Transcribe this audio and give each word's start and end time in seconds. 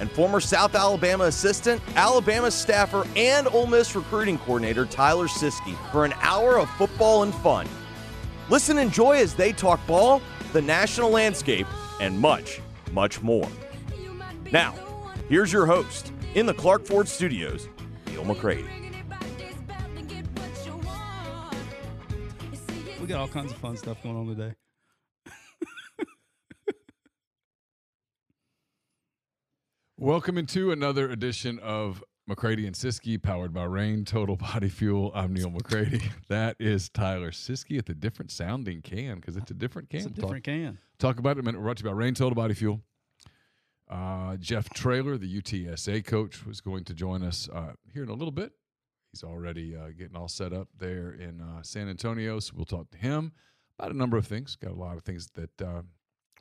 and 0.00 0.10
former 0.10 0.40
South 0.40 0.74
Alabama 0.74 1.24
assistant, 1.24 1.80
Alabama 1.94 2.50
staffer, 2.50 3.06
and 3.16 3.46
Ole 3.48 3.66
Miss 3.66 3.94
recruiting 3.94 4.38
coordinator 4.38 4.86
Tyler 4.86 5.26
Siskey 5.26 5.76
for 5.90 6.04
an 6.04 6.12
hour 6.20 6.58
of 6.58 6.70
football 6.70 7.22
and 7.22 7.34
fun. 7.36 7.66
Listen 8.48 8.78
and 8.78 8.88
enjoy 8.88 9.16
as 9.16 9.34
they 9.34 9.52
talk 9.52 9.84
ball, 9.86 10.22
the 10.52 10.62
national 10.62 11.10
landscape, 11.10 11.66
and 12.00 12.18
much, 12.18 12.60
much 12.92 13.22
more. 13.22 13.48
Now, 14.52 14.74
here's 15.28 15.52
your 15.52 15.66
host 15.66 16.12
in 16.34 16.46
the 16.46 16.54
Clark 16.54 16.84
Ford 16.84 17.08
Studios, 17.08 17.68
Neil 18.06 18.24
McCready. 18.24 18.64
We 23.00 23.06
got 23.06 23.20
all 23.20 23.28
kinds 23.28 23.52
of 23.52 23.58
fun 23.58 23.76
stuff 23.76 24.02
going 24.02 24.16
on 24.16 24.26
today. 24.26 24.54
Welcome 29.98 30.36
into 30.36 30.72
another 30.72 31.08
edition 31.08 31.58
of 31.60 32.04
McCready 32.26 32.66
and 32.66 32.76
Siskey, 32.76 33.20
powered 33.20 33.54
by 33.54 33.64
Reign 33.64 34.04
Total 34.04 34.36
Body 34.36 34.68
Fuel. 34.68 35.10
I'm 35.14 35.32
Neil 35.32 35.48
McCready. 35.48 36.02
That 36.28 36.56
is 36.58 36.90
Tyler 36.90 37.30
Siskey 37.30 37.78
at 37.78 37.86
the 37.86 37.94
different 37.94 38.30
sounding 38.30 38.82
can 38.82 39.16
because 39.16 39.38
it's 39.38 39.50
a 39.50 39.54
different 39.54 39.88
can. 39.88 40.00
It's 40.00 40.06
a 40.06 40.10
different 40.10 40.44
talk, 40.44 40.52
can. 40.52 40.78
talk 40.98 41.18
about 41.18 41.38
it 41.38 41.38
in 41.38 41.44
a 41.44 41.46
minute. 41.46 41.60
We're 41.60 41.64
brought 41.64 41.78
to 41.78 41.84
you 41.84 41.88
by 41.88 41.96
Reign 41.96 42.12
Total 42.12 42.34
Body 42.34 42.52
Fuel. 42.52 42.82
Uh, 43.88 44.36
Jeff 44.36 44.68
Traylor, 44.68 45.16
the 45.16 45.40
UTSA 45.40 46.04
coach, 46.04 46.44
was 46.44 46.60
going 46.60 46.84
to 46.84 46.92
join 46.92 47.22
us 47.22 47.48
uh, 47.50 47.72
here 47.90 48.02
in 48.02 48.10
a 48.10 48.14
little 48.14 48.32
bit. 48.32 48.52
He's 49.12 49.24
already 49.24 49.74
uh, 49.74 49.92
getting 49.96 50.14
all 50.14 50.28
set 50.28 50.52
up 50.52 50.68
there 50.78 51.12
in 51.12 51.40
uh, 51.40 51.62
San 51.62 51.88
Antonio, 51.88 52.38
so 52.38 52.52
we'll 52.54 52.66
talk 52.66 52.90
to 52.90 52.98
him 52.98 53.32
about 53.78 53.92
a 53.92 53.96
number 53.96 54.18
of 54.18 54.26
things. 54.26 54.56
Got 54.56 54.72
a 54.72 54.74
lot 54.74 54.98
of 54.98 55.04
things 55.04 55.30
that 55.36 55.62
uh, 55.62 55.80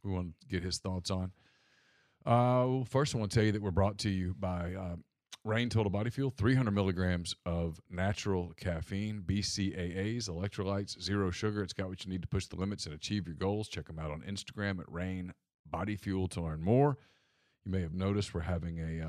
we 0.03 0.11
want 0.11 0.33
to 0.41 0.47
get 0.47 0.61
his 0.61 0.77
thoughts 0.77 1.09
on. 1.09 1.31
Uh, 2.25 2.65
well, 2.67 2.87
first, 2.89 3.13
I 3.15 3.19
want 3.19 3.31
to 3.31 3.35
tell 3.35 3.45
you 3.45 3.51
that 3.51 3.61
we're 3.61 3.71
brought 3.71 3.97
to 3.99 4.09
you 4.09 4.33
by 4.39 4.73
uh, 4.73 4.95
Reign 5.43 5.69
Total 5.69 5.91
Body 5.91 6.09
Fuel, 6.09 6.31
300 6.35 6.71
milligrams 6.71 7.35
of 7.45 7.79
natural 7.89 8.51
caffeine, 8.57 9.21
BCAAs, 9.25 10.27
electrolytes, 10.29 10.99
zero 11.01 11.29
sugar. 11.29 11.61
It's 11.61 11.73
got 11.73 11.87
what 11.87 12.03
you 12.03 12.09
need 12.11 12.23
to 12.23 12.27
push 12.27 12.47
the 12.47 12.55
limits 12.55 12.85
and 12.87 12.95
achieve 12.95 13.27
your 13.27 13.35
goals. 13.35 13.67
Check 13.67 13.85
them 13.85 13.99
out 13.99 14.09
on 14.11 14.21
Instagram 14.21 14.79
at 14.79 14.91
Reign 14.91 15.33
Body 15.67 15.95
Fuel 15.95 16.27
to 16.29 16.41
learn 16.41 16.63
more. 16.63 16.97
You 17.63 17.71
may 17.71 17.81
have 17.81 17.93
noticed 17.93 18.33
we're 18.33 18.41
having 18.41 18.79
a. 18.79 19.07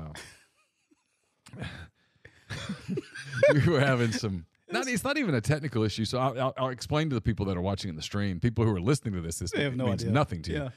Uh, 1.59 1.63
we 3.53 3.67
were 3.67 3.79
having 3.79 4.11
some. 4.11 4.45
Not, 4.69 4.85
it's 4.85 5.05
not 5.05 5.17
even 5.17 5.33
a 5.33 5.39
technical 5.39 5.83
issue. 5.83 6.03
So 6.03 6.17
I'll, 6.19 6.37
I'll, 6.37 6.53
I'll 6.57 6.69
explain 6.69 7.07
to 7.09 7.15
the 7.15 7.21
people 7.21 7.45
that 7.45 7.55
are 7.55 7.61
watching 7.61 7.89
in 7.89 7.95
the 7.95 8.01
stream, 8.01 8.41
people 8.41 8.65
who 8.65 8.75
are 8.75 8.81
listening 8.81 9.13
to 9.13 9.21
this. 9.21 9.39
This 9.39 9.51
They 9.51 9.63
have 9.63 9.77
no 9.77 9.85
means 9.85 10.01
idea. 10.01 10.11
nothing 10.13 10.41
to 10.41 10.51
you 10.51 10.57
Yeah. 10.57 10.69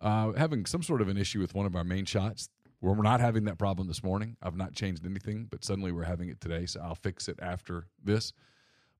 Uh, 0.00 0.32
having 0.32 0.66
some 0.66 0.82
sort 0.82 1.00
of 1.00 1.08
an 1.08 1.16
issue 1.16 1.40
with 1.40 1.54
one 1.54 1.66
of 1.66 1.74
our 1.76 1.84
main 1.84 2.04
shots. 2.04 2.48
We're 2.80 2.92
we're 2.92 3.02
not 3.02 3.20
having 3.20 3.44
that 3.46 3.58
problem 3.58 3.88
this 3.88 4.02
morning. 4.04 4.36
I've 4.40 4.56
not 4.56 4.72
changed 4.74 5.04
anything, 5.04 5.46
but 5.50 5.64
suddenly 5.64 5.90
we're 5.90 6.04
having 6.04 6.28
it 6.28 6.40
today. 6.40 6.64
So 6.66 6.80
I'll 6.80 6.94
fix 6.94 7.28
it 7.28 7.38
after 7.42 7.86
this. 8.02 8.32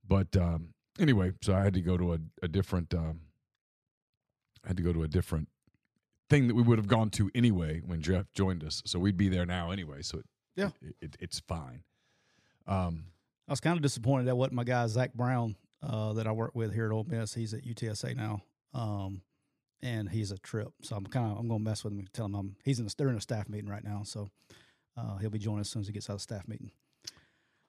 But 0.07 0.37
um, 0.37 0.75
anyway, 0.99 1.33
so 1.43 1.55
I 1.55 1.63
had 1.63 1.75
to 1.75 1.81
go 1.81 1.97
to 1.97 2.15
a, 2.15 2.19
a 2.43 2.49
different. 2.49 2.93
Um, 2.95 3.21
I 4.65 4.69
had 4.69 4.77
to 4.79 4.83
go 4.83 4.93
to 4.93 5.05
a 5.05 5.09
different 5.09 5.49
thing 6.29 6.49
that 6.49 6.55
we 6.55 6.63
would 6.63 6.79
have 6.79 6.89
gone 6.89 7.11
to 7.11 7.31
anyway 7.35 7.81
when 7.87 8.03
Jeff 8.03 8.27
joined 8.35 8.65
us. 8.65 8.83
So 8.85 8.99
we'd 8.99 9.17
be 9.17 9.29
there 9.29 9.47
now 9.47 9.71
anyway. 9.71 10.03
So 10.03 10.19
it, 10.19 10.27
Yeah. 10.57 10.71
it, 10.83 10.97
it, 11.01 11.17
it's 11.21 11.41
fine. 11.41 11.85
Um, 12.67 13.05
I 13.47 13.53
was 13.53 13.61
kind 13.61 13.77
of 13.77 13.83
disappointed 13.83 14.27
that 14.27 14.37
wasn't 14.37 14.57
my 14.57 14.65
guy 14.65 14.87
Zach 14.89 15.15
Brown 15.15 15.57
uh, 15.83 16.13
that 16.15 16.27
I 16.27 16.33
work 16.33 16.55
with 16.55 16.75
here 16.75 16.87
at 16.87 16.93
Ole 16.93 17.05
Miss. 17.05 17.33
He's 17.33 17.55
at 17.55 17.63
UTSA 17.65 18.15
now, 18.17 18.43
um, 18.75 19.23
and 19.83 20.09
he's 20.09 20.31
a 20.31 20.39
trip. 20.39 20.69
So 20.83 20.97
I'm 20.97 21.07
kind 21.07 21.31
of 21.33 21.39
I'm 21.39 21.49
going 21.49 21.61
to 21.61 21.65
mess 21.71 21.85
with 21.85 21.93
him 21.93 22.01
and 22.01 22.13
tell 22.13 22.27
him 22.27 22.35
I'm 22.35 22.57
he's 22.65 22.81
in 22.81 22.87
a, 22.87 22.91
they're 22.97 23.09
in 23.09 23.17
a 23.17 23.21
staff 23.21 23.49
meeting 23.49 23.69
right 23.71 23.85
now. 23.85 24.03
So 24.05 24.31
uh, 24.97 25.17
he'll 25.19 25.31
be 25.31 25.39
joining 25.39 25.61
us 25.61 25.69
as 25.69 25.73
soon 25.73 25.81
as 25.83 25.87
he 25.87 25.93
gets 25.93 26.09
out 26.11 26.15
of 26.15 26.19
the 26.19 26.23
staff 26.23 26.49
meeting. 26.49 26.71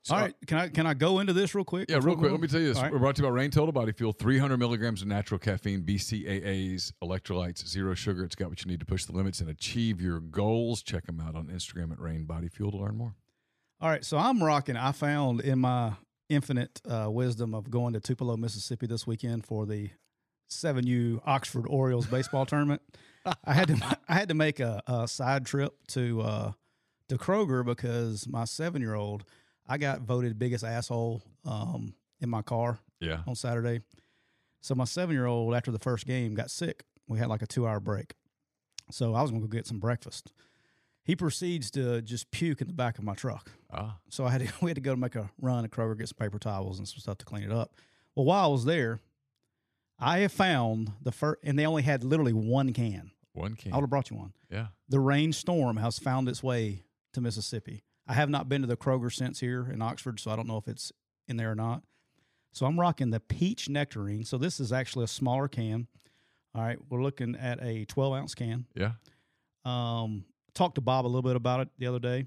so- 0.03 0.15
All 0.15 0.21
right, 0.21 0.33
can 0.47 0.57
I 0.57 0.67
can 0.69 0.87
I 0.87 0.93
go 0.95 1.19
into 1.19 1.33
this 1.33 1.53
real 1.53 1.63
quick? 1.65 1.89
Yeah, 1.89 1.99
real 2.01 2.15
quick. 2.15 2.31
Let 2.31 2.39
me 2.41 2.47
tell 2.47 2.59
you 2.59 2.67
this. 2.69 2.81
Right. 2.81 2.91
We're 2.91 2.99
brought 2.99 3.15
to 3.17 3.21
you 3.21 3.27
by 3.27 3.33
Reign 3.33 3.51
Total 3.51 3.71
Body 3.71 3.91
Fuel. 3.91 4.13
300 4.13 4.57
milligrams 4.57 5.01
of 5.01 5.07
natural 5.07 5.37
caffeine, 5.39 5.83
BCAAs, 5.83 6.93
electrolytes, 7.03 7.67
zero 7.67 7.93
sugar. 7.93 8.23
It's 8.23 8.35
got 8.35 8.49
what 8.49 8.63
you 8.63 8.71
need 8.71 8.79
to 8.79 8.85
push 8.85 9.05
the 9.05 9.13
limits 9.13 9.39
and 9.41 9.49
achieve 9.49 10.01
your 10.01 10.19
goals. 10.19 10.81
Check 10.83 11.05
them 11.05 11.19
out 11.19 11.35
on 11.35 11.47
Instagram 11.47 11.91
at 11.91 11.99
Reign 11.99 12.25
Body 12.25 12.47
Fuel 12.49 12.71
to 12.71 12.77
learn 12.77 12.97
more. 12.97 13.15
All 13.81 13.89
right, 13.89 14.03
so 14.03 14.17
I'm 14.17 14.43
rocking. 14.43 14.75
I 14.75 14.91
found 14.91 15.39
in 15.41 15.59
my 15.59 15.93
infinite 16.27 16.81
uh, 16.89 17.07
wisdom 17.09 17.53
of 17.55 17.69
going 17.71 17.93
to 17.93 17.99
Tupelo, 17.99 18.35
Mississippi 18.37 18.87
this 18.87 19.07
weekend 19.07 19.45
for 19.45 19.65
the 19.65 19.89
7U 20.49 21.21
Oxford 21.25 21.65
Orioles 21.67 22.05
baseball 22.07 22.45
tournament. 22.45 22.81
I 23.45 23.53
had 23.53 23.67
to 23.69 23.97
I 24.09 24.13
had 24.15 24.29
to 24.29 24.33
make 24.35 24.59
a, 24.59 24.81
a 24.87 25.07
side 25.07 25.45
trip 25.45 25.73
to 25.89 26.21
uh, 26.21 26.51
to 27.09 27.17
Kroger 27.17 27.65
because 27.65 28.27
my 28.27 28.45
seven 28.45 28.81
year 28.81 28.95
old 28.95 29.23
I 29.67 29.77
got 29.77 30.01
voted 30.01 30.39
biggest 30.39 30.63
asshole 30.63 31.21
um, 31.45 31.93
in 32.19 32.29
my 32.29 32.41
car 32.41 32.79
Yeah. 32.99 33.19
on 33.27 33.35
Saturday. 33.35 33.81
So 34.61 34.75
my 34.75 34.85
seven 34.85 35.15
year 35.15 35.25
old 35.25 35.53
after 35.55 35.71
the 35.71 35.79
first 35.79 36.05
game 36.05 36.33
got 36.33 36.49
sick. 36.51 36.83
We 37.07 37.17
had 37.19 37.27
like 37.27 37.41
a 37.41 37.47
two 37.47 37.67
hour 37.67 37.79
break, 37.79 38.13
so 38.91 39.15
I 39.15 39.21
was 39.23 39.31
going 39.31 39.41
to 39.41 39.47
go 39.47 39.51
get 39.51 39.65
some 39.67 39.79
breakfast. 39.79 40.31
He 41.03 41.15
proceeds 41.15 41.71
to 41.71 42.03
just 42.03 42.29
puke 42.29 42.61
in 42.61 42.67
the 42.67 42.73
back 42.73 42.99
of 42.99 43.03
my 43.03 43.15
truck. 43.15 43.49
Ah. 43.73 43.97
So 44.09 44.25
I 44.25 44.29
had 44.29 44.41
to, 44.47 44.53
we 44.61 44.69
had 44.69 44.75
to 44.75 44.81
go 44.81 44.93
to 44.93 44.99
make 44.99 45.15
a 45.15 45.29
run 45.41 45.63
to 45.63 45.69
Kroger, 45.69 45.97
get 45.97 46.07
some 46.09 46.17
paper 46.19 46.37
towels 46.37 46.77
and 46.77 46.87
some 46.87 46.99
stuff 46.99 47.17
to 47.19 47.25
clean 47.25 47.43
it 47.43 47.51
up. 47.51 47.73
Well, 48.15 48.25
while 48.25 48.43
I 48.43 48.47
was 48.47 48.63
there, 48.65 48.99
I 49.99 50.19
have 50.19 50.31
found 50.31 50.93
the 51.01 51.11
first, 51.11 51.39
and 51.43 51.57
they 51.57 51.65
only 51.65 51.83
had 51.83 52.03
literally 52.03 52.33
one 52.33 52.73
can. 52.73 53.11
One 53.33 53.55
can. 53.55 53.73
I 53.73 53.75
would 53.75 53.83
have 53.83 53.89
brought 53.89 54.09
you 54.09 54.17
one. 54.17 54.33
Yeah. 54.49 54.67
The 54.87 54.99
Reign 54.99 55.33
Storm 55.33 55.77
has 55.77 55.99
found 55.99 56.29
its 56.29 56.41
way 56.41 56.83
to 57.13 57.21
Mississippi. 57.21 57.83
I 58.07 58.13
have 58.13 58.29
not 58.29 58.49
been 58.49 58.61
to 58.61 58.67
the 58.67 58.77
Kroger 58.77 59.13
since 59.13 59.39
here 59.39 59.69
in 59.71 59.81
Oxford, 59.81 60.19
so 60.19 60.31
I 60.31 60.35
don't 60.35 60.47
know 60.47 60.57
if 60.57 60.67
it's 60.67 60.91
in 61.27 61.37
there 61.37 61.51
or 61.51 61.55
not. 61.55 61.83
So 62.51 62.65
I'm 62.65 62.79
rocking 62.79 63.11
the 63.11 63.19
peach 63.19 63.69
nectarine. 63.69 64.23
So 64.25 64.37
this 64.37 64.59
is 64.59 64.71
actually 64.71 65.05
a 65.05 65.09
smaller 65.09 65.47
can. 65.47 65.87
All 66.55 66.63
right, 66.63 66.79
we're 66.89 67.03
looking 67.03 67.35
at 67.35 67.61
a 67.61 67.85
12 67.85 68.13
ounce 68.13 68.35
can. 68.35 68.65
Yeah. 68.73 68.93
Um, 69.65 70.25
talked 70.55 70.75
to 70.75 70.81
Bob 70.81 71.05
a 71.05 71.07
little 71.07 71.21
bit 71.21 71.35
about 71.35 71.59
it 71.59 71.69
the 71.77 71.85
other 71.85 71.99
day. 71.99 72.25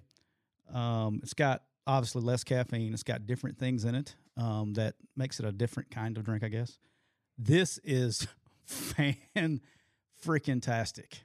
Um, 0.73 1.21
it's 1.23 1.35
got 1.35 1.65
obviously 1.87 2.23
less 2.23 2.45
caffeine. 2.45 2.93
It's 2.93 3.03
got 3.03 3.27
different 3.27 3.59
things 3.59 3.85
in 3.85 3.97
it 3.97 4.15
um, 4.37 4.75
that 4.75 4.95
makes 5.17 5.41
it 5.41 5.47
a 5.47 5.53
different 5.53 5.91
kind 5.91 6.17
of 6.17 6.25
drink, 6.25 6.45
I 6.45 6.49
guess. 6.49 6.79
This 7.39 7.79
is 7.85 8.27
fan 8.65 9.61
freaking 10.25 10.63
tastic. 10.63 11.25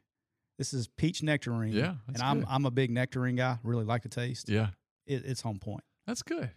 This 0.57 0.73
is 0.73 0.87
peach 0.87 1.21
nectarine. 1.21 1.73
Yeah, 1.73 1.95
and 2.07 2.21
I'm 2.21 2.39
good. 2.39 2.47
I'm 2.49 2.65
a 2.65 2.71
big 2.71 2.89
nectarine 2.89 3.35
guy. 3.35 3.59
Really 3.63 3.85
like 3.85 4.03
the 4.03 4.09
taste. 4.09 4.49
Yeah. 4.49 4.69
It, 5.05 5.23
it's 5.25 5.45
on 5.45 5.59
point. 5.59 5.83
That's 6.05 6.23
good. 6.23 6.51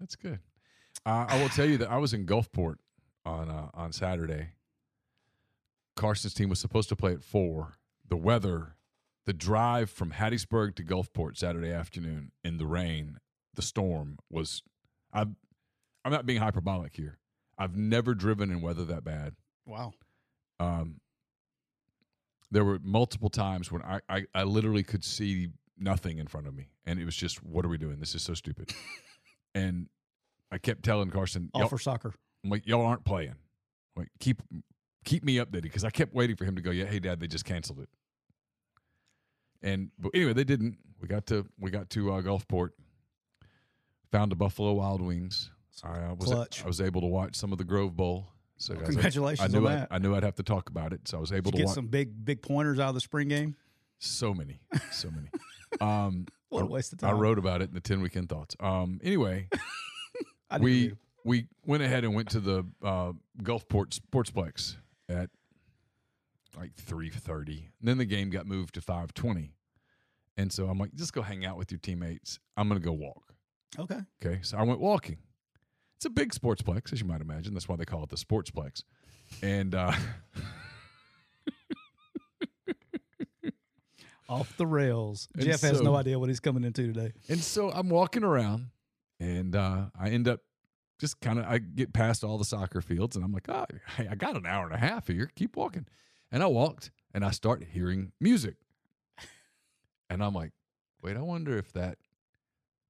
That's 0.00 0.16
good. 0.16 0.40
Uh, 1.04 1.24
I 1.28 1.40
will 1.40 1.50
tell 1.50 1.66
you 1.66 1.76
that 1.78 1.90
I 1.90 1.98
was 1.98 2.12
in 2.14 2.26
Gulfport 2.26 2.76
on 3.24 3.48
uh, 3.48 3.68
on 3.74 3.92
Saturday. 3.92 4.48
Carson's 5.94 6.34
team 6.34 6.48
was 6.48 6.58
supposed 6.58 6.88
to 6.88 6.96
play 6.96 7.12
at 7.12 7.22
four. 7.22 7.74
The 8.08 8.16
weather, 8.16 8.74
the 9.24 9.32
drive 9.32 9.88
from 9.88 10.10
Hattiesburg 10.10 10.74
to 10.76 10.82
Gulfport 10.82 11.36
Saturday 11.36 11.70
afternoon 11.70 12.32
in 12.42 12.58
the 12.58 12.66
rain, 12.66 13.18
the 13.54 13.62
storm 13.62 14.18
was. 14.30 14.62
I, 15.12 15.20
I'm 15.20 16.10
not 16.10 16.26
being 16.26 16.40
hyperbolic 16.40 16.96
here. 16.96 17.18
I've 17.58 17.76
never 17.76 18.14
driven 18.14 18.50
in 18.50 18.60
weather 18.60 18.84
that 18.86 19.04
bad. 19.04 19.34
Wow. 19.66 19.92
Um, 20.60 21.00
there 22.50 22.64
were 22.64 22.78
multiple 22.82 23.30
times 23.30 23.72
when 23.72 23.82
I, 23.82 24.00
I, 24.08 24.24
I 24.34 24.42
literally 24.44 24.82
could 24.82 25.04
see 25.04 25.48
nothing 25.78 26.18
in 26.18 26.26
front 26.26 26.46
of 26.46 26.54
me, 26.54 26.68
and 26.84 26.98
it 26.98 27.04
was 27.04 27.16
just, 27.16 27.42
what 27.42 27.64
are 27.64 27.68
we 27.68 27.78
doing? 27.78 27.98
This 27.98 28.14
is 28.14 28.22
so 28.22 28.34
stupid. 28.34 28.72
and 29.54 29.88
I 30.50 30.58
kept 30.58 30.82
telling 30.84 31.10
Carson, 31.10 31.50
All 31.54 31.68
for 31.68 31.78
soccer. 31.78 32.14
I'm 32.44 32.50
like, 32.50 32.66
y'all 32.66 32.86
aren't 32.86 33.04
playing. 33.04 33.34
Like, 33.96 34.08
keep 34.20 34.42
keep 35.04 35.24
me 35.24 35.36
updated 35.36 35.62
because 35.62 35.84
I 35.84 35.90
kept 35.90 36.14
waiting 36.14 36.36
for 36.36 36.44
him 36.44 36.56
to 36.56 36.62
go. 36.62 36.70
Yeah, 36.70 36.84
hey, 36.84 36.98
Dad, 36.98 37.18
they 37.18 37.26
just 37.26 37.44
canceled 37.44 37.80
it. 37.80 37.88
And 39.62 39.90
but 39.98 40.10
anyway, 40.14 40.34
they 40.34 40.44
didn't. 40.44 40.76
We 41.00 41.08
got 41.08 41.26
to 41.26 41.46
we 41.58 41.70
got 41.70 41.90
to 41.90 42.12
uh, 42.12 42.22
Gulfport. 42.22 42.70
Found 44.12 44.32
a 44.32 44.36
Buffalo 44.36 44.74
Wild 44.74 45.02
Wings. 45.02 45.50
I 45.84 46.12
was 46.12 46.28
Clutch. 46.28 46.64
I 46.64 46.66
was 46.66 46.80
able 46.80 47.00
to 47.02 47.06
watch 47.06 47.36
some 47.36 47.52
of 47.52 47.58
the 47.58 47.64
Grove 47.64 47.96
Bowl. 47.96 48.28
So 48.58 48.74
guys, 48.74 48.86
congratulations 48.86 49.40
I, 49.40 49.44
on 49.44 49.62
knew 49.62 49.68
I, 49.68 49.74
that. 49.74 49.88
I 49.90 49.98
knew 49.98 50.14
I'd 50.14 50.22
have 50.22 50.36
to 50.36 50.42
talk 50.42 50.70
about 50.70 50.92
it, 50.92 51.06
so 51.06 51.18
I 51.18 51.20
was 51.20 51.32
able 51.32 51.50
to 51.52 51.58
get 51.58 51.66
watch 51.66 51.74
some 51.74 51.88
big 51.88 52.24
big 52.24 52.40
pointers 52.42 52.78
out 52.78 52.88
of 52.88 52.94
the 52.94 53.00
spring 53.00 53.28
game? 53.28 53.56
so 53.98 54.34
many, 54.34 54.60
so 54.92 55.10
many. 55.10 55.28
Um, 55.80 56.26
What 56.48 56.62
a 56.62 56.64
I- 56.64 56.68
waste 56.68 56.92
of 56.94 57.00
time! 57.00 57.10
I 57.10 57.18
wrote 57.18 57.38
about 57.38 57.60
it 57.60 57.68
in 57.68 57.74
the 57.74 57.80
ten 57.80 58.00
weekend 58.00 58.28
thoughts. 58.30 58.54
Um, 58.60 58.98
anyway, 59.02 59.48
I 60.50 60.58
we 60.58 60.92
we 61.24 61.48
went 61.66 61.82
ahead 61.82 62.04
and 62.04 62.14
went 62.14 62.30
to 62.30 62.40
the 62.40 62.64
uh, 62.82 63.12
Gulfport 63.42 63.98
Sportsplex 63.98 64.76
at 65.08 65.28
like 66.56 66.74
three 66.76 67.10
thirty. 67.10 67.68
Then 67.82 67.98
the 67.98 68.04
game 68.06 68.30
got 68.30 68.46
moved 68.46 68.74
to 68.74 68.80
five 68.80 69.12
twenty, 69.12 69.52
and 70.38 70.50
so 70.50 70.66
I'm 70.68 70.78
like, 70.78 70.94
just 70.94 71.12
go 71.12 71.20
hang 71.20 71.44
out 71.44 71.58
with 71.58 71.70
your 71.72 71.80
teammates. 71.80 72.38
I'm 72.56 72.68
gonna 72.68 72.80
go 72.80 72.92
walk. 72.92 73.34
Okay. 73.78 74.00
Okay, 74.24 74.38
so 74.42 74.56
I 74.56 74.62
went 74.62 74.80
walking. 74.80 75.18
It's 75.96 76.04
a 76.04 76.10
big 76.10 76.32
sportsplex, 76.32 76.92
as 76.92 77.00
you 77.00 77.06
might 77.06 77.20
imagine. 77.20 77.54
That's 77.54 77.68
why 77.68 77.76
they 77.76 77.84
call 77.84 78.02
it 78.02 78.10
the 78.10 78.16
sportsplex. 78.16 78.82
And 79.42 79.74
uh, 79.74 79.92
Off 84.28 84.56
the 84.56 84.66
rails. 84.66 85.28
And 85.34 85.44
Jeff 85.44 85.60
has 85.60 85.78
so- 85.78 85.84
no 85.84 85.94
idea 85.94 86.18
what 86.18 86.28
he's 86.28 86.40
coming 86.40 86.64
into 86.64 86.92
today. 86.92 87.12
And 87.28 87.40
so 87.40 87.70
I'm 87.70 87.88
walking 87.88 88.24
around 88.24 88.66
and 89.20 89.54
uh, 89.54 89.86
I 89.98 90.10
end 90.10 90.26
up 90.28 90.40
just 90.98 91.20
kind 91.20 91.38
of, 91.38 91.44
I 91.46 91.58
get 91.58 91.92
past 91.92 92.24
all 92.24 92.36
the 92.36 92.44
soccer 92.44 92.80
fields 92.80 93.14
and 93.16 93.24
I'm 93.24 93.32
like, 93.32 93.48
oh, 93.48 93.66
hey, 93.96 94.08
I 94.10 94.14
got 94.16 94.36
an 94.36 94.44
hour 94.46 94.64
and 94.66 94.74
a 94.74 94.78
half 94.78 95.06
here. 95.06 95.30
Keep 95.36 95.56
walking. 95.56 95.86
And 96.32 96.42
I 96.42 96.46
walked 96.46 96.90
and 97.14 97.24
I 97.24 97.30
start 97.30 97.64
hearing 97.72 98.12
music. 98.20 98.56
And 100.10 100.22
I'm 100.22 100.34
like, 100.34 100.52
wait, 101.02 101.16
I 101.16 101.20
wonder 101.20 101.56
if 101.56 101.72
that 101.72 101.98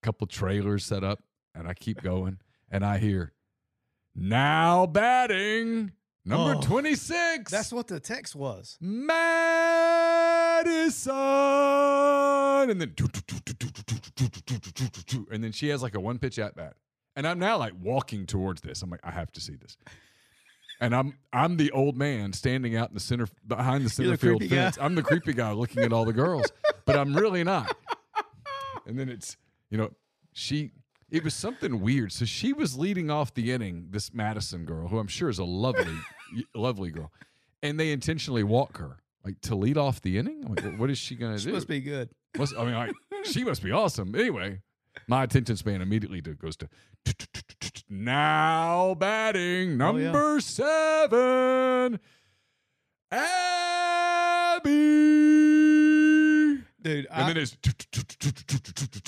couple 0.03 0.27
trailers 0.27 0.85
set 0.85 1.05
up 1.05 1.23
and 1.55 1.67
I 1.69 1.75
keep 1.75 2.03
going 2.03 2.39
and 2.71 2.85
I 2.85 2.99
hear, 2.99 3.33
now 4.15 4.87
batting 4.87 5.93
number 6.25 6.57
Oh, 6.59 6.63
26. 6.63 7.51
That's 7.51 7.73
what 7.73 7.87
the 7.87 8.01
text 8.01 8.35
was. 8.35 8.77
Madison, 8.81 9.11
and 12.71 12.81
then 12.81 12.95
and 15.31 15.45
then 15.45 15.53
she 15.53 15.69
has 15.69 15.83
like 15.83 15.95
a 15.95 16.01
one 16.01 16.19
pitch 16.19 16.39
at 16.39 16.57
bat, 16.57 16.75
and 17.15 17.27
I'm 17.27 17.39
now 17.39 17.59
like 17.59 17.73
walking 17.81 18.27
towards 18.27 18.61
this. 18.63 18.83
I'm 18.83 18.91
like, 18.91 19.01
I 19.05 19.11
have 19.11 19.31
to 19.33 19.41
see 19.41 19.55
this, 19.57 19.77
and 20.81 20.95
I'm 20.95 21.19
I'm 21.33 21.57
the 21.57 21.71
old 21.73 21.97
man 21.97 22.33
standing 22.33 22.77
out 22.77 22.89
in 22.89 22.95
the 22.95 23.01
center 23.01 23.27
behind 23.47 23.85
the 23.85 23.91
center 23.91 24.11
the 24.11 24.17
field 24.17 24.41
creepy 24.41 24.55
guy. 24.55 24.63
fence. 24.65 24.79
I'm 24.81 24.95
the 24.95 25.03
creepy 25.03 25.33
guy 25.33 25.53
looking 25.53 25.83
at 25.83 25.93
all 25.93 26.05
the 26.05 26.13
girls, 26.13 26.47
but 26.85 26.97
I'm 26.97 27.15
really 27.15 27.45
not. 27.45 27.77
And 28.87 28.99
then 28.99 29.09
it's 29.09 29.37
you 29.71 29.79
know 29.79 29.91
she. 30.33 30.73
It 31.11 31.23
was 31.23 31.35
something 31.35 31.81
weird. 31.81 32.13
So 32.13 32.25
she 32.25 32.53
was 32.53 32.77
leading 32.77 33.11
off 33.11 33.33
the 33.35 33.53
inning. 33.53 33.87
This 33.91 34.13
Madison 34.13 34.65
girl, 34.65 34.89
who 34.89 34.99
I'm 34.99 35.07
sure 35.07 35.29
is 35.29 35.39
a 35.39 35.45
lovely, 35.45 35.97
lovely 36.55 36.91
girl, 36.91 37.13
and 37.63 37.79
they 37.79 37.93
intentionally 37.93 38.43
walk 38.43 38.79
her 38.79 38.99
like 39.25 39.41
to 39.43 39.55
lead 39.55 39.77
off 39.79 40.01
the 40.03 40.19
inning. 40.19 40.45
I'm 40.45 40.55
like, 40.55 40.79
what 40.79 40.91
is 40.91 40.99
she 40.99 41.15
going 41.17 41.37
to 41.37 41.43
do? 41.43 41.49
She 41.49 41.53
must 41.53 41.69
be 41.69 41.81
good. 41.81 42.11
Must- 42.37 42.57
I 42.57 42.65
mean, 42.65 42.75
like, 42.75 42.93
she 43.25 43.45
must 43.45 43.63
be 43.63 43.73
awesome. 43.73 44.15
Anyway, 44.15 44.61
my 45.09 45.23
attention 45.25 45.57
span 45.57 45.81
immediately 45.81 46.21
goes 46.21 46.57
to 46.59 46.69
now 47.89 48.95
batting 48.95 49.81
Oh, 49.81 49.93
number 49.93 50.41
seven, 50.41 51.99
Dude, 56.87 57.07
And 57.11 57.25
I, 57.25 57.33
then 57.33 57.37
it's 57.37 57.57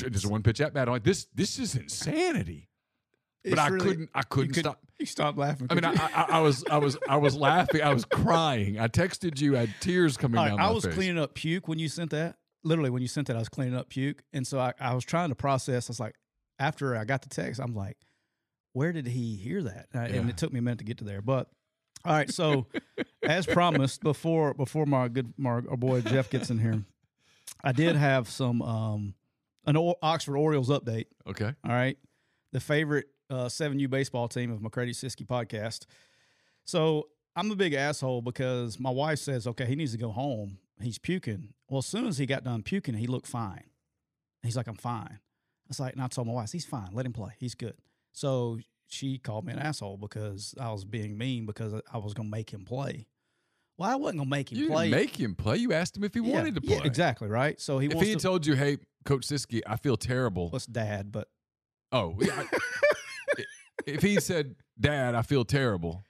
and 0.02 0.25
a 0.25 0.28
one 0.28 0.42
pitch 0.42 0.60
at 0.60 0.75
bat. 0.75 0.88
I'm 0.88 0.92
like, 0.94 1.04
this 1.04 1.26
this 1.34 1.58
is 1.58 1.75
insanity. 1.75 2.69
But 3.48 3.58
I 3.58 3.69
really- 3.69 3.86
couldn't 3.86 4.10
I 4.14 4.22
couldn't 4.22 4.52
could- 4.54 4.60
stop. 4.64 4.80
You 4.98 5.06
stop 5.06 5.38
laughing. 5.38 5.69
I 5.70 5.75
mean, 5.75 5.84
I. 5.84 5.92
I, 5.94 6.26
I 6.28 6.40
was, 6.40 6.64
I 6.69 6.78
was, 6.78 6.98
I 7.08 7.16
was 7.19 7.36
laughing. 7.36 7.82
I 7.82 7.94
was 7.94 8.04
crying. 8.04 8.80
I 8.80 8.88
texted 8.88 9.40
you. 9.40 9.56
I 9.56 9.60
had 9.60 9.75
tears 9.80 10.16
coming 10.16 10.40
right, 10.40 10.48
down 10.48 10.58
I 10.58 10.70
was 10.72 10.84
face. 10.84 10.94
cleaning 10.94 11.20
up 11.20 11.34
puke 11.34 11.69
when 11.69 11.78
you 11.78 11.88
sent 11.88 12.10
that. 12.10 12.34
Literally, 12.64 12.90
when 12.90 13.00
you 13.00 13.06
sent 13.06 13.28
that, 13.28 13.36
I 13.36 13.38
was 13.38 13.48
cleaning 13.48 13.76
up 13.76 13.88
puke, 13.90 14.25
and 14.32 14.44
so 14.44 14.58
I, 14.58 14.72
I 14.80 14.94
was 14.94 15.04
trying 15.04 15.28
to 15.28 15.36
process. 15.36 15.88
I 15.88 15.92
was 15.92 16.00
like, 16.00 16.16
after 16.58 16.96
I 16.96 17.04
got 17.04 17.22
the 17.22 17.28
text, 17.28 17.60
I'm 17.60 17.76
like, 17.76 17.96
where 18.72 18.92
did 18.92 19.06
he 19.06 19.36
hear 19.36 19.62
that? 19.62 19.86
And, 19.92 20.02
I- 20.02 20.06
and 20.06 20.25
Yeah. 20.25 20.30
it 20.30 20.36
took 20.36 20.52
me 20.52 20.58
a 20.58 20.62
minute 20.62 20.78
to 20.80 20.84
get 20.84 20.98
to 20.98 21.04
there. 21.04 21.22
But 21.22 21.48
all 22.04 22.12
right, 22.12 22.28
so 22.28 22.66
as 23.22 23.46
promised 23.46 24.02
before, 24.02 24.52
before 24.54 24.84
my 24.84 25.06
good 25.06 25.32
my 25.36 25.50
our 25.50 25.60
boy 25.76 26.00
Jeff 26.00 26.28
gets 26.28 26.50
in 26.50 26.58
here, 26.58 26.82
I 27.62 27.72
did 27.72 27.96
have 27.96 28.28
some 28.28 28.62
um 28.62 29.14
an 29.66 29.76
O- 29.76 29.96
Oxford 30.02 30.37
Orioles 30.37 30.70
update. 30.70 31.06
Okay. 31.26 31.52
All 31.64 31.70
right. 31.70 31.99
The 32.52 32.60
favorite 32.60 33.06
uh, 33.31 33.46
7U 33.46 33.90
baseball 33.90 34.26
team 34.28 34.50
of 34.50 34.62
McCready 34.62 34.93
Siskey 34.93 35.26
podcast. 35.26 35.84
So 36.64 37.08
I'm 37.37 37.50
a 37.50 37.56
big 37.56 37.75
asshole 37.75 38.22
because 38.22 38.81
my 38.81 38.90
wife 38.90 39.19
says, 39.19 39.46
okay, 39.46 39.66
he 39.66 39.76
needs 39.76 39.93
to 39.93 39.99
go 39.99 40.10
home. 40.10 40.58
He's 40.81 40.99
puking. 40.99 41.52
Well, 41.69 41.81
as 41.81 41.87
soon 41.87 42.06
as 42.06 42.16
he 42.16 42.25
got 42.25 42.44
done 42.44 42.62
puking, 42.62 42.94
he 42.94 43.06
looked 43.06 43.26
fine. 43.26 43.64
He's 44.43 44.56
like, 44.56 44.69
I'm 44.69 44.76
fine. 44.76 45.19
I 45.20 45.69
was 45.69 45.81
like, 45.81 45.93
and 45.93 46.02
I 46.02 46.06
told 46.06 46.26
my 46.26 46.32
wife, 46.32 46.52
he's 46.52 46.64
fine. 46.64 46.88
Let 46.93 47.04
him 47.04 47.12
play. 47.12 47.32
He's 47.38 47.54
good. 47.54 47.75
So 48.12 48.58
she 48.87 49.19
called 49.19 49.44
me 49.44 49.52
an 49.52 49.58
asshole 49.58 49.99
because 49.99 50.54
I 50.58 50.72
was 50.72 50.84
being 50.84 51.19
mean 51.19 51.44
because 51.44 51.75
I 51.93 51.99
was 51.99 52.14
going 52.14 52.28
to 52.28 52.31
make 52.31 52.50
him 52.50 52.64
play. 52.64 53.06
Well, 53.78 53.88
I 53.90 53.94
wasn't 53.94 54.18
going 54.18 54.26
to 54.28 54.30
make 54.30 54.50
him 54.52 54.58
You 54.58 54.68
play. 54.68 54.90
didn't 54.90 55.00
make 55.00 55.16
him 55.16 55.35
play. 55.37 55.56
You 55.56 55.73
asked 55.73 55.97
him 55.97 56.04
if 56.04 56.12
he 56.12 56.20
Yeah, 56.20 56.35
wanted 56.35 56.56
to 56.56 56.61
play. 56.61 56.76
Yeah, 56.76 56.85
exactly. 56.85 57.28
Right. 57.28 57.58
So 57.61 57.78
he 57.78 57.87
If 57.87 57.94
wants 57.94 58.04
he 58.06 58.11
had 58.11 58.18
to. 58.18 58.23
told 58.23 58.44
you, 58.47 58.54
"Hey, 58.54 58.78
Coach 59.04 59.26
Siskey, 59.26 59.62
I 59.66 59.76
feel 59.76 59.97
terrible," 59.97 60.50
What's 60.50 60.66
dad? 60.66 61.12
But 61.12 61.28
oh, 61.92 62.16
yeah, 62.20 62.42
I- 63.38 63.44
if 63.87 64.02
he 64.02 64.18
said, 64.20 64.56
"Dad, 64.78 65.14
I 65.14 65.23
feel 65.23 65.44
terrible," 65.44 66.04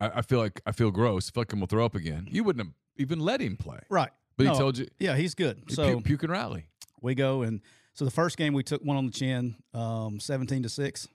I, 0.00 0.18
I 0.18 0.22
feel 0.22 0.38
like 0.38 0.60
I 0.66 0.72
feel 0.72 0.90
gross. 0.90 1.28
I 1.28 1.32
feel 1.32 1.40
like 1.42 1.52
I'm 1.52 1.58
gonna 1.60 1.66
throw 1.66 1.84
up 1.84 1.94
again. 1.94 2.28
You 2.30 2.44
wouldn't 2.44 2.66
have 2.66 2.74
even 2.96 3.20
let 3.20 3.40
him 3.40 3.56
play. 3.56 3.80
right. 3.88 4.10
But 4.36 4.44
No, 4.44 4.52
he 4.52 4.58
told 4.58 4.78
you, 4.78 4.88
Yeah, 4.98 5.14
he's 5.16 5.34
good. 5.36 5.62
he 5.68 5.74
So 5.74 5.86
puke, 5.94 6.04
puke 6.04 6.22
and 6.24 6.32
rally. 6.32 6.66
we 7.00 7.14
go 7.14 7.42
and 7.42 7.60
so 7.92 8.04
the 8.04 8.10
first 8.10 8.36
game 8.36 8.52
we 8.52 8.64
took 8.64 8.82
one 8.84 8.96
on 8.96 9.06
the 9.06 9.12
chin, 9.12 9.54
um, 9.72 10.18
seventeen 10.20 10.62
to 10.64 10.68
six, 10.68 11.06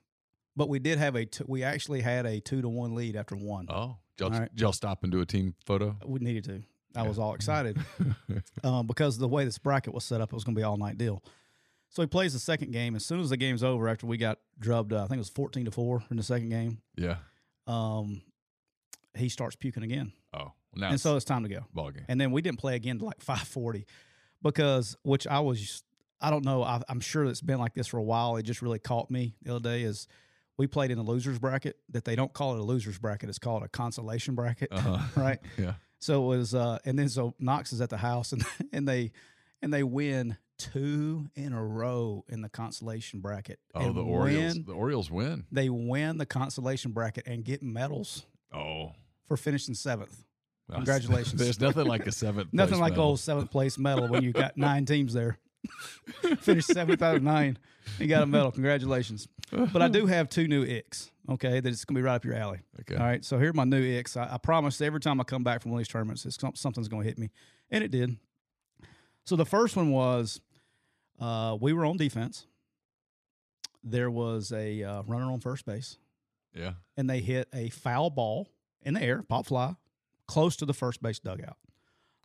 but 0.56 0.68
we 0.70 0.78
did 0.78 0.98
have 0.98 1.14
a 1.14 1.26
t- 1.26 1.44
we 1.46 1.62
actually 1.62 2.00
had 2.00 2.24
a 2.26 2.40
two 2.40 2.62
to 2.62 2.68
one 2.68 2.94
lead 2.94 3.16
after 3.16 3.36
one. 3.36 3.66
Oh, 3.68 3.98
y'all, 4.18 4.32
All 4.32 4.40
right. 4.40 4.50
did 4.50 4.60
y'all 4.60 4.72
stop 4.72 5.02
and 5.02 5.12
do 5.12 5.20
a 5.20 5.26
team 5.26 5.54
photo? 5.64 5.96
We 6.04 6.20
needed 6.20 6.44
to. 6.44 6.62
I 6.96 7.06
was 7.06 7.18
all 7.20 7.34
excited 7.34 7.78
um, 8.64 8.86
because 8.88 9.16
the 9.16 9.28
way 9.28 9.44
this 9.44 9.58
bracket 9.58 9.94
was 9.94 10.04
set 10.04 10.20
up, 10.20 10.32
it 10.32 10.34
was 10.34 10.42
going 10.44 10.54
to 10.56 10.58
be 10.58 10.64
all 10.64 10.76
night 10.76 10.98
deal. 10.98 11.22
So 11.88 12.02
he 12.02 12.06
plays 12.06 12.32
the 12.32 12.38
second 12.40 12.72
game. 12.72 12.96
As 12.96 13.04
soon 13.04 13.20
as 13.20 13.30
the 13.30 13.36
game's 13.36 13.62
over, 13.62 13.88
after 13.88 14.06
we 14.06 14.16
got 14.16 14.38
drubbed, 14.58 14.92
uh, 14.92 14.98
I 14.98 15.06
think 15.06 15.14
it 15.14 15.18
was 15.18 15.28
fourteen 15.28 15.64
to 15.66 15.70
four 15.70 16.02
in 16.10 16.16
the 16.16 16.22
second 16.22 16.48
game. 16.48 16.82
Yeah. 16.96 17.16
Um, 17.66 18.22
he 19.16 19.28
starts 19.28 19.56
puking 19.56 19.82
again, 19.84 20.12
Oh, 20.34 20.38
well, 20.38 20.52
now 20.76 20.86
and 20.86 20.94
it's 20.94 21.02
so 21.02 21.14
it's 21.16 21.24
time 21.24 21.42
to 21.44 21.48
go. 21.48 21.60
ball 21.72 21.90
game. 21.90 22.04
and 22.08 22.20
then 22.20 22.30
we 22.32 22.42
didn't 22.42 22.58
play 22.58 22.74
again 22.76 22.98
to 22.98 23.04
like 23.04 23.20
540 23.20 23.86
because 24.42 24.96
which 25.02 25.26
i 25.26 25.40
was 25.40 25.82
i 26.20 26.30
don't 26.30 26.44
know 26.44 26.62
I, 26.62 26.80
i'm 26.88 27.00
sure 27.00 27.24
it's 27.24 27.40
been 27.40 27.58
like 27.58 27.74
this 27.74 27.86
for 27.88 27.98
a 27.98 28.02
while 28.02 28.36
it 28.36 28.44
just 28.44 28.62
really 28.62 28.78
caught 28.78 29.10
me 29.10 29.34
the 29.42 29.54
other 29.56 29.62
day 29.68 29.82
is 29.82 30.06
we 30.58 30.66
played 30.66 30.90
in 30.90 30.98
the 30.98 31.04
losers 31.04 31.38
bracket 31.38 31.76
that 31.90 32.04
they 32.04 32.14
don't 32.16 32.32
call 32.32 32.54
it 32.54 32.60
a 32.60 32.62
losers 32.62 32.98
bracket 32.98 33.28
it's 33.28 33.38
called 33.38 33.62
a 33.62 33.68
consolation 33.68 34.34
bracket 34.34 34.68
Uh-huh. 34.72 34.98
right 35.20 35.38
Yeah. 35.58 35.74
so 36.00 36.24
it 36.32 36.36
was 36.36 36.54
uh 36.54 36.78
and 36.84 36.98
then 36.98 37.08
so 37.08 37.34
knox 37.38 37.72
is 37.72 37.80
at 37.80 37.90
the 37.90 37.96
house 37.96 38.32
and 38.32 38.44
and 38.72 38.86
they 38.86 39.12
and 39.62 39.72
they 39.72 39.82
win 39.82 40.36
two 40.58 41.30
in 41.34 41.52
a 41.54 41.64
row 41.64 42.24
in 42.28 42.42
the 42.42 42.48
consolation 42.50 43.20
bracket 43.20 43.58
Oh, 43.74 43.80
and 43.80 43.94
the 43.94 44.02
Orioles. 44.02 44.54
win- 44.56 44.64
The 44.66 44.72
Orioles 44.74 45.10
win. 45.10 45.46
they 45.50 45.70
win 45.70 46.18
the 46.18 46.26
consolation 46.26 46.92
bracket 46.92 47.26
and 47.26 47.44
get 47.44 47.62
medals 47.62 48.26
Oh. 48.54 48.92
for 49.26 49.36
finishing 49.36 49.74
seventh 49.74 50.24
Congratulations. 50.72 51.32
There's 51.40 51.60
nothing 51.60 51.86
like 51.86 52.06
a 52.06 52.12
seventh. 52.12 52.50
Nothing 52.52 52.78
like 52.78 52.92
medal. 52.92 53.06
old 53.06 53.18
seventh 53.18 53.50
place 53.50 53.76
medal 53.76 54.06
when 54.06 54.22
you 54.22 54.30
got 54.32 54.56
nine 54.56 54.86
teams 54.86 55.12
there. 55.12 55.36
Finished 56.38 56.68
seventh 56.72 57.02
out 57.02 57.16
of 57.16 57.24
nine. 57.24 57.58
He 57.98 58.06
got 58.06 58.22
a 58.22 58.26
medal. 58.26 58.52
Congratulations. 58.52 59.26
But 59.52 59.82
I 59.82 59.88
do 59.88 60.06
have 60.06 60.28
two 60.28 60.46
new 60.48 60.64
icks. 60.64 61.10
Okay, 61.28 61.60
that 61.60 61.68
it's 61.68 61.84
gonna 61.84 61.98
be 61.98 62.02
right 62.02 62.14
up 62.16 62.24
your 62.24 62.34
alley. 62.34 62.60
Okay. 62.80 62.96
All 62.96 63.04
right. 63.06 63.24
So 63.24 63.38
here 63.38 63.50
are 63.50 63.54
my 63.54 63.64
new 63.64 63.82
icks. 63.98 64.16
I, 64.16 64.34
I 64.34 64.38
promise 64.38 64.80
every 64.80 65.00
time 65.00 65.20
I 65.20 65.24
come 65.24 65.44
back 65.44 65.62
from 65.62 65.70
one 65.72 65.78
of 65.80 65.86
these 65.86 65.92
tournaments, 65.92 66.24
it's, 66.26 66.38
something's 66.54 66.88
gonna 66.88 67.04
hit 67.04 67.18
me, 67.18 67.30
and 67.70 67.84
it 67.84 67.90
did. 67.90 68.16
So 69.24 69.36
the 69.36 69.44
first 69.46 69.76
one 69.76 69.90
was 69.90 70.40
uh, 71.20 71.56
we 71.60 71.72
were 71.72 71.84
on 71.84 71.96
defense. 71.96 72.46
There 73.82 74.10
was 74.10 74.52
a 74.52 74.82
uh, 74.82 75.02
runner 75.06 75.26
on 75.30 75.40
first 75.40 75.64
base, 75.66 75.98
Yeah. 76.54 76.72
and 76.96 77.08
they 77.08 77.20
hit 77.20 77.48
a 77.54 77.70
foul 77.70 78.10
ball 78.10 78.48
in 78.82 78.94
the 78.94 79.02
air, 79.02 79.22
pop 79.22 79.46
fly, 79.46 79.74
close 80.26 80.56
to 80.56 80.66
the 80.66 80.74
first 80.74 81.02
base 81.02 81.18
dugout. 81.18 81.56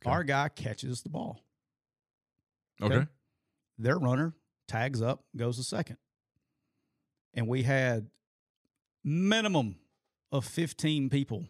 Okay. 0.01 0.10
Our 0.12 0.24
guy 0.24 0.50
catches 0.50 1.01
the 1.01 1.10
ball. 1.10 1.39
Okay. 2.82 2.96
Okay. 2.96 3.08
Their 3.77 3.98
runner 3.98 4.34
tags 4.67 5.01
up, 5.01 5.24
goes 5.36 5.58
to 5.58 5.63
second. 5.63 5.98
And 7.36 7.48
we 7.48 7.63
had 7.63 8.08
minimum 9.04 9.75
of 10.32 10.46
15 10.46 11.10
people 11.10 11.50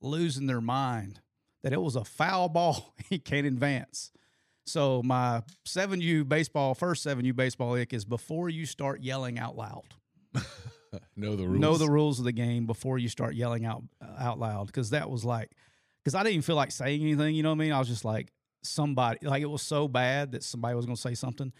losing 0.00 0.46
their 0.46 0.60
mind 0.60 1.20
that 1.62 1.72
it 1.72 1.80
was 1.80 1.96
a 1.96 2.04
foul 2.04 2.48
ball. 2.48 2.94
he 3.08 3.18
can't 3.18 3.46
advance. 3.46 4.10
So 4.64 5.02
my 5.04 5.42
7U 5.64 6.28
baseball, 6.28 6.74
first 6.74 7.06
7U 7.06 7.36
baseball 7.36 7.74
ick 7.74 7.92
is 7.92 8.04
before 8.04 8.48
you 8.48 8.66
start 8.66 9.00
yelling 9.00 9.38
out 9.38 9.56
loud. 9.56 9.84
know 11.16 11.36
the 11.36 11.46
rules. 11.46 11.60
Know 11.60 11.76
the 11.76 11.88
rules 11.88 12.18
of 12.18 12.24
the 12.24 12.32
game 12.32 12.66
before 12.66 12.98
you 12.98 13.08
start 13.08 13.34
yelling 13.34 13.64
out 13.64 13.84
uh, 14.02 14.22
out 14.22 14.38
loud 14.38 14.66
because 14.66 14.90
that 14.90 15.08
was 15.08 15.24
like 15.24 15.50
because 16.02 16.14
I 16.14 16.20
didn't 16.20 16.34
even 16.34 16.42
feel 16.42 16.56
like 16.56 16.72
saying 16.72 17.00
anything. 17.00 17.34
You 17.34 17.42
know 17.42 17.50
what 17.50 17.56
I 17.56 17.58
mean? 17.58 17.72
I 17.72 17.78
was 17.78 17.88
just 17.88 18.04
like 18.04 18.32
somebody 18.62 19.18
like 19.22 19.42
it 19.42 19.50
was 19.50 19.62
so 19.62 19.88
bad 19.88 20.32
that 20.32 20.42
somebody 20.42 20.74
was 20.74 20.84
going 20.84 20.96
to 20.96 21.00
say 21.00 21.14
something, 21.14 21.52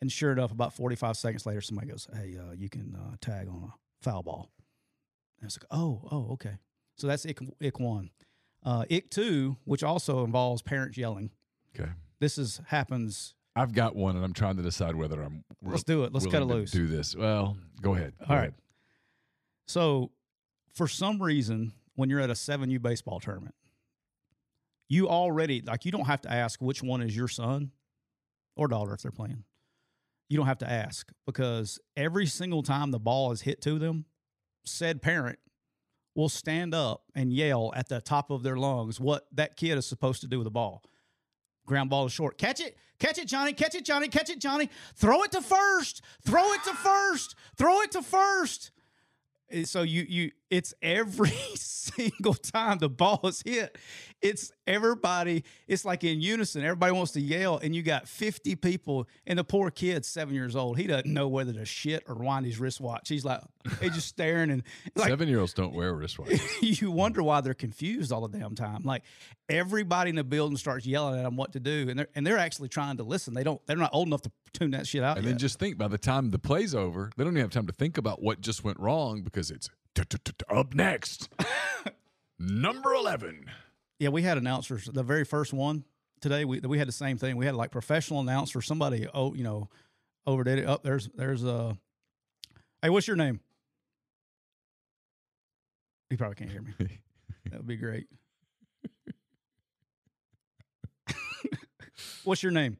and 0.00 0.10
sure 0.10 0.32
enough, 0.32 0.52
about 0.52 0.72
forty 0.72 0.96
five 0.96 1.16
seconds 1.16 1.46
later, 1.46 1.60
somebody 1.60 1.88
goes, 1.88 2.08
"Hey, 2.12 2.36
uh, 2.38 2.52
you 2.52 2.68
can 2.68 2.96
uh, 2.96 3.16
tag 3.20 3.48
on 3.48 3.72
a 3.72 3.74
foul 4.02 4.22
ball." 4.22 4.50
And 5.38 5.44
I 5.44 5.46
was 5.46 5.58
like, 5.60 5.66
"Oh, 5.70 6.08
oh, 6.10 6.32
okay." 6.32 6.58
So 6.96 7.06
that's 7.06 7.24
ick, 7.26 7.40
ick 7.62 7.78
one. 7.78 8.10
Uh, 8.64 8.84
ick 8.90 9.10
two, 9.10 9.56
which 9.64 9.82
also 9.82 10.24
involves 10.24 10.62
parents 10.62 10.98
yelling. 10.98 11.30
Okay. 11.78 11.90
This 12.20 12.38
is 12.38 12.60
happens. 12.66 13.34
I've 13.54 13.72
got 13.72 13.96
one, 13.96 14.14
and 14.14 14.24
I'm 14.24 14.34
trying 14.34 14.56
to 14.56 14.62
decide 14.62 14.94
whether 14.94 15.20
I'm. 15.20 15.44
Let's 15.62 15.84
do 15.84 16.04
it. 16.04 16.12
Let's 16.12 16.26
cut 16.26 16.42
it 16.42 16.46
loose. 16.46 16.70
Do 16.70 16.86
this. 16.86 17.16
Well, 17.16 17.56
go 17.80 17.94
ahead. 17.94 18.14
Go 18.18 18.26
All 18.28 18.36
right. 18.36 18.42
ahead. 18.42 18.54
So, 19.66 20.12
for 20.74 20.86
some 20.88 21.20
reason, 21.20 21.72
when 21.94 22.08
you're 22.08 22.20
at 22.20 22.30
a 22.30 22.34
7U 22.34 22.80
baseball 22.80 23.20
tournament, 23.20 23.54
you 24.88 25.08
already, 25.08 25.60
like, 25.60 25.84
you 25.84 25.92
don't 25.92 26.06
have 26.06 26.22
to 26.22 26.32
ask 26.32 26.62
which 26.62 26.82
one 26.82 27.02
is 27.02 27.14
your 27.14 27.28
son 27.28 27.72
or 28.56 28.68
daughter 28.68 28.94
if 28.94 29.02
they're 29.02 29.10
playing. 29.10 29.44
You 30.28 30.36
don't 30.36 30.46
have 30.46 30.58
to 30.58 30.70
ask 30.70 31.10
because 31.26 31.78
every 31.96 32.26
single 32.26 32.62
time 32.62 32.90
the 32.90 32.98
ball 32.98 33.32
is 33.32 33.42
hit 33.42 33.62
to 33.62 33.78
them, 33.78 34.04
said 34.64 35.00
parent 35.00 35.38
will 36.14 36.28
stand 36.28 36.74
up 36.74 37.04
and 37.14 37.32
yell 37.32 37.72
at 37.74 37.88
the 37.88 38.00
top 38.00 38.30
of 38.30 38.42
their 38.42 38.56
lungs 38.56 39.00
what 39.00 39.26
that 39.32 39.56
kid 39.56 39.78
is 39.78 39.86
supposed 39.86 40.20
to 40.20 40.26
do 40.26 40.38
with 40.38 40.44
the 40.44 40.50
ball. 40.50 40.82
Ground 41.66 41.90
ball 41.90 42.06
is 42.06 42.12
short. 42.12 42.38
Catch 42.38 42.60
it. 42.60 42.76
Catch 42.98 43.18
it, 43.18 43.28
Johnny. 43.28 43.52
Catch 43.52 43.74
it, 43.74 43.84
Johnny. 43.84 44.08
Catch 44.08 44.30
it, 44.30 44.40
Johnny. 44.40 44.68
Throw 44.96 45.22
it 45.22 45.32
to 45.32 45.40
first. 45.40 46.02
Throw 46.26 46.52
it 46.52 46.64
to 46.64 46.74
first. 46.74 47.36
Throw 47.56 47.80
it 47.82 47.92
to 47.92 48.02
first. 48.02 48.72
So 49.64 49.82
you 49.82 50.04
you 50.08 50.30
it's 50.50 50.74
every 50.82 51.30
single 51.54 52.34
time 52.34 52.78
the 52.78 52.88
ball 52.88 53.20
is 53.24 53.42
hit, 53.44 53.76
it's 54.20 54.50
everybody, 54.66 55.44
it's 55.66 55.84
like 55.84 56.04
in 56.04 56.20
unison. 56.20 56.64
Everybody 56.64 56.92
wants 56.92 57.12
to 57.12 57.20
yell, 57.20 57.58
and 57.58 57.74
you 57.74 57.82
got 57.82 58.08
50 58.08 58.56
people, 58.56 59.08
and 59.26 59.38
the 59.38 59.44
poor 59.44 59.70
kid's 59.70 60.08
seven 60.08 60.34
years 60.34 60.56
old. 60.56 60.78
He 60.78 60.86
doesn't 60.86 61.12
know 61.12 61.28
whether 61.28 61.52
to 61.52 61.64
shit 61.64 62.04
or 62.08 62.14
wind 62.16 62.46
his 62.46 62.58
wristwatch. 62.58 63.08
He's 63.08 63.24
like, 63.24 63.40
he's 63.80 63.94
just 63.94 64.08
staring 64.08 64.50
and 64.50 64.62
like 64.96 65.08
Seven 65.08 65.28
year 65.28 65.40
olds 65.40 65.52
don't 65.52 65.74
wear 65.74 65.94
wristwatches. 65.94 66.40
you 66.80 66.90
wonder 66.90 67.22
why 67.22 67.40
they're 67.40 67.54
confused 67.54 68.12
all 68.12 68.26
the 68.26 68.38
damn 68.38 68.54
time. 68.54 68.82
Like 68.84 69.02
everybody 69.48 70.10
in 70.10 70.16
the 70.16 70.24
building 70.24 70.56
starts 70.56 70.86
yelling 70.86 71.18
at 71.18 71.24
them 71.24 71.36
what 71.36 71.52
to 71.52 71.60
do, 71.60 71.86
and 71.88 71.98
they're 71.98 72.08
and 72.14 72.26
they're 72.26 72.38
actually 72.38 72.68
trying 72.68 72.96
to 72.96 73.02
listen. 73.02 73.34
They 73.34 73.44
don't. 73.44 73.64
They're 73.66 73.76
not 73.76 73.90
old 73.92 74.08
enough 74.08 74.22
to 74.22 74.30
tune 74.52 74.72
that 74.72 74.86
shit 74.86 75.02
out. 75.02 75.16
And 75.16 75.24
yet. 75.24 75.32
then 75.32 75.38
just 75.38 75.58
think 75.58 75.78
by 75.78 75.88
the 75.88 75.98
time 75.98 76.30
the 76.30 76.38
play's 76.38 76.74
over, 76.74 77.10
they 77.16 77.24
don't 77.24 77.34
even 77.34 77.42
have 77.42 77.50
time 77.50 77.66
to 77.66 77.72
think 77.72 77.98
about 77.98 78.22
what 78.22 78.40
just 78.40 78.64
went 78.64 78.78
wrong 78.80 79.22
because 79.22 79.50
it's 79.50 79.68
up 80.50 80.74
next. 80.74 81.28
Number 82.38 82.94
11. 82.94 83.46
Yeah, 83.98 84.10
we 84.10 84.22
had 84.22 84.38
announcers. 84.38 84.84
The 84.84 85.02
very 85.02 85.24
first 85.24 85.52
one 85.52 85.84
today, 86.20 86.44
we 86.44 86.60
we 86.60 86.78
had 86.78 86.86
the 86.88 86.92
same 86.92 87.18
thing. 87.18 87.36
We 87.36 87.46
had 87.46 87.54
like 87.54 87.70
professional 87.70 88.20
announcer. 88.20 88.62
Somebody, 88.62 89.08
oh, 89.12 89.34
you 89.34 89.42
know, 89.42 89.68
overdid 90.26 90.60
it. 90.60 90.66
Up 90.66 90.82
there's 90.82 91.08
there's 91.14 91.42
a. 91.44 91.76
Hey, 92.80 92.90
what's 92.90 93.08
your 93.08 93.16
name? 93.16 93.40
He 96.10 96.16
probably 96.16 96.36
can't 96.36 96.50
hear 96.50 96.62
me. 96.62 96.74
That 97.50 97.60
would 97.60 97.66
be 97.66 97.76
great. 97.76 98.06
what's 102.24 102.42
your 102.42 102.52
name? 102.52 102.76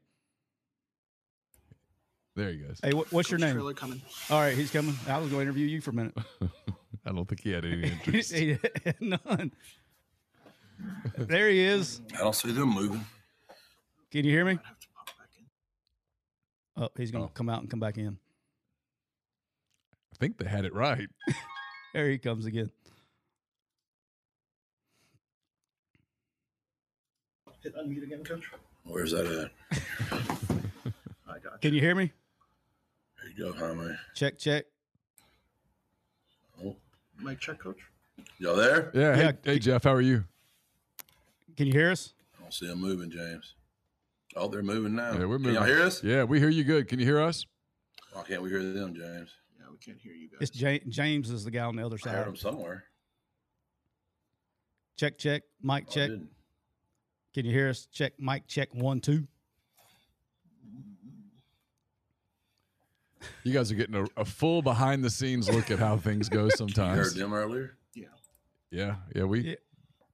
There 2.35 2.51
he 2.51 2.57
goes. 2.57 2.79
Hey, 2.83 2.93
what, 2.93 3.11
what's 3.11 3.31
your 3.31 3.39
name? 3.39 3.55
Traylor 3.55 3.73
coming. 3.73 3.99
All 4.29 4.39
right, 4.39 4.55
he's 4.55 4.69
coming. 4.69 4.95
I 5.07 5.17
was 5.17 5.31
going 5.31 5.39
to 5.39 5.41
interview 5.41 5.65
you 5.65 5.81
for 5.81 5.89
a 5.89 5.93
minute. 5.93 6.15
I 7.05 7.11
don't 7.11 7.27
think 7.27 7.41
he 7.43 7.51
had 7.51 7.65
any 7.65 7.83
interest. 7.91 8.33
He 8.33 8.57
had 8.85 8.95
None. 9.01 9.51
There 11.17 11.49
he 11.49 11.59
is. 11.61 12.01
I 12.13 12.19
don't 12.19 12.35
see 12.35 12.51
them 12.51 12.69
moving. 12.73 13.03
Can 14.11 14.25
you 14.25 14.31
hear 14.31 14.45
me? 14.45 14.51
I 14.53 14.67
have 14.67 14.79
to 14.79 14.87
pop 14.95 15.07
back 15.17 15.29
in. 15.37 16.83
Oh, 16.83 16.89
he's 16.97 17.11
going 17.11 17.23
to 17.25 17.29
Oh. 17.29 17.33
come 17.33 17.49
out 17.49 17.61
and 17.61 17.69
come 17.69 17.79
back 17.79 17.97
in. 17.97 18.17
I 20.13 20.15
think 20.19 20.37
they 20.37 20.47
had 20.47 20.65
it 20.65 20.73
right. 20.73 21.07
There 21.93 22.07
he 22.07 22.19
comes 22.19 22.45
again. 22.45 22.69
Hit 27.63 27.75
unmute 27.75 28.03
again, 28.03 28.23
coach. 28.23 28.43
Where's 28.83 29.11
that 29.11 29.25
at? 29.25 29.51
I 31.27 31.39
got 31.39 31.43
you. 31.53 31.59
Can 31.61 31.73
you 31.73 31.81
hear 31.81 31.95
me? 31.95 32.11
There 33.19 33.31
you 33.47 33.53
go, 33.53 33.57
Jaime. 33.59 33.95
Check, 34.15 34.37
check. 34.37 34.65
Mic 37.21 37.39
check, 37.39 37.59
coach. 37.59 37.77
y'all 38.37 38.55
there? 38.55 38.91
Yeah. 38.93 39.15
Hey, 39.15 39.21
Yeah. 39.23 39.31
hey, 39.43 39.59
Jeff, 39.59 39.83
how 39.83 39.93
are 39.93 40.01
you? 40.01 40.23
Can 41.57 41.67
you 41.67 41.73
hear 41.73 41.91
us? 41.91 42.13
I 42.37 42.41
don't 42.41 42.53
see 42.53 42.67
them 42.67 42.79
moving, 42.79 43.09
James. 43.11 43.55
Oh, 44.35 44.47
they're 44.47 44.61
moving 44.63 44.95
now. 44.95 45.13
Yeah, 45.13 45.19
we're 45.25 45.39
moving. 45.39 45.45
Can 45.45 45.53
y'all 45.55 45.63
hear 45.65 45.81
us? 45.81 46.03
Yeah, 46.03 46.23
we 46.23 46.39
hear 46.39 46.49
you 46.49 46.63
good. 46.63 46.87
Can 46.87 46.99
you 46.99 47.05
hear 47.05 47.19
us? 47.19 47.45
Why 48.13 48.23
can't 48.23 48.41
we 48.41 48.49
hear 48.49 48.61
them, 48.61 48.93
James? 48.95 49.29
Yeah, 49.59 49.65
we 49.71 49.77
can't 49.77 49.97
hear 49.99 50.13
you 50.13 50.29
guys. 50.29 50.39
It's 50.41 50.59
Ja- 50.59 50.79
James 50.87 51.29
is 51.29 51.43
the 51.43 51.51
guy 51.51 51.63
on 51.63 51.75
the 51.75 51.85
other 51.85 51.97
side. 51.97 52.13
I 52.13 52.17
heard 52.17 52.23
side. 52.25 52.27
them 52.27 52.35
somewhere. 52.37 52.83
Check, 54.97 55.17
check. 55.17 55.43
Mic 55.61 55.85
Oh, 55.87 55.91
check. 55.91 56.09
didn't. 56.09 56.29
Can 57.33 57.45
you 57.45 57.51
hear 57.51 57.69
us? 57.69 57.85
Check. 57.91 58.13
Mic 58.19 58.47
check. 58.47 58.73
One, 58.73 58.99
two. 59.01 59.27
You 63.43 63.53
guys 63.53 63.71
are 63.71 63.75
getting 63.75 63.95
a, 63.95 64.05
a 64.17 64.25
full 64.25 64.61
behind 64.61 65.03
the 65.03 65.09
scenes 65.09 65.49
look 65.49 65.71
at 65.71 65.79
how 65.79 65.97
things 65.97 66.29
go 66.29 66.49
sometimes. 66.49 66.77
You 66.77 66.85
heard 67.03 67.05
sometimes. 67.07 67.15
them 67.15 67.33
earlier? 67.33 67.77
yeah. 67.93 68.05
Yeah, 68.71 68.95
yeah, 69.15 69.23
we. 69.23 69.39
Yeah. 69.41 69.55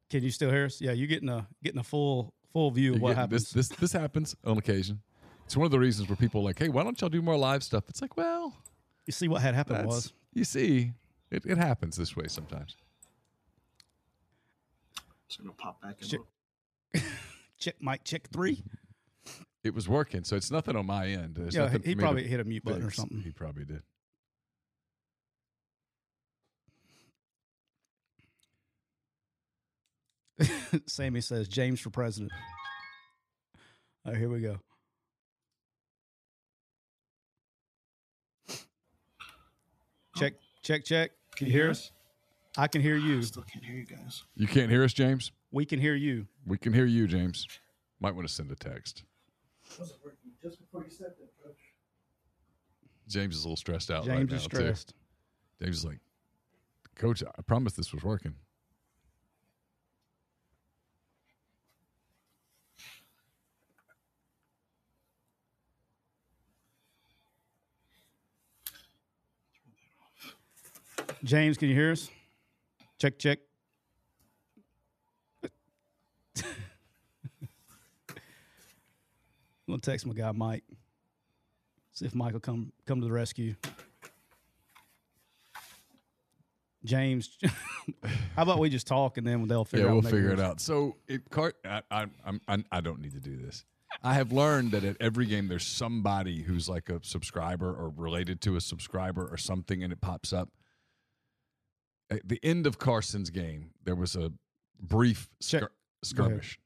Can 0.09 0.23
you 0.23 0.31
still 0.31 0.49
hear 0.49 0.65
us? 0.65 0.79
Yeah, 0.81 0.91
you're 0.93 1.07
getting 1.07 1.29
a 1.29 1.47
getting 1.63 1.79
a 1.79 1.83
full 1.83 2.33
full 2.53 2.71
view 2.71 2.93
of 2.95 3.01
what 3.01 3.09
get- 3.09 3.17
happens. 3.17 3.51
This, 3.51 3.69
this 3.69 3.77
this 3.79 3.91
happens 3.91 4.35
on 4.45 4.57
occasion. 4.57 5.01
It's 5.45 5.55
one 5.57 5.65
of 5.65 5.71
the 5.71 5.79
reasons 5.79 6.07
where 6.09 6.15
people 6.15 6.41
are 6.41 6.45
like, 6.45 6.57
hey, 6.57 6.69
why 6.69 6.83
don't 6.83 6.99
y'all 6.99 7.09
do 7.09 7.21
more 7.21 7.37
live 7.37 7.63
stuff? 7.63 7.83
It's 7.89 8.01
like, 8.01 8.15
well, 8.17 8.55
you 9.05 9.11
see 9.13 9.27
what 9.27 9.41
had 9.41 9.53
happened 9.55 9.85
was 9.87 10.13
you 10.33 10.43
see, 10.43 10.93
it, 11.29 11.45
it 11.45 11.57
happens 11.57 11.97
this 11.97 12.15
way 12.15 12.27
sometimes. 12.27 12.75
Just 15.27 15.41
gonna 15.41 15.53
pop 15.53 15.81
back 15.81 15.95
in. 16.01 16.07
Shit. 16.07 16.19
real- 16.93 17.03
check. 17.59 17.75
Mic 17.81 18.03
check 18.03 18.27
three. 18.31 18.63
It 19.65 19.73
was 19.73 19.89
working, 19.89 20.23
so 20.23 20.35
it's 20.35 20.51
nothing 20.51 20.75
on 20.75 20.85
my 20.85 21.07
end. 21.07 21.33
There's 21.35 21.55
Yeah, 21.55 21.75
he 21.83 21.95
probably 21.95 22.27
hit 22.27 22.39
a 22.39 22.43
mute 22.43 22.63
button 22.63 22.83
or 22.83 22.91
something. 22.91 23.19
He 23.19 23.31
probably 23.31 23.65
did. 23.65 23.81
Sammy 30.85 31.19
says 31.19 31.47
James 31.47 31.79
for 31.79 31.89
president. 31.89 32.31
All 34.05 34.11
right, 34.11 34.19
here 34.19 34.29
we 34.29 34.39
go. 34.39 34.59
Check, 40.15 40.33
check, 40.61 40.85
check. 40.85 41.09
Can 41.35 41.47
you 41.47 41.53
hear 41.53 41.71
us? 41.71 41.91
I 42.55 42.67
can 42.67 42.83
hear 42.83 42.97
you. 42.97 43.23
Still 43.23 43.41
can't 43.51 43.65
hear 43.65 43.77
you 43.77 43.85
guys. 43.87 44.25
You 44.35 44.45
can't 44.45 44.69
hear 44.69 44.83
us, 44.83 44.93
James? 44.93 45.31
We 45.51 45.65
can 45.65 45.79
hear 45.79 45.95
you. 45.95 46.27
We 46.45 46.59
can 46.59 46.71
hear 46.71 46.85
you, 46.85 47.07
James. 47.07 47.47
Might 47.99 48.13
want 48.13 48.27
to 48.27 48.33
send 48.33 48.51
a 48.51 48.55
text. 48.55 49.03
James 53.07 53.35
is 53.35 53.43
a 53.43 53.47
little 53.47 53.55
stressed 53.55 53.91
out. 53.91 54.05
James 54.05 54.31
right 54.31 54.37
is 54.37 54.43
now, 54.43 54.57
stressed. 54.57 54.89
Too. 54.89 55.65
James 55.65 55.77
is 55.77 55.85
like, 55.85 55.99
Coach, 56.95 57.23
I 57.23 57.41
promise 57.41 57.73
this 57.73 57.93
was 57.93 58.03
working. 58.03 58.35
James, 71.23 71.57
can 71.57 71.69
you 71.69 71.75
hear 71.75 71.91
us? 71.91 72.09
Check, 72.99 73.17
check. 73.17 73.39
I'm 79.67 79.73
gonna 79.73 79.81
text 79.81 80.05
my 80.05 80.13
guy 80.13 80.31
Mike. 80.31 80.63
See 81.91 82.05
if 82.05 82.13
Mike 82.13 82.33
will 82.33 82.39
come 82.39 82.71
come 82.85 83.01
to 83.01 83.07
the 83.07 83.13
rescue. 83.13 83.55
James, 86.83 87.37
how 88.35 88.43
about 88.43 88.59
we 88.59 88.69
just 88.69 88.87
talk 88.87 89.17
and 89.17 89.25
then 89.25 89.47
they'll 89.47 89.65
figure 89.65 89.87
yeah, 89.87 89.91
out. 89.91 90.03
we'll 90.03 90.11
figure 90.11 90.31
it 90.31 90.39
out. 90.39 90.59
So 90.61 90.97
it 91.07 91.29
cart. 91.29 91.55
I, 91.65 91.81
I, 91.89 92.05
I'm, 92.23 92.41
I'm, 92.47 92.65
I 92.71 92.81
don't 92.81 93.01
need 93.01 93.13
to 93.13 93.19
do 93.19 93.35
this. 93.37 93.65
I 94.03 94.13
have 94.13 94.31
learned 94.31 94.71
that 94.71 94.83
at 94.83 94.97
every 94.99 95.25
game 95.25 95.47
there's 95.47 95.65
somebody 95.65 96.43
who's 96.43 96.69
like 96.69 96.89
a 96.89 96.99
subscriber 97.01 97.73
or 97.73 97.91
related 97.95 98.41
to 98.41 98.55
a 98.55 98.61
subscriber 98.61 99.25
or 99.25 99.37
something, 99.37 99.83
and 99.83 99.91
it 99.91 100.01
pops 100.01 100.31
up. 100.31 100.49
At 102.09 102.27
the 102.27 102.39
end 102.43 102.67
of 102.67 102.77
Carson's 102.77 103.31
game, 103.31 103.71
there 103.83 103.95
was 103.95 104.15
a 104.15 104.31
brief 104.79 105.29
skir- 105.41 105.69
skirmish. 106.03 106.59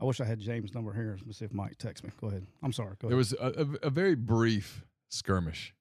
I 0.00 0.04
wish 0.04 0.20
I 0.20 0.24
had 0.24 0.38
James' 0.38 0.74
number 0.74 0.92
here. 0.92 1.16
Let 1.18 1.26
me 1.26 1.32
see 1.32 1.44
if 1.44 1.52
Mike 1.52 1.76
texts 1.78 2.04
me. 2.04 2.10
Go 2.20 2.28
ahead. 2.28 2.46
I'm 2.62 2.72
sorry. 2.72 2.94
Go 3.00 3.08
There 3.08 3.18
ahead. 3.18 3.18
was 3.18 3.32
a, 3.32 3.62
a, 3.84 3.86
a 3.88 3.90
very 3.90 4.14
brief 4.14 4.84
skirmish. 5.08 5.74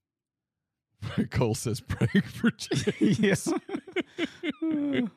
Cole 1.29 1.53
says, 1.53 1.79
"Praying 1.79 2.23
for 2.25 2.49
James." 2.51 3.19
yes. 3.19 3.53
and, 4.61 5.11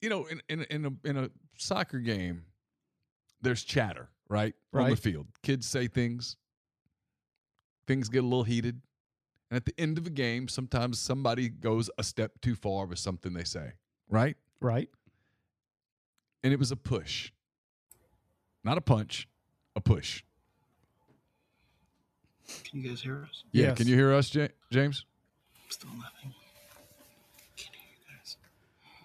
you 0.00 0.08
know, 0.08 0.26
in 0.26 0.40
in 0.48 0.62
in 0.70 0.86
a 0.86 1.08
in 1.08 1.16
a 1.16 1.30
soccer 1.56 1.98
game, 1.98 2.44
there's 3.40 3.64
chatter, 3.64 4.08
right? 4.28 4.54
On 4.72 4.90
the 4.90 4.96
field, 4.96 5.26
kids 5.42 5.66
say 5.66 5.88
things. 5.88 6.36
Things 7.88 8.08
get 8.08 8.20
a 8.20 8.26
little 8.26 8.44
heated, 8.44 8.80
and 9.50 9.56
at 9.56 9.64
the 9.64 9.74
end 9.76 9.98
of 9.98 10.06
a 10.06 10.10
game, 10.10 10.46
sometimes 10.46 11.00
somebody 11.00 11.48
goes 11.48 11.90
a 11.98 12.04
step 12.04 12.40
too 12.40 12.54
far 12.54 12.86
with 12.86 13.00
something 13.00 13.32
they 13.32 13.42
say, 13.44 13.72
right? 14.08 14.36
right. 14.60 14.88
And 16.44 16.52
it 16.52 16.58
was 16.58 16.72
a 16.72 16.76
push, 16.76 17.30
not 18.64 18.76
a 18.78 18.80
punch, 18.80 19.28
a 19.76 19.80
push. 19.80 20.22
Can 22.64 22.80
you 22.82 22.88
guys 22.90 23.00
hear 23.02 23.22
us? 23.30 23.44
Yeah, 23.52 23.68
Yes. 23.68 23.78
can 23.78 23.86
you 23.86 23.94
hear 23.94 24.12
us, 24.12 24.34
Ja- 24.34 24.48
James? 24.70 25.06
Still 25.68 25.90
nothing. 25.90 26.34
Can 27.56 27.72
you 27.72 27.78
hear 27.78 27.96
you 27.96 28.16
guys? 28.18 28.36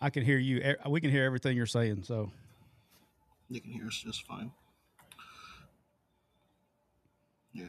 I 0.02 0.10
can 0.10 0.24
hear 0.24 0.38
you. 0.40 0.76
We 0.90 1.00
can 1.00 1.12
hear 1.12 1.24
everything 1.26 1.56
you're 1.56 1.66
saying. 1.68 2.04
So 2.04 2.32
You 3.50 3.62
can 3.62 3.72
hear 3.72 3.88
us 3.88 4.02
just 4.04 4.26
fine. 4.26 4.52
Yeah. 7.54 7.66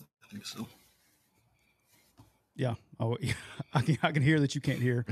I 0.00 0.26
think 0.30 0.46
so. 0.46 0.66
yeah, 2.56 2.74
oh, 2.98 3.16
I 3.74 3.82
can. 3.82 3.98
I 4.02 4.12
can 4.12 4.22
hear 4.22 4.40
that 4.40 4.54
you 4.54 4.60
can't 4.60 4.80
hear. 4.80 5.04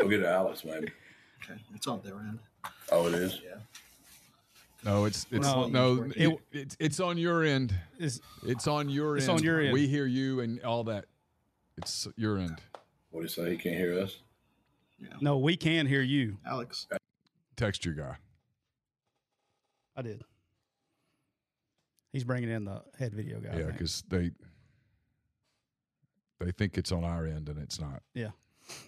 Go 0.00 0.08
get 0.08 0.22
Alex, 0.22 0.64
maybe. 0.64 0.88
Okay. 1.50 1.60
It's 1.74 1.86
on 1.86 2.00
their 2.02 2.16
end. 2.18 2.38
Oh, 2.90 3.06
it 3.06 3.14
is. 3.14 3.40
Yeah. 3.44 3.56
No, 4.84 5.06
it's 5.06 5.26
it's 5.30 5.46
No, 5.46 5.66
no, 5.66 6.02
it's 6.04 6.16
it, 6.16 6.40
it's 6.52 6.76
it's 6.78 7.00
on 7.00 7.16
your 7.16 7.42
end. 7.42 7.74
Is 7.98 8.20
It's 8.44 8.66
on 8.66 8.90
your 8.90 9.16
It's 9.16 9.28
end. 9.28 9.38
on 9.38 9.44
your 9.44 9.60
end. 9.60 9.72
We 9.72 9.86
hear 9.86 10.06
you 10.06 10.40
and 10.40 10.62
all 10.62 10.84
that. 10.84 11.06
It's 11.78 12.06
your 12.16 12.38
end. 12.38 12.60
What 13.10 13.20
do 13.20 13.24
you 13.24 13.28
say? 13.28 13.50
He 13.50 13.56
can't 13.56 13.76
hear 13.76 13.98
us? 14.00 14.18
Yeah. 15.00 15.08
no, 15.20 15.38
we 15.38 15.56
can 15.56 15.86
hear 15.86 16.02
you. 16.02 16.38
Alex. 16.46 16.86
Text 17.56 17.84
your 17.84 17.94
guy. 17.94 18.16
I 19.96 20.02
did. 20.02 20.24
He's 22.12 22.24
bringing 22.24 22.50
in 22.50 22.64
the 22.64 22.82
head 22.98 23.14
video 23.14 23.40
guy. 23.40 23.58
Yeah, 23.58 23.66
because 23.66 24.04
they 24.08 24.30
they 26.40 26.52
think 26.52 26.76
it's 26.78 26.92
on 26.92 27.04
our 27.04 27.26
end 27.26 27.48
and 27.48 27.58
it's 27.58 27.80
not. 27.80 28.02
Yeah. 28.14 28.30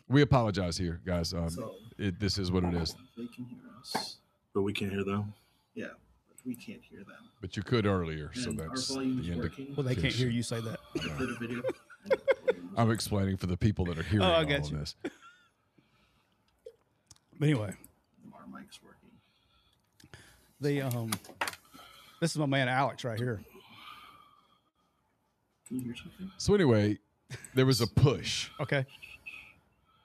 We 0.09 0.23
apologize 0.23 0.77
here, 0.79 1.01
guys. 1.05 1.33
Um, 1.35 1.51
So 1.51 1.75
it, 1.99 2.19
this 2.21 2.39
is 2.39 2.51
what 2.53 2.65
it 2.65 2.75
is. 2.75 2.95
they 3.17 3.27
can 3.27 3.45
hear 3.45 3.59
us. 3.81 4.17
But 4.55 4.63
we 4.63 4.73
can't 4.73 4.93
hear 4.93 5.05
them. 5.05 5.35
Yeah. 5.75 5.87
But 6.29 6.37
we 6.47 6.55
can't 6.55 6.81
hear 6.89 7.01
them. 7.01 7.31
But 7.41 7.57
you 7.57 7.63
could 7.63 7.87
earlier, 7.87 8.31
so 8.35 8.53
that's 8.53 8.61
our 8.61 8.77
the 8.77 8.95
volume's 8.95 9.29
end. 9.29 9.41
working. 9.41 9.75
well, 9.77 9.85
they 9.85 9.95
can't 9.95 10.15
hear 10.15 10.29
you 10.29 10.43
say 10.43 10.61
that. 10.61 10.79
The 10.95 11.01
play 11.01 11.27
the 11.27 11.37
video. 11.39 11.63
I'm 12.77 12.91
explaining 12.91 13.37
for 13.37 13.47
the 13.47 13.57
people 13.57 13.85
that 13.87 13.99
are 13.99 14.03
hearing 14.03 14.25
Oh, 14.27 14.31
I 14.31 14.45
all 14.45 14.55
of 14.55 14.71
this. 14.71 14.95
But 15.03 15.13
anyway, 17.43 17.75
Our 18.35 18.59
mic's 18.61 18.79
working. 18.83 19.11
the 20.61 20.83
um, 20.83 21.11
this 22.21 22.31
is 22.33 22.39
my 22.39 22.47
man 22.47 22.69
Alex 22.69 23.05
right 23.05 23.19
here. 23.19 23.41
Can 25.69 25.79
you 25.79 25.85
hear 25.85 25.97
something? 25.97 26.31
So 26.39 26.55
anyway, 26.55 26.99
there 27.55 27.67
was 27.67 27.81
a 27.81 27.87
push, 27.87 28.49
Okay. 28.61 28.87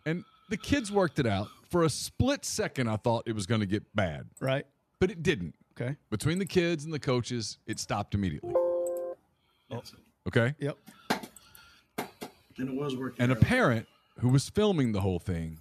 And 0.06 0.24
the 0.50 0.58
kids 0.58 0.92
worked 0.92 1.20
it 1.20 1.26
out. 1.28 1.48
For 1.70 1.84
a 1.84 1.90
split 1.90 2.44
second, 2.44 2.90
I 2.90 2.98
thought 2.98 3.24
it 3.26 3.34
was 3.34 3.46
going 3.46 3.62
to 3.62 3.68
get 3.68 3.84
bad, 3.96 4.28
Right. 4.42 4.66
but 5.00 5.10
it 5.10 5.24
didn't. 5.24 5.56
Okay. 5.80 5.96
Between 6.10 6.38
the 6.38 6.46
kids 6.46 6.84
and 6.84 6.94
the 6.94 7.00
coaches, 7.00 7.58
it 7.66 7.80
stopped 7.80 8.14
immediately. 8.14 8.54
Yes. 9.70 9.94
Okay. 10.28 10.54
Yep. 10.60 10.78
And 12.58 12.70
it 12.70 12.76
was 12.76 12.96
working. 12.98 13.22
And 13.24 13.32
a 13.32 13.36
parent 13.36 13.88
who 14.20 14.30
was 14.30 14.50
filming 14.50 14.92
the 14.92 15.00
whole 15.02 15.20
thing 15.20 15.60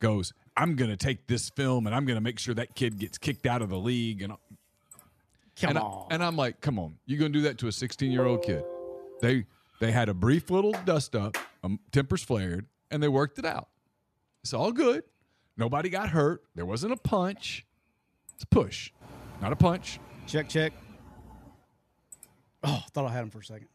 goes, 0.00 0.32
I'm 0.56 0.76
going 0.76 0.90
to 0.90 0.96
take 0.96 1.26
this 1.26 1.50
film 1.50 1.86
and 1.86 1.94
I'm 1.94 2.04
going 2.06 2.16
to 2.16 2.20
make 2.22 2.38
sure 2.38 2.54
that 2.54 2.74
kid 2.76 2.98
gets 2.98 3.18
kicked 3.18 3.46
out 3.46 3.60
of 3.62 3.68
the 3.68 3.78
league. 3.78 4.22
And, 4.22 4.32
Come 5.60 5.70
and, 5.70 5.78
I, 5.78 5.82
on. 5.82 6.06
and 6.12 6.22
I'm 6.24 6.36
like, 6.36 6.60
come 6.60 6.78
on, 6.78 6.94
you're 7.06 7.18
going 7.18 7.32
to 7.32 7.38
do 7.38 7.42
that 7.44 7.58
to 7.58 7.66
a 7.68 7.72
16 7.72 8.12
year 8.12 8.24
old 8.24 8.42
kid? 8.44 8.64
They, 9.20 9.44
they 9.80 9.90
had 9.90 10.08
a 10.08 10.14
brief 10.14 10.50
little 10.50 10.72
dust 10.84 11.16
up, 11.16 11.36
um, 11.64 11.80
tempers 11.90 12.22
flared, 12.22 12.66
and 12.92 13.02
they 13.02 13.08
worked 13.08 13.38
it 13.40 13.44
out. 13.44 13.68
It's 14.42 14.54
all 14.54 14.72
good. 14.72 15.02
Nobody 15.56 15.88
got 15.88 16.10
hurt. 16.10 16.42
There 16.54 16.66
wasn't 16.66 16.92
a 16.92 16.96
punch. 16.96 17.66
It's 18.34 18.44
a 18.44 18.46
push, 18.46 18.92
not 19.42 19.52
a 19.52 19.56
punch. 19.56 19.98
check 20.26 20.48
check. 20.48 20.72
Oh, 22.62 22.82
thought 22.92 23.06
I 23.06 23.12
had 23.12 23.24
him 23.24 23.30
for 23.30 23.40
a 23.40 23.44
second. 23.44 23.68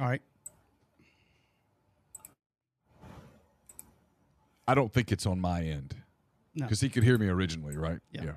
All 0.00 0.08
right. 0.08 0.22
I 4.66 4.74
don't 4.74 4.92
think 4.92 5.12
it's 5.12 5.26
on 5.26 5.40
my 5.40 5.62
end 5.62 5.94
No. 6.54 6.64
because 6.64 6.80
he 6.80 6.88
could 6.88 7.04
hear 7.04 7.18
me 7.18 7.28
originally, 7.28 7.76
right? 7.76 7.98
Yeah. 8.10 8.32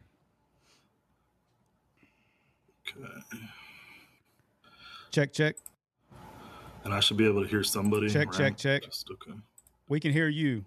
Okay. 2.88 3.08
Check 5.12 5.32
check. 5.32 5.56
And 6.84 6.94
I 6.94 7.00
should 7.00 7.16
be 7.18 7.26
able 7.26 7.44
to 7.44 7.48
hear 7.50 7.64
somebody. 7.64 8.10
Check, 8.10 8.32
check, 8.34 8.58
check. 8.58 8.84
Just 8.84 9.10
okay. 9.10 9.38
We 9.88 10.00
can 10.00 10.12
hear 10.12 10.28
you. 10.28 10.66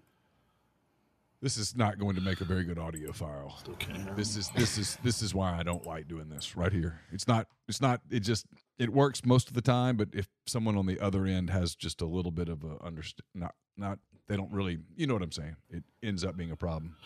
This 1.41 1.55
is 1.55 1.75
not 1.75 1.97
going 1.97 2.15
to 2.15 2.21
make 2.21 2.41
a 2.41 2.45
very 2.45 2.65
good 2.65 2.77
audio 2.77 3.13
file. 3.13 3.55
Still 3.59 3.77
This 4.15 4.35
is 4.35 4.49
this 4.49 4.77
is 4.77 4.97
this 5.03 5.21
is 5.21 5.33
why 5.33 5.57
I 5.57 5.63
don't 5.63 5.85
like 5.85 6.07
doing 6.07 6.27
this 6.29 6.57
right 6.57 6.71
here. 6.71 6.99
It's 7.13 7.29
not 7.29 7.47
it's 7.69 7.79
not 7.79 8.01
it 8.09 8.21
just 8.21 8.45
it 8.77 8.89
works 8.89 9.23
most 9.25 9.47
of 9.47 9.53
the 9.53 9.61
time, 9.61 9.95
but 9.95 10.09
if 10.11 10.27
someone 10.47 10.75
on 10.75 10.85
the 10.85 10.99
other 10.99 11.25
end 11.25 11.49
has 11.49 11.75
just 11.75 12.01
a 12.01 12.05
little 12.05 12.31
bit 12.31 12.49
of 12.49 12.63
a 12.65 12.83
understand 12.83 13.23
not 13.33 13.55
not 13.77 13.99
they 14.27 14.35
don't 14.35 14.51
really 14.51 14.79
you 14.97 15.07
know 15.07 15.13
what 15.13 15.23
I'm 15.23 15.31
saying. 15.31 15.55
It 15.69 15.83
ends 16.03 16.25
up 16.25 16.35
being 16.35 16.51
a 16.51 16.57
problem. 16.57 16.97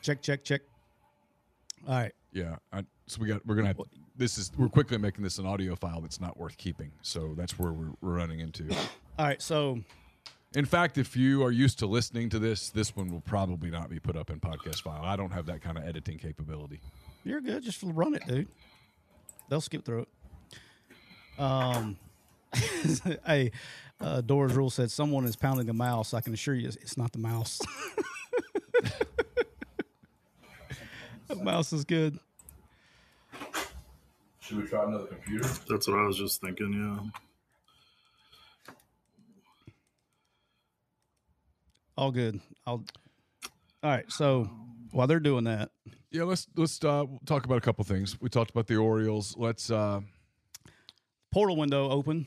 Check 0.00 0.22
check 0.22 0.44
check. 0.44 0.60
All 1.88 1.94
right. 1.94 2.12
Yeah. 2.32 2.56
I, 2.72 2.84
so 3.06 3.20
we 3.20 3.28
got 3.28 3.44
we're 3.46 3.54
gonna 3.54 3.68
have 3.68 3.80
this 4.16 4.38
is 4.38 4.50
we're 4.56 4.68
quickly 4.68 4.98
making 4.98 5.22
this 5.24 5.38
an 5.38 5.46
audio 5.46 5.76
file 5.76 6.00
that's 6.00 6.20
not 6.20 6.38
worth 6.38 6.56
keeping. 6.56 6.92
So 7.02 7.34
that's 7.36 7.58
where 7.58 7.72
we're, 7.72 7.92
we're 8.00 8.16
running 8.16 8.40
into. 8.40 8.70
All 9.18 9.26
right. 9.26 9.40
So 9.42 9.80
In 10.54 10.64
fact, 10.64 10.98
if 10.98 11.16
you 11.16 11.42
are 11.44 11.50
used 11.50 11.78
to 11.80 11.86
listening 11.86 12.28
to 12.30 12.38
this, 12.38 12.70
this 12.70 12.94
one 12.96 13.08
will 13.08 13.20
probably 13.22 13.70
not 13.70 13.88
be 13.90 13.98
put 13.98 14.16
up 14.16 14.30
in 14.30 14.40
podcast 14.40 14.82
file. 14.82 15.02
I 15.04 15.16
don't 15.16 15.32
have 15.32 15.46
that 15.46 15.60
kind 15.62 15.78
of 15.78 15.84
editing 15.84 16.18
capability. 16.18 16.80
You're 17.24 17.40
good. 17.40 17.62
Just 17.62 17.82
run 17.82 18.14
it, 18.14 18.26
dude. 18.26 18.48
They'll 19.48 19.60
skip 19.60 19.84
through 19.84 20.02
it. 20.02 21.40
Um, 21.40 21.96
hey, 23.26 23.52
uh, 24.00 24.20
Doors 24.20 24.52
Rule 24.54 24.70
said 24.70 24.90
someone 24.90 25.24
is 25.24 25.36
pounding 25.36 25.68
a 25.68 25.72
mouse. 25.74 26.12
I 26.14 26.20
can 26.20 26.32
assure 26.34 26.54
you, 26.54 26.68
it's 26.68 26.96
not 26.96 27.12
the 27.12 27.18
mouse. 27.18 27.60
the 31.38 31.44
mouse 31.44 31.72
is 31.72 31.84
good. 31.84 32.18
Should 34.40 34.56
we 34.58 34.66
try 34.66 34.84
another 34.84 35.06
computer? 35.06 35.48
That's 35.68 35.88
what 35.88 35.98
I 35.98 36.04
was 36.06 36.16
just 36.18 36.40
thinking. 36.40 36.72
Yeah. 36.72 37.10
All 41.96 42.10
good. 42.10 42.40
I'll. 42.66 42.84
All 43.82 43.90
right. 43.90 44.10
So 44.10 44.48
while 44.90 45.06
they're 45.06 45.20
doing 45.20 45.44
that, 45.44 45.70
Yeah, 46.10 46.24
let's 46.24 46.46
let's 46.56 46.82
uh, 46.84 47.04
talk 47.26 47.44
about 47.44 47.58
a 47.58 47.60
couple 47.60 47.84
things. 47.84 48.20
We 48.20 48.28
talked 48.28 48.50
about 48.50 48.66
the 48.66 48.76
Orioles. 48.76 49.34
Let's. 49.36 49.70
Uh, 49.70 50.00
portal 51.32 51.56
window 51.56 51.88
open. 51.90 52.26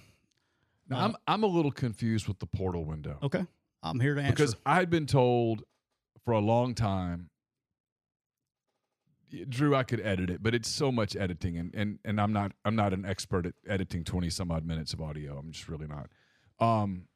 now 0.89 1.05
I'm 1.05 1.15
I'm 1.27 1.43
a 1.43 1.47
little 1.47 1.71
confused 1.71 2.27
with 2.27 2.39
the 2.39 2.47
portal 2.47 2.85
window 2.85 3.19
Okay. 3.21 3.45
I'm 3.83 3.99
here 3.99 4.15
to 4.15 4.21
answer. 4.21 4.31
because 4.33 4.55
I 4.65 4.75
had 4.75 4.89
been 4.89 5.05
told 5.05 5.63
for 6.23 6.31
a 6.31 6.39
long 6.39 6.73
time 6.73 7.29
Drew, 9.49 9.75
I 9.75 9.83
could 9.83 9.99
edit 10.01 10.29
it, 10.29 10.43
but 10.43 10.53
it's 10.53 10.69
so 10.69 10.91
much 10.91 11.15
editing, 11.15 11.57
and 11.57 11.73
and 11.73 11.99
and 12.05 12.21
I'm 12.21 12.31
not 12.31 12.53
I'm 12.63 12.75
not 12.75 12.93
an 12.93 13.05
expert 13.05 13.45
at 13.45 13.53
editing 13.67 14.03
twenty 14.03 14.29
some 14.29 14.51
odd 14.51 14.65
minutes 14.65 14.93
of 14.93 15.01
audio. 15.01 15.37
I'm 15.37 15.51
just 15.51 15.67
really 15.67 15.87
not. 15.87 16.09
Um, 16.59 17.07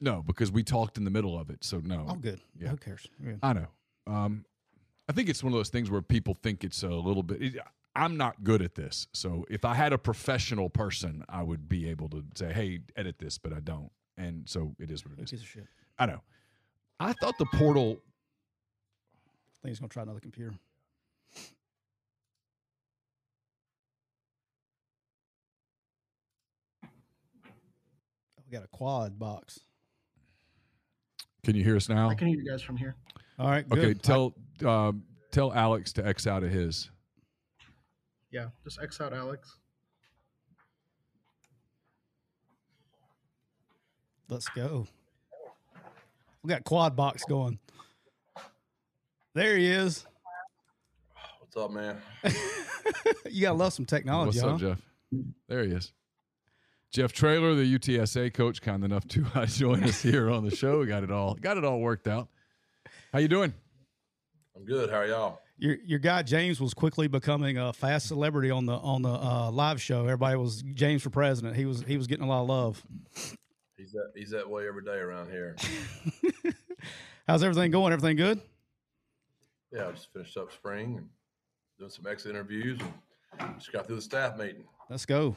no, 0.00 0.22
because 0.22 0.52
we 0.52 0.62
talked 0.62 0.96
in 0.96 1.04
the 1.04 1.10
middle 1.10 1.38
of 1.38 1.50
it, 1.50 1.64
so 1.64 1.80
no. 1.80 2.06
Oh, 2.08 2.14
good. 2.14 2.40
Yeah. 2.58 2.68
Who 2.68 2.76
cares? 2.76 3.06
Yeah. 3.22 3.34
I 3.42 3.52
know. 3.52 3.66
Um, 4.06 4.44
I 5.08 5.12
think 5.12 5.28
it's 5.28 5.42
one 5.42 5.52
of 5.52 5.58
those 5.58 5.70
things 5.70 5.90
where 5.90 6.02
people 6.02 6.34
think 6.34 6.64
it's 6.64 6.82
a 6.82 6.88
little 6.88 7.22
bit. 7.22 7.42
It, 7.42 7.56
I'm 7.96 8.16
not 8.16 8.44
good 8.44 8.62
at 8.62 8.74
this, 8.74 9.08
so 9.12 9.44
if 9.50 9.64
I 9.64 9.74
had 9.74 9.92
a 9.92 9.98
professional 9.98 10.70
person, 10.70 11.24
I 11.28 11.42
would 11.42 11.68
be 11.68 11.88
able 11.88 12.08
to 12.10 12.24
say, 12.34 12.52
"Hey, 12.52 12.80
edit 12.96 13.18
this," 13.18 13.38
but 13.38 13.52
I 13.52 13.60
don't, 13.60 13.90
and 14.16 14.48
so 14.48 14.74
it 14.78 14.90
is 14.90 15.04
what 15.04 15.18
it 15.18 15.22
is. 15.24 15.30
gives 15.30 15.42
a 15.42 15.46
shit? 15.46 15.66
I 15.98 16.06
know. 16.06 16.20
I 17.00 17.12
thought 17.14 17.38
the 17.38 17.46
portal. 17.46 17.98
I 19.16 19.62
think 19.62 19.70
he's 19.70 19.80
gonna 19.80 19.88
try 19.88 20.04
another 20.04 20.20
computer. 20.20 20.54
We 28.48 28.56
got 28.56 28.64
a 28.64 28.68
quad 28.68 29.18
box. 29.18 29.60
Can 31.44 31.54
you 31.54 31.62
hear 31.62 31.76
us 31.76 31.88
now? 31.88 32.08
I 32.08 32.14
can 32.14 32.28
hear 32.28 32.38
you 32.38 32.50
guys 32.50 32.62
from 32.62 32.78
here. 32.78 32.96
All 33.38 33.50
right. 33.50 33.68
Good. 33.68 33.78
Okay, 33.78 33.94
tell 33.94 34.34
um, 34.64 35.02
tell 35.30 35.52
Alex 35.52 35.92
to 35.94 36.06
X 36.06 36.26
out 36.26 36.42
of 36.42 36.50
his. 36.50 36.90
Yeah, 38.30 38.46
just 38.64 38.80
X 38.82 39.00
out 39.02 39.12
Alex. 39.12 39.58
Let's 44.30 44.48
go. 44.48 44.86
We 46.42 46.48
got 46.48 46.64
quad 46.64 46.96
box 46.96 47.24
going. 47.24 47.58
There 49.34 49.58
he 49.58 49.70
is. 49.70 50.06
What's 51.40 51.56
up, 51.56 51.70
man? 51.70 51.98
you 53.30 53.42
gotta 53.42 53.58
love 53.58 53.72
some 53.74 53.84
technology, 53.84 54.40
What's 54.40 54.62
huh? 54.62 54.68
up, 54.68 54.78
Jeff? 54.78 54.82
There 55.48 55.64
he 55.64 55.72
is. 55.72 55.92
Jeff 56.90 57.12
Traylor, 57.12 57.54
the 57.54 57.78
UTSA 57.78 58.32
coach, 58.32 58.62
kind 58.62 58.82
enough 58.82 59.06
to 59.08 59.26
uh, 59.34 59.46
join 59.46 59.84
us 59.84 60.00
here 60.00 60.30
on 60.30 60.44
the 60.44 60.54
show. 60.54 60.80
We 60.80 60.86
got 60.86 61.02
it 61.02 61.10
all 61.10 61.34
got 61.34 61.56
it 61.56 61.64
all 61.64 61.80
worked 61.80 62.08
out. 62.08 62.28
How 63.12 63.18
you 63.18 63.28
doing? 63.28 63.52
I'm 64.56 64.64
good. 64.64 64.90
How 64.90 64.96
are 64.96 65.06
y'all? 65.06 65.40
Your 65.58 65.76
your 65.84 65.98
guy 65.98 66.22
James 66.22 66.60
was 66.60 66.72
quickly 66.72 67.08
becoming 67.08 67.58
a 67.58 67.72
fast 67.72 68.06
celebrity 68.06 68.50
on 68.50 68.64
the 68.66 68.74
on 68.74 69.02
the 69.02 69.10
uh, 69.10 69.50
live 69.50 69.82
show. 69.82 70.04
Everybody 70.04 70.36
was 70.36 70.62
James 70.74 71.02
for 71.02 71.10
president. 71.10 71.56
He 71.56 71.66
was 71.66 71.82
he 71.82 71.96
was 71.96 72.06
getting 72.06 72.24
a 72.24 72.28
lot 72.28 72.42
of 72.42 72.48
love. 72.48 72.84
He's 73.76 73.92
that 73.92 74.12
he's 74.14 74.30
that 74.30 74.48
way 74.48 74.66
every 74.66 74.82
day 74.82 74.96
around 74.96 75.30
here. 75.30 75.56
How's 77.28 77.42
everything 77.42 77.70
going? 77.70 77.92
Everything 77.92 78.16
good? 78.16 78.40
Yeah, 79.72 79.88
I 79.88 79.92
just 79.92 80.12
finished 80.12 80.36
up 80.36 80.50
spring 80.52 80.96
and 80.96 81.08
doing 81.78 81.90
some 81.90 82.06
exit 82.06 82.30
interviews 82.30 82.80
and 83.38 83.58
just 83.58 83.70
got 83.72 83.86
through 83.86 83.96
the 83.96 84.02
staff 84.02 84.38
meeting. 84.38 84.64
Let's 84.88 85.04
go. 85.04 85.36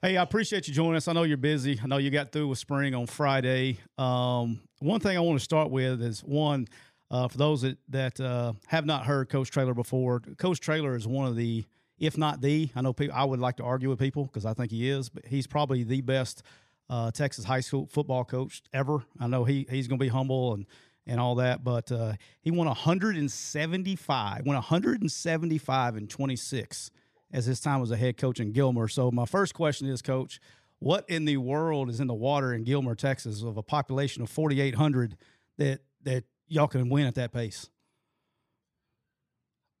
Hey, 0.00 0.16
I 0.16 0.22
appreciate 0.22 0.68
you 0.68 0.74
joining 0.74 0.94
us. 0.94 1.08
I 1.08 1.12
know 1.12 1.24
you're 1.24 1.36
busy. 1.36 1.80
I 1.82 1.88
know 1.88 1.96
you 1.96 2.12
got 2.12 2.30
through 2.30 2.46
with 2.46 2.60
spring 2.60 2.94
on 2.94 3.08
Friday. 3.08 3.78
Um, 3.98 4.60
one 4.78 5.00
thing 5.00 5.16
I 5.16 5.20
want 5.20 5.40
to 5.40 5.44
start 5.44 5.72
with 5.72 6.00
is 6.00 6.20
one 6.20 6.68
uh, 7.10 7.26
for 7.26 7.36
those 7.36 7.62
that 7.62 7.78
that 7.88 8.20
uh, 8.20 8.52
have 8.68 8.86
not 8.86 9.06
heard 9.06 9.28
Coach 9.28 9.50
Traylor 9.50 9.74
before. 9.74 10.20
Coach 10.20 10.60
Traylor 10.60 10.94
is 10.94 11.08
one 11.08 11.26
of 11.26 11.34
the, 11.34 11.64
if 11.98 12.16
not 12.16 12.40
the, 12.40 12.70
I 12.76 12.80
know 12.80 12.92
people. 12.92 13.16
I 13.16 13.24
would 13.24 13.40
like 13.40 13.56
to 13.56 13.64
argue 13.64 13.88
with 13.88 13.98
people 13.98 14.26
because 14.26 14.46
I 14.46 14.54
think 14.54 14.70
he 14.70 14.88
is, 14.88 15.08
but 15.08 15.26
he's 15.26 15.48
probably 15.48 15.82
the 15.82 16.00
best 16.00 16.44
uh, 16.88 17.10
Texas 17.10 17.44
high 17.44 17.58
school 17.58 17.88
football 17.88 18.24
coach 18.24 18.62
ever. 18.72 19.02
I 19.18 19.26
know 19.26 19.42
he 19.42 19.66
he's 19.68 19.88
going 19.88 19.98
to 19.98 20.04
be 20.04 20.10
humble 20.10 20.54
and 20.54 20.66
and 21.08 21.18
all 21.18 21.34
that, 21.34 21.64
but 21.64 21.90
uh, 21.90 22.12
he 22.40 22.52
won 22.52 22.68
175, 22.68 24.46
won 24.46 24.54
175 24.54 25.96
and 25.96 26.08
26 26.08 26.90
as 27.32 27.46
his 27.46 27.60
time 27.60 27.82
as 27.82 27.90
a 27.90 27.96
head 27.96 28.16
coach 28.16 28.40
in 28.40 28.52
Gilmer. 28.52 28.88
So 28.88 29.10
my 29.10 29.26
first 29.26 29.54
question 29.54 29.88
is, 29.88 30.02
Coach, 30.02 30.40
what 30.78 31.08
in 31.08 31.24
the 31.24 31.36
world 31.36 31.90
is 31.90 32.00
in 32.00 32.06
the 32.06 32.14
water 32.14 32.52
in 32.52 32.64
Gilmer, 32.64 32.94
Texas, 32.94 33.42
of 33.42 33.56
a 33.56 33.62
population 33.62 34.22
of 34.22 34.30
4,800 34.30 35.16
that 35.58 35.80
that 36.04 36.24
y'all 36.46 36.68
can 36.68 36.88
win 36.88 37.06
at 37.06 37.16
that 37.16 37.32
pace? 37.32 37.68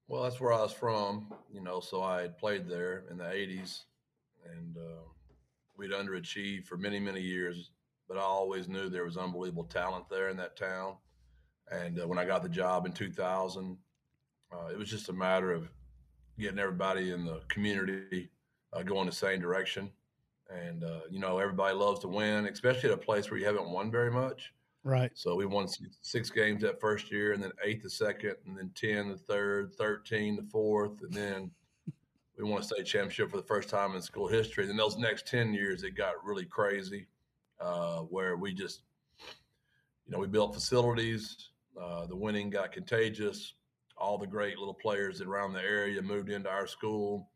Well, 0.08 0.22
that's 0.22 0.40
where 0.40 0.52
I 0.52 0.62
was 0.62 0.72
from, 0.72 1.32
you 1.52 1.60
know. 1.60 1.80
So 1.80 2.02
I 2.02 2.22
had 2.22 2.38
played 2.38 2.66
there 2.66 3.04
in 3.10 3.18
the 3.18 3.24
'80s, 3.24 3.82
and 4.50 4.76
uh, 4.76 5.02
we'd 5.76 5.90
underachieved 5.90 6.64
for 6.64 6.76
many, 6.76 6.98
many 6.98 7.20
years. 7.20 7.70
But 8.08 8.16
I 8.16 8.22
always 8.22 8.68
knew 8.68 8.88
there 8.88 9.04
was 9.04 9.18
unbelievable 9.18 9.64
talent 9.64 10.08
there 10.08 10.30
in 10.30 10.38
that 10.38 10.56
town. 10.56 10.96
And 11.70 12.00
uh, 12.00 12.08
when 12.08 12.18
I 12.18 12.24
got 12.24 12.42
the 12.42 12.48
job 12.48 12.86
in 12.86 12.92
2000, 12.92 13.76
uh, 14.50 14.66
it 14.72 14.78
was 14.78 14.88
just 14.88 15.10
a 15.10 15.12
matter 15.12 15.52
of 15.52 15.68
getting 16.38 16.58
everybody 16.58 17.10
in 17.10 17.24
the 17.24 17.40
community 17.48 18.30
uh, 18.72 18.82
going 18.82 19.06
the 19.06 19.12
same 19.12 19.40
direction. 19.40 19.90
And 20.50 20.84
uh, 20.84 21.00
you 21.10 21.18
know, 21.18 21.38
everybody 21.38 21.74
loves 21.74 22.00
to 22.00 22.08
win, 22.08 22.46
especially 22.46 22.90
at 22.90 22.94
a 22.94 22.98
place 22.98 23.30
where 23.30 23.38
you 23.38 23.46
haven't 23.46 23.68
won 23.68 23.90
very 23.90 24.10
much. 24.10 24.52
Right. 24.84 25.10
So 25.14 25.34
we 25.34 25.44
won 25.44 25.68
six- 26.00 26.30
games 26.30 26.62
that 26.62 26.80
first 26.80 27.10
year, 27.10 27.32
and 27.32 27.42
then 27.42 27.52
eight 27.62 27.82
the 27.82 27.90
second, 27.90 28.36
and 28.46 28.56
then 28.56 28.70
ten 28.74 29.08
the 29.10 29.16
third, 29.16 29.74
thirteen 29.74 30.36
the 30.36 30.42
fourth, 30.50 31.02
and 31.02 31.12
then 31.12 31.50
we 32.38 32.44
won 32.44 32.60
a 32.60 32.64
state 32.64 32.86
championship 32.86 33.30
for 33.30 33.36
the 33.36 33.42
first 33.42 33.68
time 33.68 33.94
in 33.94 34.00
school 34.00 34.28
history. 34.28 34.64
And 34.64 34.70
then 34.70 34.78
those 34.78 34.96
next 34.96 35.26
ten 35.26 35.52
years, 35.52 35.82
it 35.82 35.94
got 35.94 36.24
really 36.24 36.46
crazy, 36.46 37.06
uh, 37.60 37.98
where 37.98 38.36
we 38.36 38.54
just, 38.54 38.82
you 40.06 40.12
know, 40.12 40.18
we 40.18 40.28
built 40.28 40.54
facilities. 40.54 41.50
Uh, 41.78 42.06
the 42.06 42.16
winning 42.16 42.48
got 42.48 42.72
contagious. 42.72 43.54
All 44.00 44.18
the 44.18 44.26
great 44.26 44.58
little 44.58 44.74
players 44.74 45.20
around 45.20 45.52
the 45.52 45.60
area 45.60 46.00
moved 46.02 46.30
into 46.30 46.48
our 46.48 46.66
school, 46.66 47.28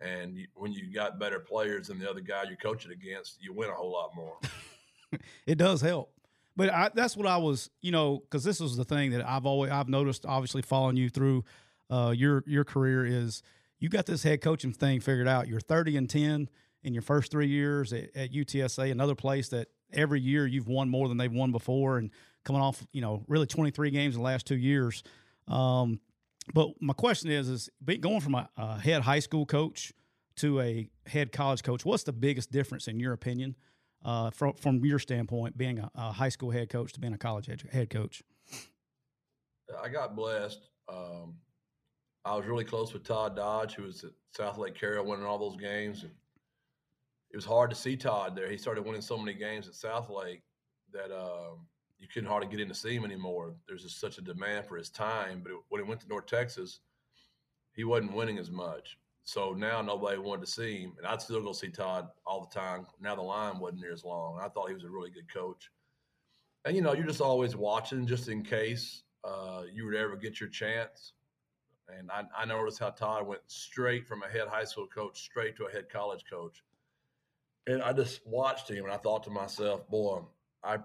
and 0.00 0.36
you, 0.36 0.46
when 0.54 0.72
you 0.72 0.92
got 0.92 1.18
better 1.18 1.38
players 1.38 1.88
than 1.88 1.98
the 1.98 2.08
other 2.08 2.20
guy 2.20 2.44
you're 2.44 2.56
coaching 2.56 2.92
against, 2.92 3.42
you 3.42 3.52
win 3.52 3.68
a 3.68 3.74
whole 3.74 3.92
lot 3.92 4.10
more. 4.14 4.38
it 5.46 5.56
does 5.56 5.80
help. 5.80 6.12
But 6.56 6.70
I, 6.70 6.90
that's 6.92 7.16
what 7.16 7.26
I 7.26 7.36
was, 7.36 7.70
you 7.80 7.92
know, 7.92 8.18
because 8.18 8.42
this 8.42 8.58
was 8.58 8.76
the 8.76 8.84
thing 8.84 9.12
that 9.12 9.26
I've 9.26 9.46
always 9.46 9.70
I've 9.70 9.88
noticed, 9.88 10.26
obviously 10.26 10.62
following 10.62 10.96
you 10.96 11.08
through 11.08 11.44
uh, 11.90 12.12
your 12.16 12.42
your 12.46 12.64
career 12.64 13.06
is 13.06 13.42
you 13.78 13.88
got 13.88 14.06
this 14.06 14.22
head 14.22 14.40
coaching 14.40 14.72
thing 14.72 15.00
figured 15.00 15.28
out. 15.28 15.46
You're 15.46 15.60
30 15.60 15.96
and 15.96 16.10
10 16.10 16.48
in 16.82 16.94
your 16.94 17.02
first 17.02 17.30
three 17.30 17.46
years 17.46 17.92
at, 17.92 18.14
at 18.16 18.32
UTSA, 18.32 18.90
another 18.90 19.14
place 19.14 19.48
that 19.50 19.68
every 19.92 20.20
year 20.20 20.46
you've 20.46 20.68
won 20.68 20.88
more 20.88 21.08
than 21.08 21.16
they've 21.16 21.32
won 21.32 21.52
before, 21.52 21.98
and 21.98 22.10
coming 22.44 22.62
off, 22.62 22.84
you 22.92 23.00
know, 23.00 23.24
really 23.28 23.46
23 23.46 23.90
games 23.90 24.14
in 24.14 24.20
the 24.20 24.24
last 24.24 24.46
two 24.46 24.56
years. 24.56 25.02
Um, 25.48 26.00
but 26.54 26.70
my 26.80 26.94
question 26.94 27.30
is, 27.30 27.48
is 27.48 27.70
going 28.00 28.20
from 28.20 28.34
a, 28.34 28.48
a 28.56 28.78
head 28.78 29.02
high 29.02 29.18
school 29.18 29.46
coach 29.46 29.92
to 30.36 30.60
a 30.60 30.88
head 31.06 31.32
college 31.32 31.62
coach, 31.62 31.84
what's 31.84 32.04
the 32.04 32.12
biggest 32.12 32.50
difference 32.50 32.88
in 32.88 33.00
your 33.00 33.12
opinion? 33.12 33.56
uh, 34.04 34.30
from 34.30 34.54
from 34.54 34.84
your 34.84 34.98
standpoint, 34.98 35.56
being 35.56 35.78
a, 35.78 35.90
a 35.94 36.12
high 36.12 36.28
school 36.28 36.50
head 36.50 36.68
coach 36.68 36.92
to 36.92 37.00
being 37.00 37.14
a 37.14 37.18
college 37.18 37.46
head, 37.46 37.62
head 37.70 37.90
coach? 37.90 38.22
I 39.82 39.88
got 39.88 40.16
blessed. 40.16 40.68
Um, 40.88 41.34
I 42.24 42.34
was 42.34 42.46
really 42.46 42.64
close 42.64 42.92
with 42.92 43.04
Todd 43.04 43.36
Dodge, 43.36 43.74
who 43.74 43.84
was 43.84 44.04
at 44.04 44.10
South 44.36 44.58
Lake 44.58 44.74
Carroll 44.74 45.04
winning 45.04 45.26
all 45.26 45.38
those 45.38 45.56
games. 45.56 46.02
And 46.02 46.12
it 47.30 47.36
was 47.36 47.44
hard 47.44 47.70
to 47.70 47.76
see 47.76 47.96
Todd 47.96 48.34
there. 48.34 48.50
He 48.50 48.56
started 48.56 48.84
winning 48.84 49.02
so 49.02 49.18
many 49.18 49.34
games 49.34 49.68
at 49.68 49.74
South 49.74 50.08
Lake 50.08 50.42
that 50.92 51.12
um, 51.14 51.66
you 51.98 52.06
couldn't 52.06 52.28
hardly 52.28 52.48
get 52.48 52.60
in 52.60 52.68
to 52.68 52.74
see 52.74 52.94
him 52.94 53.04
anymore. 53.04 53.54
There's 53.66 53.82
just 53.82 54.00
such 54.00 54.18
a 54.18 54.22
demand 54.22 54.66
for 54.66 54.76
his 54.76 54.90
time. 54.90 55.42
But 55.42 55.52
when 55.68 55.82
he 55.82 55.88
went 55.88 56.00
to 56.02 56.08
North 56.08 56.26
Texas, 56.26 56.80
he 57.72 57.84
wasn't 57.84 58.14
winning 58.14 58.38
as 58.38 58.50
much. 58.50 58.98
So 59.24 59.52
now 59.52 59.82
nobody 59.82 60.18
wanted 60.18 60.46
to 60.46 60.52
see 60.52 60.80
him. 60.82 60.94
And 60.96 61.06
I'd 61.06 61.20
still 61.20 61.42
go 61.42 61.52
see 61.52 61.68
Todd 61.68 62.08
all 62.24 62.48
the 62.48 62.58
time. 62.58 62.86
Now 63.00 63.14
the 63.14 63.22
line 63.22 63.58
wasn't 63.58 63.82
near 63.82 63.92
as 63.92 64.04
long. 64.04 64.38
I 64.40 64.48
thought 64.48 64.68
he 64.68 64.74
was 64.74 64.84
a 64.84 64.90
really 64.90 65.10
good 65.10 65.32
coach. 65.32 65.70
And, 66.64 66.74
you 66.76 66.82
know, 66.82 66.94
you're 66.94 67.06
just 67.06 67.20
always 67.20 67.56
watching 67.56 68.06
just 68.06 68.28
in 68.28 68.42
case 68.42 69.02
uh, 69.24 69.62
you 69.72 69.84
would 69.84 69.94
ever 69.94 70.16
get 70.16 70.40
your 70.40 70.48
chance. 70.48 71.12
And 71.88 72.10
I, 72.10 72.24
I 72.36 72.44
noticed 72.44 72.78
how 72.78 72.90
Todd 72.90 73.26
went 73.26 73.42
straight 73.48 74.06
from 74.06 74.22
a 74.22 74.28
head 74.28 74.48
high 74.48 74.64
school 74.64 74.86
coach 74.86 75.20
straight 75.20 75.56
to 75.56 75.66
a 75.66 75.72
head 75.72 75.88
college 75.90 76.24
coach. 76.30 76.62
And 77.66 77.82
I 77.82 77.92
just 77.92 78.26
watched 78.26 78.70
him 78.70 78.84
and 78.84 78.92
I 78.92 78.98
thought 78.98 79.24
to 79.24 79.30
myself, 79.30 79.88
boy, 79.88 80.22
I 80.64 80.78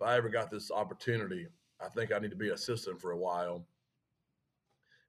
if 0.00 0.06
I 0.06 0.16
ever 0.16 0.28
got 0.30 0.50
this 0.50 0.70
opportunity, 0.70 1.46
I 1.80 1.88
think 1.88 2.12
I 2.12 2.18
need 2.18 2.30
to 2.30 2.36
be 2.36 2.50
assistant 2.50 3.00
for 3.00 3.10
a 3.10 3.16
while. 3.16 3.66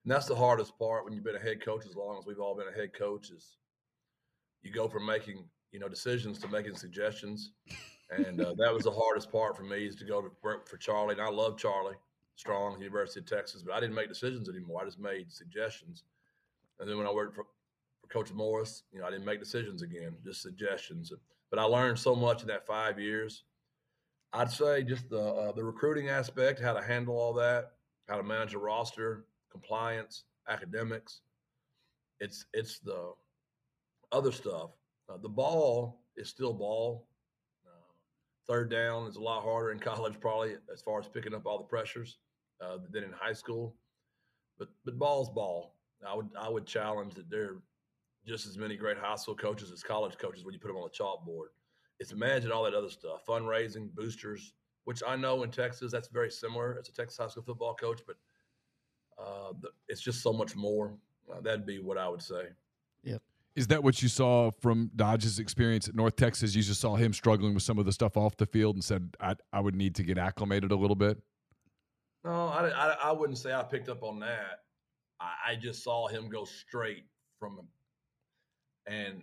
And 0.04 0.12
that's 0.12 0.26
the 0.26 0.34
hardest 0.34 0.78
part 0.78 1.04
when 1.04 1.14
you've 1.14 1.24
been 1.24 1.36
a 1.36 1.40
head 1.40 1.64
coach 1.64 1.86
as 1.86 1.96
long 1.96 2.18
as 2.18 2.26
we've 2.26 2.40
all 2.40 2.54
been 2.54 2.68
a 2.68 2.76
head 2.76 2.92
coach 2.92 3.30
is 3.30 3.56
you 4.62 4.70
go 4.70 4.88
from 4.88 5.06
making, 5.06 5.44
you 5.70 5.78
know, 5.78 5.88
decisions 5.88 6.38
to 6.40 6.48
making 6.48 6.76
suggestions. 6.76 7.52
And 8.10 8.40
uh, 8.40 8.54
that 8.58 8.74
was 8.74 8.84
the 8.84 8.90
hardest 8.90 9.32
part 9.32 9.56
for 9.56 9.62
me 9.62 9.86
is 9.86 9.96
to 9.96 10.04
go 10.04 10.20
to 10.20 10.30
work 10.42 10.68
for 10.68 10.76
Charlie. 10.76 11.14
And 11.14 11.22
I 11.22 11.30
love 11.30 11.56
Charlie 11.56 11.96
Strong, 12.36 12.80
University 12.80 13.20
of 13.20 13.26
Texas, 13.26 13.62
but 13.62 13.74
I 13.74 13.80
didn't 13.80 13.94
make 13.94 14.08
decisions 14.08 14.48
anymore. 14.48 14.82
I 14.82 14.84
just 14.84 14.98
made 14.98 15.32
suggestions. 15.32 16.04
And 16.80 16.88
then 16.88 16.98
when 16.98 17.06
I 17.06 17.12
worked 17.12 17.34
for, 17.34 17.46
for 18.02 18.08
Coach 18.08 18.32
Morris, 18.32 18.82
you 18.92 19.00
know, 19.00 19.06
I 19.06 19.10
didn't 19.10 19.24
make 19.24 19.40
decisions 19.40 19.80
again, 19.80 20.16
just 20.24 20.42
suggestions. 20.42 21.12
But 21.48 21.58
I 21.58 21.62
learned 21.62 21.98
so 21.98 22.14
much 22.14 22.42
in 22.42 22.48
that 22.48 22.66
five 22.66 22.98
years. 22.98 23.44
I'd 24.34 24.50
say 24.50 24.82
just 24.82 25.08
the 25.10 25.22
uh, 25.22 25.52
the 25.52 25.62
recruiting 25.62 26.08
aspect, 26.08 26.60
how 26.60 26.72
to 26.72 26.82
handle 26.82 27.16
all 27.16 27.34
that, 27.34 27.72
how 28.08 28.16
to 28.16 28.22
manage 28.22 28.54
a 28.54 28.58
roster, 28.58 29.26
compliance, 29.50 30.24
academics. 30.48 31.20
It's 32.20 32.46
it's 32.54 32.78
the 32.78 33.12
other 34.10 34.32
stuff. 34.32 34.70
Uh, 35.08 35.18
the 35.18 35.28
ball 35.28 36.02
is 36.16 36.28
still 36.28 36.54
ball. 36.54 37.08
Uh, 37.66 37.92
third 38.46 38.70
down 38.70 39.06
is 39.06 39.16
a 39.16 39.20
lot 39.20 39.42
harder 39.42 39.72
in 39.72 39.78
college, 39.90 40.14
probably 40.20 40.54
as 40.72 40.80
far 40.80 41.00
as 41.00 41.08
picking 41.08 41.34
up 41.34 41.46
all 41.46 41.58
the 41.58 41.64
pressures 41.64 42.18
uh, 42.62 42.78
than 42.90 43.04
in 43.04 43.12
high 43.12 43.34
school. 43.34 43.76
But 44.58 44.68
but 44.84 44.98
ball's 44.98 45.30
ball. 45.30 45.76
I 46.06 46.14
would 46.14 46.30
I 46.38 46.48
would 46.48 46.66
challenge 46.66 47.14
that 47.14 47.30
there 47.30 47.44
are 47.44 47.62
just 48.26 48.46
as 48.46 48.56
many 48.56 48.76
great 48.76 48.96
high 48.96 49.16
school 49.16 49.34
coaches 49.34 49.70
as 49.70 49.82
college 49.82 50.16
coaches 50.16 50.44
when 50.44 50.54
you 50.54 50.60
put 50.60 50.68
them 50.68 50.76
on 50.76 50.88
the 50.90 51.04
chalkboard. 51.04 51.48
It's 52.02 52.14
managing 52.14 52.50
all 52.50 52.64
that 52.64 52.74
other 52.74 52.90
stuff, 52.90 53.24
fundraising, 53.26 53.94
boosters, 53.94 54.54
which 54.84 55.02
I 55.06 55.16
know 55.16 55.42
in 55.44 55.50
Texas 55.50 55.92
that's 55.92 56.08
very 56.08 56.30
similar 56.30 56.76
as 56.78 56.88
a 56.88 56.92
Texas 56.92 57.18
high 57.18 57.28
school 57.28 57.44
football 57.44 57.74
coach, 57.74 58.00
but 58.06 58.16
uh, 59.18 59.52
it's 59.88 60.00
just 60.00 60.22
so 60.22 60.32
much 60.32 60.56
more. 60.56 60.94
Uh, 61.32 61.40
that'd 61.40 61.64
be 61.64 61.78
what 61.78 61.96
I 61.96 62.08
would 62.08 62.22
say. 62.22 62.48
Is 63.54 63.66
that 63.66 63.84
what 63.84 64.00
you 64.00 64.08
saw 64.08 64.50
from 64.50 64.90
Dodge's 64.96 65.38
experience 65.38 65.86
at 65.86 65.94
North 65.94 66.16
Texas? 66.16 66.54
You 66.54 66.62
just 66.62 66.80
saw 66.80 66.96
him 66.96 67.12
struggling 67.12 67.52
with 67.52 67.62
some 67.62 67.78
of 67.78 67.84
the 67.84 67.92
stuff 67.92 68.16
off 68.16 68.36
the 68.36 68.46
field 68.46 68.76
and 68.76 68.84
said, 68.84 69.14
I, 69.20 69.36
I 69.52 69.60
would 69.60 69.74
need 69.74 69.94
to 69.96 70.02
get 70.02 70.16
acclimated 70.16 70.72
a 70.72 70.76
little 70.76 70.96
bit? 70.96 71.18
No, 72.24 72.48
I, 72.48 72.68
I, 72.70 72.96
I 73.04 73.12
wouldn't 73.12 73.36
say 73.36 73.52
I 73.52 73.62
picked 73.62 73.90
up 73.90 74.02
on 74.02 74.20
that. 74.20 74.60
I, 75.20 75.50
I 75.50 75.56
just 75.56 75.84
saw 75.84 76.06
him 76.06 76.30
go 76.30 76.44
straight 76.44 77.04
from 77.38 77.58
him. 77.58 77.68
And 78.86 79.22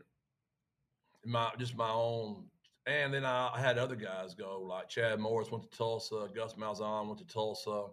my 1.26 1.50
just 1.58 1.76
my 1.76 1.90
own 1.90 2.44
and 2.86 3.14
then 3.14 3.26
I, 3.26 3.52
I 3.54 3.60
had 3.60 3.78
other 3.78 3.96
guys 3.96 4.34
go 4.34 4.62
like 4.62 4.90
Chad 4.90 5.20
Morris 5.20 5.52
went 5.52 5.70
to 5.70 5.78
Tulsa, 5.78 6.28
Gus 6.34 6.54
Malzahn 6.54 7.08
went 7.08 7.20
to 7.20 7.28
Tulsa, 7.28 7.88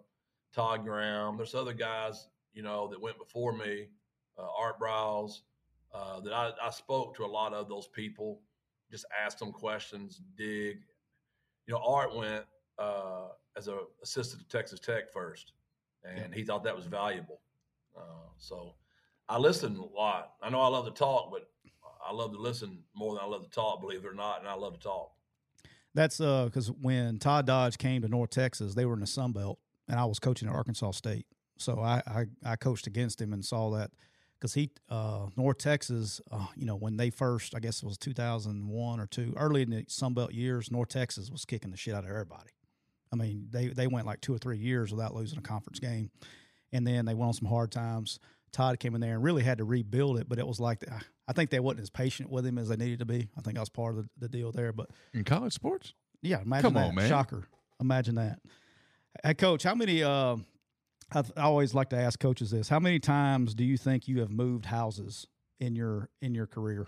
Todd 0.53 0.83
Graham. 0.83 1.37
There's 1.37 1.55
other 1.55 1.73
guys, 1.73 2.27
you 2.53 2.63
know, 2.63 2.87
that 2.87 3.01
went 3.01 3.17
before 3.17 3.53
me, 3.53 3.87
uh, 4.37 4.47
Art 4.57 4.79
Briles, 4.79 5.41
uh, 5.93 6.19
that 6.21 6.33
I, 6.33 6.51
I 6.61 6.69
spoke 6.69 7.15
to 7.15 7.25
a 7.25 7.27
lot 7.27 7.53
of 7.53 7.69
those 7.69 7.87
people, 7.87 8.41
just 8.91 9.05
asked 9.23 9.39
them 9.39 9.51
questions, 9.51 10.21
dig. 10.35 10.79
You 11.65 11.73
know, 11.73 11.81
Art 11.85 12.15
went 12.15 12.45
uh, 12.79 13.29
as 13.55 13.67
a 13.67 13.79
assistant 14.01 14.41
to 14.41 14.57
Texas 14.57 14.79
Tech 14.79 15.11
first, 15.11 15.53
and 16.03 16.33
he 16.33 16.43
thought 16.43 16.63
that 16.63 16.75
was 16.75 16.85
valuable. 16.85 17.41
Uh, 17.97 18.29
so 18.37 18.75
I 19.27 19.37
listened 19.37 19.77
a 19.77 19.83
lot. 19.83 20.33
I 20.41 20.49
know 20.49 20.61
I 20.61 20.67
love 20.67 20.85
to 20.85 20.91
talk, 20.91 21.31
but 21.31 21.49
I 22.07 22.13
love 22.13 22.31
to 22.31 22.39
listen 22.39 22.83
more 22.95 23.15
than 23.15 23.23
I 23.23 23.27
love 23.27 23.43
to 23.43 23.49
talk. 23.49 23.81
Believe 23.81 24.05
it 24.05 24.07
or 24.07 24.13
not, 24.13 24.39
and 24.39 24.47
I 24.47 24.53
love 24.53 24.73
to 24.73 24.79
talk. 24.79 25.11
That's 25.93 26.21
uh 26.21 26.45
because 26.45 26.67
when 26.67 27.17
Todd 27.17 27.45
Dodge 27.45 27.77
came 27.77 28.01
to 28.03 28.07
North 28.07 28.29
Texas, 28.29 28.75
they 28.75 28.85
were 28.85 28.93
in 28.93 28.99
the 28.99 29.07
Sun 29.07 29.33
Belt, 29.33 29.59
and 29.87 29.99
I 29.99 30.05
was 30.05 30.19
coaching 30.19 30.47
at 30.47 30.55
Arkansas 30.55 30.91
State, 30.91 31.25
so 31.57 31.79
I 31.79 32.01
I, 32.07 32.25
I 32.45 32.55
coached 32.55 32.87
against 32.87 33.21
him 33.21 33.33
and 33.33 33.43
saw 33.43 33.71
that 33.71 33.91
because 34.39 34.53
he 34.53 34.69
uh, 34.89 35.27
North 35.35 35.57
Texas, 35.57 36.21
uh, 36.31 36.45
you 36.55 36.65
know, 36.65 36.75
when 36.75 36.97
they 36.97 37.09
first, 37.09 37.55
I 37.55 37.59
guess 37.59 37.81
it 37.81 37.85
was 37.85 37.97
2001 37.97 38.99
or 38.99 39.07
two, 39.07 39.33
early 39.35 39.63
in 39.63 39.71
the 39.71 39.85
Sun 39.87 40.13
Belt 40.13 40.33
years, 40.33 40.71
North 40.71 40.89
Texas 40.89 41.31
was 41.31 41.45
kicking 41.45 41.71
the 41.71 41.77
shit 41.77 41.95
out 41.95 42.03
of 42.03 42.09
everybody. 42.09 42.51
I 43.11 43.15
mean, 43.15 43.47
they 43.51 43.67
they 43.67 43.87
went 43.87 44.05
like 44.05 44.21
two 44.21 44.33
or 44.33 44.37
three 44.37 44.57
years 44.57 44.91
without 44.91 45.15
losing 45.15 45.39
a 45.39 45.41
conference 45.41 45.79
game, 45.79 46.11
and 46.71 46.85
then 46.85 47.05
they 47.05 47.13
went 47.13 47.27
on 47.29 47.33
some 47.33 47.47
hard 47.47 47.71
times. 47.71 48.19
Todd 48.51 48.79
came 48.79 48.95
in 48.95 49.01
there 49.01 49.15
and 49.15 49.23
really 49.23 49.43
had 49.43 49.57
to 49.57 49.63
rebuild 49.63 50.19
it, 50.19 50.29
but 50.29 50.39
it 50.39 50.47
was 50.47 50.59
like 50.59 50.83
I 51.27 51.33
think 51.33 51.49
they 51.49 51.59
wasn't 51.59 51.81
as 51.81 51.89
patient 51.89 52.29
with 52.29 52.45
him 52.45 52.57
as 52.57 52.69
they 52.69 52.77
needed 52.77 52.99
to 52.99 53.05
be. 53.05 53.27
I 53.37 53.41
think 53.41 53.55
that 53.55 53.59
was 53.61 53.69
part 53.69 53.97
of 53.97 54.03
the, 54.03 54.09
the 54.19 54.29
deal 54.29 54.51
there. 54.51 54.71
But 54.71 54.89
In 55.13 55.23
college 55.23 55.53
sports? 55.53 55.93
yeah, 56.21 56.41
imagine 56.41 56.61
Come 56.63 56.73
that. 56.75 56.87
on, 56.89 56.95
man. 56.95 57.09
Shocker. 57.09 57.47
Imagine 57.81 58.15
that. 58.15 58.39
Hey, 59.23 59.33
coach, 59.33 59.63
how 59.63 59.75
many? 59.75 60.03
Uh, 60.03 60.37
I, 61.13 61.19
I 61.35 61.41
always 61.43 61.73
like 61.73 61.89
to 61.89 61.97
ask 61.97 62.19
coaches 62.19 62.51
this: 62.51 62.69
How 62.69 62.79
many 62.79 62.99
times 62.99 63.53
do 63.55 63.63
you 63.63 63.77
think 63.77 64.07
you 64.07 64.19
have 64.19 64.29
moved 64.29 64.65
houses 64.65 65.27
in 65.59 65.75
your 65.75 66.09
in 66.21 66.33
your 66.35 66.47
career? 66.47 66.87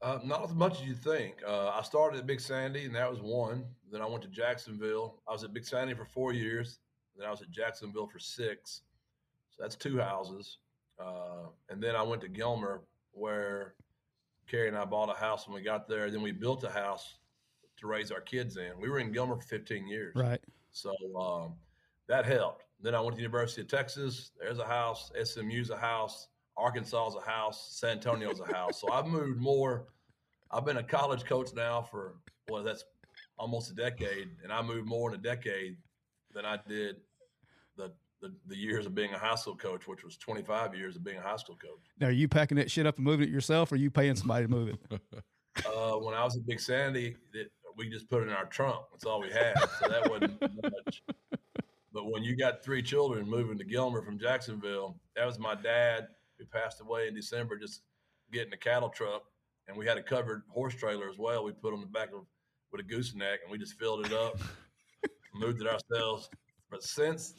Uh, 0.00 0.18
not 0.24 0.44
as 0.44 0.54
much 0.54 0.80
as 0.80 0.86
you 0.86 0.94
think. 0.94 1.36
Uh, 1.46 1.68
I 1.70 1.82
started 1.82 2.18
at 2.20 2.26
Big 2.26 2.40
Sandy, 2.40 2.84
and 2.84 2.94
that 2.94 3.10
was 3.10 3.20
one. 3.20 3.64
Then 3.90 4.00
I 4.00 4.06
went 4.06 4.22
to 4.22 4.28
Jacksonville. 4.28 5.20
I 5.28 5.32
was 5.32 5.42
at 5.42 5.52
Big 5.52 5.64
Sandy 5.64 5.94
for 5.94 6.04
four 6.04 6.32
years. 6.32 6.78
Then 7.16 7.26
I 7.26 7.30
was 7.32 7.42
at 7.42 7.50
Jacksonville 7.50 8.06
for 8.06 8.20
six. 8.20 8.82
So 9.50 9.62
that's 9.62 9.74
two 9.74 9.98
houses. 9.98 10.58
Uh, 10.98 11.48
and 11.68 11.82
then 11.82 11.94
I 11.96 12.02
went 12.02 12.22
to 12.22 12.28
Gilmer, 12.28 12.82
where 13.12 13.74
Carrie 14.48 14.68
and 14.68 14.76
I 14.76 14.84
bought 14.84 15.10
a 15.10 15.18
house 15.18 15.46
when 15.46 15.54
we 15.54 15.62
got 15.62 15.88
there. 15.88 16.10
Then 16.10 16.22
we 16.22 16.32
built 16.32 16.64
a 16.64 16.70
house 16.70 17.18
to 17.78 17.86
raise 17.86 18.10
our 18.10 18.20
kids 18.20 18.56
in. 18.56 18.72
We 18.80 18.88
were 18.88 18.98
in 18.98 19.12
Gilmer 19.12 19.36
for 19.36 19.42
15 19.42 19.86
years. 19.86 20.14
Right. 20.16 20.40
So 20.72 20.94
um, 21.18 21.54
that 22.08 22.24
helped. 22.24 22.64
Then 22.80 22.94
I 22.94 23.00
went 23.00 23.12
to 23.12 23.16
the 23.16 23.22
University 23.22 23.62
of 23.62 23.68
Texas. 23.68 24.30
There's 24.40 24.58
a 24.58 24.66
house. 24.66 25.10
SMU's 25.22 25.70
a 25.70 25.76
house. 25.76 26.28
Arkansas's 26.56 27.16
a 27.16 27.30
house. 27.30 27.68
San 27.78 27.92
Antonio's 27.92 28.40
a 28.40 28.52
house. 28.52 28.80
So 28.80 28.90
I've 28.90 29.06
moved 29.06 29.40
more. 29.40 29.88
I've 30.50 30.64
been 30.64 30.78
a 30.78 30.82
college 30.82 31.24
coach 31.24 31.50
now 31.54 31.82
for 31.82 32.16
well, 32.48 32.62
that's 32.62 32.84
almost 33.38 33.70
a 33.70 33.74
decade, 33.74 34.30
and 34.42 34.52
I 34.52 34.62
moved 34.62 34.86
more 34.86 35.10
in 35.10 35.18
a 35.18 35.22
decade 35.22 35.76
than 36.32 36.44
I 36.44 36.58
did 36.66 36.96
the 37.76 37.92
the, 38.20 38.32
the 38.46 38.56
years 38.56 38.86
of 38.86 38.94
being 38.94 39.12
a 39.12 39.18
high 39.18 39.34
school 39.34 39.56
coach, 39.56 39.86
which 39.86 40.04
was 40.04 40.16
25 40.16 40.74
years 40.74 40.96
of 40.96 41.04
being 41.04 41.18
a 41.18 41.22
high 41.22 41.36
school 41.36 41.56
coach. 41.56 41.84
Now, 42.00 42.08
are 42.08 42.12
you 42.12 42.28
packing 42.28 42.56
that 42.56 42.70
shit 42.70 42.86
up 42.86 42.96
and 42.96 43.04
moving 43.04 43.28
it 43.28 43.32
yourself, 43.32 43.70
or 43.70 43.76
are 43.76 43.78
you 43.78 43.90
paying 43.90 44.16
somebody 44.16 44.46
to 44.46 44.50
move 44.50 44.68
it? 44.68 45.00
Uh, 45.66 45.94
when 45.94 46.14
I 46.14 46.22
was 46.22 46.36
at 46.36 46.46
Big 46.46 46.60
Sandy, 46.60 47.16
it, 47.34 47.50
we 47.76 47.88
just 47.88 48.08
put 48.08 48.22
it 48.22 48.28
in 48.28 48.32
our 48.32 48.44
trunk. 48.44 48.80
That's 48.92 49.04
all 49.04 49.20
we 49.20 49.28
had. 49.28 49.58
So 49.80 49.88
that 49.88 50.08
wasn't 50.08 50.40
much. 50.62 51.02
But 51.92 52.12
when 52.12 52.22
you 52.22 52.36
got 52.36 52.62
three 52.62 52.80
children 52.80 53.28
moving 53.28 53.58
to 53.58 53.64
Gilmer 53.64 54.02
from 54.02 54.20
Jacksonville, 54.20 55.00
that 55.16 55.26
was 55.26 55.40
my 55.40 55.56
dad 55.56 56.06
who 56.38 56.44
passed 56.44 56.80
away 56.80 57.08
in 57.08 57.14
December, 57.14 57.58
just 57.58 57.82
getting 58.32 58.52
a 58.52 58.56
cattle 58.56 58.88
truck. 58.88 59.24
And 59.66 59.76
we 59.76 59.84
had 59.84 59.98
a 59.98 60.02
covered 60.02 60.42
horse 60.48 60.76
trailer 60.76 61.08
as 61.08 61.18
well. 61.18 61.42
We 61.42 61.50
put 61.50 61.74
on 61.74 61.80
the 61.80 61.86
back 61.86 62.10
of 62.14 62.24
with 62.70 62.80
a 62.80 62.84
gooseneck 62.84 63.40
and 63.42 63.50
we 63.50 63.58
just 63.58 63.78
filled 63.78 64.06
it 64.06 64.12
up, 64.12 64.38
moved 65.34 65.60
it 65.60 65.66
ourselves. 65.66 66.30
But 66.70 66.82
since 66.82 67.34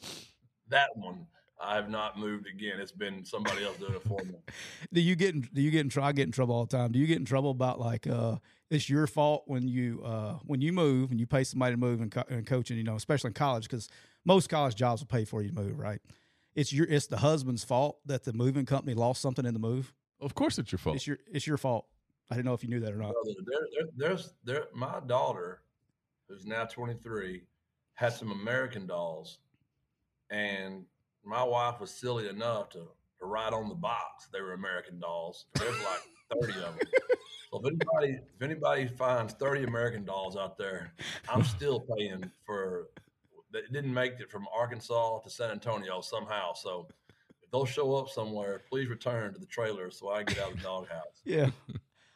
that 0.70 0.96
one, 0.96 1.26
I 1.62 1.74
have 1.74 1.90
not 1.90 2.18
moved 2.18 2.46
again. 2.46 2.80
It's 2.80 2.92
been 2.92 3.24
somebody 3.24 3.64
else 3.64 3.76
doing 3.76 3.94
it 3.94 4.02
for 4.02 4.18
me. 4.24 4.34
do 4.92 5.00
you 5.00 5.14
get 5.14 5.34
in, 5.34 5.48
do 5.52 5.60
you 5.60 5.70
get 5.70 5.80
in 5.80 5.88
trouble? 5.88 6.08
I 6.08 6.12
get 6.12 6.26
in 6.26 6.32
trouble 6.32 6.54
all 6.54 6.64
the 6.64 6.76
time. 6.76 6.92
Do 6.92 6.98
you 6.98 7.06
get 7.06 7.18
in 7.18 7.24
trouble 7.24 7.50
about 7.50 7.78
like 7.78 8.06
uh, 8.06 8.36
it's 8.70 8.88
your 8.88 9.06
fault 9.06 9.44
when 9.46 9.68
you 9.68 10.02
uh, 10.04 10.38
when 10.46 10.60
you 10.60 10.72
move 10.72 11.10
and 11.10 11.20
you 11.20 11.26
pay 11.26 11.44
somebody 11.44 11.74
to 11.74 11.80
move 11.80 12.00
and, 12.00 12.10
co- 12.10 12.24
and 12.28 12.46
coaching? 12.46 12.78
You 12.78 12.84
know, 12.84 12.96
especially 12.96 13.28
in 13.28 13.34
college, 13.34 13.64
because 13.64 13.88
most 14.24 14.48
college 14.48 14.74
jobs 14.74 15.02
will 15.02 15.08
pay 15.08 15.24
for 15.24 15.42
you 15.42 15.48
to 15.48 15.54
move, 15.54 15.78
right? 15.78 16.00
It's 16.54 16.72
your 16.72 16.86
it's 16.86 17.06
the 17.06 17.18
husband's 17.18 17.62
fault 17.62 17.98
that 18.06 18.24
the 18.24 18.32
moving 18.32 18.64
company 18.64 18.94
lost 18.94 19.20
something 19.20 19.44
in 19.44 19.52
the 19.52 19.60
move. 19.60 19.92
Of 20.20 20.34
course 20.34 20.58
it's 20.58 20.72
your 20.72 20.78
fault. 20.78 20.96
It's 20.96 21.06
your 21.06 21.18
it's 21.30 21.46
your 21.46 21.58
fault. 21.58 21.86
I 22.30 22.36
didn't 22.36 22.46
know 22.46 22.54
if 22.54 22.62
you 22.62 22.70
knew 22.70 22.80
that 22.80 22.92
or 22.92 22.96
not. 22.96 23.12
brother, 23.12 23.40
there, 23.44 23.66
there, 23.72 24.08
there's 24.08 24.34
there. 24.44 24.64
My 24.72 25.00
daughter, 25.06 25.62
who's 26.28 26.46
now 26.46 26.64
23, 26.64 27.42
had 27.94 28.12
some 28.12 28.30
American 28.30 28.86
dolls, 28.86 29.38
and 30.30 30.84
my 31.24 31.42
wife 31.42 31.80
was 31.80 31.90
silly 31.90 32.28
enough 32.28 32.70
to, 32.70 32.78
to 33.18 33.26
write 33.26 33.52
on 33.52 33.68
the 33.68 33.74
box 33.74 34.28
they 34.32 34.40
were 34.40 34.52
American 34.52 34.98
dolls. 35.00 35.46
There's 35.54 35.78
like 35.78 36.00
30 36.40 36.52
of 36.52 36.60
them. 36.60 36.78
So 37.50 37.60
if 37.60 37.66
anybody 37.66 38.20
if 38.36 38.42
anybody 38.42 38.86
finds 38.86 39.32
30 39.34 39.64
American 39.64 40.04
dolls 40.04 40.36
out 40.36 40.56
there, 40.56 40.94
I'm 41.28 41.44
still 41.44 41.80
paying 41.96 42.30
for. 42.46 42.88
It 43.52 43.72
didn't 43.72 43.92
make 43.92 44.12
it 44.20 44.30
from 44.30 44.46
Arkansas 44.54 45.18
to 45.20 45.30
San 45.30 45.50
Antonio 45.50 46.00
somehow. 46.00 46.52
So 46.54 46.86
if 47.42 47.50
those 47.50 47.68
show 47.68 47.96
up 47.96 48.08
somewhere, 48.08 48.62
please 48.70 48.88
return 48.88 49.34
to 49.34 49.40
the 49.40 49.46
trailer 49.46 49.90
so 49.90 50.08
I 50.10 50.22
get 50.22 50.38
out 50.38 50.52
of 50.52 50.58
the 50.58 50.62
doghouse. 50.62 51.04
Yeah. 51.24 51.50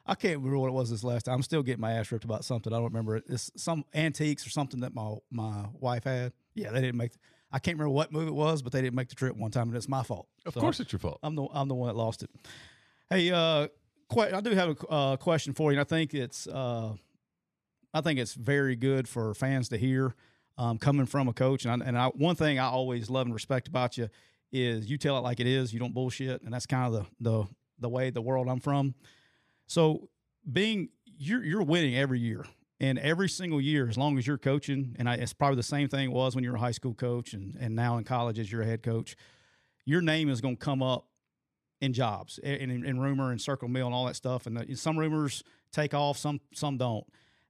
I 0.07 0.15
can't 0.15 0.37
remember 0.37 0.59
what 0.59 0.69
it 0.69 0.75
was 0.75 0.91
this 0.91 1.03
last 1.03 1.25
time. 1.25 1.37
I'm 1.37 1.43
still 1.43 1.63
getting 1.63 1.81
my 1.81 1.95
ass 1.95 2.13
ripped 2.13 2.25
about 2.25 2.45
something. 2.45 2.73
I 2.73 2.77
don't 2.77 2.85
remember 2.85 3.17
it. 3.17 3.25
It's 3.27 3.51
some 3.57 3.85
antiques 3.95 4.47
or 4.47 4.51
something 4.51 4.81
that 4.81 4.95
my 4.95 5.15
my 5.31 5.65
wife 5.73 6.05
had. 6.05 6.33
Yeah, 6.55 6.71
they 6.71 6.83
didn't 6.83 6.99
make. 6.99 7.13
I 7.55 7.61
can't 7.61 7.79
remember 7.79 7.95
what 7.95 8.11
move 8.11 8.27
it 8.27 8.35
was, 8.35 8.63
but 8.63 8.73
they 8.73 8.83
didn't 8.83 8.97
make 8.97 9.11
the 9.11 9.15
trip 9.15 9.37
one 9.37 9.53
time, 9.53 9.69
and 9.69 9.77
it's 9.77 9.89
my 9.89 10.03
fault. 10.03 10.27
of 10.45 10.55
So 10.55 10.61
course 10.61 10.81
it's 10.81 10.93
your 10.93 10.99
fault. 10.99 11.21
I'm 11.23 11.37
the 11.37 11.47
I'm 11.53 11.69
the 11.69 11.75
one 11.77 11.87
that 11.87 11.95
lost 11.95 12.25
it. 12.25 12.31
Hey, 13.09 13.31
uh, 13.31 13.69
I 14.11 14.41
do 14.41 14.51
have 14.51 14.71
a 14.71 14.87
uh, 14.91 15.17
question 15.17 15.55
for 15.55 15.71
you. 15.71 15.79
And 15.79 15.81
I 15.81 15.89
think 15.89 16.15
it's 16.15 16.49
uh, 16.49 16.95
I 17.95 18.01
think 18.01 18.19
it's 18.19 18.35
very 18.35 18.75
good 18.75 19.09
for 19.09 19.35
fans 19.35 19.69
to 19.69 19.79
hear 19.79 20.17
um, 20.59 20.79
coming 20.79 21.07
from 21.07 21.29
a 21.29 21.33
coach. 21.33 21.65
And 21.65 21.81
I, 21.81 21.87
and 21.87 21.97
I, 21.97 22.09
one 22.09 22.35
thing 22.35 22.59
I 22.59 22.67
always 22.67 23.09
love 23.09 23.27
and 23.27 23.33
respect 23.33 23.69
about 23.69 23.97
you 23.97 24.09
is 24.51 24.91
you 24.91 24.99
tell 24.99 25.17
it 25.17 25.21
like 25.21 25.39
it 25.39 25.47
is. 25.47 25.73
You 25.73 25.79
don't 25.79 25.95
bullshit, 25.95 26.43
and 26.43 26.53
that's 26.53 26.67
kind 26.67 26.93
of 26.93 27.07
the 27.21 27.31
the 27.31 27.45
the 27.79 27.89
way 27.89 28.11
the 28.11 28.21
world 28.21 28.49
I'm 28.49 28.59
from. 28.59 28.97
So 29.69 30.09
being 30.51 30.89
you're 31.05 31.45
you're 31.45 31.63
winning 31.63 31.97
every 31.97 32.19
year. 32.19 32.45
And 32.81 32.99
every 32.99 33.29
single 33.29 33.61
year, 33.61 33.89
as 33.89 33.97
long 33.97 34.19
as 34.19 34.27
you're 34.27 34.39
coaching, 34.39 34.97
and 34.99 35.09
I, 35.09 35.15
it's 35.15 35.33
probably 35.33 35.57
the 35.57 35.63
same 35.63 35.89
thing 35.89 36.11
it 36.11 36.13
was 36.13 36.35
when 36.35 36.43
you 36.43 36.51
were 36.51 36.57
a 36.57 36.61
high 36.61 36.73
school 36.73 36.95
coach, 36.95 37.33
and, 37.33 37.57
and 37.61 37.77
now 37.77 37.97
in 37.99 38.05
college 38.05 38.39
as 38.39 38.51
you're 38.51 38.63
a 38.63 38.67
head 38.67 38.83
coach, 38.83 39.17
your 39.85 40.01
name 40.01 40.29
is 40.29 40.41
going 40.41 40.57
to 40.57 40.65
come 40.65 40.83
up 40.83 41.07
in 41.81 41.93
jobs, 41.93 42.39
and 42.43 42.73
in, 42.73 42.85
in 42.85 42.99
rumor 42.99 43.31
and 43.31 43.41
circle 43.41 43.69
mill 43.69 43.87
and 43.87 43.95
all 43.95 44.07
that 44.07 44.17
stuff. 44.17 44.47
And 44.47 44.57
the, 44.57 44.75
some 44.75 44.99
rumors 44.99 45.45
take 45.73 45.95
off, 45.95 46.19
some 46.19 46.41
some 46.53 46.77
don't. 46.77 47.05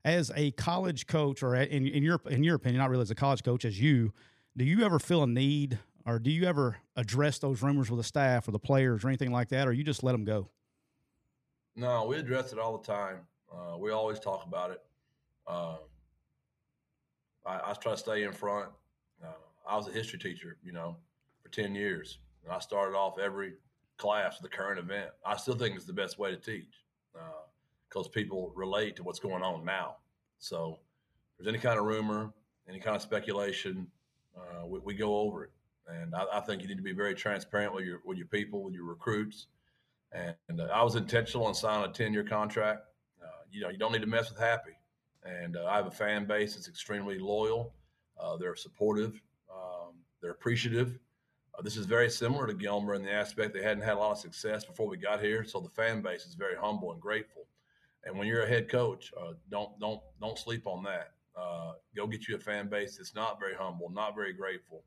As 0.05 0.31
a 0.37 0.51
college 0.53 1.07
coach, 1.07 1.43
or 1.43 1.55
in, 1.55 1.87
in 1.87 2.03
your 2.03 2.21
in 2.29 2.45
your 2.45 2.57
opinion, 2.57 2.81
not 2.81 2.91
really 2.91 3.03
as 3.03 3.11
a 3.11 3.15
college 3.15 3.43
coach, 3.43 3.65
as 3.65 3.81
you, 3.81 4.13
do 4.57 4.65
you 4.65 4.85
ever 4.85 4.99
feel 4.99 5.23
a 5.23 5.27
need 5.27 5.79
or 6.07 6.19
do 6.19 6.31
you 6.31 6.45
ever 6.45 6.77
address 6.97 7.39
those 7.39 7.63
rumors 7.63 7.91
with 7.91 7.99
the 7.99 8.05
staff 8.05 8.47
or 8.47 8.51
the 8.51 8.59
players 8.59 9.05
or 9.05 9.09
anything 9.09 9.33
like 9.33 9.49
that, 9.49 9.67
or 9.67 9.73
you 9.73 9.83
just 9.83 10.03
let 10.03 10.13
them 10.13 10.25
go? 10.25 10.51
No, 11.77 12.05
we 12.05 12.17
address 12.17 12.53
it 12.53 12.59
all 12.59 12.77
the 12.77 12.85
time. 12.85 13.21
Uh, 13.51 13.79
we 13.79 13.91
always 13.91 14.21
talk 14.21 14.45
about 14.47 14.71
it. 14.71 14.83
Uh, 15.47 15.77
I, 17.47 17.71
I, 17.71 17.75
try 17.75 17.93
to 17.93 17.99
stay 17.99 18.23
in 18.25 18.33
front. 18.33 18.71
Uh, 19.23 19.29
I 19.69 19.77
was 19.77 19.89
a 19.89 19.93
history 19.93 20.19
teacher, 20.19 20.57
you 20.63 20.73
know, 20.73 20.97
for 21.43 21.51
10 21.51 21.75
years. 21.75 22.19
And 22.45 22.53
I 22.53 22.59
started 22.59 22.97
off 22.97 23.19
every 23.19 23.55
class 23.97 24.41
with 24.41 24.53
a 24.53 24.57
current 24.57 24.79
event. 24.79 25.11
I 25.25 25.37
still 25.37 25.55
think 25.55 25.77
it's 25.77 25.85
the 25.85 25.93
best 25.93 26.19
way 26.19 26.31
to 26.31 26.37
teach 26.37 26.85
because 27.89 28.07
uh, 28.07 28.11
people 28.11 28.53
relate 28.55 28.97
to 28.97 29.03
what's 29.03 29.19
going 29.19 29.43
on 29.43 29.65
now. 29.65 29.97
So 30.39 30.79
if 31.39 31.45
there's 31.45 31.55
any 31.55 31.63
kind 31.63 31.79
of 31.79 31.85
rumor, 31.85 32.33
any 32.69 32.81
kind 32.81 32.97
of 32.97 33.03
speculation, 33.03 33.87
uh, 34.37 34.67
we, 34.67 34.81
we, 34.81 34.95
go 34.95 35.17
over 35.19 35.45
it. 35.45 35.51
And 35.87 36.15
I, 36.15 36.25
I, 36.35 36.41
think 36.41 36.63
you 36.63 36.69
need 36.69 36.77
to 36.77 36.83
be 36.83 36.93
very 36.93 37.15
transparent 37.15 37.73
with 37.73 37.85
your 37.85 38.01
with 38.05 38.19
your 38.19 38.27
people, 38.27 38.63
with 38.65 38.75
your 38.75 38.85
recruits. 38.85 39.47
And, 40.13 40.35
and 40.49 40.61
uh, 40.61 40.69
I 40.75 40.83
was 40.83 40.97
intentional 40.97 41.49
in 41.49 41.55
signing 41.55 41.89
a 41.89 41.93
10 41.93 42.13
year 42.13 42.25
contract. 42.25 42.81
Uh, 43.23 43.27
you 43.51 43.61
know, 43.61 43.69
you 43.69 43.79
don't 43.79 43.93
need 43.93 44.01
to 44.01 44.09
mess 44.09 44.31
with 44.31 44.39
Happy. 44.39 44.73
And 45.25 45.57
uh, 45.57 45.67
I 45.67 45.77
have 45.77 45.87
a 45.87 45.91
fan 45.91 46.27
base 46.27 46.55
that's 46.55 46.69
extremely 46.69 47.19
loyal. 47.19 47.75
Uh, 48.21 48.37
they're 48.37 48.57
supportive. 48.57 49.21
Um, 49.51 49.95
they're 50.21 50.33
appreciative. 50.33 50.99
Uh, 51.57 51.63
this 51.63 51.77
is 51.77 51.87
very 51.87 52.11
similar 52.11 52.47
to 52.47 52.55
Gilmer 52.55 52.95
in 52.95 53.03
the 53.03 53.13
aspect 53.13 53.55
they 53.55 53.63
hadn't 53.63 53.85
had 53.85 53.95
a 53.95 53.99
lot 53.99 54.13
of 54.13 54.19
success 54.19 54.65
before 54.65 54.89
we 54.89 54.97
got 54.97 55.21
here, 55.21 55.45
so 55.45 55.61
the 55.61 55.69
fan 55.69 56.03
base 56.03 56.27
is 56.27 56.35
very 56.35 56.57
humble 56.57 56.93
and 56.93 57.01
grateful. 57.01 57.47
And 58.05 58.19
when 58.19 58.27
you're 58.27 58.43
a 58.43 58.49
head 58.49 58.69
coach, 58.69 59.13
uh, 59.19 59.33
don't 59.51 59.79
don't 59.81 60.01
don't 60.21 60.39
sleep 60.39 60.67
on 60.67 60.83
that. 60.85 61.13
Uh, 61.37 61.73
go 61.97 62.07
get 62.07 62.29
you 62.29 62.37
a 62.37 62.39
fan 62.39 62.69
base 62.69 62.97
that's 62.97 63.15
not 63.15 63.41
very 63.41 63.55
humble, 63.55 63.91
not 63.91 64.15
very 64.15 64.33
grateful, 64.33 64.85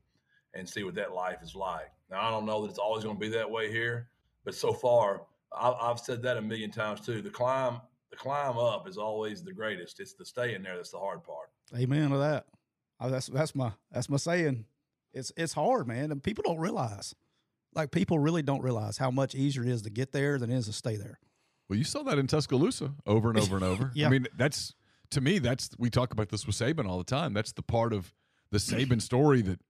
and 0.54 0.68
see 0.68 0.84
what 0.84 0.94
that 0.94 1.12
life 1.12 1.38
is 1.42 1.54
like. 1.54 1.90
Now 2.10 2.20
I 2.20 2.30
don't 2.30 2.46
know 2.46 2.62
that 2.62 2.70
it's 2.70 2.78
always 2.78 3.04
going 3.04 3.16
to 3.16 3.20
be 3.20 3.30
that 3.30 3.50
way 3.50 3.72
here, 3.72 4.08
but 4.44 4.54
so 4.54 4.72
far 4.72 5.22
I, 5.52 5.70
I've 5.70 5.98
said 5.98 6.22
that 6.22 6.36
a 6.36 6.42
million 6.42 6.70
times 6.70 7.00
too. 7.00 7.22
The 7.22 7.30
climb 7.30 7.80
the 8.10 8.16
climb 8.16 8.56
up 8.56 8.88
is 8.88 8.96
always 8.96 9.42
the 9.42 9.52
greatest. 9.52 10.00
It's 10.00 10.14
the 10.14 10.24
staying 10.24 10.62
there 10.62 10.76
that's 10.76 10.90
the 10.90 10.98
hard 10.98 11.22
part. 11.22 11.50
Amen 11.76 12.10
to 12.10 12.18
that. 12.18 12.46
Oh, 13.00 13.10
that's 13.10 13.26
that's 13.26 13.54
my 13.54 13.72
that's 13.92 14.08
my 14.08 14.16
saying. 14.16 14.64
It's 15.12 15.32
it's 15.36 15.52
hard, 15.52 15.86
man, 15.86 16.10
and 16.10 16.22
people 16.22 16.42
don't 16.46 16.58
realize. 16.58 17.14
Like 17.74 17.90
people 17.90 18.18
really 18.18 18.42
don't 18.42 18.62
realize 18.62 18.98
how 18.98 19.10
much 19.10 19.34
easier 19.34 19.62
it 19.62 19.68
is 19.68 19.82
to 19.82 19.90
get 19.90 20.12
there 20.12 20.38
than 20.38 20.50
it 20.50 20.56
is 20.56 20.66
to 20.66 20.72
stay 20.72 20.96
there. 20.96 21.20
Well, 21.68 21.78
you 21.78 21.84
saw 21.84 22.02
that 22.04 22.18
in 22.18 22.26
Tuscaloosa 22.26 22.94
over 23.06 23.28
and 23.28 23.38
over 23.38 23.56
and 23.56 23.64
over. 23.64 23.90
yeah. 23.94 24.06
I 24.06 24.10
mean, 24.10 24.26
that's 24.36 24.74
to 25.10 25.20
me, 25.20 25.38
that's 25.38 25.70
we 25.78 25.90
talk 25.90 26.12
about 26.12 26.30
this 26.30 26.46
with 26.46 26.56
Saban 26.56 26.88
all 26.88 26.98
the 26.98 27.04
time. 27.04 27.34
That's 27.34 27.52
the 27.52 27.62
part 27.62 27.92
of 27.92 28.12
the 28.50 28.58
Saban 28.58 29.02
story 29.02 29.42
that 29.42 29.60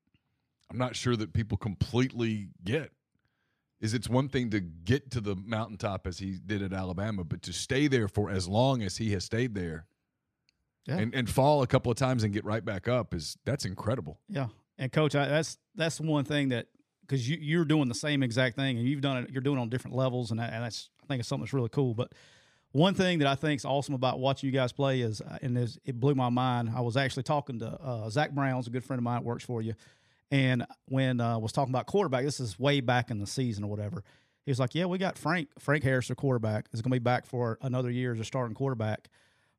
I'm 0.71 0.79
not 0.79 0.97
sure 0.97 1.17
that 1.17 1.33
people 1.33 1.59
completely 1.59 2.49
get. 2.65 2.93
Is 3.81 3.95
it's 3.95 4.09
one 4.09 4.29
thing 4.29 4.51
to 4.51 4.61
get 4.61 5.11
to 5.13 5.21
the 5.21 5.37
mountaintop 5.37 6.07
as 6.07 6.19
he 6.19 6.39
did 6.45 6.63
at 6.63 6.73
Alabama, 6.73 7.23
but 7.23 7.43
to 7.43 7.53
stay 7.53 7.87
there 7.87 8.09
for 8.09 8.29
as 8.29 8.49
long 8.49 8.83
as 8.83 8.97
he 8.97 9.13
has 9.13 9.25
stayed 9.25 9.55
there, 9.55 9.87
yeah. 10.87 10.99
and 10.99 11.15
and 11.15 11.31
fall 11.31 11.63
a 11.63 11.67
couple 11.67 11.93
of 11.93 11.97
times 11.97 12.25
and 12.25 12.33
get 12.33 12.45
right 12.45 12.65
back 12.65 12.89
up 12.89 13.15
is 13.15 13.37
that's 13.45 13.65
incredible. 13.65 14.19
Yeah, 14.29 14.49
and 14.79 14.91
coach, 14.91 15.15
I, 15.15 15.29
that's 15.29 15.59
that's 15.77 16.01
one 16.01 16.25
thing 16.25 16.49
that 16.49 16.67
because 17.03 17.29
you 17.29 17.39
you're 17.41 17.65
doing 17.65 17.89
the 17.89 17.95
same 17.95 18.23
exact 18.23 18.57
thing 18.57 18.79
and 18.79 18.89
you've 18.89 19.01
done 19.01 19.19
it, 19.19 19.31
you're 19.31 19.43
doing 19.43 19.59
it 19.59 19.61
on 19.61 19.69
different 19.69 19.97
levels, 19.97 20.31
and, 20.31 20.41
that, 20.41 20.53
and 20.53 20.65
that's 20.65 20.91
I 21.03 21.07
think 21.07 21.21
it's 21.21 21.29
something 21.29 21.45
that's 21.45 21.53
really 21.53 21.69
cool. 21.69 21.95
But 21.95 22.13
one 22.73 22.95
thing 22.95 23.21
that 23.21 23.29
I 23.29 23.35
think 23.35 23.61
is 23.61 23.65
awesome 23.65 23.95
about 23.95 24.19
watching 24.19 24.49
you 24.49 24.53
guys 24.53 24.73
play 24.73 25.01
is, 25.01 25.21
uh, 25.21 25.39
and 25.41 25.57
it 25.57 25.99
blew 25.99 26.15
my 26.15 26.29
mind. 26.29 26.71
I 26.75 26.81
was 26.81 26.97
actually 26.97 27.23
talking 27.23 27.59
to 27.61 27.67
uh, 27.67 28.11
Zach 28.11 28.33
Brown's 28.33 28.67
a 28.67 28.71
good 28.71 28.85
friend 28.85 28.99
of 28.99 29.05
mine, 29.05 29.25
works 29.25 29.45
for 29.45 29.63
you, 29.63 29.75
and 30.31 30.67
when 30.87 31.21
uh, 31.21 31.39
was 31.39 31.53
talking 31.53 31.73
about 31.73 31.87
quarterback, 31.87 32.25
this 32.25 32.41
is 32.41 32.59
way 32.59 32.81
back 32.81 33.11
in 33.11 33.19
the 33.19 33.27
season 33.27 33.65
or 33.65 33.71
whatever. 33.71 34.05
He 34.45 34.51
was 34.51 34.59
like, 34.59 34.75
"Yeah, 34.75 34.87
we 34.87 34.99
got 34.99 35.19
Frank 35.19 35.49
Frank 35.59 35.85
Harris, 35.85 36.09
the 36.09 36.15
quarterback, 36.15 36.67
is 36.73 36.83
going 36.83 36.91
to 36.91 36.95
be 36.97 37.03
back 37.03 37.27
for 37.27 37.59
another 37.63 37.91
year 37.91 38.13
as 38.13 38.21
a 38.21 38.25
starting 38.25 38.55
quarterback." 38.55 39.09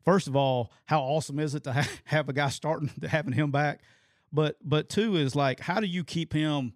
First 0.06 0.28
of 0.28 0.36
all, 0.36 0.72
how 0.86 1.02
awesome 1.02 1.40
is 1.40 1.56
it 1.56 1.64
to 1.66 1.74
ha- 1.74 1.90
have 2.06 2.30
a 2.30 2.34
guy 2.34 2.50
starting 2.50 2.90
to 3.02 3.08
having 3.10 3.34
him 3.34 3.52
back? 3.52 3.82
But 4.32 4.58
but 4.64 4.90
two 4.90 5.16
is 5.16 5.36
like, 5.36 5.60
how 5.60 5.80
do 5.80 5.88
you 5.88 6.04
keep 6.04 6.34
him? 6.34 6.74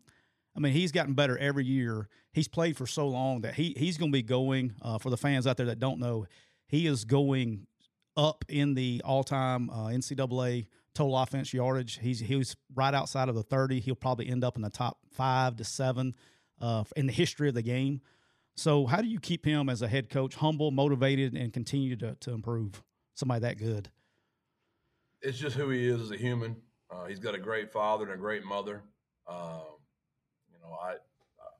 I 0.55 0.59
mean, 0.59 0.73
he's 0.73 0.91
gotten 0.91 1.13
better 1.13 1.37
every 1.37 1.65
year. 1.65 2.07
He's 2.31 2.47
played 2.47 2.77
for 2.77 2.87
so 2.87 3.07
long 3.07 3.41
that 3.41 3.55
he 3.55 3.75
he's 3.77 3.97
going 3.97 4.11
to 4.11 4.15
be 4.15 4.23
going. 4.23 4.73
Uh, 4.81 4.97
for 4.97 5.09
the 5.09 5.17
fans 5.17 5.47
out 5.47 5.57
there 5.57 5.67
that 5.67 5.79
don't 5.79 5.99
know, 5.99 6.25
he 6.67 6.87
is 6.87 7.05
going 7.05 7.67
up 8.15 8.45
in 8.47 8.75
the 8.75 9.01
all-time 9.03 9.69
uh, 9.71 9.87
NCAA 9.87 10.67
total 10.93 11.17
offense 11.17 11.53
yardage. 11.53 11.99
He's 11.99 12.19
he 12.19 12.35
was 12.35 12.55
right 12.73 12.93
outside 12.93 13.29
of 13.29 13.35
the 13.35 13.43
thirty. 13.43 13.79
He'll 13.79 13.95
probably 13.95 14.29
end 14.29 14.43
up 14.43 14.55
in 14.55 14.61
the 14.61 14.69
top 14.69 14.97
five 15.11 15.55
to 15.57 15.63
seven 15.63 16.15
uh, 16.61 16.83
in 16.95 17.07
the 17.07 17.13
history 17.13 17.49
of 17.49 17.55
the 17.55 17.61
game. 17.61 18.01
So, 18.55 18.85
how 18.85 19.01
do 19.01 19.07
you 19.07 19.19
keep 19.19 19.45
him 19.45 19.69
as 19.69 19.81
a 19.81 19.87
head 19.87 20.09
coach 20.09 20.35
humble, 20.35 20.71
motivated, 20.71 21.33
and 21.33 21.51
continue 21.51 21.95
to 21.97 22.15
to 22.21 22.31
improve? 22.31 22.83
Somebody 23.15 23.41
that 23.41 23.57
good. 23.57 23.89
It's 25.21 25.37
just 25.37 25.55
who 25.55 25.69
he 25.69 25.87
is 25.87 26.01
as 26.01 26.11
a 26.11 26.17
human. 26.17 26.55
Uh, 26.91 27.05
he's 27.05 27.19
got 27.19 27.35
a 27.35 27.39
great 27.39 27.71
father 27.71 28.05
and 28.05 28.13
a 28.13 28.17
great 28.17 28.43
mother. 28.43 28.83
Um, 29.27 29.77
you 30.51 30.59
know, 30.61 30.75
I 30.81 30.93
uh, 30.93 31.55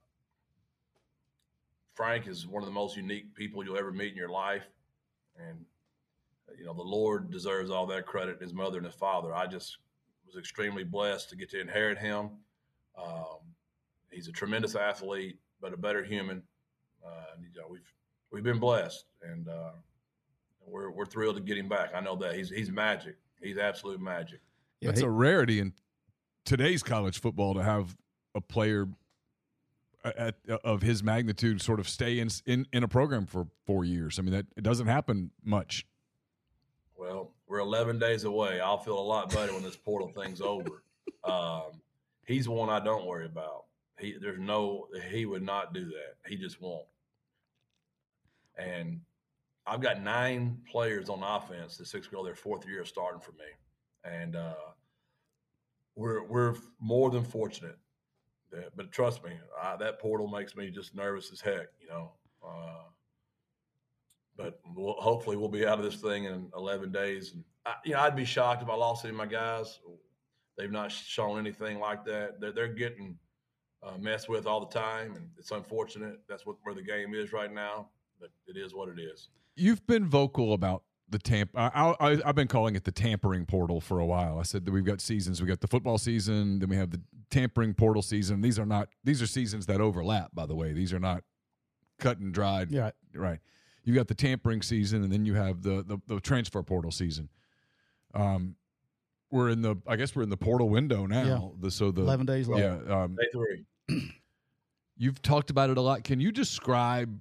Frank 1.95 2.27
is 2.27 2.45
one 2.45 2.61
of 2.61 2.67
the 2.67 2.73
most 2.73 2.97
unique 2.97 3.33
people 3.33 3.63
you'll 3.63 3.77
ever 3.77 3.91
meet 3.91 4.11
in 4.11 4.17
your 4.17 4.29
life, 4.29 4.63
and 5.37 5.65
you 6.57 6.65
know 6.65 6.73
the 6.73 6.81
Lord 6.81 7.31
deserves 7.31 7.69
all 7.69 7.85
that 7.87 8.05
credit. 8.05 8.41
His 8.41 8.53
mother 8.53 8.77
and 8.77 8.85
his 8.85 8.95
father. 8.95 9.33
I 9.33 9.47
just 9.47 9.77
was 10.25 10.35
extremely 10.37 10.83
blessed 10.83 11.29
to 11.29 11.35
get 11.35 11.49
to 11.51 11.59
inherit 11.59 11.97
him. 11.97 12.29
Um, 12.97 13.39
he's 14.11 14.27
a 14.27 14.31
tremendous 14.31 14.75
athlete, 14.75 15.37
but 15.61 15.73
a 15.73 15.77
better 15.77 16.03
human. 16.03 16.43
Uh, 17.05 17.35
and, 17.35 17.43
you 17.43 17.61
know, 17.61 17.67
we've 17.69 17.93
we've 18.31 18.43
been 18.43 18.59
blessed, 18.59 19.05
and 19.21 19.47
uh, 19.47 19.71
we're 20.65 20.91
we're 20.91 21.05
thrilled 21.05 21.35
to 21.35 21.41
get 21.41 21.57
him 21.57 21.69
back. 21.69 21.91
I 21.95 22.01
know 22.01 22.15
that 22.17 22.35
he's 22.35 22.49
he's 22.49 22.71
magic. 22.71 23.17
He's 23.41 23.57
absolute 23.57 23.99
magic. 23.99 24.39
Yeah, 24.79 24.89
That's 24.89 25.01
he, 25.01 25.05
a 25.05 25.09
rarity 25.09 25.59
in 25.59 25.73
today's 26.45 26.83
college 26.83 27.19
football 27.19 27.53
to 27.55 27.63
have 27.63 27.95
a 28.35 28.41
player 28.41 28.87
at, 30.03 30.35
of 30.63 30.81
his 30.81 31.03
magnitude 31.03 31.61
sort 31.61 31.79
of 31.79 31.87
stay 31.87 32.19
in, 32.19 32.29
in 32.45 32.67
in 32.73 32.83
a 32.83 32.87
program 32.87 33.25
for 33.25 33.47
four 33.65 33.85
years. 33.85 34.19
I 34.19 34.21
mean, 34.21 34.33
that 34.33 34.45
it 34.55 34.63
doesn't 34.63 34.87
happen 34.87 35.31
much. 35.43 35.85
Well, 37.03 37.33
we're 37.47 37.59
11 37.59 37.99
days 37.99 38.23
away. 38.23 38.61
I'll 38.61 38.77
feel 38.77 38.97
a 38.97 39.01
lot 39.01 39.29
better 39.29 39.53
when 39.53 39.61
this 39.61 39.75
portal 39.75 40.09
thing's 40.09 40.41
over. 40.41 40.69
Um, 41.25 41.81
he's 42.25 42.49
one 42.49 42.69
I 42.69 42.81
don't 42.81 43.05
worry 43.05 43.25
about. 43.25 43.63
He 43.97 44.15
there's 44.19 44.39
no 44.39 44.87
he 45.09 45.25
would 45.25 45.41
not 45.41 45.73
do 45.73 45.85
that. 45.85 46.15
He 46.27 46.35
just 46.35 46.61
won't. 46.61 46.85
And 48.57 48.99
I've 49.65 49.79
got 49.79 50.01
nine 50.01 50.57
players 50.69 51.07
on 51.07 51.23
offense. 51.23 51.77
The 51.77 51.85
six 51.85 52.07
girl 52.07 52.23
their 52.23 52.35
fourth 52.35 52.67
year 52.67 52.83
starting 52.83 53.21
for 53.21 53.31
me, 53.31 53.45
and 54.03 54.35
uh, 54.35 54.53
we're 55.95 56.23
we're 56.23 56.55
more 56.81 57.09
than 57.09 57.23
fortunate. 57.23 57.77
That, 58.51 58.75
but 58.75 58.91
trust 58.91 59.23
me, 59.23 59.31
I, 59.61 59.77
that 59.77 59.99
portal 59.99 60.27
makes 60.27 60.57
me 60.57 60.69
just 60.71 60.93
nervous 60.93 61.31
as 61.31 61.39
heck. 61.39 61.67
You 61.79 61.87
know. 61.87 62.11
Uh, 62.45 62.83
but 64.37 64.59
we'll, 64.75 64.93
hopefully 64.93 65.37
we'll 65.37 65.49
be 65.49 65.65
out 65.65 65.79
of 65.79 65.85
this 65.85 66.01
thing 66.01 66.25
in 66.25 66.49
11 66.55 66.91
days. 66.91 67.33
And 67.33 67.43
I, 67.65 67.75
you 67.85 67.93
know, 67.93 67.99
I'd 67.99 68.15
be 68.15 68.25
shocked 68.25 68.61
if 68.61 68.69
I 68.69 68.75
lost 68.75 69.05
any 69.05 69.11
of 69.11 69.17
my 69.17 69.25
guys. 69.25 69.79
They've 70.57 70.71
not 70.71 70.91
shown 70.91 71.39
anything 71.39 71.79
like 71.79 72.05
that. 72.05 72.39
They're, 72.39 72.51
they're 72.51 72.73
getting 72.73 73.17
uh, 73.81 73.97
messed 73.99 74.29
with 74.29 74.45
all 74.45 74.59
the 74.59 74.79
time, 74.79 75.15
and 75.15 75.27
it's 75.37 75.51
unfortunate. 75.51 76.19
That's 76.29 76.45
what 76.45 76.57
where 76.63 76.75
the 76.75 76.83
game 76.83 77.13
is 77.13 77.33
right 77.33 77.51
now. 77.51 77.89
But 78.19 78.29
it 78.47 78.57
is 78.57 78.73
what 78.73 78.89
it 78.89 78.99
is. 78.99 79.29
You've 79.55 79.85
been 79.87 80.07
vocal 80.07 80.53
about 80.53 80.83
the 81.09 81.19
tamp. 81.19 81.51
I, 81.55 81.95
I, 81.99 82.19
I've 82.25 82.35
been 82.35 82.47
calling 82.47 82.75
it 82.75 82.85
the 82.85 82.91
tampering 82.91 83.45
portal 83.45 83.81
for 83.81 83.99
a 83.99 84.05
while. 84.05 84.39
I 84.39 84.43
said 84.43 84.65
that 84.65 84.71
we've 84.71 84.85
got 84.85 85.01
seasons. 85.01 85.41
We 85.41 85.47
got 85.47 85.61
the 85.61 85.67
football 85.67 85.97
season, 85.97 86.59
then 86.59 86.69
we 86.69 86.75
have 86.75 86.91
the 86.91 87.01
tampering 87.29 87.73
portal 87.73 88.01
season. 88.01 88.41
These 88.41 88.59
are 88.59 88.65
not. 88.65 88.89
These 89.03 89.21
are 89.21 89.27
seasons 89.27 89.65
that 89.65 89.81
overlap. 89.81 90.31
By 90.34 90.45
the 90.45 90.55
way, 90.55 90.73
these 90.73 90.93
are 90.93 90.99
not 90.99 91.23
cut 91.99 92.19
and 92.19 92.34
dried. 92.34 92.71
Yeah. 92.71 92.91
Right. 93.13 93.39
You 93.84 93.93
got 93.93 94.07
the 94.07 94.15
tampering 94.15 94.61
season, 94.61 95.03
and 95.03 95.11
then 95.11 95.25
you 95.25 95.34
have 95.34 95.61
the 95.61 95.84
the, 95.84 95.97
the 96.07 96.19
transfer 96.19 96.63
portal 96.63 96.91
season. 96.91 97.29
Um, 98.13 98.55
we're 99.31 99.49
in 99.49 99.61
the. 99.61 99.75
I 99.88 99.95
guess 99.95 100.15
we're 100.15 100.23
in 100.23 100.29
the 100.29 100.38
portal 100.38 100.69
window 100.69 101.05
now. 101.05 101.23
Yeah. 101.23 101.59
The 101.59 101.71
so 101.71 101.91
the 101.91 102.01
eleven 102.01 102.25
days 102.25 102.47
left. 102.47 102.61
Yeah. 102.61 103.03
Um, 103.03 103.15
Day 103.15 103.27
three. 103.31 103.65
you've 104.97 105.21
talked 105.21 105.49
about 105.49 105.69
it 105.69 105.77
a 105.77 105.81
lot. 105.81 106.03
Can 106.03 106.19
you 106.19 106.31
describe 106.31 107.19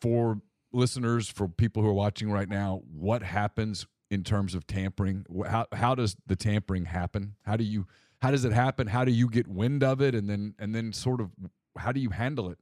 for 0.00 0.40
listeners, 0.72 1.28
for 1.28 1.48
people 1.48 1.82
who 1.82 1.88
are 1.88 1.94
watching 1.94 2.30
right 2.30 2.48
now, 2.48 2.82
what 2.92 3.22
happens 3.22 3.86
in 4.10 4.24
terms 4.24 4.54
of 4.54 4.66
tampering? 4.66 5.24
How 5.48 5.66
how 5.72 5.94
does 5.94 6.16
the 6.26 6.36
tampering 6.36 6.86
happen? 6.86 7.36
How 7.44 7.56
do 7.56 7.64
you 7.64 7.86
how 8.20 8.30
does 8.30 8.44
it 8.44 8.52
happen? 8.52 8.86
How 8.86 9.04
do 9.04 9.12
you 9.12 9.28
get 9.28 9.48
wind 9.48 9.82
of 9.82 10.00
it, 10.00 10.14
and 10.14 10.28
then 10.28 10.54
and 10.58 10.74
then 10.74 10.92
sort 10.92 11.20
of 11.20 11.30
how 11.78 11.92
do 11.92 12.00
you 12.00 12.10
handle 12.10 12.50
it 12.50 12.58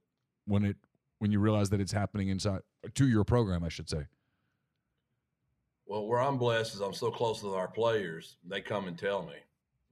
when 0.46 0.64
it 0.64 0.76
when 1.18 1.32
you 1.32 1.40
realize 1.40 1.70
that 1.70 1.80
it's 1.80 1.92
happening 1.92 2.28
inside 2.28 2.60
to 2.94 3.08
your 3.08 3.24
program? 3.24 3.64
I 3.64 3.68
should 3.68 3.88
say. 3.88 4.06
Well, 5.86 6.06
where 6.06 6.20
I'm 6.20 6.36
blessed 6.36 6.74
is 6.74 6.80
I'm 6.80 6.92
so 6.92 7.10
close 7.10 7.42
with 7.42 7.54
our 7.54 7.68
players. 7.68 8.36
They 8.46 8.60
come 8.60 8.88
and 8.88 8.98
tell 8.98 9.22
me. 9.22 9.36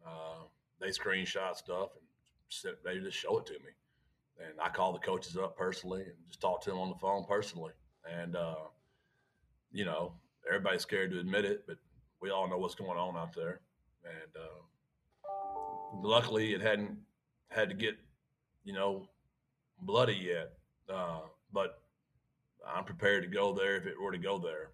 Uh, 0.07 0.45
they 0.79 0.89
screenshot 0.89 1.57
stuff 1.57 1.91
and 1.95 2.05
sit, 2.51 2.85
they 2.85 2.99
just 2.99 3.16
show 3.16 3.39
it 3.39 3.47
to 3.47 3.55
me. 3.55 3.72
And 4.39 4.61
I 4.62 4.68
call 4.68 4.93
the 4.93 4.99
coaches 4.99 5.39
up 5.39 5.57
personally 5.57 6.03
and 6.03 6.12
just 6.29 6.43
talk 6.43 6.61
to 6.64 6.70
them 6.70 6.79
on 6.79 6.91
the 6.91 6.97
phone 6.97 7.24
personally. 7.24 7.72
And, 8.05 8.37
uh, 8.37 8.66
you 9.72 9.87
know, 9.87 10.12
everybody's 10.47 10.83
scared 10.83 11.12
to 11.12 11.18
admit 11.18 11.47
it, 11.47 11.64
but 11.66 11.79
we 12.20 12.31
all 12.31 12.47
know 12.49 12.59
what's 12.59 12.74
going 12.74 12.99
on 12.99 13.16
out 13.16 13.35
there. 13.35 13.61
And 14.05 14.37
uh, 14.37 16.03
luckily, 16.03 16.53
it 16.53 16.61
hadn't 16.61 16.99
had 17.49 17.70
to 17.70 17.74
get, 17.74 17.97
you 18.64 18.74
know, 18.74 19.09
bloody 19.81 20.14
yet. 20.14 20.53
Uh, 20.93 21.20
but 21.53 21.80
I'm 22.66 22.84
prepared 22.84 23.22
to 23.24 23.28
go 23.28 23.53
there 23.53 23.76
if 23.76 23.87
it 23.87 24.01
were 24.01 24.12
to 24.12 24.18
go 24.18 24.39
there. 24.39 24.70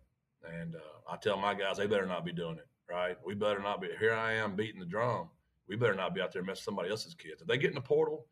And 0.61 0.75
uh, 0.75 1.11
I 1.11 1.17
tell 1.17 1.37
my 1.37 1.55
guys, 1.55 1.77
they 1.77 1.87
better 1.87 2.07
not 2.07 2.25
be 2.25 2.33
doing 2.33 2.57
it, 2.57 2.67
right? 2.91 3.17
We 3.25 3.35
better 3.35 3.61
not 3.61 3.81
be. 3.81 3.89
Here 3.99 4.15
I 4.15 4.33
am 4.33 4.57
beating 4.57 4.81
the 4.81 4.87
drum. 4.87 5.29
We 5.69 5.77
better 5.77 5.95
not 5.95 6.15
be 6.15 6.21
out 6.21 6.33
there 6.33 6.43
messing 6.43 6.65
somebody 6.65 6.91
else's 6.91 7.15
kids. 7.15 7.41
If 7.41 7.47
they 7.47 7.59
get 7.59 7.71
in 7.71 7.77
the 7.77 7.81
portal, 7.81 8.27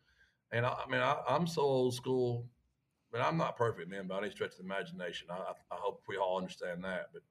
and 0.53 0.67
I, 0.67 0.71
I 0.71 0.91
mean, 0.91 1.01
I, 1.01 1.17
I'm 1.29 1.47
so 1.47 1.63
old 1.63 1.95
school, 1.95 2.47
but 3.13 3.21
I'm 3.21 3.37
not 3.37 3.57
perfect, 3.57 3.89
man, 3.89 4.09
by 4.09 4.19
any 4.19 4.31
stretch 4.31 4.53
of 4.53 4.59
the 4.59 4.65
imagination. 4.65 5.29
I, 5.31 5.53
I 5.71 5.77
hope 5.77 6.03
we 6.09 6.17
all 6.17 6.39
understand 6.39 6.83
that. 6.85 7.11
But 7.13 7.23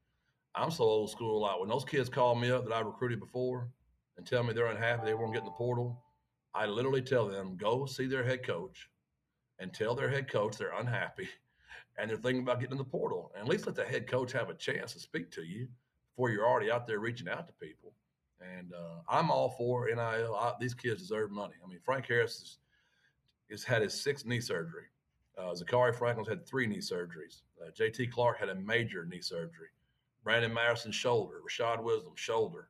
I'm 0.55 0.71
so 0.71 0.83
old 0.83 1.11
school. 1.11 1.41
Like 1.41 1.59
when 1.59 1.69
those 1.69 1.85
kids 1.85 2.09
call 2.09 2.35
me 2.35 2.51
up 2.51 2.65
that 2.65 2.73
I 2.73 2.79
recruited 2.79 3.19
before 3.19 3.69
and 4.17 4.25
tell 4.25 4.43
me 4.43 4.53
they're 4.53 4.67
unhappy, 4.67 5.05
they 5.05 5.13
won't 5.13 5.33
get 5.33 5.39
in 5.39 5.45
the 5.45 5.51
portal, 5.51 6.01
I 6.53 6.65
literally 6.65 7.01
tell 7.01 7.27
them, 7.27 7.57
go 7.57 7.85
see 7.85 8.07
their 8.07 8.23
head 8.23 8.45
coach 8.45 8.89
and 9.59 9.73
tell 9.73 9.95
their 9.95 10.09
head 10.09 10.31
coach 10.31 10.57
they're 10.57 10.73
unhappy 10.77 11.29
and 11.97 12.09
they're 12.09 12.17
thinking 12.17 12.43
about 12.43 12.59
getting 12.59 12.73
in 12.73 12.77
the 12.77 12.83
portal. 12.83 13.31
And 13.35 13.43
at 13.43 13.49
least 13.49 13.65
let 13.65 13.75
the 13.75 13.83
head 13.83 14.07
coach 14.07 14.31
have 14.31 14.49
a 14.49 14.53
chance 14.53 14.93
to 14.93 14.99
speak 14.99 15.31
to 15.31 15.43
you 15.43 15.67
before 16.11 16.29
you're 16.29 16.47
already 16.47 16.71
out 16.71 16.87
there 16.87 16.99
reaching 16.99 17.27
out 17.27 17.47
to 17.47 17.53
people. 17.53 17.93
And 18.41 18.73
uh, 18.73 19.01
I'm 19.09 19.29
all 19.29 19.49
for 19.49 19.87
NIL. 19.87 20.35
I, 20.35 20.53
these 20.59 20.73
kids 20.73 21.01
deserve 21.01 21.31
money. 21.31 21.55
I 21.63 21.67
mean, 21.67 21.79
Frank 21.83 22.07
Harris 22.07 22.39
has, 22.39 22.57
has 23.51 23.63
had 23.63 23.81
his 23.81 23.93
sixth 23.93 24.25
knee 24.25 24.39
surgery. 24.39 24.85
Uh, 25.37 25.53
Zakhari 25.53 25.93
Franklin's 25.93 26.29
had 26.29 26.45
three 26.45 26.67
knee 26.67 26.77
surgeries. 26.77 27.41
Uh, 27.61 27.69
JT 27.71 28.11
Clark 28.11 28.39
had 28.39 28.49
a 28.49 28.55
major 28.55 29.05
knee 29.05 29.21
surgery. 29.21 29.67
Brandon 30.23 30.53
Madison 30.53 30.91
shoulder. 30.91 31.35
Rashad 31.47 31.83
Wisdom 31.83 32.13
shoulder. 32.15 32.69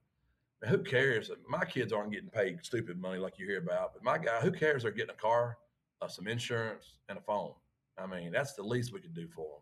Man, 0.61 0.71
who 0.71 0.79
cares? 0.79 1.31
My 1.47 1.65
kids 1.65 1.93
aren't 1.93 2.11
getting 2.11 2.29
paid 2.29 2.63
stupid 2.63 2.99
money 2.99 3.19
like 3.19 3.39
you 3.39 3.45
hear 3.47 3.59
about, 3.59 3.93
but 3.93 4.03
my 4.03 4.17
guy, 4.17 4.39
who 4.41 4.51
cares? 4.51 4.83
They're 4.83 4.91
getting 4.91 5.15
a 5.15 5.21
car, 5.21 5.57
uh, 6.01 6.07
some 6.07 6.27
insurance, 6.27 6.97
and 7.09 7.17
a 7.17 7.21
phone. 7.21 7.53
I 7.97 8.07
mean, 8.07 8.31
that's 8.31 8.53
the 8.53 8.63
least 8.63 8.93
we 8.93 9.01
could 9.01 9.13
do 9.13 9.27
for 9.27 9.59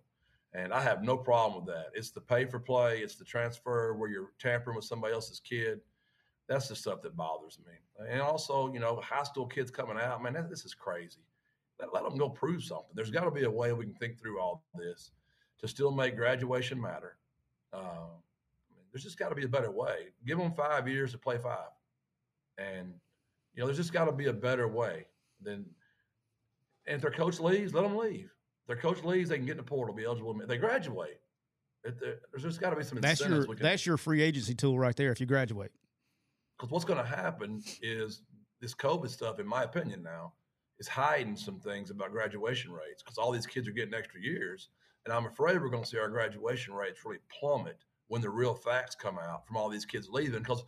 them. 0.53 0.63
And 0.63 0.73
I 0.73 0.81
have 0.81 1.03
no 1.03 1.17
problem 1.17 1.65
with 1.65 1.73
that. 1.73 1.87
It's 1.93 2.11
the 2.11 2.21
pay 2.21 2.45
for 2.45 2.59
play, 2.59 2.99
it's 2.99 3.15
the 3.15 3.25
transfer 3.25 3.93
where 3.93 4.09
you're 4.09 4.31
tampering 4.39 4.75
with 4.75 4.85
somebody 4.85 5.13
else's 5.13 5.39
kid. 5.39 5.81
That's 6.47 6.67
the 6.69 6.75
stuff 6.75 7.01
that 7.01 7.17
bothers 7.17 7.59
me. 7.65 7.73
And 8.09 8.21
also, 8.21 8.71
you 8.71 8.79
know, 8.79 9.01
high 9.01 9.23
school 9.23 9.45
kids 9.45 9.69
coming 9.69 9.97
out, 9.97 10.23
man, 10.23 10.47
this 10.49 10.63
is 10.63 10.73
crazy. 10.73 11.19
Let, 11.79 11.93
let 11.93 12.03
them 12.03 12.17
go 12.17 12.29
prove 12.29 12.63
something. 12.63 12.95
There's 12.95 13.11
got 13.11 13.25
to 13.25 13.31
be 13.31 13.43
a 13.43 13.51
way 13.51 13.73
we 13.73 13.85
can 13.85 13.95
think 13.95 14.17
through 14.17 14.39
all 14.39 14.63
this 14.73 15.11
to 15.59 15.67
still 15.67 15.91
make 15.91 16.15
graduation 16.15 16.79
matter. 16.79 17.17
Uh, 17.73 18.07
there's 18.91 19.03
just 19.03 19.19
got 19.19 19.29
to 19.29 19.35
be 19.35 19.43
a 19.43 19.49
better 19.49 19.71
way. 19.71 20.07
Give 20.25 20.37
them 20.37 20.53
five 20.53 20.87
years 20.87 21.11
to 21.11 21.17
play 21.17 21.37
five. 21.37 21.69
And, 22.57 22.93
you 23.53 23.59
know, 23.59 23.65
there's 23.65 23.77
just 23.77 23.93
got 23.93 24.05
to 24.05 24.11
be 24.11 24.27
a 24.27 24.33
better 24.33 24.67
way 24.67 25.05
than 25.41 25.65
and 26.87 26.95
if 26.95 27.01
their 27.01 27.11
coach 27.11 27.39
leaves, 27.39 27.73
let 27.73 27.83
them 27.83 27.97
leave. 27.97 28.25
If 28.25 28.67
their 28.67 28.77
coach 28.77 29.03
leaves, 29.03 29.29
they 29.29 29.37
can 29.37 29.45
get 29.45 29.53
in 29.53 29.57
the 29.57 29.63
portal, 29.63 29.93
be 29.93 30.05
eligible. 30.05 30.33
They 30.33 30.57
graduate. 30.57 31.19
There's 31.83 32.43
just 32.43 32.59
got 32.59 32.71
to 32.71 32.75
be 32.75 32.83
some 32.83 32.99
that's 32.99 33.21
your 33.21 33.45
can, 33.45 33.57
that's 33.59 33.85
your 33.85 33.97
free 33.97 34.21
agency 34.21 34.55
tool 34.55 34.77
right 34.77 34.95
there. 34.95 35.11
If 35.11 35.19
you 35.19 35.25
graduate, 35.25 35.71
because 36.57 36.71
what's 36.71 36.85
going 36.85 36.99
to 36.99 37.05
happen 37.05 37.63
is 37.81 38.23
this 38.59 38.73
COVID 38.73 39.09
stuff, 39.09 39.39
in 39.39 39.47
my 39.47 39.63
opinion, 39.63 40.03
now 40.03 40.33
is 40.79 40.87
hiding 40.87 41.35
some 41.35 41.59
things 41.59 41.89
about 41.89 42.11
graduation 42.11 42.71
rates 42.71 43.03
because 43.03 43.17
all 43.17 43.31
these 43.31 43.45
kids 43.45 43.67
are 43.67 43.71
getting 43.71 43.93
extra 43.93 44.21
years, 44.21 44.69
and 45.05 45.13
I'm 45.13 45.25
afraid 45.25 45.61
we're 45.61 45.69
going 45.69 45.83
to 45.83 45.89
see 45.89 45.97
our 45.97 46.09
graduation 46.09 46.73
rates 46.73 46.99
really 47.05 47.19
plummet 47.39 47.77
when 48.09 48.21
the 48.21 48.29
real 48.29 48.53
facts 48.53 48.95
come 48.95 49.17
out 49.17 49.47
from 49.47 49.55
all 49.55 49.69
these 49.69 49.85
kids 49.85 50.09
leaving. 50.09 50.39
Because 50.39 50.63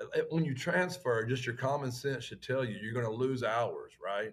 uh, 0.00 0.20
when 0.30 0.44
you 0.44 0.54
transfer, 0.54 1.24
just 1.24 1.46
your 1.46 1.56
common 1.56 1.90
sense 1.90 2.24
should 2.24 2.42
tell 2.42 2.64
you 2.64 2.76
you're 2.80 2.92
going 2.92 3.06
to 3.06 3.12
lose 3.12 3.42
hours, 3.42 3.92
right? 4.04 4.32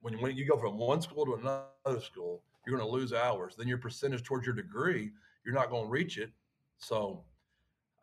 When, 0.00 0.20
when 0.20 0.36
you 0.36 0.46
go 0.46 0.58
from 0.58 0.78
one 0.78 1.02
school 1.02 1.24
to 1.26 1.34
another 1.34 2.00
school, 2.00 2.42
you're 2.66 2.76
going 2.76 2.88
to 2.88 2.94
lose 2.94 3.12
hours. 3.12 3.54
Then 3.56 3.68
your 3.68 3.78
percentage 3.78 4.22
towards 4.22 4.46
your 4.46 4.54
degree, 4.54 5.10
you're 5.44 5.54
not 5.54 5.70
going 5.70 5.84
to 5.84 5.90
reach 5.90 6.18
it. 6.18 6.30
So 6.78 7.24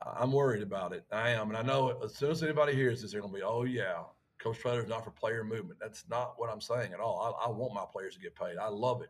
I'm 0.01 0.31
worried 0.31 0.63
about 0.63 0.93
it. 0.93 1.05
I 1.11 1.29
am. 1.31 1.49
And 1.49 1.57
I 1.57 1.61
know 1.61 1.99
as 2.03 2.15
soon 2.15 2.31
as 2.31 2.43
anybody 2.43 2.73
hears 2.73 3.01
this, 3.01 3.11
they're 3.11 3.21
going 3.21 3.33
to 3.33 3.39
be, 3.39 3.43
oh, 3.43 3.63
yeah, 3.63 4.03
Coach 4.39 4.59
Traylor's 4.59 4.87
not 4.87 5.03
for 5.03 5.11
player 5.11 5.43
movement. 5.43 5.79
That's 5.79 6.05
not 6.09 6.33
what 6.37 6.49
I'm 6.49 6.61
saying 6.61 6.93
at 6.93 6.99
all. 6.99 7.37
I, 7.41 7.47
I 7.47 7.49
want 7.49 7.73
my 7.73 7.85
players 7.91 8.15
to 8.15 8.21
get 8.21 8.35
paid. 8.35 8.57
I 8.57 8.67
love 8.67 9.01
it. 9.01 9.09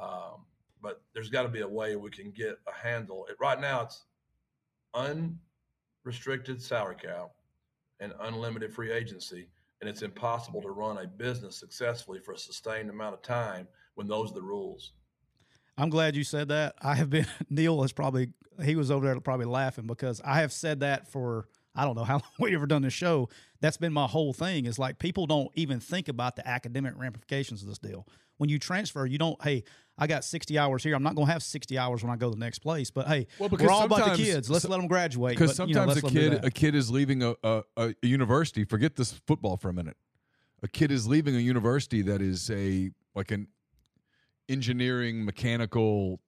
Um, 0.00 0.46
but 0.82 1.02
there's 1.14 1.30
got 1.30 1.42
to 1.42 1.48
be 1.48 1.60
a 1.60 1.68
way 1.68 1.96
we 1.96 2.10
can 2.10 2.30
get 2.30 2.58
a 2.66 2.72
handle. 2.72 3.26
It, 3.28 3.36
right 3.40 3.60
now, 3.60 3.82
it's 3.82 4.04
unrestricted 6.04 6.62
salary 6.62 6.96
cap 6.96 7.32
and 8.00 8.12
unlimited 8.20 8.72
free 8.72 8.92
agency 8.92 9.48
and 9.80 9.90
it's 9.90 10.02
impossible 10.02 10.62
to 10.62 10.70
run 10.70 10.98
a 10.98 11.06
business 11.06 11.56
successfully 11.56 12.18
for 12.20 12.32
a 12.32 12.38
sustained 12.38 12.90
amount 12.90 13.14
of 13.14 13.22
time 13.22 13.68
when 13.94 14.06
those 14.06 14.30
are 14.30 14.34
the 14.34 14.42
rules. 14.42 14.92
I'm 15.78 15.90
glad 15.90 16.16
you 16.16 16.24
said 16.24 16.48
that. 16.48 16.74
I 16.80 16.94
have 16.94 17.10
been 17.10 17.26
Neil 17.50 17.82
has 17.82 17.92
probably 17.92 18.30
he 18.64 18.76
was 18.76 18.90
over 18.90 19.06
there 19.06 19.20
probably 19.20 19.46
laughing 19.46 19.86
because 19.86 20.20
I 20.24 20.40
have 20.40 20.52
said 20.52 20.80
that 20.80 21.08
for 21.08 21.48
I 21.74 21.84
don't 21.84 21.94
know 21.94 22.04
how 22.04 22.14
long 22.14 22.22
we 22.38 22.54
ever 22.54 22.66
done 22.66 22.82
this 22.82 22.94
show. 22.94 23.28
That's 23.60 23.76
been 23.76 23.92
my 23.92 24.06
whole 24.06 24.32
thing. 24.32 24.64
Is 24.64 24.78
like 24.78 24.98
people 24.98 25.26
don't 25.26 25.50
even 25.54 25.80
think 25.80 26.08
about 26.08 26.36
the 26.36 26.48
academic 26.48 26.94
ramifications 26.96 27.62
of 27.62 27.68
this 27.68 27.78
deal. 27.78 28.06
When 28.38 28.50
you 28.50 28.58
transfer, 28.58 29.06
you 29.06 29.18
don't. 29.18 29.42
Hey, 29.42 29.64
I 29.98 30.06
got 30.06 30.24
60 30.24 30.58
hours 30.58 30.82
here. 30.82 30.94
I'm 30.94 31.02
not 31.02 31.14
going 31.14 31.26
to 31.26 31.32
have 31.32 31.42
60 31.42 31.78
hours 31.78 32.02
when 32.02 32.12
I 32.12 32.16
go 32.16 32.28
to 32.28 32.34
the 32.34 32.40
next 32.40 32.58
place. 32.58 32.90
But 32.90 33.06
hey, 33.06 33.26
well, 33.38 33.48
we're 33.48 33.70
all 33.70 33.84
about 33.84 34.10
the 34.10 34.22
kids. 34.22 34.50
Let's 34.50 34.64
so, 34.64 34.68
let 34.68 34.76
them 34.76 34.88
graduate. 34.88 35.32
Because 35.32 35.56
sometimes 35.56 35.96
you 35.96 36.02
know, 36.02 36.08
a 36.08 36.10
kid 36.10 36.44
a 36.44 36.50
kid 36.50 36.74
is 36.74 36.90
leaving 36.90 37.22
a, 37.22 37.34
a, 37.42 37.62
a 37.76 37.94
university. 38.02 38.64
Forget 38.64 38.96
this 38.96 39.12
football 39.26 39.56
for 39.56 39.68
a 39.68 39.72
minute. 39.72 39.96
A 40.62 40.68
kid 40.68 40.90
is 40.90 41.06
leaving 41.06 41.34
a 41.36 41.40
university 41.40 42.02
that 42.02 42.20
is 42.20 42.50
a 42.50 42.90
like 43.14 43.30
an 43.30 43.48
engineering 44.48 45.24
mechanical 45.24 46.20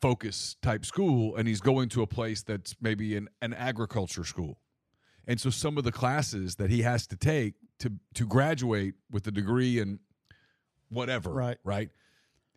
focus 0.00 0.56
type 0.62 0.84
school 0.84 1.34
and 1.36 1.48
he's 1.48 1.60
going 1.60 1.88
to 1.88 2.02
a 2.02 2.06
place 2.06 2.42
that's 2.42 2.76
maybe 2.80 3.16
an, 3.16 3.28
an 3.42 3.52
agriculture 3.52 4.22
school 4.22 4.60
and 5.26 5.40
so 5.40 5.50
some 5.50 5.76
of 5.76 5.82
the 5.84 5.90
classes 5.90 6.54
that 6.56 6.70
he 6.70 6.82
has 6.82 7.06
to 7.08 7.16
take 7.16 7.54
to 7.78 7.92
to 8.14 8.24
graduate 8.24 8.94
with 9.10 9.26
a 9.26 9.30
degree 9.30 9.80
in 9.80 9.98
whatever 10.90 11.30
right 11.30 11.58
right 11.64 11.90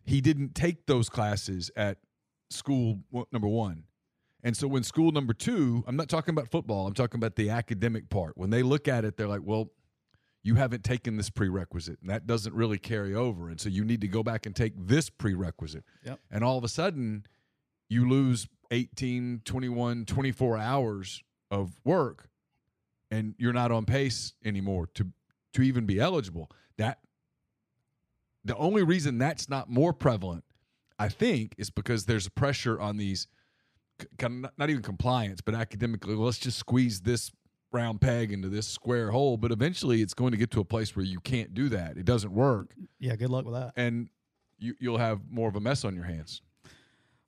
he 0.04 0.20
didn't 0.20 0.54
take 0.54 0.86
those 0.86 1.08
classes 1.08 1.70
at 1.76 1.98
school 2.50 3.00
number 3.32 3.48
one. 3.48 3.84
And 4.42 4.56
so 4.56 4.68
when 4.68 4.82
school 4.82 5.10
number 5.10 5.32
two, 5.32 5.82
I'm 5.86 5.96
not 5.96 6.08
talking 6.08 6.34
about 6.34 6.50
football, 6.50 6.86
I'm 6.86 6.94
talking 6.94 7.18
about 7.18 7.36
the 7.36 7.50
academic 7.50 8.10
part. 8.10 8.36
When 8.36 8.50
they 8.50 8.62
look 8.62 8.88
at 8.88 9.04
it, 9.04 9.16
they're 9.16 9.28
like, 9.28 9.40
well, 9.42 9.70
you 10.42 10.56
haven't 10.56 10.84
taken 10.84 11.16
this 11.16 11.30
prerequisite, 11.30 11.98
and 12.02 12.10
that 12.10 12.26
doesn't 12.26 12.54
really 12.54 12.76
carry 12.76 13.14
over. 13.14 13.48
And 13.48 13.58
so 13.58 13.70
you 13.70 13.82
need 13.82 14.02
to 14.02 14.08
go 14.08 14.22
back 14.22 14.44
and 14.44 14.54
take 14.54 14.74
this 14.76 15.08
prerequisite. 15.08 15.84
Yep. 16.04 16.20
And 16.30 16.44
all 16.44 16.58
of 16.58 16.64
a 16.64 16.68
sudden, 16.68 17.24
you 17.88 18.06
lose 18.06 18.46
18, 18.70 19.40
21, 19.46 20.04
24 20.04 20.58
hours 20.58 21.22
of 21.50 21.80
work, 21.82 22.28
and 23.10 23.34
you're 23.38 23.54
not 23.54 23.72
on 23.72 23.86
pace 23.86 24.34
anymore 24.44 24.88
to 24.94 25.08
to 25.54 25.62
even 25.62 25.86
be 25.86 26.00
eligible. 26.00 26.50
That 26.76 26.98
the 28.44 28.56
only 28.56 28.82
reason 28.82 29.18
that's 29.18 29.48
not 29.48 29.70
more 29.70 29.92
prevalent, 29.92 30.44
I 30.98 31.08
think, 31.08 31.54
is 31.58 31.70
because 31.70 32.04
there's 32.04 32.28
pressure 32.28 32.80
on 32.80 32.96
these, 32.96 33.26
not 34.20 34.70
even 34.70 34.82
compliance, 34.82 35.40
but 35.40 35.54
academically. 35.54 36.14
Let's 36.14 36.38
just 36.38 36.58
squeeze 36.58 37.00
this 37.00 37.30
round 37.72 38.00
peg 38.00 38.32
into 38.32 38.48
this 38.48 38.66
square 38.66 39.10
hole. 39.10 39.36
But 39.36 39.50
eventually, 39.50 40.02
it's 40.02 40.14
going 40.14 40.32
to 40.32 40.38
get 40.38 40.50
to 40.52 40.60
a 40.60 40.64
place 40.64 40.94
where 40.94 41.04
you 41.04 41.20
can't 41.20 41.54
do 41.54 41.68
that. 41.70 41.96
It 41.96 42.04
doesn't 42.04 42.32
work. 42.32 42.74
Yeah, 42.98 43.16
good 43.16 43.30
luck 43.30 43.44
with 43.44 43.54
that. 43.54 43.72
And 43.76 44.08
you, 44.58 44.74
you'll 44.78 44.98
have 44.98 45.20
more 45.30 45.48
of 45.48 45.56
a 45.56 45.60
mess 45.60 45.84
on 45.84 45.94
your 45.94 46.04
hands. 46.04 46.42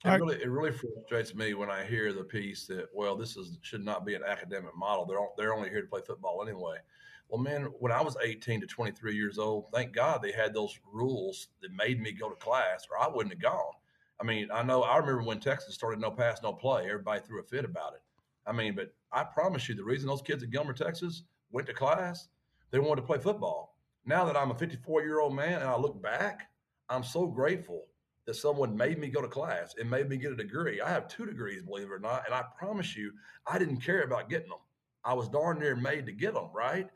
It 0.05 0.09
really, 0.09 0.35
it 0.35 0.49
really 0.49 0.71
frustrates 0.71 1.33
me 1.33 1.53
when 1.55 1.71
I 1.71 1.83
hear 1.83 2.13
the 2.13 2.23
piece 2.23 2.67
that 2.67 2.87
well, 2.93 3.15
this 3.17 3.35
is 3.35 3.57
should 3.61 3.83
not 3.83 4.05
be 4.05 4.13
an 4.13 4.21
academic 4.25 4.75
model. 4.77 5.05
They're 5.05 5.17
they're 5.37 5.53
only 5.53 5.69
here 5.69 5.81
to 5.81 5.87
play 5.87 6.01
football 6.05 6.43
anyway. 6.47 6.77
Well, 7.29 7.41
man, 7.41 7.63
when 7.79 7.91
I 7.91 8.01
was 8.01 8.15
18 8.23 8.61
to 8.61 8.67
23 8.67 9.15
years 9.15 9.37
old, 9.37 9.65
thank 9.73 9.91
God 9.91 10.21
they 10.21 10.31
had 10.31 10.53
those 10.53 10.79
rules 10.91 11.49
that 11.61 11.73
made 11.73 12.01
me 12.01 12.13
go 12.13 12.29
to 12.29 12.35
class, 12.35 12.87
or 12.89 12.97
I 12.97 13.07
wouldn't 13.07 13.33
have 13.33 13.41
gone. 13.41 13.73
I 14.19 14.23
mean, 14.23 14.47
I 14.51 14.63
know 14.63 14.83
I 14.83 14.97
remember 14.97 15.23
when 15.23 15.39
Texas 15.39 15.75
started 15.75 15.99
no 15.99 16.09
pass, 16.09 16.41
no 16.41 16.53
play. 16.53 16.85
Everybody 16.85 17.21
threw 17.21 17.41
a 17.41 17.43
fit 17.43 17.65
about 17.65 17.93
it. 17.93 18.01
I 18.47 18.53
mean, 18.53 18.75
but 18.75 18.93
I 19.11 19.23
promise 19.23 19.67
you, 19.67 19.75
the 19.75 19.83
reason 19.83 20.07
those 20.07 20.21
kids 20.21 20.41
at 20.41 20.51
Gilmer, 20.51 20.73
Texas, 20.73 21.23
went 21.51 21.67
to 21.67 21.73
class, 21.73 22.29
they 22.71 22.79
wanted 22.79 23.01
to 23.01 23.07
play 23.07 23.19
football. 23.19 23.77
Now 24.05 24.23
that 24.25 24.37
I'm 24.37 24.51
a 24.51 24.55
54 24.55 25.01
year 25.01 25.19
old 25.19 25.35
man 25.35 25.61
and 25.61 25.69
I 25.69 25.77
look 25.77 26.01
back, 26.01 26.49
I'm 26.89 27.03
so 27.03 27.27
grateful 27.27 27.87
that 28.25 28.35
someone 28.35 28.75
made 28.75 28.99
me 28.99 29.09
go 29.09 29.21
to 29.21 29.27
class 29.27 29.75
and 29.79 29.89
made 29.89 30.09
me 30.09 30.17
get 30.17 30.31
a 30.31 30.35
degree. 30.35 30.81
I 30.81 30.89
have 30.89 31.07
two 31.07 31.25
degrees, 31.25 31.61
believe 31.61 31.87
it 31.87 31.93
or 31.93 31.99
not, 31.99 32.23
and 32.25 32.33
I 32.33 32.43
promise 32.57 32.95
you, 32.95 33.11
I 33.45 33.57
didn't 33.57 33.81
care 33.81 34.03
about 34.03 34.29
getting 34.29 34.49
them. 34.49 34.59
I 35.03 35.13
was 35.13 35.29
darn 35.29 35.59
near 35.59 35.75
made 35.75 36.05
to 36.05 36.11
get 36.11 36.33
them, 36.33 36.49
right? 36.53 36.89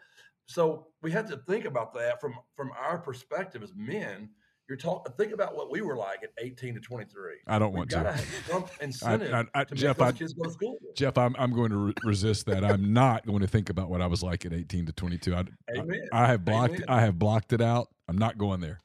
So 0.48 0.88
we 1.02 1.12
have 1.12 1.30
to 1.30 1.38
think 1.38 1.66
about 1.66 1.94
that 1.94 2.20
from 2.22 2.34
from 2.56 2.72
our 2.80 2.98
perspective 2.98 3.64
as 3.64 3.74
men. 3.76 4.30
You're 4.70 4.78
talking. 4.78 5.12
Think 5.18 5.34
about 5.34 5.56
what 5.56 5.70
we 5.70 5.82
were 5.82 5.98
like 5.98 6.24
at 6.24 6.30
18 6.40 6.76
to 6.76 6.80
23. 6.80 7.40
I 7.46 7.60
don't 7.60 7.72
We've 7.74 7.80
want 7.80 7.90
to. 7.90 8.00
have 8.14 8.46
some 8.50 8.66
incentive 8.80 9.34
I- 9.34 9.46
I- 9.54 9.64
to 9.66 9.76
Jeff, 9.76 9.98
make 9.98 10.08
those 10.08 10.16
I- 10.16 10.18
kids 10.18 10.34
go 10.34 10.44
to 10.44 10.52
school. 10.52 10.78
Jeff, 10.96 11.18
I'm 11.18 11.36
I'm 11.38 11.52
going 11.54 11.72
to 11.72 11.78
re- 11.78 11.94
resist 12.06 12.46
that. 12.46 12.64
I'm 12.64 12.94
not 12.94 13.26
going 13.26 13.42
to 13.42 13.48
think 13.48 13.70
about 13.70 13.90
what 13.90 14.02
I 14.02 14.08
was 14.08 14.24
like 14.24 14.46
at 14.46 14.54
18 14.54 14.86
to 14.86 14.94
22. 14.94 15.36
I, 15.36 15.40
I, 15.40 15.44
Amen. 15.80 16.08
I 16.14 16.28
have 16.28 16.46
blocked. 16.46 16.76
Amen. 16.76 16.86
I 16.88 17.02
have 17.02 17.20
blocked 17.20 17.52
it 17.52 17.60
out. 17.60 17.90
I'm 18.08 18.18
not 18.18 18.38
going 18.38 18.62
there. 18.62 18.80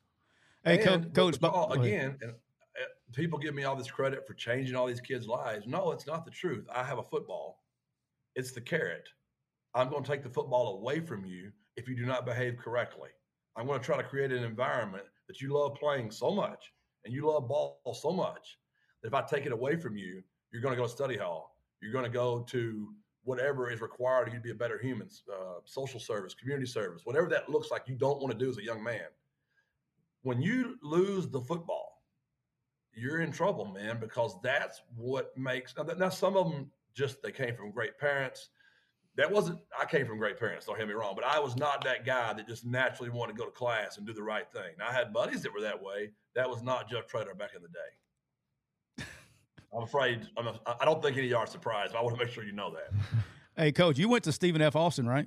Hey, 0.64 0.80
And 0.82 1.04
what 1.04 1.14
coach, 1.14 1.32
was 1.32 1.38
but 1.38 1.52
all- 1.52 1.68
go 1.68 1.74
ahead. 1.74 1.86
again, 1.86 2.18
and, 2.22 2.30
uh, 2.32 2.34
people 3.12 3.38
give 3.38 3.54
me 3.54 3.62
all 3.62 3.76
this 3.76 3.90
credit 3.90 4.26
for 4.26 4.34
changing 4.34 4.74
all 4.74 4.86
these 4.86 5.00
kids' 5.00 5.28
lives. 5.28 5.68
No, 5.68 5.92
it's 5.92 6.06
not 6.06 6.24
the 6.24 6.32
truth. 6.32 6.66
I 6.74 6.82
have 6.82 6.98
a 6.98 7.02
football. 7.04 7.62
It's 8.34 8.50
the 8.50 8.60
carrot. 8.60 9.08
I'm 9.76 9.90
going 9.90 10.02
to 10.02 10.10
take 10.10 10.22
the 10.22 10.30
football 10.30 10.78
away 10.78 11.00
from 11.00 11.24
you 11.24 11.52
if 11.76 11.88
you 11.88 11.94
do 11.94 12.06
not 12.06 12.26
behave 12.26 12.56
correctly. 12.56 13.10
I'm 13.56 13.66
going 13.66 13.78
to 13.78 13.84
try 13.84 13.96
to 13.96 14.02
create 14.02 14.32
an 14.32 14.42
environment 14.42 15.04
that 15.28 15.40
you 15.40 15.52
love 15.52 15.76
playing 15.76 16.10
so 16.10 16.30
much 16.30 16.72
and 17.04 17.14
you 17.14 17.26
love 17.26 17.46
ball 17.48 17.78
so 18.00 18.10
much 18.10 18.58
that 19.02 19.08
if 19.08 19.14
I 19.14 19.22
take 19.22 19.46
it 19.46 19.52
away 19.52 19.76
from 19.76 19.96
you, 19.96 20.22
you're 20.52 20.62
going 20.62 20.74
to 20.74 20.80
go 20.80 20.86
to 20.86 20.92
study 20.92 21.16
hall. 21.16 21.56
You're 21.80 21.92
going 21.92 22.04
to 22.04 22.10
go 22.10 22.40
to 22.50 22.88
whatever 23.22 23.70
is 23.70 23.80
required 23.80 24.28
you 24.28 24.34
to 24.34 24.40
be 24.40 24.50
a 24.50 24.54
better 24.54 24.78
human, 24.78 25.08
uh, 25.32 25.60
social 25.64 26.00
service, 26.00 26.34
community 26.34 26.66
service, 26.66 27.02
whatever 27.04 27.28
that 27.28 27.48
looks 27.48 27.70
like 27.70 27.82
you 27.86 27.94
don't 27.94 28.20
want 28.20 28.32
to 28.32 28.38
do 28.38 28.50
as 28.50 28.58
a 28.58 28.64
young 28.64 28.82
man 28.82 29.06
when 30.26 30.42
you 30.42 30.76
lose 30.82 31.28
the 31.28 31.40
football, 31.40 32.02
you're 32.92 33.20
in 33.20 33.30
trouble, 33.30 33.66
man, 33.66 34.00
because 34.00 34.34
that's 34.42 34.82
what 34.96 35.36
makes 35.38 35.72
now, 35.76 35.84
now 35.84 36.08
some 36.08 36.36
of 36.36 36.50
them 36.50 36.68
just 36.94 37.22
they 37.22 37.30
came 37.30 37.54
from 37.54 37.70
great 37.70 37.96
parents. 37.96 38.48
That 39.16 39.30
wasn't 39.30 39.58
I 39.78 39.86
came 39.86 40.06
from 40.06 40.18
great 40.18 40.38
parents, 40.38 40.66
don't 40.66 40.78
get 40.78 40.86
me 40.86 40.94
wrong, 40.94 41.14
but 41.14 41.24
I 41.24 41.38
was 41.40 41.56
not 41.56 41.82
that 41.84 42.04
guy 42.04 42.32
that 42.34 42.46
just 42.46 42.66
naturally 42.66 43.10
wanted 43.10 43.32
to 43.32 43.38
go 43.38 43.46
to 43.46 43.50
class 43.50 43.96
and 43.96 44.06
do 44.06 44.12
the 44.12 44.22
right 44.22 44.50
thing. 44.52 44.74
Now, 44.78 44.88
I 44.88 44.92
had 44.92 45.12
buddies 45.12 45.42
that 45.42 45.52
were 45.54 45.62
that 45.62 45.82
way. 45.82 46.10
That 46.34 46.48
was 46.48 46.62
not 46.62 46.90
Jeff 46.90 47.06
Traylor 47.06 47.34
back 47.34 47.50
in 47.56 47.62
the 47.62 47.68
day. 47.68 49.04
I'm 49.74 49.82
afraid 49.82 50.26
I'm 50.36 50.48
a, 50.48 50.60
I 50.80 50.84
don't 50.84 51.02
think 51.02 51.16
any 51.16 51.26
of 51.26 51.30
you 51.30 51.36
are 51.36 51.46
surprised. 51.46 51.92
But 51.92 52.00
I 52.00 52.02
want 52.02 52.18
to 52.18 52.24
make 52.24 52.32
sure 52.32 52.44
you 52.44 52.52
know 52.52 52.72
that. 52.72 52.92
Hey, 53.58 53.72
coach, 53.72 53.96
you 53.96 54.10
went 54.10 54.22
to 54.24 54.32
Stephen 54.32 54.60
F. 54.60 54.76
Austin, 54.76 55.08
right? 55.08 55.26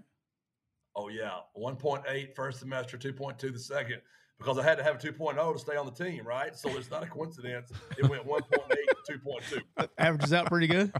Oh 0.95 1.07
yeah, 1.07 1.31
1.8 1.57 2.35
first 2.35 2.59
semester, 2.59 2.95
2.2 2.95 3.39
the 3.51 3.57
second, 3.57 4.01
because 4.37 4.59
I 4.59 4.63
had 4.63 4.77
to 4.77 4.83
have 4.83 4.97
a 4.97 4.99
2.0 4.99 5.53
to 5.53 5.57
stay 5.57 5.75
on 5.75 5.87
the 5.87 5.91
team, 5.91 6.27
right? 6.27 6.55
So 6.55 6.69
it's 6.77 6.91
not 6.91 7.01
a 7.01 7.07
coincidence. 7.07 7.71
It 7.97 8.07
went 8.07 8.27
1.8 8.27 8.69
to 9.07 9.13
2.2. 9.17 9.87
Averages 9.97 10.31
out 10.31 10.45
pretty 10.45 10.67
good. 10.67 10.93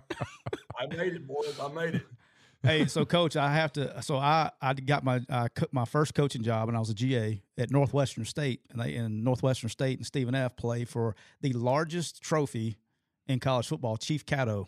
I 0.80 0.88
made 0.88 1.14
it, 1.14 1.28
boys. 1.28 1.60
I 1.62 1.68
made 1.68 1.96
it. 1.96 2.06
Hey, 2.62 2.88
so 2.88 3.06
coach, 3.06 3.38
I 3.38 3.54
have 3.54 3.72
to. 3.74 4.02
So 4.02 4.18
I 4.18 4.52
I 4.62 4.74
got 4.74 5.04
my 5.04 5.22
I 5.30 5.48
my 5.72 5.86
first 5.86 6.14
coaching 6.14 6.44
job, 6.44 6.68
and 6.68 6.76
I 6.76 6.80
was 6.80 6.90
a 6.90 6.94
GA 6.94 7.42
at 7.58 7.72
Northwestern 7.72 8.26
State, 8.26 8.62
and 8.70 8.82
they 8.82 8.96
in 8.96 9.24
Northwestern 9.24 9.70
State 9.70 9.98
and 9.98 10.06
Stephen 10.06 10.36
F. 10.36 10.58
play 10.58 10.84
for 10.84 11.16
the 11.42 11.54
largest 11.54 12.22
trophy 12.22 12.76
in 13.28 13.40
college 13.40 13.68
football, 13.68 13.96
Chief 13.96 14.26
Caddo. 14.26 14.68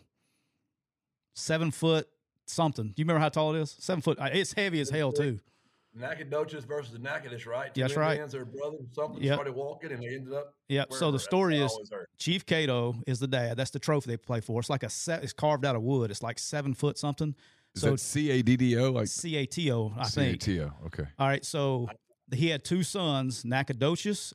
Seven 1.34 1.70
foot 1.70 2.08
something. 2.46 2.86
Do 2.88 2.94
you 2.96 3.04
remember 3.04 3.20
how 3.20 3.28
tall 3.28 3.54
it 3.54 3.60
is? 3.60 3.76
Seven 3.78 4.00
foot. 4.00 4.18
uh, 4.18 4.30
It's 4.32 4.52
heavy 4.54 4.80
as 4.80 4.88
hell 4.90 5.12
too. 5.12 5.38
Nacogdoches 5.94 6.64
versus 6.64 6.98
Natchitoches, 6.98 7.46
right? 7.46 7.74
Two 7.74 7.82
That's 7.82 7.96
right. 7.96 8.26
Their 8.30 8.46
brothers, 8.46 8.80
something 8.94 9.22
Yep. 9.22 9.34
started 9.34 9.52
walking, 9.54 9.92
and 9.92 10.02
they 10.02 10.14
ended 10.14 10.32
up. 10.32 10.54
Yep. 10.68 10.94
So 10.94 11.10
the 11.10 11.18
story 11.18 11.58
is. 11.58 11.78
Chief 12.16 12.46
Caddo 12.46 13.02
is 13.06 13.20
the 13.20 13.26
dad. 13.26 13.58
That's 13.58 13.70
the 13.70 13.78
trophy 13.78 14.10
they 14.10 14.16
play 14.16 14.40
for. 14.40 14.58
It's 14.60 14.70
like 14.70 14.82
a 14.82 14.88
set. 14.88 15.22
It's 15.22 15.34
carved 15.34 15.66
out 15.66 15.76
of 15.76 15.82
wood. 15.82 16.10
It's 16.10 16.22
like 16.22 16.38
seven 16.38 16.72
foot 16.72 16.96
something. 16.96 17.34
Is 17.74 17.82
so 17.82 17.90
that 17.92 18.00
C 18.00 18.30
A 18.30 18.42
D 18.42 18.56
D 18.56 18.76
O? 18.78 18.90
Like 18.92 19.08
C 19.08 19.36
A 19.36 19.46
T 19.46 19.70
O, 19.72 19.92
I 19.96 20.04
think. 20.08 20.42
C 20.42 20.52
A 20.52 20.56
T 20.56 20.60
O. 20.62 20.72
Okay. 20.86 21.04
All 21.18 21.26
right. 21.28 21.44
So 21.44 21.88
he 22.32 22.48
had 22.48 22.64
two 22.64 22.82
sons, 22.82 23.44
Nacogdoches 23.44 24.34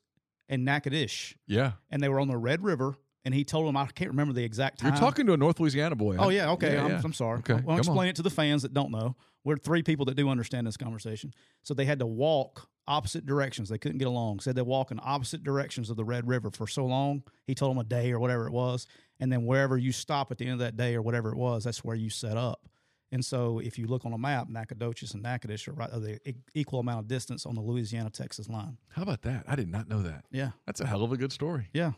and 0.50 0.64
Natchitoches, 0.66 1.36
Yeah. 1.48 1.74
and 1.90 2.02
they 2.02 2.10
were 2.10 2.20
on 2.20 2.28
the 2.28 2.38
Red 2.38 2.64
River. 2.64 2.96
And 3.26 3.36
he 3.36 3.44
told 3.44 3.68
them, 3.68 3.76
I 3.76 3.88
can't 3.88 4.12
remember 4.12 4.34
the 4.34 4.46
exact 4.46 4.80
time. 4.80 4.94
You're 4.94 5.00
talking 5.02 5.26
to 5.26 5.34
a 5.34 5.38
North 5.38 5.60
Louisiana 5.60 5.98
boy. 5.98 6.16
Oh 6.18 6.30
yeah, 6.30 6.52
okay. 6.52 6.76
Yeah, 6.76 6.86
I'm, 6.86 6.92
yeah. 6.92 7.02
I'm 7.04 7.12
sorry. 7.12 7.40
Okay, 7.40 7.62
I'll 7.68 7.78
explain 7.78 7.98
on. 8.00 8.08
it 8.08 8.16
to 8.18 8.22
the 8.22 8.30
fans 8.30 8.62
that 8.62 8.74
don't 8.74 8.90
know. 8.90 9.18
We're 9.44 9.58
three 9.58 9.84
people 9.84 10.06
that 10.06 10.16
do 10.16 10.30
understand 10.30 10.66
this 10.66 10.78
conversation. 10.78 11.34
So 11.62 11.74
they 11.74 11.84
had 11.84 12.00
to 12.00 12.06
walk 12.06 12.70
opposite 12.88 13.26
directions. 13.26 13.68
They 13.68 13.78
couldn't 13.78 13.98
get 13.98 14.08
along. 14.08 14.40
Said 14.40 14.56
they 14.56 14.62
walk 14.62 14.92
in 14.92 15.00
opposite 15.04 15.44
directions 15.44 15.90
of 15.90 15.98
the 15.98 16.06
Red 16.06 16.26
River 16.26 16.52
for 16.52 16.68
so 16.68 16.86
long. 16.86 17.22
He 17.46 17.54
told 17.54 17.72
them 17.76 17.80
a 17.80 17.84
day 17.84 18.14
or 18.14 18.20
whatever 18.22 18.48
it 18.48 18.54
was, 18.54 18.88
and 19.20 19.30
then 19.30 19.46
wherever 19.46 19.78
you 19.78 19.92
stop 19.92 20.32
at 20.32 20.38
the 20.38 20.46
end 20.46 20.54
of 20.54 20.60
that 20.60 20.78
day 20.78 20.96
or 20.96 21.02
whatever 21.02 21.30
it 21.30 21.38
was, 21.38 21.66
that's 21.66 21.84
where 21.84 21.98
you 21.98 22.10
set 22.10 22.38
up. 22.38 22.62
And 23.12 23.24
so 23.24 23.60
if 23.60 23.78
you 23.78 23.88
look 23.88 24.06
on 24.06 24.14
a 24.14 24.18
map, 24.18 24.50
Nacogdoches 24.50 25.14
and 25.14 25.24
Natchitoches 25.24 25.68
are 25.70 25.74
right 25.74 25.92
are 25.92 26.00
the 26.00 26.20
equal 26.54 26.80
amount 26.80 27.00
of 27.00 27.08
distance 27.08 27.46
on 27.46 27.56
the 27.56 27.62
Louisiana 27.62 28.10
Texas 28.10 28.50
line. 28.50 28.78
How 28.90 29.04
about 29.04 29.22
that? 29.22 29.46
I 29.48 29.56
did 29.56 29.70
not 29.70 29.88
know 29.88 30.02
that. 30.02 30.26
Yeah. 30.32 30.52
That's 30.66 30.82
a 30.82 30.86
hell 30.86 31.04
of 31.04 31.12
a 31.12 31.18
good 31.18 31.32
story. 31.32 31.70
Yeah. 31.74 31.94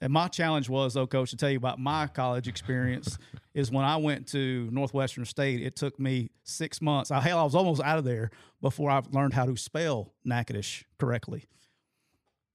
And 0.00 0.12
my 0.12 0.28
challenge 0.28 0.68
was, 0.68 0.94
though, 0.94 1.06
coach, 1.06 1.30
to 1.30 1.36
tell 1.36 1.50
you 1.50 1.56
about 1.56 1.78
my 1.78 2.06
college 2.06 2.46
experience 2.46 3.18
is 3.54 3.70
when 3.70 3.84
I 3.84 3.96
went 3.96 4.26
to 4.28 4.68
Northwestern 4.70 5.24
State, 5.24 5.62
it 5.62 5.76
took 5.76 5.98
me 5.98 6.30
six 6.42 6.82
months. 6.82 7.10
I, 7.10 7.20
hell, 7.20 7.38
I 7.38 7.44
was 7.44 7.54
almost 7.54 7.80
out 7.82 7.98
of 7.98 8.04
there 8.04 8.30
before 8.60 8.90
I 8.90 9.02
learned 9.10 9.34
how 9.34 9.46
to 9.46 9.56
spell 9.56 10.12
Natchitoches 10.24 10.84
correctly. 10.98 11.46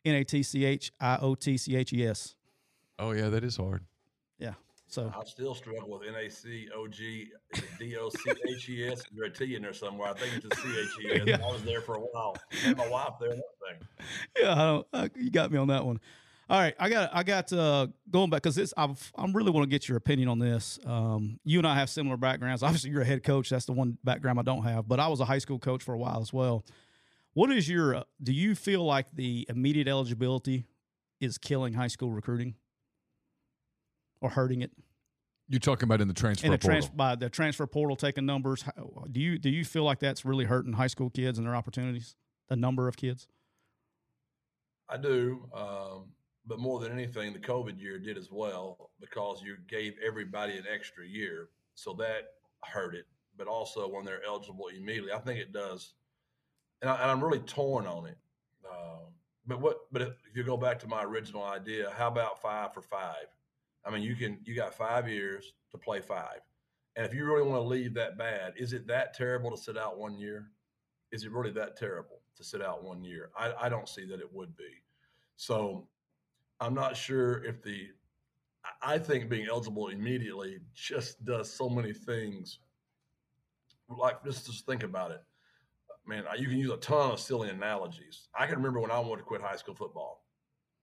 N 0.05 0.15
A 0.15 0.23
T 0.23 0.43
C 0.43 0.63
H 0.63 0.91
I 0.99 1.17
O 1.21 1.35
T 1.35 1.57
C 1.57 1.75
H 1.75 1.91
E 1.91 2.05
S. 2.05 2.35
Oh 2.97 3.11
yeah, 3.11 3.29
that 3.29 3.43
is 3.43 3.57
hard. 3.57 3.83
So, 4.91 5.13
I 5.15 5.23
still 5.25 5.53
struggle 5.53 5.87
with 5.99 6.07
N 6.07 6.15
A 6.15 6.29
C 6.29 6.67
O 6.75 6.87
G 6.87 7.29
D 7.79 7.95
O 7.97 8.09
C 8.09 8.31
H 8.47 8.69
E 8.69 8.87
S. 8.87 9.03
There's 9.15 9.29
a 9.29 9.45
T 9.45 9.55
in 9.55 9.61
there 9.61 9.71
somewhere. 9.73 10.09
I 10.09 10.13
think 10.13 10.43
it's 10.43 10.57
a 10.57 10.61
C 10.61 10.67
H 10.79 10.87
E 11.05 11.21
S. 11.21 11.21
Yeah. 11.27 11.37
I 11.47 11.51
was 11.51 11.61
there 11.63 11.81
for 11.81 11.95
a 11.95 11.99
while. 11.99 12.35
Had 12.49 12.75
my 12.75 12.87
wife 12.89 13.13
there 13.19 13.29
and 13.31 13.41
everything. 13.67 13.87
yeah, 14.41 14.51
I 14.53 14.55
don't, 14.65 14.87
I, 14.91 15.09
you 15.15 15.29
got 15.29 15.51
me 15.51 15.59
on 15.59 15.67
that 15.67 15.85
one. 15.85 15.99
All 16.49 16.59
right, 16.59 16.73
I 16.79 16.89
got 16.89 17.11
I 17.13 17.21
got 17.21 17.53
uh, 17.53 17.85
going 18.09 18.31
back 18.31 18.41
because 18.41 18.55
this 18.55 18.73
I've, 18.75 19.11
I'm 19.15 19.33
really 19.33 19.51
want 19.51 19.65
to 19.65 19.69
get 19.69 19.87
your 19.87 19.97
opinion 19.97 20.27
on 20.27 20.39
this. 20.39 20.79
Um, 20.83 21.39
you 21.43 21.59
and 21.59 21.67
I 21.67 21.75
have 21.75 21.91
similar 21.91 22.17
backgrounds. 22.17 22.63
Obviously, 22.63 22.89
you're 22.89 23.03
a 23.03 23.05
head 23.05 23.21
coach. 23.23 23.51
That's 23.51 23.65
the 23.65 23.73
one 23.73 23.99
background 24.03 24.39
I 24.39 24.41
don't 24.41 24.63
have. 24.63 24.87
But 24.87 24.99
I 24.99 25.07
was 25.09 25.19
a 25.19 25.25
high 25.25 25.37
school 25.37 25.59
coach 25.59 25.83
for 25.83 25.93
a 25.93 25.99
while 25.99 26.19
as 26.21 26.33
well. 26.33 26.65
What 27.33 27.51
is 27.51 27.69
your? 27.69 27.97
uh, 27.97 28.03
Do 28.23 28.33
you 28.33 28.55
feel 28.55 28.83
like 28.83 29.05
the 29.13 29.45
immediate 29.47 29.87
eligibility 29.87 30.65
is 31.19 31.37
killing 31.37 31.73
high 31.73 31.87
school 31.87 32.09
recruiting 32.09 32.55
or 34.21 34.29
hurting 34.29 34.61
it? 34.61 34.71
You're 35.47 35.59
talking 35.59 35.85
about 35.85 35.99
in 35.99 36.07
the 36.07 36.13
transfer 36.13 36.45
And 36.45 36.53
the 36.53 36.59
portal. 36.59 36.89
by 36.95 37.15
the 37.15 37.29
transfer 37.29 37.65
portal 37.65 37.95
taking 37.95 38.25
numbers, 38.25 38.61
how, 38.61 39.05
do 39.11 39.19
you 39.19 39.39
do 39.39 39.49
you 39.49 39.65
feel 39.65 39.83
like 39.83 39.99
that's 39.99 40.23
really 40.23 40.45
hurting 40.45 40.73
high 40.73 40.87
school 40.87 41.09
kids 41.09 41.39
and 41.39 41.47
their 41.47 41.55
opportunities? 41.55 42.15
The 42.49 42.55
number 42.55 42.87
of 42.87 42.97
kids. 42.97 43.27
I 44.87 44.97
do. 44.97 45.47
Um, 45.53 46.05
but 46.45 46.59
more 46.59 46.79
than 46.79 46.91
anything, 46.91 47.33
the 47.33 47.39
COVID 47.39 47.79
year 47.79 47.99
did 47.99 48.17
as 48.17 48.31
well 48.31 48.89
because 48.99 49.41
you 49.43 49.57
gave 49.67 49.93
everybody 50.05 50.57
an 50.57 50.65
extra 50.71 51.05
year. 51.05 51.49
So 51.75 51.93
that 51.93 52.33
hurt 52.63 52.95
it. 52.95 53.05
But 53.37 53.47
also 53.47 53.87
when 53.87 54.05
they're 54.05 54.23
eligible 54.25 54.67
immediately, 54.67 55.13
I 55.13 55.19
think 55.19 55.39
it 55.39 55.53
does. 55.53 55.93
And, 56.81 56.89
I, 56.89 57.01
and 57.01 57.11
I'm 57.11 57.23
really 57.23 57.39
torn 57.39 57.87
on 57.87 58.05
it. 58.07 58.17
Um, 58.69 59.13
but 59.47 59.61
what? 59.61 59.77
But 59.91 60.01
if 60.03 60.13
you 60.35 60.43
go 60.43 60.57
back 60.57 60.79
to 60.79 60.87
my 60.87 61.03
original 61.03 61.43
idea, 61.43 61.91
how 61.95 62.07
about 62.07 62.41
five 62.41 62.73
for 62.73 62.81
five? 62.81 63.27
I 63.89 63.91
mean, 63.91 64.03
you 64.03 64.15
can 64.15 64.37
you 64.43 64.55
got 64.55 64.75
five 64.75 65.09
years 65.09 65.53
to 65.71 65.77
play 65.77 65.99
five, 65.99 66.41
and 66.95 67.05
if 67.05 67.13
you 67.13 67.25
really 67.25 67.41
want 67.47 67.63
to 67.63 67.67
leave 67.67 67.95
that 67.95 68.17
bad, 68.19 68.53
is 68.55 68.71
it 68.73 68.85
that 68.87 69.15
terrible 69.15 69.49
to 69.49 69.57
sit 69.57 69.77
out 69.77 69.97
one 69.97 70.19
year? 70.19 70.51
Is 71.11 71.23
it 71.23 71.31
really 71.31 71.49
that 71.51 71.75
terrible 71.75 72.21
to 72.35 72.43
sit 72.43 72.61
out 72.61 72.83
one 72.83 73.03
year? 73.03 73.31
I, 73.35 73.51
I 73.61 73.69
don't 73.69 73.89
see 73.89 74.05
that 74.05 74.19
it 74.19 74.31
would 74.31 74.55
be. 74.55 74.83
So 75.37 75.87
I'm 76.59 76.75
not 76.75 76.95
sure 76.95 77.43
if 77.43 77.63
the 77.63 77.87
I- 78.83 78.99
think 78.99 79.27
being 79.27 79.47
eligible 79.49 79.87
immediately 79.87 80.59
just 80.75 81.25
does 81.25 81.51
so 81.51 81.67
many 81.67 81.93
things. 81.93 82.59
Like 83.89 84.23
just 84.23 84.45
just 84.45 84.67
think 84.67 84.83
about 84.83 85.09
it, 85.09 85.23
man. 86.05 86.25
You 86.37 86.47
can 86.47 86.59
use 86.59 86.69
a 86.69 86.77
ton 86.77 87.09
of 87.11 87.19
silly 87.19 87.49
analogies. 87.49 88.27
I 88.37 88.45
can 88.45 88.57
remember 88.57 88.81
when 88.81 88.91
I 88.91 88.99
wanted 88.99 89.21
to 89.21 89.23
quit 89.23 89.41
high 89.41 89.55
school 89.55 89.73
football, 89.73 90.27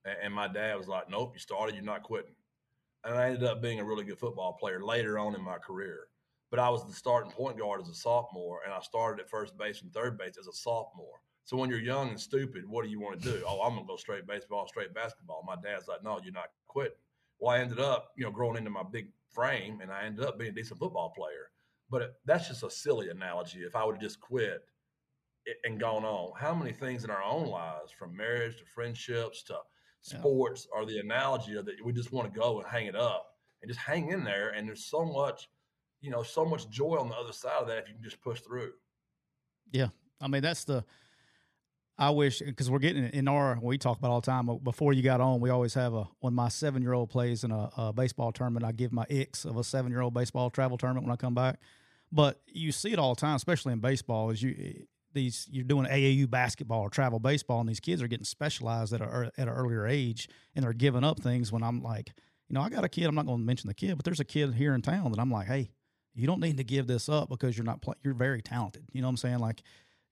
and, 0.03 0.17
and 0.23 0.33
my 0.33 0.49
dad 0.49 0.77
was 0.77 0.89
like, 0.89 1.09
"Nope, 1.09 1.31
you 1.35 1.39
started, 1.39 1.73
you're 1.73 1.85
not 1.85 2.03
quitting." 2.03 2.35
And 3.07 3.15
I 3.17 3.27
ended 3.27 3.45
up 3.45 3.61
being 3.61 3.79
a 3.79 3.85
really 3.85 4.03
good 4.03 4.19
football 4.19 4.57
player 4.59 4.83
later 4.83 5.17
on 5.17 5.33
in 5.33 5.41
my 5.41 5.57
career. 5.57 6.07
But 6.51 6.59
I 6.59 6.69
was 6.69 6.85
the 6.85 6.93
starting 6.93 7.31
point 7.31 7.57
guard 7.57 7.79
as 7.81 7.87
a 7.87 7.93
sophomore, 7.93 8.59
and 8.65 8.73
I 8.73 8.81
started 8.81 9.21
at 9.21 9.29
first 9.29 9.57
base 9.57 9.81
and 9.81 9.93
third 9.93 10.17
base 10.17 10.37
as 10.37 10.47
a 10.47 10.53
sophomore. 10.53 11.21
So 11.45 11.55
when 11.55 11.69
you're 11.69 11.79
young 11.79 12.09
and 12.09 12.19
stupid, 12.19 12.67
what 12.67 12.83
do 12.83 12.91
you 12.91 12.99
want 12.99 13.21
to 13.21 13.31
do? 13.31 13.43
Oh, 13.47 13.61
I'm 13.61 13.75
gonna 13.75 13.87
go 13.87 13.95
straight 13.95 14.27
baseball, 14.27 14.67
straight 14.67 14.93
basketball. 14.93 15.45
My 15.47 15.55
dad's 15.55 15.87
like, 15.87 16.03
no, 16.03 16.19
you're 16.21 16.33
not 16.33 16.49
quitting. 16.67 16.97
Well, 17.39 17.55
I 17.55 17.59
ended 17.59 17.79
up, 17.79 18.11
you 18.17 18.25
know, 18.25 18.31
growing 18.31 18.57
into 18.57 18.69
my 18.69 18.83
big 18.83 19.07
frame, 19.29 19.79
and 19.79 19.89
I 19.89 20.03
ended 20.03 20.25
up 20.25 20.37
being 20.37 20.51
a 20.51 20.53
decent 20.53 20.79
football 20.79 21.13
player. 21.15 21.51
But 21.89 22.01
it, 22.01 22.13
that's 22.25 22.49
just 22.49 22.63
a 22.63 22.69
silly 22.69 23.07
analogy. 23.07 23.59
If 23.59 23.73
I 23.73 23.85
would 23.85 23.95
have 23.95 24.01
just 24.01 24.19
quit 24.19 24.65
and 25.63 25.79
gone 25.79 26.03
on, 26.03 26.33
how 26.37 26.53
many 26.53 26.73
things 26.73 27.05
in 27.05 27.09
our 27.09 27.23
own 27.23 27.47
lives, 27.47 27.93
from 27.93 28.17
marriage 28.17 28.57
to 28.57 28.65
friendships 28.65 29.43
to 29.43 29.59
Yeah. 30.03 30.19
sports, 30.19 30.67
are 30.73 30.85
the 30.85 30.99
analogy 30.99 31.55
of 31.55 31.65
that 31.65 31.75
we 31.83 31.91
just 31.91 32.11
want 32.11 32.33
to 32.33 32.39
go 32.39 32.59
and 32.59 32.67
hang 32.67 32.85
it 32.85 32.95
up 32.95 33.27
and 33.61 33.69
just 33.69 33.79
hang 33.79 34.09
in 34.11 34.23
there. 34.23 34.49
And 34.49 34.67
there's 34.67 34.85
so 34.85 35.05
much, 35.05 35.49
you 36.01 36.11
know, 36.11 36.23
so 36.23 36.45
much 36.45 36.69
joy 36.69 36.95
on 36.97 37.09
the 37.09 37.15
other 37.15 37.33
side 37.33 37.61
of 37.61 37.67
that 37.67 37.79
if 37.79 37.87
you 37.87 37.95
can 37.95 38.03
just 38.03 38.21
push 38.21 38.41
through. 38.41 38.71
Yeah. 39.71 39.87
I 40.21 40.27
mean, 40.27 40.41
that's 40.41 40.63
the. 40.63 40.83
I 41.99 42.11
wish 42.11 42.39
because 42.39 42.69
we're 42.69 42.77
getting 42.77 43.05
in 43.05 43.27
our 43.27 43.57
we 43.59 43.79
talk 43.79 43.97
about 43.97 44.11
all 44.11 44.21
the 44.21 44.25
time. 44.25 44.47
Before 44.63 44.93
you 44.93 45.01
got 45.01 45.19
on, 45.19 45.39
we 45.39 45.49
always 45.49 45.73
have 45.73 45.95
a 45.95 46.07
when 46.19 46.33
my 46.35 46.47
seven 46.47 46.83
year 46.83 46.93
old 46.93 47.09
plays 47.09 47.43
in 47.43 47.51
a, 47.51 47.69
a, 47.75 47.91
baseball 47.93 48.31
tournament, 48.31 48.63
I 48.63 48.71
give 48.71 48.93
my 48.93 49.05
X 49.09 49.45
of 49.45 49.57
a 49.57 49.63
seven 49.63 49.91
year 49.91 50.01
old 50.01 50.13
baseball 50.13 50.51
travel 50.51 50.77
tournament 50.77 51.07
when 51.07 51.13
I 51.13 51.15
come 51.15 51.33
back. 51.33 51.59
But 52.11 52.39
you 52.45 52.71
see 52.71 52.91
it 52.91 52.99
all 52.99 53.15
the 53.15 53.21
time, 53.21 53.35
especially 53.35 53.73
in 53.73 53.79
baseball, 53.79 54.29
is 54.29 54.43
you 54.43 54.85
these 55.17 55.47
you're 55.51 55.63
doing 55.63 55.85
AAU 55.85 56.29
basketball 56.29 56.81
or 56.81 56.89
travel 56.89 57.19
baseball, 57.19 57.59
and 57.59 57.67
these 57.67 57.79
kids 57.79 58.01
are 58.01 58.07
getting 58.07 58.25
specialized 58.25 58.93
at 58.93 59.01
a 59.01 59.31
at 59.37 59.47
an 59.47 59.53
earlier 59.53 59.85
age, 59.87 60.29
and 60.55 60.63
they're 60.63 60.73
giving 60.73 61.03
up 61.03 61.19
things. 61.19 61.51
When 61.51 61.63
I'm 61.63 61.81
like, 61.81 62.13
you 62.47 62.53
know, 62.53 62.61
I 62.61 62.69
got 62.69 62.83
a 62.83 62.89
kid. 62.89 63.05
I'm 63.05 63.15
not 63.15 63.25
going 63.25 63.39
to 63.39 63.45
mention 63.45 63.67
the 63.67 63.73
kid, 63.73 63.97
but 63.97 64.05
there's 64.05 64.19
a 64.19 64.25
kid 64.25 64.53
here 64.53 64.73
in 64.73 64.81
town 64.81 65.11
that 65.11 65.19
I'm 65.19 65.31
like, 65.31 65.47
hey, 65.47 65.71
you 66.15 66.27
don't 66.27 66.39
need 66.39 66.57
to 66.57 66.63
give 66.63 66.87
this 66.87 67.09
up 67.09 67.29
because 67.29 67.57
you're 67.57 67.65
not 67.65 67.81
play, 67.81 67.95
you're 68.03 68.13
very 68.13 68.41
talented. 68.41 68.85
You 68.93 69.01
know 69.01 69.07
what 69.07 69.11
I'm 69.11 69.17
saying? 69.17 69.39
Like, 69.39 69.61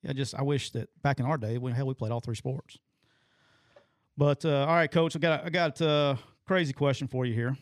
I 0.07 0.13
just 0.13 0.35
I 0.35 0.41
wish 0.41 0.71
that 0.71 0.89
back 1.01 1.19
in 1.19 1.25
our 1.25 1.37
day, 1.37 1.57
we 1.57 1.71
hell 1.71 1.87
we 1.87 1.93
played 1.93 2.11
all 2.11 2.19
three 2.19 2.35
sports. 2.35 2.77
But 4.17 4.45
uh, 4.45 4.65
all 4.65 4.75
right, 4.75 4.91
coach, 4.91 5.15
I 5.15 5.19
got 5.19 5.45
I 5.45 5.49
got 5.49 5.79
a 5.81 6.17
crazy 6.45 6.73
question 6.73 7.07
for 7.07 7.25
you 7.25 7.33
here. 7.33 7.57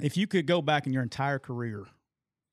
If 0.00 0.16
you 0.16 0.26
could 0.26 0.46
go 0.46 0.62
back 0.62 0.86
in 0.86 0.92
your 0.92 1.02
entire 1.02 1.38
career, 1.38 1.84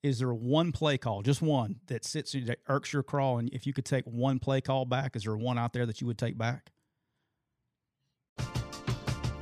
is 0.04 0.20
there 0.20 0.34
one 0.34 0.72
play 0.72 0.98
call, 0.98 1.22
just 1.22 1.42
one, 1.42 1.78
that 1.88 2.06
sits 2.06 2.34
that 2.34 2.60
irks 2.68 2.94
your 2.94 3.04
crawl? 3.04 3.40
And 3.40 3.50
if 3.50 3.66
you 3.66 3.74
could 3.74 3.86
take 3.86 4.06
one 4.06 4.40
play 4.40 4.62
call 4.62 4.86
back, 4.86 5.16
is 5.16 5.24
there 5.24 5.36
one 5.36 5.58
out 5.58 5.74
there 5.74 5.86
that 5.86 6.02
you 6.02 6.08
would 6.08 6.18
take 6.18 6.38
back? 6.38 6.72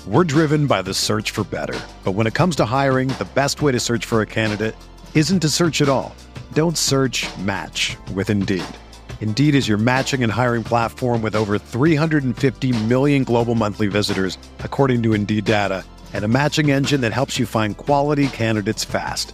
We're 0.07 0.23
driven 0.23 0.67
by 0.67 0.83
the 0.83 0.93
search 0.93 1.31
for 1.31 1.43
better. 1.43 1.79
But 2.03 2.11
when 2.11 2.27
it 2.27 2.35
comes 2.35 2.55
to 2.57 2.65
hiring, 2.65 3.07
the 3.09 3.27
best 3.33 3.61
way 3.61 3.71
to 3.71 3.79
search 3.79 4.05
for 4.05 4.21
a 4.21 4.25
candidate 4.25 4.75
isn't 5.15 5.39
to 5.39 5.49
search 5.49 5.81
at 5.81 5.89
all. 5.89 6.15
Don't 6.53 6.77
search 6.77 7.25
match 7.39 7.97
with 8.13 8.29
Indeed. 8.29 8.63
Indeed 9.21 9.55
is 9.55 9.67
your 9.67 9.79
matching 9.79 10.21
and 10.21 10.31
hiring 10.31 10.63
platform 10.63 11.23
with 11.23 11.35
over 11.35 11.57
350 11.57 12.83
million 12.83 13.23
global 13.23 13.55
monthly 13.55 13.87
visitors, 13.87 14.37
according 14.59 15.01
to 15.03 15.13
Indeed 15.13 15.45
data, 15.45 15.83
and 16.13 16.23
a 16.23 16.27
matching 16.27 16.69
engine 16.69 17.01
that 17.01 17.13
helps 17.13 17.39
you 17.39 17.47
find 17.47 17.75
quality 17.75 18.27
candidates 18.27 18.85
fast. 18.85 19.33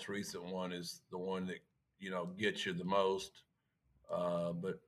most 0.00 0.08
recent 0.08 0.44
one 0.44 0.72
is 0.72 1.02
the 1.10 1.18
one 1.18 1.46
that, 1.46 1.58
you 1.98 2.10
know, 2.10 2.30
gets 2.38 2.64
you 2.64 2.72
the 2.72 2.84
most. 2.84 3.42
Uh, 4.10 4.52
but 4.52 4.80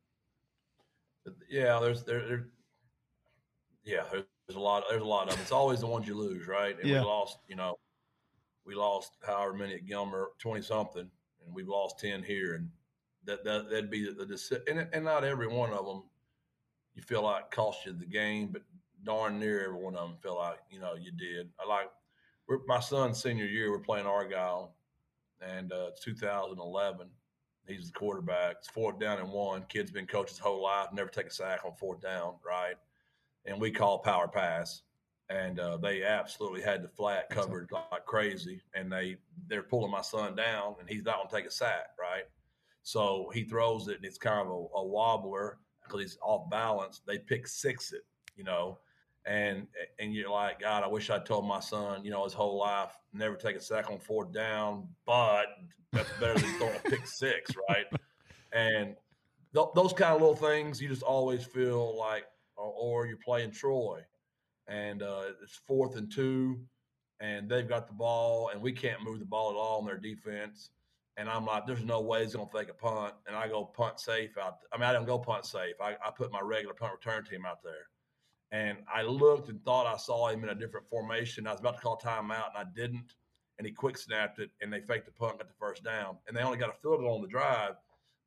yeah, 1.51 1.79
there's 1.81 2.03
there, 2.03 2.27
there 2.27 2.47
yeah, 3.85 4.05
there's 4.11 4.57
a 4.57 4.59
lot. 4.59 4.85
There's 4.89 5.03
a 5.03 5.07
lot 5.07 5.29
of 5.29 5.35
them. 5.35 5.41
It's 5.43 5.53
always 5.53 5.81
the 5.81 5.87
ones 5.87 6.07
you 6.09 6.15
lose, 6.15 6.49
right? 6.49 6.79
And 6.81 6.89
Yeah. 6.89 7.01
we 7.01 7.07
lost. 7.07 7.39
You 7.47 7.57
know, 7.57 7.79
we 8.65 8.75
lost 8.75 9.19
however 9.27 9.53
many 9.53 9.75
at 9.75 9.85
Gilmer, 9.85 10.31
twenty 10.39 10.63
something, 10.63 11.11
and 11.45 11.55
we've 11.55 11.69
lost 11.69 11.99
ten 11.99 12.23
here, 12.23 12.55
and 12.55 12.71
that 13.25 13.45
that 13.45 13.69
that'd 13.69 13.91
be 13.91 14.07
the, 14.07 14.13
the 14.13 14.35
deci- 14.35 14.69
and 14.69 14.89
and 14.93 15.05
not 15.05 15.25
every 15.25 15.47
one 15.47 15.73
of 15.73 15.85
them 15.85 16.05
you 16.95 17.03
feel 17.03 17.23
like 17.23 17.51
cost 17.51 17.85
you 17.85 17.93
the 17.93 18.07
game, 18.07 18.49
but 18.51 18.63
darn 19.05 19.39
near 19.39 19.65
every 19.65 19.79
one 19.79 19.95
of 19.95 20.09
them 20.09 20.19
feel 20.23 20.37
like 20.37 20.61
you 20.71 20.81
know 20.81 20.95
you 20.95 21.13
did. 21.13 21.51
I 21.61 21.69
like 21.69 21.91
my 22.67 22.81
son's 22.81 23.23
senior 23.23 23.47
year. 23.47 23.71
We're 23.71 23.79
playing 23.79 24.07
Argyle, 24.07 24.75
and 25.43 25.73
uh, 25.73 25.89
it's 25.89 26.05
2011. 26.05 27.09
He's 27.67 27.87
the 27.87 27.99
quarterback. 27.99 28.57
It's 28.59 28.69
fourth 28.69 28.99
down 28.99 29.19
and 29.19 29.31
one. 29.31 29.65
Kid's 29.69 29.91
been 29.91 30.07
coached 30.07 30.31
his 30.31 30.39
whole 30.39 30.63
life, 30.63 30.89
never 30.93 31.11
take 31.11 31.27
a 31.27 31.31
sack 31.31 31.61
on 31.65 31.73
fourth 31.75 32.01
down, 32.01 32.35
right? 32.45 32.75
And 33.45 33.61
we 33.61 33.71
call 33.71 33.99
power 33.99 34.29
pass, 34.29 34.83
and 35.29 35.59
uh, 35.61 35.77
they 35.77 36.03
absolutely 36.03 36.63
had 36.63 36.83
the 36.83 36.89
flat 36.89 37.31
covered 37.31 37.71
like 37.73 38.05
crazy, 38.07 38.61
and 38.75 38.91
they 38.93 39.17
they're 39.49 39.63
pulling 39.63 39.91
my 39.91 40.03
son 40.03 40.35
down, 40.35 40.75
and 40.81 40.89
he's 40.89 41.05
not 41.05 41.17
going 41.17 41.29
to 41.29 41.37
take 41.37 41.47
a 41.47 41.51
sack, 41.51 41.91
right? 41.99 42.25
So 42.83 43.31
he 43.33 43.45
throws 43.45 43.89
it, 43.89 43.97
and 43.97 44.05
it's 44.05 44.19
kind 44.19 44.41
of 44.41 44.49
a, 44.49 44.79
a 44.79 44.85
wobbler 44.85 45.59
because 45.85 46.01
he's 46.01 46.19
off 46.23 46.51
balance. 46.51 47.01
They 47.07 47.19
pick 47.19 47.47
six 47.47 47.93
it, 47.93 48.03
you 48.37 48.45
know, 48.45 48.79
and 49.25 49.67
and 49.99 50.15
you're 50.15 50.31
like, 50.31 50.61
God, 50.61 50.83
I 50.83 50.89
wish 50.89 51.11
I 51.11 51.19
told 51.19 51.47
my 51.47 51.61
son, 51.61 52.05
you 52.05 52.11
know, 52.11 52.25
his 52.25 52.33
whole 52.33 52.59
life 52.59 52.97
never 53.13 53.37
take 53.37 53.57
a 53.57 53.61
sack 53.61 53.91
on 53.91 53.99
fourth 53.99 54.33
down, 54.33 54.89
but 55.07 55.47
that's 55.93 56.11
better 56.19 56.39
than 56.39 56.53
throwing 56.55 56.77
a 56.77 56.91
pick 56.91 57.07
six, 57.07 57.53
right? 57.69 57.87
And 58.53 58.97
th- 59.55 59.69
those 59.75 59.93
kind 59.93 60.15
of 60.15 60.21
little 60.21 60.37
things, 60.37 60.81
you 60.81 60.89
just 60.89 61.03
always 61.03 61.45
feel 61.45 61.97
like, 61.97 62.25
or, 62.57 62.73
or 62.77 63.07
you're 63.07 63.19
playing 63.19 63.53
Troy, 63.53 64.01
and 64.67 65.03
uh, 65.03 65.25
it's 65.43 65.61
fourth 65.67 65.97
and 65.97 66.11
two, 66.13 66.61
and 67.21 67.49
they've 67.49 67.69
got 67.69 67.87
the 67.87 67.95
ball, 67.95 68.49
and 68.49 68.61
we 68.61 68.73
can't 68.73 69.03
move 69.03 69.21
the 69.21 69.25
ball 69.25 69.51
at 69.51 69.57
all 69.57 69.81
in 69.81 69.87
their 69.87 69.99
defense. 69.99 70.71
And 71.19 71.29
I'm 71.29 71.45
like, 71.45 71.67
there's 71.67 71.85
no 71.85 72.01
way 72.01 72.25
he's 72.25 72.35
going 72.35 72.49
to 72.49 72.59
take 72.59 72.71
a 72.71 72.75
punt. 72.75 73.13
And 73.27 73.37
I 73.37 73.47
go 73.47 73.67
punt 73.67 74.01
safe 74.01 74.39
out. 74.39 74.61
I 74.73 74.79
mean, 74.79 74.85
I 74.85 74.95
don't 74.95 75.05
go 75.05 75.19
punt 75.19 75.45
safe. 75.45 75.75
I, 75.79 75.91
I 76.05 76.11
put 76.17 76.33
my 76.33 76.41
regular 76.41 76.73
punt 76.75 76.93
return 76.93 77.23
team 77.23 77.45
out 77.45 77.63
there. 77.63 77.92
And 78.53 78.79
I 78.93 79.03
looked 79.03 79.49
and 79.49 79.65
thought 79.65 79.87
I 79.87 79.97
saw 79.97 80.29
him 80.29 80.45
in 80.45 80.51
a 80.51 80.55
different 80.55 80.87
formation. 80.89 81.47
I 81.47 81.53
was 81.53 81.61
about 81.61 81.77
to 81.77 81.81
call 81.81 81.99
timeout, 81.99 82.51
and 82.55 82.59
I 82.59 82.65
didn't. 82.77 83.15
And 83.59 83.67
he 83.67 83.73
quick 83.73 83.97
snapped 83.97 84.39
it, 84.39 84.51
and 84.61 84.71
they 84.71 84.81
faked 84.81 85.07
the 85.07 85.13
punt, 85.13 85.39
got 85.39 85.49
the 85.49 85.55
first 85.59 85.83
down. 85.83 86.19
And 86.29 86.37
they 86.37 86.43
only 86.43 86.59
got 86.59 86.69
a 86.69 86.79
field 86.83 87.01
goal 87.01 87.17
on 87.17 87.23
the 87.23 87.29
drive, 87.29 87.75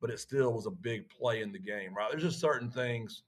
but 0.01 0.09
it 0.09 0.19
still 0.19 0.51
was 0.51 0.65
a 0.65 0.71
big 0.71 1.09
play 1.09 1.41
in 1.41 1.51
the 1.51 1.59
game, 1.59 1.93
right? 1.95 2.09
There's 2.09 2.23
just 2.23 2.39
certain 2.39 2.71
things 2.71 3.21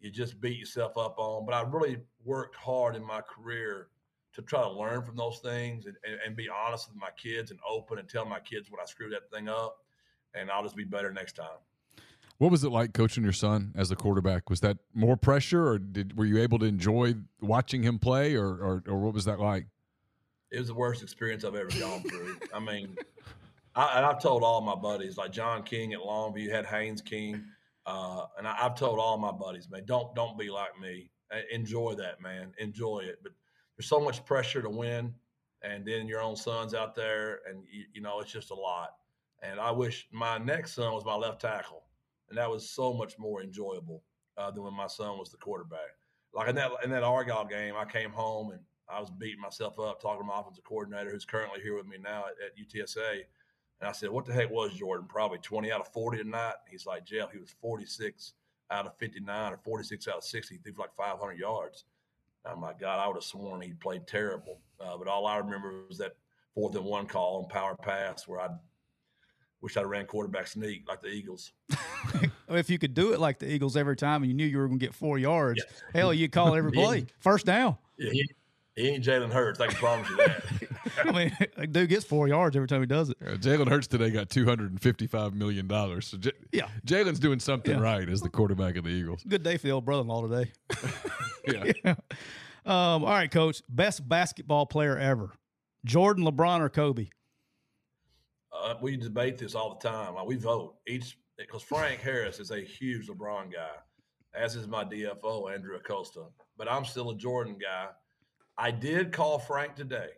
you 0.00 0.10
just 0.10 0.40
beat 0.40 0.58
yourself 0.58 0.96
up 0.96 1.18
on. 1.18 1.44
But 1.44 1.54
I 1.54 1.62
really 1.62 1.98
worked 2.24 2.56
hard 2.56 2.96
in 2.96 3.04
my 3.04 3.20
career 3.20 3.88
to 4.34 4.42
try 4.42 4.62
to 4.62 4.70
learn 4.70 5.02
from 5.04 5.16
those 5.16 5.40
things 5.40 5.86
and, 5.86 5.96
and, 6.04 6.18
and 6.24 6.36
be 6.36 6.48
honest 6.48 6.88
with 6.88 6.96
my 6.96 7.10
kids 7.16 7.50
and 7.50 7.60
open 7.68 7.98
and 7.98 8.08
tell 8.08 8.24
my 8.24 8.40
kids 8.40 8.70
when 8.70 8.80
I 8.80 8.84
screwed 8.84 9.12
that 9.12 9.30
thing 9.30 9.48
up, 9.48 9.78
and 10.34 10.50
I'll 10.50 10.62
just 10.62 10.76
be 10.76 10.84
better 10.84 11.12
next 11.12 11.34
time. 11.34 11.58
What 12.38 12.52
was 12.52 12.62
it 12.62 12.70
like 12.70 12.94
coaching 12.94 13.24
your 13.24 13.32
son 13.32 13.72
as 13.76 13.90
a 13.90 13.96
quarterback? 13.96 14.48
Was 14.48 14.60
that 14.60 14.78
more 14.94 15.16
pressure, 15.16 15.66
or 15.66 15.78
did 15.78 16.16
were 16.16 16.24
you 16.24 16.38
able 16.38 16.58
to 16.60 16.66
enjoy 16.66 17.14
watching 17.40 17.82
him 17.82 17.98
play, 17.98 18.36
or 18.36 18.46
or, 18.46 18.82
or 18.86 18.98
what 18.98 19.12
was 19.12 19.24
that 19.24 19.40
like? 19.40 19.66
It 20.50 20.60
was 20.60 20.68
the 20.68 20.74
worst 20.74 21.02
experience 21.02 21.44
I've 21.44 21.56
ever 21.56 21.70
gone 21.78 22.02
through. 22.02 22.38
I 22.54 22.60
mean, 22.60 22.96
I, 23.74 23.98
and 23.98 24.06
I've 24.06 24.22
told 24.22 24.42
all 24.42 24.60
my 24.60 24.76
buddies, 24.76 25.16
like 25.16 25.32
John 25.32 25.62
King 25.62 25.92
at 25.92 26.00
Longview, 26.00 26.50
had 26.50 26.64
Haynes 26.66 27.02
King, 27.02 27.44
uh, 27.86 28.26
and 28.38 28.46
I, 28.46 28.56
I've 28.60 28.76
told 28.76 28.98
all 28.98 29.18
my 29.18 29.32
buddies, 29.32 29.68
man, 29.68 29.82
don't 29.84 30.14
don't 30.14 30.38
be 30.38 30.48
like 30.48 30.78
me. 30.80 31.10
Uh, 31.32 31.40
Enjoy 31.50 31.94
that, 31.94 32.20
man. 32.20 32.52
Enjoy 32.58 33.00
it. 33.00 33.18
But 33.22 33.32
there's 33.76 33.88
so 33.88 34.00
much 34.00 34.24
pressure 34.24 34.62
to 34.62 34.70
win, 34.70 35.12
and 35.62 35.84
then 35.84 36.06
your 36.06 36.20
own 36.20 36.36
son's 36.36 36.72
out 36.72 36.94
there, 36.94 37.40
and 37.48 37.64
you, 37.70 37.84
you 37.94 38.00
know 38.00 38.20
it's 38.20 38.32
just 38.32 38.52
a 38.52 38.54
lot. 38.54 38.90
And 39.42 39.58
I 39.58 39.70
wish 39.72 40.06
my 40.12 40.38
next 40.38 40.74
son 40.74 40.92
was 40.92 41.04
my 41.04 41.14
left 41.14 41.40
tackle, 41.40 41.82
and 42.28 42.38
that 42.38 42.50
was 42.50 42.70
so 42.70 42.92
much 42.92 43.18
more 43.18 43.42
enjoyable 43.42 44.02
uh, 44.36 44.50
than 44.50 44.64
when 44.64 44.74
my 44.74 44.86
son 44.86 45.18
was 45.18 45.30
the 45.30 45.36
quarterback. 45.36 45.96
Like 46.34 46.48
in 46.48 46.54
that 46.56 46.70
in 46.84 46.90
that 46.90 47.02
Argyle 47.02 47.44
game, 47.44 47.74
I 47.76 47.84
came 47.84 48.10
home 48.10 48.50
and 48.50 48.60
I 48.88 49.00
was 49.00 49.10
beating 49.10 49.40
myself 49.40 49.78
up 49.78 50.00
talking 50.00 50.20
to 50.20 50.26
my 50.26 50.40
offensive 50.40 50.64
coordinator, 50.64 51.10
who's 51.10 51.24
currently 51.24 51.60
here 51.60 51.76
with 51.76 51.86
me 51.86 51.96
now 52.02 52.24
at, 52.26 52.34
at 52.44 52.56
UTSA. 52.58 53.24
And 53.80 53.88
I 53.88 53.92
said, 53.92 54.10
"What 54.10 54.26
the 54.26 54.32
heck 54.32 54.50
was 54.50 54.74
Jordan? 54.74 55.06
Probably 55.08 55.38
20 55.38 55.72
out 55.72 55.80
of 55.80 55.92
40 55.92 56.18
tonight." 56.18 56.54
He's 56.70 56.86
like, 56.86 57.04
"Jeff, 57.04 57.32
he 57.32 57.38
was 57.38 57.54
46 57.60 58.34
out 58.70 58.86
of 58.86 58.96
59 58.98 59.52
or 59.52 59.58
46 59.58 60.08
out 60.08 60.18
of 60.18 60.24
60. 60.24 60.54
He 60.54 60.60
threw 60.60 60.74
for 60.74 60.82
like 60.82 60.94
500 60.94 61.38
yards." 61.38 61.84
I'm 62.44 62.60
like, 62.60 62.78
God, 62.78 62.98
I 62.98 63.06
would 63.06 63.16
have 63.16 63.24
sworn 63.24 63.60
he 63.60 63.72
played 63.74 64.06
terrible. 64.06 64.60
Uh, 64.80 64.96
but 64.96 65.08
all 65.08 65.26
I 65.26 65.36
remember 65.38 65.84
was 65.88 65.98
that 65.98 66.16
fourth 66.54 66.74
and 66.76 66.84
one 66.84 67.06
call 67.06 67.42
on 67.42 67.48
power 67.48 67.76
pass 67.76 68.26
where 68.26 68.40
I 68.40 68.48
wish 69.60 69.76
I'd 69.76 69.86
ran 69.86 70.06
quarterback 70.06 70.46
sneak 70.46 70.88
like 70.88 71.02
the 71.02 71.08
Eagles. 71.08 71.52
if 72.48 72.70
you 72.70 72.78
could 72.78 72.94
do 72.94 73.12
it 73.12 73.20
like 73.20 73.38
the 73.38 73.50
Eagles 73.52 73.76
every 73.76 73.96
time 73.96 74.22
and 74.22 74.30
you 74.30 74.34
knew 74.36 74.46
you 74.46 74.58
were 74.58 74.66
going 74.68 74.78
to 74.78 74.84
get 74.86 74.94
four 74.94 75.18
yards, 75.18 75.62
hell, 75.94 76.12
you'd 76.14 76.32
call 76.32 76.54
every 76.54 76.72
play 76.72 77.06
first 77.20 77.46
down. 77.46 77.76
Yeah, 77.98 78.10
he, 78.12 78.28
he 78.76 78.88
ain't 78.90 79.04
Jalen 79.04 79.32
Hurts. 79.32 79.60
I 79.60 79.66
can 79.66 79.76
promise 79.76 80.08
you 80.08 80.16
that. 80.18 80.44
I 81.04 81.12
mean, 81.12 81.36
a 81.56 81.66
dude 81.66 81.88
gets 81.90 82.04
four 82.04 82.28
yards 82.28 82.56
every 82.56 82.68
time 82.68 82.80
he 82.80 82.86
does 82.86 83.10
it. 83.10 83.16
Uh, 83.24 83.32
Jalen 83.32 83.68
Hurts 83.68 83.86
today 83.88 84.10
got 84.10 84.30
two 84.30 84.44
hundred 84.44 84.70
and 84.70 84.80
fifty-five 84.80 85.34
million 85.34 85.66
dollars. 85.66 86.06
So 86.06 86.16
J- 86.18 86.32
Yeah. 86.52 86.68
Jalen's 86.86 87.18
doing 87.18 87.40
something 87.40 87.76
Yeah. 87.76 87.82
right 87.82 88.08
as 88.08 88.20
the 88.20 88.28
quarterback 88.30 88.76
of 88.76 88.84
the 88.84 88.90
Eagles. 88.90 89.22
Good 89.26 89.42
day 89.42 89.56
for 89.56 89.66
the 89.66 89.72
old 89.72 89.84
brother-in-law 89.84 90.28
today. 90.28 90.52
Yeah. 91.46 91.94
Um, 92.64 93.04
all 93.04 93.06
right, 93.06 93.30
coach. 93.30 93.62
Best 93.68 94.06
basketball 94.08 94.66
player 94.66 94.96
ever: 94.96 95.32
Jordan, 95.84 96.24
LeBron, 96.24 96.60
or 96.60 96.68
Kobe? 96.68 97.06
Uh, 98.68 98.74
we 98.82 98.98
debate 98.98 99.38
this 99.38 99.54
all 99.54 99.78
the 99.80 99.88
time. 99.88 100.14
Like, 100.14 100.26
we 100.26 100.36
vote 100.36 100.74
each 100.86 101.16
because 101.38 101.62
Frank 101.62 102.00
Harris 102.00 102.38
is 102.38 102.50
a 102.50 102.60
huge 102.60 103.08
LeBron 103.08 103.50
guy, 103.50 103.76
as 104.34 104.56
is 104.56 104.68
my 104.68 104.84
DFO 104.84 105.52
Andrew 105.52 105.76
Acosta. 105.76 106.26
But 106.58 106.70
I'm 106.70 106.84
still 106.84 107.10
a 107.10 107.16
Jordan 107.16 107.56
guy. 107.58 107.86
I 108.58 108.70
did 108.70 109.10
call 109.10 109.38
Frank 109.38 109.74
today, 109.74 110.10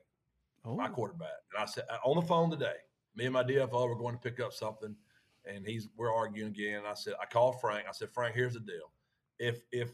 my 0.65 0.89
quarterback, 0.89 1.29
and 1.55 1.63
I 1.63 1.67
said 1.67 1.85
uh, 1.89 1.99
on 2.05 2.17
the 2.17 2.27
phone 2.27 2.51
today. 2.51 2.75
Me 3.15 3.27
and 3.27 3.35
my 3.35 3.45
DFO 3.45 3.89
were 3.89 3.95
going 3.95 4.17
to 4.17 4.21
pick 4.21 4.41
up 4.41 4.53
something, 4.53 4.97
and 5.45 5.65
he's 5.65 5.89
we're 5.97 6.13
arguing 6.13 6.51
again. 6.51 6.79
And 6.79 6.89
I 6.89 6.95
said 6.95 7.15
I 7.23 7.27
called 7.27 7.61
Frank. 7.61 7.85
I 7.89 7.93
said 7.93 8.09
Frank, 8.13 8.35
here's 8.35 8.55
the 8.55 8.61
deal. 8.61 8.93
If 9.39 9.61
if 9.71 9.91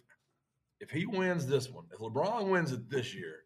if 0.81 0.91
he 0.91 1.05
wins 1.05 1.47
this 1.47 1.69
one, 1.69 1.85
if 1.93 1.99
LeBron 1.99 2.49
wins 2.49 2.73
it 2.73 2.89
this 2.89 3.15
year, 3.15 3.41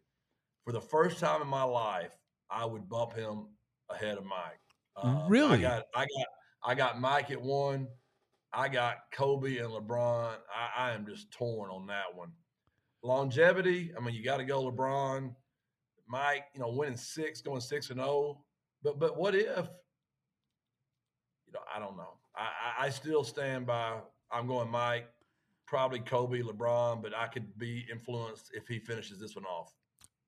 for 0.63 0.71
the 0.71 0.81
first 0.81 1.19
time 1.19 1.41
in 1.41 1.47
my 1.49 1.63
life, 1.63 2.15
I 2.49 2.65
would 2.65 2.87
bump 2.87 3.13
him 3.13 3.47
ahead 3.89 4.17
of 4.17 4.23
Mike. 4.23 4.59
Uh, 4.95 5.25
Really? 5.27 5.57
I 5.57 5.61
got 5.61 5.83
I 5.95 6.01
got 6.01 6.27
I 6.63 6.75
got 6.75 7.01
Mike 7.01 7.31
at 7.31 7.41
one. 7.41 7.87
I 8.53 8.67
got 8.67 8.97
Kobe 9.13 9.57
and 9.57 9.69
LeBron. 9.69 10.35
I, 10.53 10.89
I 10.89 10.91
am 10.91 11.05
just 11.05 11.31
torn 11.31 11.71
on 11.71 11.87
that 11.87 12.13
one. 12.13 12.31
Longevity. 13.01 13.93
I 13.97 14.01
mean, 14.01 14.13
you 14.13 14.23
got 14.23 14.37
to 14.37 14.43
go 14.43 14.69
LeBron. 14.69 15.33
Mike, 16.07 16.43
you 16.53 16.59
know, 16.59 16.69
winning 16.69 16.97
six, 16.97 17.41
going 17.41 17.61
six 17.61 17.89
and 17.89 17.99
zero. 17.99 18.43
But 18.83 18.99
but 18.99 19.17
what 19.17 19.35
if? 19.35 19.69
You 21.47 21.53
know, 21.53 21.61
I 21.73 21.79
don't 21.79 21.95
know. 21.97 22.17
I, 22.35 22.49
I 22.81 22.85
I 22.85 22.89
still 22.89 23.23
stand 23.23 23.65
by. 23.65 23.99
I'm 24.31 24.47
going 24.47 24.69
Mike, 24.69 25.07
probably 25.67 25.99
Kobe, 25.99 26.41
LeBron, 26.41 27.01
but 27.01 27.15
I 27.15 27.27
could 27.27 27.57
be 27.57 27.85
influenced 27.91 28.51
if 28.53 28.67
he 28.67 28.79
finishes 28.79 29.19
this 29.19 29.35
one 29.35 29.45
off. 29.45 29.73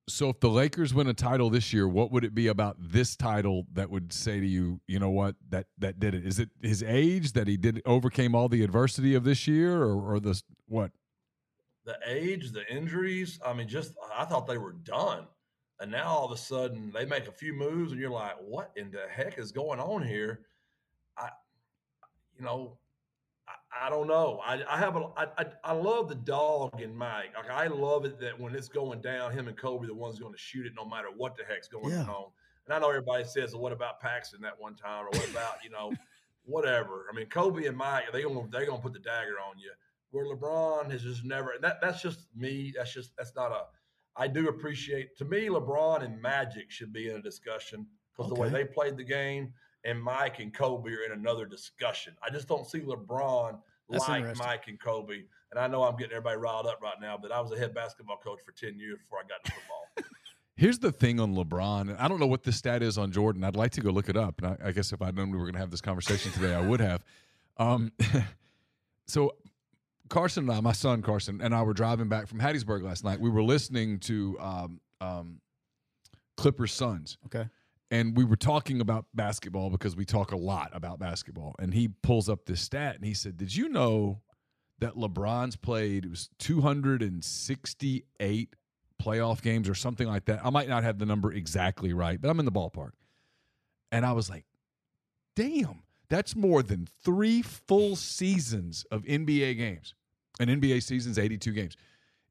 So 0.10 0.30
if 0.30 0.40
the 0.42 0.50
Lakers 0.50 0.94
win 0.94 1.08
a 1.08 1.14
title 1.14 1.50
this 1.50 1.72
year, 1.72 1.88
what 1.88 2.12
would 2.12 2.26
it 2.26 2.36
be 2.36 2.48
about 2.48 2.76
this 2.80 3.16
title 3.16 3.66
that 3.74 3.90
would 3.90 4.12
say 4.12 4.40
to 4.40 4.46
you, 4.46 4.82
you 4.86 5.00
know 5.00 5.10
what, 5.10 5.36
that 5.50 5.68
that 5.78 6.00
did 6.00 6.14
it? 6.14 6.26
Is 6.26 6.40
it 6.40 6.50
his 6.62 6.84
age 6.84 7.32
that 7.34 7.48
he 7.48 7.56
did 7.56 7.82
overcame 7.86 8.36
all 8.36 8.50
the 8.50 8.64
adversity 8.64 9.16
of 9.16 9.24
this 9.24 9.48
year, 9.48 9.82
or 9.82 10.16
or 10.16 10.20
the 10.20 10.42
what? 10.68 10.92
the 11.86 11.98
age, 12.06 12.52
the 12.52 12.66
injuries. 12.74 13.40
I 13.46 13.54
mean, 13.54 13.68
just 13.68 13.94
I 14.16 14.26
thought 14.26 14.48
they 14.48 14.58
were 14.58 14.74
done, 14.74 15.28
and 15.80 15.92
now 15.92 16.08
all 16.08 16.26
of 16.26 16.32
a 16.32 16.38
sudden 16.38 16.92
they 16.94 17.06
make 17.06 17.28
a 17.28 17.32
few 17.32 17.54
moves, 17.54 17.92
and 17.92 18.00
you're 18.00 18.10
like, 18.10 18.36
"What 18.42 18.72
in 18.76 18.92
the 18.92 19.06
heck 19.10 19.38
is 19.38 19.52
going 19.52 19.80
on 19.80 20.06
here?" 20.06 20.46
I, 21.18 21.30
you 22.38 22.46
know, 22.46 22.78
I, 23.82 23.90
don't 23.90 24.08
know. 24.08 24.40
I, 24.46 24.62
I 24.68 24.78
have 24.78 24.96
a 24.96 25.08
I, 25.18 25.26
I 25.38 25.46
I 25.64 25.74
love 25.74 26.10
the 26.10 26.16
dog 26.16 26.82
in 26.82 26.96
Mike. 26.96 27.34
Like 27.36 27.50
I 27.50 27.68
love 27.68 28.06
it 28.06 28.20
that 28.20 28.40
when 28.40 28.54
it's 28.56 28.68
going 28.70 29.02
down, 29.02 29.32
him 29.32 29.48
and 29.48 29.58
Kobe, 29.58 29.88
the 29.88 29.94
ones 29.94 30.20
going 30.20 30.34
to 30.34 30.40
shoot 30.40 30.66
it 30.66 30.74
no 30.76 30.86
matter 30.86 31.08
what 31.16 31.36
the 31.38 31.44
heck's 31.44 31.68
going 31.68 31.90
Yeah. 31.90 32.04
on. 32.04 32.32
And 32.66 32.74
I 32.74 32.80
know 32.80 32.90
everybody 32.90 33.24
says, 33.26 33.54
well, 33.54 33.62
"What 33.62 33.72
about 33.74 34.00
Paxson 34.00 34.40
that 34.42 34.60
one 34.60 34.76
time?" 34.76 35.06
or 35.06 35.10
"What 35.10 35.30
about 35.30 35.64
you 35.64 35.70
know?" 35.70 35.94
Whatever. 36.46 37.06
I 37.12 37.16
mean, 37.16 37.28
Kobe 37.28 37.66
and 37.68 37.78
Mike, 37.78 38.12
they 38.12 38.22
gonna 38.24 38.48
they 38.52 38.66
gonna 38.66 38.82
put 38.82 38.94
the 38.94 39.00
dagger 39.00 39.36
on 39.40 39.58
you 39.58 39.72
where 40.12 40.26
LeBron 40.26 40.92
has 40.92 41.02
just 41.02 41.24
never 41.24 41.54
that 41.62 41.80
that's 41.82 42.02
just 42.02 42.28
me. 42.36 42.74
That's 42.76 42.94
just 42.94 43.12
that's 43.18 43.34
not 43.36 43.52
a 43.52 43.64
I 44.16 44.28
do 44.28 44.50
appreciate 44.50 45.18
to 45.18 45.26
me 45.26 45.48
LeBron 45.48 46.04
and 46.04 46.22
Magic 46.22 46.70
should 46.70 46.92
be 46.94 47.10
in 47.10 47.16
a 47.16 47.22
discussion 47.22 47.88
because 48.16 48.30
the 48.32 48.40
way 48.40 48.50
they 48.50 48.66
played 48.66 48.98
the 48.98 49.04
game 49.04 49.54
and 49.86 50.02
Mike 50.02 50.40
and 50.40 50.54
Kobe 50.54 50.92
are 50.92 51.04
in 51.06 51.12
another 51.12 51.46
discussion. 51.46 52.16
I 52.24 52.30
just 52.30 52.48
don't 52.48 52.66
see 52.66 52.80
LeBron 52.80 53.60
That's 53.90 54.08
like. 54.08 54.38
Mike 54.38 54.68
and 54.68 54.80
Kobe. 54.80 55.24
And 55.52 55.60
I 55.60 55.68
know 55.68 55.84
I'm 55.84 55.96
getting 55.96 56.14
everybody 56.14 56.38
riled 56.38 56.66
up 56.66 56.80
right 56.82 57.00
now, 57.00 57.18
but 57.22 57.32
I 57.32 57.40
was 57.40 57.52
a 57.52 57.58
head 57.58 57.74
basketball 57.76 58.18
coach 58.18 58.40
for 58.46 58.52
10 58.54 58.80
years 58.80 58.98
before 59.00 59.20
I 59.20 59.28
got 59.28 59.40
into 59.46 59.52
football. 59.52 60.12
Here's 60.56 60.80
the 60.80 60.92
thing 60.92 61.20
on 61.20 61.36
LeBron, 61.36 61.90
and 61.90 61.98
I 61.98 62.08
don't 62.08 62.20
know 62.20 62.28
what 62.28 62.44
the 62.44 62.52
stat 62.52 62.84
is 62.84 62.98
on 62.98 63.12
Jordan. 63.12 63.44
I'd 63.44 63.56
like 63.56 63.72
to 63.72 63.82
go 63.82 63.90
look 63.90 64.08
it 64.08 64.16
up, 64.16 64.40
and 64.42 64.56
I, 64.62 64.68
I 64.70 64.72
guess 64.72 64.94
if 64.94 65.02
I'd 65.02 65.16
known 65.16 65.32
we 65.32 65.38
were 65.38 65.46
going 65.46 65.56
to 65.56 65.60
have 65.60 65.72
this 65.72 65.82
conversation 65.82 66.32
today, 66.32 66.54
I 66.54 66.62
would 66.62 66.80
have. 66.80 67.04
Um, 67.58 67.92
so 69.08 69.36
Carson 70.10 70.48
and 70.48 70.58
I, 70.58 70.62
my 70.62 70.72
son 70.72 71.02
Carson, 71.02 71.42
and 71.42 71.56
I 71.56 71.64
were 71.64 71.74
driving 71.74 72.08
back 72.08 72.28
from 72.28 72.40
Hattiesburg 72.40 72.84
last 72.84 73.04
night. 73.04 73.20
We 73.20 73.32
were 73.32 73.42
listening 73.42 74.00
to 74.02 74.38
um, 74.40 74.80
um, 75.02 75.42
Clippers 76.38 76.72
Suns, 76.72 77.18
Okay. 77.26 77.48
And 77.92 78.18
we 78.18 78.24
were 78.24 78.36
talking 78.36 78.82
about 78.82 79.06
basketball 79.14 79.70
because 79.70 79.96
we 79.96 80.06
talk 80.06 80.32
a 80.32 80.38
lot 80.38 80.72
about 80.74 81.00
basketball. 81.00 81.56
And 81.60 81.74
he 81.74 81.88
pulls 81.88 82.30
up 82.30 82.46
this 82.46 82.62
stat, 82.62 82.96
and 82.96 83.06
he 83.06 83.14
said, 83.14 83.38
"Did 83.38 83.56
you 83.56 83.70
know 83.70 84.22
that 84.80 84.96
LeBron's 84.96 85.56
played 85.56 86.06
it 86.06 86.10
was 86.10 86.30
268 86.40 88.56
playoff 89.02 89.42
games 89.42 89.70
or 89.70 89.76
something 89.76 90.08
like 90.08 90.26
that? 90.26 90.46
I 90.46 90.50
might 90.50 90.70
not 90.70 90.84
have 90.84 90.98
the 90.98 91.06
number 91.06 91.32
exactly 91.32 91.94
right, 91.94 92.20
but 92.20 92.30
I'm 92.30 92.40
in 92.40 92.46
the 92.46 92.52
ballpark." 92.52 92.92
And 93.92 94.06
I 94.06 94.14
was 94.14 94.30
like, 94.30 94.46
"Damn, 95.36 95.84
that's 96.10 96.36
more 96.36 96.62
than 96.62 96.88
three 97.04 97.42
full 97.42 97.96
seasons 97.96 98.86
of 98.92 99.04
NBA 99.06 99.56
games. 99.56 99.96
An 100.40 100.48
NBA 100.48 100.84
season's 100.84 101.18
82 101.18 101.54
games. 101.54 101.76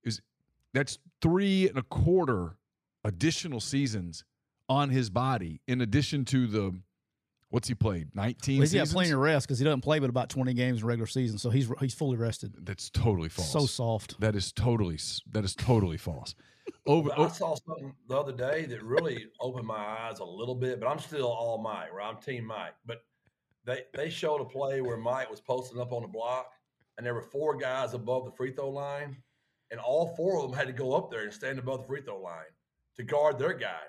Is 0.05 0.21
that's 0.73 0.99
three 1.21 1.69
and 1.69 1.79
a 1.79 1.83
quarter 1.83 2.57
additional 3.05 3.61
seasons 3.61 4.25
on 4.73 4.89
his 4.91 5.11
body 5.11 5.61
in 5.67 5.81
addition 5.81 6.25
to 6.27 6.47
the 6.47 6.75
what's 7.51 7.69
he 7.69 7.75
played 7.75 8.09
19 8.15 8.57
Well, 8.59 8.63
he's 8.63 8.73
got 8.75 8.89
plenty 8.89 9.11
of 9.11 9.19
rest 9.19 9.47
because 9.47 9.59
he 9.59 9.65
doesn't 9.65 9.83
play 9.83 9.99
but 9.99 10.09
about 10.11 10.29
twenty 10.31 10.55
games 10.55 10.81
in 10.81 10.87
regular 10.87 11.07
season, 11.07 11.39
so 11.39 11.51
he's 11.51 11.71
he's 11.81 11.95
fully 11.95 12.17
rested. 12.17 12.55
that's 12.65 12.89
totally 12.91 13.29
false 13.29 13.51
So 13.53 13.67
soft. 13.67 14.19
that 14.21 14.35
is 14.35 14.53
totally 14.53 14.99
that 15.33 15.45
is 15.45 15.55
totally 15.55 15.97
false 15.99 16.35
over 16.87 17.11
But 17.11 17.19
I 17.21 17.29
saw 17.29 17.55
something 17.55 17.93
the 18.09 18.17
other 18.17 18.33
day 18.33 18.65
that 18.67 18.83
really 18.83 19.27
opened 19.41 19.67
my 19.67 19.77
eyes 19.77 20.21
a 20.21 20.25
little 20.25 20.55
bit, 20.55 20.81
but 20.81 20.87
I'm 20.87 20.99
still 21.01 21.27
all 21.27 21.59
Mike, 21.59 21.93
right? 21.93 22.09
I'm 22.09 22.17
team 22.21 22.45
Mike. 22.47 22.75
But 22.87 23.03
they 23.65 23.83
they 23.95 24.09
showed 24.11 24.41
a 24.41 24.45
play 24.45 24.81
where 24.81 24.97
Mike 24.97 25.31
was 25.31 25.41
posting 25.41 25.81
up 25.81 25.93
on 25.93 26.03
the 26.03 26.09
block 26.09 26.53
and 26.97 27.07
there 27.07 27.15
were 27.15 27.23
four 27.23 27.57
guys 27.57 27.95
above 27.95 28.25
the 28.25 28.31
free 28.33 28.53
throw 28.53 28.71
line, 28.71 29.17
and 29.71 29.81
all 29.81 30.15
four 30.17 30.37
of 30.37 30.43
them 30.51 30.59
had 30.59 30.67
to 30.69 30.73
go 30.73 30.95
up 30.95 31.11
there 31.11 31.23
and 31.25 31.33
stand 31.33 31.59
above 31.59 31.81
the 31.83 31.87
free 31.87 32.03
throw 32.03 32.21
line 32.21 32.53
to 32.97 33.03
guard 33.03 33.39
their 33.39 33.55
guy. 33.55 33.81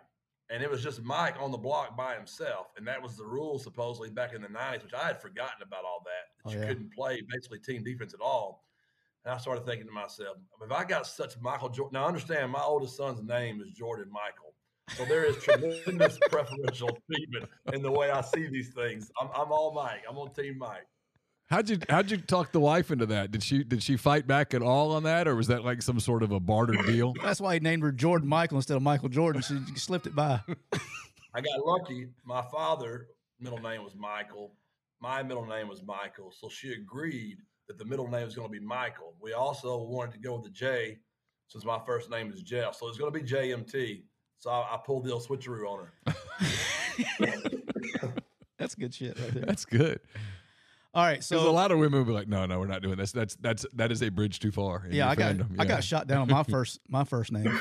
And 0.53 0.61
it 0.61 0.69
was 0.69 0.83
just 0.83 1.01
Mike 1.01 1.33
on 1.39 1.51
the 1.51 1.57
block 1.57 1.97
by 1.97 2.13
himself. 2.13 2.67
And 2.77 2.87
that 2.87 3.01
was 3.01 3.17
the 3.17 3.25
rule 3.25 3.57
supposedly 3.57 4.11
back 4.11 4.33
in 4.35 4.41
the 4.43 4.47
90s, 4.47 4.83
which 4.83 4.93
I 4.93 5.07
had 5.07 5.19
forgotten 5.19 5.63
about 5.63 5.83
all 5.83 6.03
that. 6.05 6.11
That 6.43 6.49
Oh, 6.49 6.53
you 6.53 6.59
yeah. 6.61 6.67
couldn't 6.67 6.93
play 6.93 7.21
basically 7.27 7.57
team 7.57 7.83
defense 7.83 8.13
at 8.13 8.21
all. 8.21 8.63
And 9.25 9.33
I 9.33 9.39
started 9.39 9.65
thinking 9.65 9.87
to 9.87 9.91
myself, 9.91 10.37
if 10.63 10.71
I 10.71 10.83
got 10.83 11.07
such 11.07 11.39
Michael 11.41 11.69
Jordan, 11.69 11.93
now 11.99 12.05
understand 12.07 12.51
my 12.51 12.61
oldest 12.61 12.95
son's 12.95 13.23
name 13.23 13.61
is 13.61 13.71
Jordan 13.71 14.11
Michael. 14.11 14.53
So 14.95 15.05
there 15.05 15.23
is 15.23 15.37
tremendous 15.37 16.19
preferential 16.29 16.95
treatment 17.09 17.49
in 17.73 17.81
the 17.81 17.89
way 17.91 18.11
I 18.11 18.21
see 18.21 18.47
these 18.47 18.69
things. 18.75 19.09
I'm, 19.19 19.29
I'm 19.33 19.51
all 19.51 19.73
Mike. 19.73 20.03
I'm 20.07 20.17
on 20.19 20.33
team 20.35 20.59
Mike. 20.59 20.85
How'd 21.53 21.69
you 21.69 21.77
how'd 21.87 22.09
you 22.09 22.17
talk 22.17 22.51
the 22.51 22.59
wife 22.59 22.89
into 22.89 23.05
that 23.05 23.29
did 23.29 23.43
she 23.43 23.63
did 23.63 23.83
she 23.83 23.95
fight 23.95 24.25
back 24.25 24.55
at 24.55 24.63
all 24.63 24.91
on 24.93 25.03
that 25.03 25.27
or 25.27 25.35
was 25.35 25.47
that 25.47 25.63
like 25.63 25.83
some 25.83 25.99
sort 25.99 26.23
of 26.23 26.31
a 26.31 26.39
barter 26.39 26.73
deal 26.87 27.13
That's 27.23 27.39
why 27.39 27.53
he 27.53 27.59
named 27.59 27.83
her 27.83 27.91
Jordan 27.91 28.27
Michael 28.27 28.57
instead 28.57 28.75
of 28.75 28.81
Michael 28.81 29.09
Jordan. 29.09 29.41
She 29.41 29.59
slipped 29.75 30.07
it 30.07 30.15
by. 30.15 30.41
I 31.33 31.41
got 31.41 31.63
lucky. 31.63 32.07
My 32.25 32.41
father 32.41 33.07
middle 33.39 33.59
name 33.59 33.83
was 33.83 33.95
Michael. 33.95 34.55
My 34.99 35.21
middle 35.21 35.45
name 35.45 35.67
was 35.67 35.83
Michael. 35.83 36.33
So 36.35 36.49
she 36.49 36.73
agreed 36.73 37.37
that 37.67 37.77
the 37.77 37.85
middle 37.85 38.07
name 38.07 38.25
was 38.25 38.35
going 38.35 38.47
to 38.47 38.51
be 38.51 38.63
Michael. 38.65 39.13
We 39.21 39.33
also 39.33 39.77
wanted 39.83 40.13
to 40.13 40.19
go 40.19 40.35
with 40.35 40.45
the 40.45 40.49
J 40.49 40.97
since 41.47 41.63
my 41.65 41.79
first 41.85 42.09
name 42.09 42.31
is 42.31 42.41
Jeff. 42.41 42.75
So 42.75 42.87
it's 42.87 42.97
going 42.97 43.13
to 43.13 43.19
be 43.19 43.25
JMT. 43.27 44.03
So 44.39 44.49
I, 44.49 44.75
I 44.75 44.79
pulled 44.83 45.05
the 45.05 45.13
old 45.13 45.25
switcheroo 45.25 45.67
on 45.67 45.85
her. 45.85 46.15
That's 48.57 48.75
good 48.75 48.93
shit 48.93 49.19
right 49.19 49.33
there. 49.33 49.45
that's 49.45 49.65
good 49.65 49.99
All 50.95 51.03
right, 51.03 51.23
so 51.23 51.49
a 51.49 51.51
lot 51.51 51.71
of 51.71 51.79
women 51.79 51.99
will 51.99 52.05
be 52.05 52.11
like 52.11 52.27
no 52.27 52.45
no 52.45 52.59
we're 52.59 52.67
not 52.67 52.83
doing 52.83 52.97
this 52.97 53.11
that's 53.11 53.35
that's 53.37 53.65
that 53.73 53.91
is 53.91 54.03
a 54.03 54.09
bridge 54.09 54.39
too 54.39 54.51
far 54.51 54.87
yeah, 54.91 55.09
I 55.09 55.15
got 55.15 55.35
fandom. 55.35 55.55
I 55.57 55.65
got 55.65 55.83
shot 55.83 56.05
down 56.05 56.21
on 56.21 56.27
my 56.27 56.43
first 56.49 56.79
my 56.87 57.03
first 57.03 57.31
name. 57.31 57.59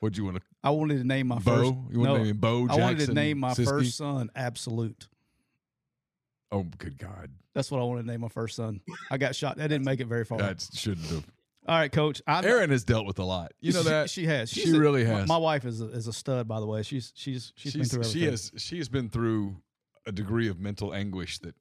What'd 0.00 0.16
you 0.16 0.24
want 0.24 0.36
to? 0.36 0.42
I 0.62 0.70
wanted 0.70 0.98
to 0.98 1.04
name 1.04 1.26
my 1.26 1.38
Bo? 1.38 1.56
first. 1.56 1.72
You 1.90 2.00
wanted 2.00 2.12
no, 2.12 2.12
to 2.12 2.18
name 2.18 2.30
him 2.30 2.36
Bo 2.38 2.66
I 2.70 2.76
wanted 2.76 3.06
to 3.06 3.12
name 3.12 3.38
my 3.38 3.54
first 3.54 3.96
son 3.96 4.30
Absolute. 4.36 5.08
Oh, 6.50 6.64
good 6.78 6.96
God, 6.96 7.30
That's 7.54 7.70
what 7.70 7.80
I 7.80 7.84
wanted 7.84 8.02
to 8.02 8.08
name 8.08 8.22
my 8.22 8.28
first 8.28 8.56
son. 8.56 8.80
I 9.10 9.18
got 9.18 9.34
shot. 9.34 9.58
That 9.58 9.68
didn't 9.68 9.84
make 9.84 10.00
it 10.00 10.06
very 10.06 10.24
far. 10.24 10.38
that 10.38 10.66
shouldn't 10.72 11.06
have. 11.08 11.26
All 11.66 11.76
right, 11.76 11.92
Coach. 11.92 12.22
I'm, 12.26 12.42
Erin 12.46 12.70
has 12.70 12.84
dealt 12.84 13.06
with 13.06 13.18
a 13.18 13.24
lot. 13.24 13.52
You 13.60 13.74
know 13.74 13.82
she, 13.82 13.88
that 13.88 14.08
she 14.10 14.24
has. 14.24 14.48
She 14.48 14.60
She's 14.60 14.72
a- 14.72 14.80
really 14.80 15.04
my- 15.04 15.10
has. 15.10 15.28
My, 15.28 15.36
wife 15.36 15.66
is 15.66 15.82
a, 15.82 15.90
is 15.90 16.06
a 16.06 16.12
stud, 16.14 16.48
by 16.48 16.60
the 16.60 16.66
way. 16.66 16.82
She's 16.82 17.12
she's 17.14 17.52
she's 17.56 17.74
been 17.74 17.82
She's, 17.82 17.92
through 17.92 18.04
she 18.04 18.24
has 18.24 18.52
she 18.56 18.78
has 18.78 18.88
been 18.88 19.10
through 19.10 19.56
a 20.06 20.12
degree 20.12 20.48
of 20.48 20.58
mental 20.58 20.94
anguish 20.94 21.38
that 21.40 21.54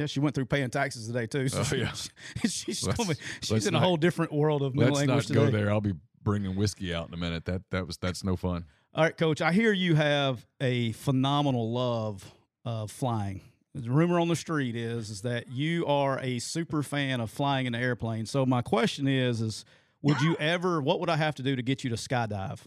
Yeah, 0.00 0.06
she 0.06 0.18
went 0.18 0.34
through 0.34 0.46
paying 0.46 0.70
taxes 0.70 1.06
today 1.06 1.26
too. 1.26 1.48
So 1.48 1.60
Oh, 1.60 1.62
she- 1.64 1.76
yeah. 1.76 1.92
she's 2.46 2.82
Let's- 2.86 2.96
told 2.96 3.08
me 3.10 3.14
she's 3.42 3.50
let's 3.50 3.66
in 3.66 3.74
a 3.74 3.78
not- 3.78 3.82
whole 3.86 3.96
different 3.98 4.32
world 4.32 4.62
of 4.62 4.74
mental 4.74 4.94
let's 4.96 5.08
anguish 5.08 5.28
not 5.28 5.34
go 5.34 5.50
there. 5.50 5.70
I'll 5.70 5.80
be 5.82 5.92
bringing 6.22 6.56
whiskey 6.56 6.94
out 6.94 7.08
in 7.08 7.14
a 7.14 7.18
minute. 7.18 7.44
That 7.44 7.62
that 7.70 7.86
was 7.86 7.98
that's 7.98 8.24
no 8.24 8.34
fun. 8.36 8.64
All 8.94 9.04
right, 9.04 9.16
Coach. 9.16 9.40
I 9.42 9.52
hear 9.52 9.72
you 9.72 9.94
have 9.94 10.44
a 10.60 10.92
phenomenal 10.92 11.70
love 11.70 12.32
of 12.64 12.90
flying. 12.90 13.42
The 13.74 13.90
rumor 13.90 14.18
on 14.18 14.28
the 14.28 14.36
street 14.36 14.74
is 14.74 15.10
is 15.10 15.20
that 15.22 15.48
you 15.52 15.86
are 15.86 16.18
a 16.20 16.38
super 16.40 16.82
fan 16.82 17.20
of 17.20 17.30
flying 17.30 17.66
in 17.66 17.74
an 17.74 17.80
airplane. 17.82 18.24
So 18.26 18.44
my 18.46 18.62
question 18.62 19.06
is 19.06 19.40
is 19.42 19.64
would 20.02 20.20
you 20.22 20.34
ever? 20.40 20.80
What 20.80 20.98
would 21.00 21.10
I 21.10 21.16
have 21.16 21.34
to 21.36 21.42
do 21.42 21.54
to 21.56 21.62
get 21.62 21.84
you 21.84 21.90
to 21.90 21.96
skydive 21.96 22.60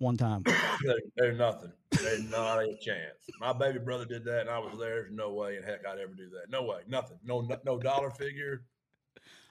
one 0.00 0.16
time? 0.16 0.42
There, 0.82 0.96
there's 1.16 1.38
nothing. 1.38 1.72
There's 1.90 2.28
not 2.30 2.58
a 2.58 2.74
chance. 2.80 3.18
My 3.38 3.52
baby 3.52 3.78
brother 3.78 4.04
did 4.04 4.24
that, 4.24 4.40
and 4.40 4.50
I 4.50 4.58
was 4.58 4.78
there. 4.78 5.02
There's 5.02 5.12
no 5.12 5.32
way 5.32 5.56
in 5.56 5.62
heck 5.62 5.86
I'd 5.86 5.98
ever 5.98 6.14
do 6.14 6.30
that. 6.30 6.50
No 6.50 6.62
way. 6.62 6.80
Nothing. 6.88 7.18
No, 7.22 7.42
no, 7.42 7.56
no 7.64 7.78
dollar 7.78 8.10
figure. 8.10 8.62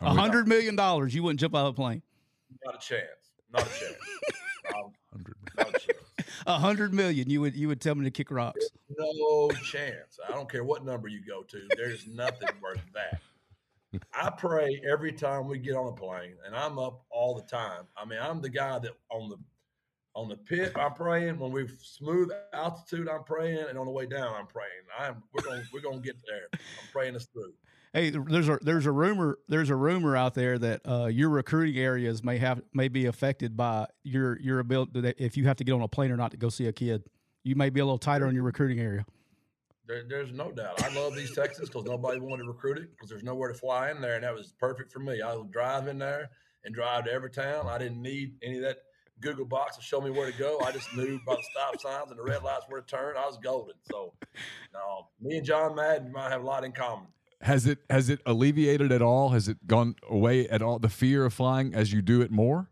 A 0.02 0.10
hundred 0.14 0.48
million 0.48 0.76
dollars, 0.76 1.14
you 1.14 1.24
wouldn't 1.24 1.40
jump 1.40 1.56
out 1.56 1.68
of 1.68 1.74
a 1.74 1.76
plane. 1.76 2.02
Not 2.66 2.76
a 2.76 2.80
chance. 2.80 3.04
Not 3.52 3.62
a 3.62 3.66
chance. 3.66 3.96
Um, 4.76 4.92
Hundred. 5.12 5.36
not 5.58 5.70
a 5.70 5.80
chance. 5.80 5.98
A 6.46 6.60
hundred 6.60 6.94
million, 6.94 7.28
you 7.28 7.42
would 7.42 7.56
you 7.56 7.68
would 7.70 7.82
tell 7.82 7.96
me 7.96 8.04
to 8.04 8.12
kick 8.12 8.30
rocks. 8.30 8.64
No 8.96 9.50
chance. 9.50 10.20
I 10.28 10.32
don't 10.32 10.48
care 10.48 10.64
what 10.64 10.86
number 10.86 11.08
you 11.08 11.22
go 11.26 11.42
to. 11.42 11.68
There's 11.76 12.06
nothing 12.06 12.50
worth 12.62 12.82
that. 12.94 13.20
I 14.14 14.30
pray 14.30 14.80
every 14.88 15.12
time 15.12 15.48
we 15.48 15.58
get 15.58 15.76
on 15.76 15.88
a 15.88 15.96
plane, 15.96 16.36
and 16.46 16.56
I'm 16.56 16.78
up 16.78 17.04
all 17.10 17.34
the 17.34 17.42
time. 17.42 17.86
I 17.98 18.06
mean, 18.06 18.20
I'm 18.22 18.42
the 18.42 18.50
guy 18.50 18.78
that 18.78 18.92
on 19.10 19.30
the 19.30 19.38
on 20.20 20.28
the 20.28 20.36
pit, 20.36 20.74
I'm 20.76 20.94
praying. 20.94 21.40
When 21.40 21.52
we've 21.52 21.74
smooth 21.82 22.30
altitude, 22.54 23.08
I'm 23.08 23.24
praying, 23.24 23.66
and 23.70 23.78
on 23.78 23.86
the 23.86 23.92
way 23.92 24.06
down, 24.06 24.36
I'm 24.36 24.48
praying. 24.48 24.70
I'm 25.00 25.24
we're 25.34 25.44
gonna 25.44 25.64
we're 25.74 25.82
gonna 25.82 26.00
get 26.00 26.18
there. 26.28 26.50
I'm 26.54 26.92
praying 26.92 27.16
us 27.16 27.26
through. 27.28 27.54
Hey, 27.94 28.10
there's 28.12 28.50
a 28.50 28.60
there's 28.62 28.86
a 28.86 28.92
rumor 28.92 29.40
there's 29.48 29.70
a 29.70 29.76
rumor 29.76 30.18
out 30.18 30.34
there 30.34 30.60
that 30.60 30.82
uh, 30.88 31.06
your 31.06 31.30
recruiting 31.30 31.82
areas 31.82 32.24
may 32.24 32.38
have 32.38 32.62
may 32.74 32.90
be 32.90 33.06
affected 33.06 33.56
by 33.56 33.88
your 34.04 34.40
your 34.42 34.60
ability 34.60 35.00
that 35.02 35.16
if 35.18 35.38
you 35.38 35.46
have 35.46 35.56
to 35.58 35.64
get 35.64 35.72
on 35.72 35.82
a 35.82 35.88
plane 35.88 36.12
or 36.12 36.18
not 36.18 36.32
to 36.32 36.38
go 36.38 36.50
see 36.50 36.68
a 36.68 36.74
kid. 36.74 37.04
You 37.44 37.56
may 37.56 37.70
be 37.70 37.80
a 37.80 37.86
little 37.86 37.98
tighter 37.98 38.28
on 38.28 38.36
your 38.36 38.44
recruiting 38.44 38.82
area. 38.82 39.06
There, 39.88 40.04
there's 40.08 40.34
no 40.34 40.52
doubt. 40.52 40.84
I 40.84 40.94
love 40.94 41.16
these 41.16 41.34
Texas 41.34 41.70
because 41.70 41.86
nobody 41.86 42.20
wanted 42.20 42.44
to 42.44 42.50
recruit 42.50 42.78
it 42.78 42.92
because 42.92 43.10
there's 43.10 43.24
nowhere 43.24 43.48
to 43.48 43.58
fly 43.58 43.90
in 43.90 44.02
there, 44.02 44.16
and 44.16 44.24
that 44.26 44.36
was 44.36 44.54
perfect 44.60 44.92
for 44.92 45.00
me. 45.00 45.22
I 45.22 45.34
would 45.34 45.50
drive 45.50 45.88
in 45.88 45.98
there 45.98 46.30
and 46.66 46.76
drive 46.76 47.06
to 47.06 47.12
every 47.12 47.32
town. 47.32 47.68
I 47.68 47.78
didn't 47.78 48.02
need 48.02 48.34
any 48.44 48.58
of 48.58 48.64
that 48.64 48.80
Google 49.22 49.46
box 49.46 49.76
to 49.78 49.82
show 49.82 50.02
me 50.02 50.10
where 50.10 50.32
to 50.32 50.38
go. 50.38 50.60
I 50.60 50.72
just 50.72 50.94
knew 50.96 51.20
by 51.26 51.36
the 51.36 51.44
stop 51.52 51.80
signs 51.80 52.12
and 52.12 52.20
the 52.20 52.24
red 52.24 52.44
lights 52.44 52.66
where 52.68 52.82
to 52.82 52.88
turn. 52.88 53.16
I 53.18 53.26
was 53.26 53.38
golden. 53.38 53.76
So, 53.90 54.14
no, 54.74 55.08
me 55.22 55.38
and 55.38 55.46
John 55.46 55.76
Madden 55.76 56.12
might 56.12 56.30
have 56.30 56.42
a 56.42 56.46
lot 56.46 56.64
in 56.64 56.72
common. 56.72 57.08
Has 57.42 57.66
it 57.66 57.80
has 57.90 58.10
it 58.10 58.20
alleviated 58.26 58.92
at 58.92 59.02
all? 59.02 59.30
Has 59.30 59.48
it 59.48 59.66
gone 59.66 59.96
away 60.10 60.48
at 60.50 60.62
all? 60.62 60.80
The 60.80 60.90
fear 60.90 61.26
of 61.26 61.34
flying 61.34 61.74
as 61.74 61.94
you 61.94 62.02
do 62.02 62.22
it 62.22 62.32
more. 62.32 62.70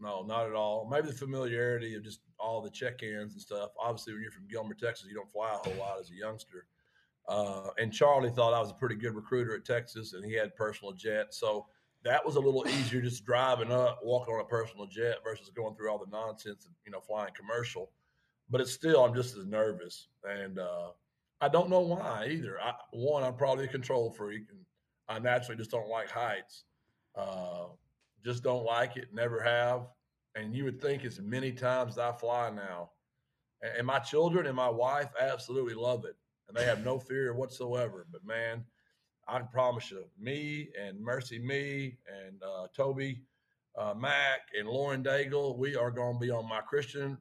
No, 0.00 0.22
not 0.22 0.46
at 0.46 0.54
all. 0.54 0.88
Maybe 0.90 1.08
the 1.08 1.12
familiarity 1.14 1.94
of 1.94 2.02
just 2.02 2.20
all 2.38 2.60
the 2.60 2.70
check-ins 2.70 3.32
and 3.32 3.40
stuff. 3.40 3.70
Obviously, 3.80 4.12
when 4.12 4.22
you're 4.22 4.32
from 4.32 4.48
Gilmer, 4.48 4.74
Texas, 4.74 5.06
you 5.08 5.14
don't 5.14 5.30
fly 5.30 5.52
a 5.52 5.56
whole 5.56 5.78
lot 5.78 6.00
as 6.00 6.10
a 6.10 6.14
youngster. 6.14 6.66
Uh, 7.28 7.68
and 7.78 7.92
Charlie 7.92 8.30
thought 8.30 8.52
I 8.52 8.58
was 8.58 8.70
a 8.70 8.74
pretty 8.74 8.96
good 8.96 9.14
recruiter 9.14 9.54
at 9.54 9.64
Texas, 9.64 10.12
and 10.12 10.24
he 10.24 10.34
had 10.34 10.56
personal 10.56 10.92
jet, 10.92 11.32
so 11.32 11.66
that 12.04 12.24
was 12.24 12.36
a 12.36 12.40
little 12.40 12.66
easier 12.68 13.00
just 13.00 13.24
driving 13.24 13.70
up, 13.70 14.00
walking 14.02 14.34
on 14.34 14.40
a 14.40 14.44
personal 14.44 14.86
jet 14.86 15.18
versus 15.24 15.50
going 15.54 15.74
through 15.74 15.90
all 15.90 15.98
the 15.98 16.10
nonsense 16.10 16.64
of 16.64 16.72
you 16.84 16.92
know 16.92 17.00
flying 17.00 17.32
commercial. 17.34 17.90
But 18.50 18.60
it's 18.60 18.72
still, 18.72 19.04
I'm 19.04 19.14
just 19.14 19.36
as 19.36 19.46
nervous, 19.46 20.08
and 20.24 20.58
uh, 20.58 20.90
I 21.40 21.48
don't 21.48 21.70
know 21.70 21.80
why 21.80 22.28
either. 22.30 22.60
I, 22.60 22.72
one, 22.92 23.22
I'm 23.22 23.36
probably 23.36 23.64
a 23.64 23.68
control 23.68 24.10
freak, 24.10 24.44
and 24.50 24.58
I 25.08 25.18
naturally 25.18 25.56
just 25.56 25.70
don't 25.70 25.88
like 25.88 26.10
heights. 26.10 26.64
Uh, 27.16 27.66
just 28.24 28.42
don't 28.42 28.64
like 28.64 28.96
it, 28.96 29.08
never 29.12 29.40
have. 29.42 29.86
And 30.34 30.54
you 30.54 30.64
would 30.64 30.80
think 30.80 31.04
as 31.04 31.20
many 31.20 31.52
times 31.52 31.94
as 31.94 31.98
I 31.98 32.12
fly 32.12 32.50
now, 32.50 32.90
and, 33.62 33.78
and 33.78 33.86
my 33.86 33.98
children 34.00 34.46
and 34.46 34.56
my 34.56 34.68
wife 34.68 35.10
absolutely 35.20 35.74
love 35.74 36.04
it, 36.04 36.16
and 36.48 36.56
they 36.56 36.64
have 36.64 36.84
no 36.84 36.98
fear 36.98 37.32
whatsoever. 37.34 38.06
But 38.10 38.24
man, 38.26 38.64
I 39.28 39.38
can 39.38 39.48
promise 39.48 39.90
you, 39.90 40.04
me 40.18 40.68
and 40.80 40.98
MercyMe 40.98 41.96
and 42.08 42.42
uh, 42.42 42.66
Toby, 42.76 43.22
uh, 43.78 43.94
Mac 43.94 44.40
and 44.58 44.68
Lauren 44.68 45.02
Daigle, 45.02 45.56
we 45.56 45.76
are 45.76 45.90
going 45.90 46.14
to 46.14 46.18
be 46.20 46.30
on 46.30 46.48
my 46.48 46.60
Christian, 46.60 47.16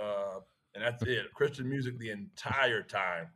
uh, 0.00 0.40
and 0.74 0.84
that's 0.84 1.02
it, 1.04 1.32
Christian 1.34 1.68
music 1.68 1.98
the 1.98 2.10
entire 2.10 2.82
time. 2.82 3.28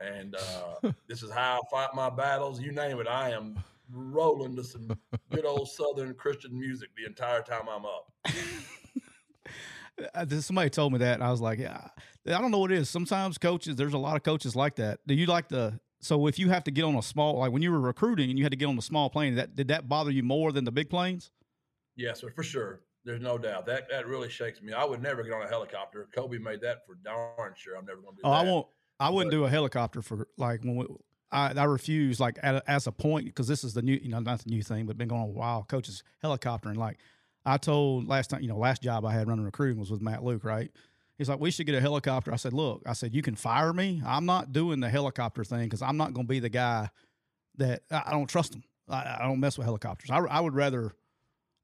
And 0.00 0.34
uh, 0.34 0.90
this 1.08 1.22
is 1.22 1.30
how 1.30 1.60
I 1.60 1.70
fight 1.70 1.94
my 1.94 2.10
battles. 2.10 2.60
You 2.60 2.72
name 2.72 3.00
it, 3.00 3.08
I 3.08 3.30
am 3.30 3.56
rolling 3.90 4.56
to 4.56 4.64
some 4.64 4.90
good 5.30 5.44
old 5.44 5.68
Southern 5.68 6.14
Christian 6.14 6.58
music 6.58 6.90
the 6.96 7.06
entire 7.06 7.42
time 7.42 7.68
I'm 7.68 7.84
up. 7.84 8.12
Somebody 10.40 10.70
told 10.70 10.92
me 10.92 10.98
that, 10.98 11.14
and 11.14 11.22
I 11.22 11.30
was 11.30 11.40
like, 11.40 11.58
yeah, 11.58 11.88
I 12.26 12.40
don't 12.40 12.50
know 12.50 12.58
what 12.58 12.72
it 12.72 12.78
is. 12.78 12.88
Sometimes 12.88 13.38
coaches, 13.38 13.76
there's 13.76 13.92
a 13.92 13.98
lot 13.98 14.16
of 14.16 14.22
coaches 14.22 14.56
like 14.56 14.76
that. 14.76 15.00
Do 15.06 15.14
you 15.14 15.26
like 15.26 15.48
the? 15.48 15.78
So 16.04 16.26
if 16.26 16.38
you 16.38 16.50
have 16.50 16.64
to 16.64 16.70
get 16.70 16.84
on 16.84 16.96
a 16.96 17.02
small, 17.02 17.38
like 17.38 17.50
when 17.50 17.62
you 17.62 17.72
were 17.72 17.80
recruiting 17.80 18.28
and 18.28 18.38
you 18.38 18.44
had 18.44 18.52
to 18.52 18.58
get 18.58 18.66
on 18.66 18.76
a 18.76 18.82
small 18.82 19.08
plane, 19.08 19.36
that 19.36 19.56
did 19.56 19.68
that 19.68 19.88
bother 19.88 20.10
you 20.10 20.22
more 20.22 20.52
than 20.52 20.64
the 20.64 20.70
big 20.70 20.90
planes? 20.90 21.30
Yes, 21.96 22.22
for 22.34 22.42
sure. 22.42 22.80
There's 23.06 23.22
no 23.22 23.38
doubt 23.38 23.66
that 23.66 23.88
that 23.90 24.06
really 24.06 24.28
shakes 24.28 24.60
me. 24.60 24.72
I 24.72 24.84
would 24.84 25.02
never 25.02 25.22
get 25.22 25.32
on 25.32 25.42
a 25.42 25.48
helicopter. 25.48 26.08
Kobe 26.14 26.38
made 26.38 26.60
that 26.60 26.86
for 26.86 26.96
darn 26.96 27.54
sure. 27.56 27.76
I'm 27.76 27.86
never 27.86 28.00
going 28.02 28.16
to 28.16 28.22
do 28.22 28.28
Oh, 28.28 28.30
that. 28.30 28.36
I 28.36 28.42
won't. 28.42 28.66
I 29.00 29.10
wouldn't 29.10 29.32
do 29.32 29.44
a 29.44 29.50
helicopter 29.50 30.02
for 30.02 30.28
like 30.36 30.62
when 30.62 30.76
we, 30.76 30.86
I, 31.32 31.52
I 31.52 31.64
refuse 31.64 32.20
like 32.20 32.38
at 32.42 32.62
as 32.66 32.86
a 32.86 32.92
point 32.92 33.24
because 33.26 33.48
this 33.48 33.64
is 33.64 33.74
the 33.74 33.82
new 33.82 33.98
you 34.00 34.10
know 34.10 34.20
not 34.20 34.40
the 34.44 34.50
new 34.50 34.62
thing 34.62 34.86
but 34.86 34.98
been 34.98 35.08
going 35.08 35.22
on 35.22 35.28
a 35.28 35.32
while. 35.32 35.64
Coaches 35.64 36.04
helicoptering 36.22 36.76
like 36.76 36.98
I 37.46 37.56
told 37.56 38.06
last 38.06 38.28
time 38.30 38.42
you 38.42 38.48
know 38.48 38.58
last 38.58 38.82
job 38.82 39.04
I 39.04 39.12
had 39.12 39.26
running 39.26 39.44
recruiting 39.44 39.78
was 39.80 39.90
with 39.90 40.00
Matt 40.02 40.22
Luke 40.22 40.44
right. 40.44 40.70
He's 41.18 41.28
like 41.28 41.38
we 41.40 41.50
should 41.50 41.66
get 41.66 41.74
a 41.74 41.80
helicopter. 41.80 42.32
I 42.32 42.36
said 42.36 42.52
look 42.52 42.82
I 42.86 42.92
said 42.92 43.14
you 43.14 43.22
can 43.22 43.34
fire 43.36 43.72
me. 43.72 44.02
I'm 44.04 44.26
not 44.26 44.52
doing 44.52 44.80
the 44.80 44.88
helicopter 44.88 45.44
thing 45.44 45.64
because 45.64 45.82
I'm 45.82 45.96
not 45.96 46.12
going 46.12 46.26
to 46.26 46.30
be 46.30 46.40
the 46.40 46.48
guy 46.48 46.90
that 47.56 47.82
I, 47.90 48.02
I 48.06 48.10
don't 48.10 48.26
trust 48.28 48.52
them. 48.52 48.64
I, 48.88 49.18
I 49.20 49.22
don't 49.22 49.40
mess 49.40 49.56
with 49.56 49.64
helicopters. 49.64 50.10
I, 50.10 50.18
I 50.18 50.40
would 50.40 50.54
rather 50.54 50.92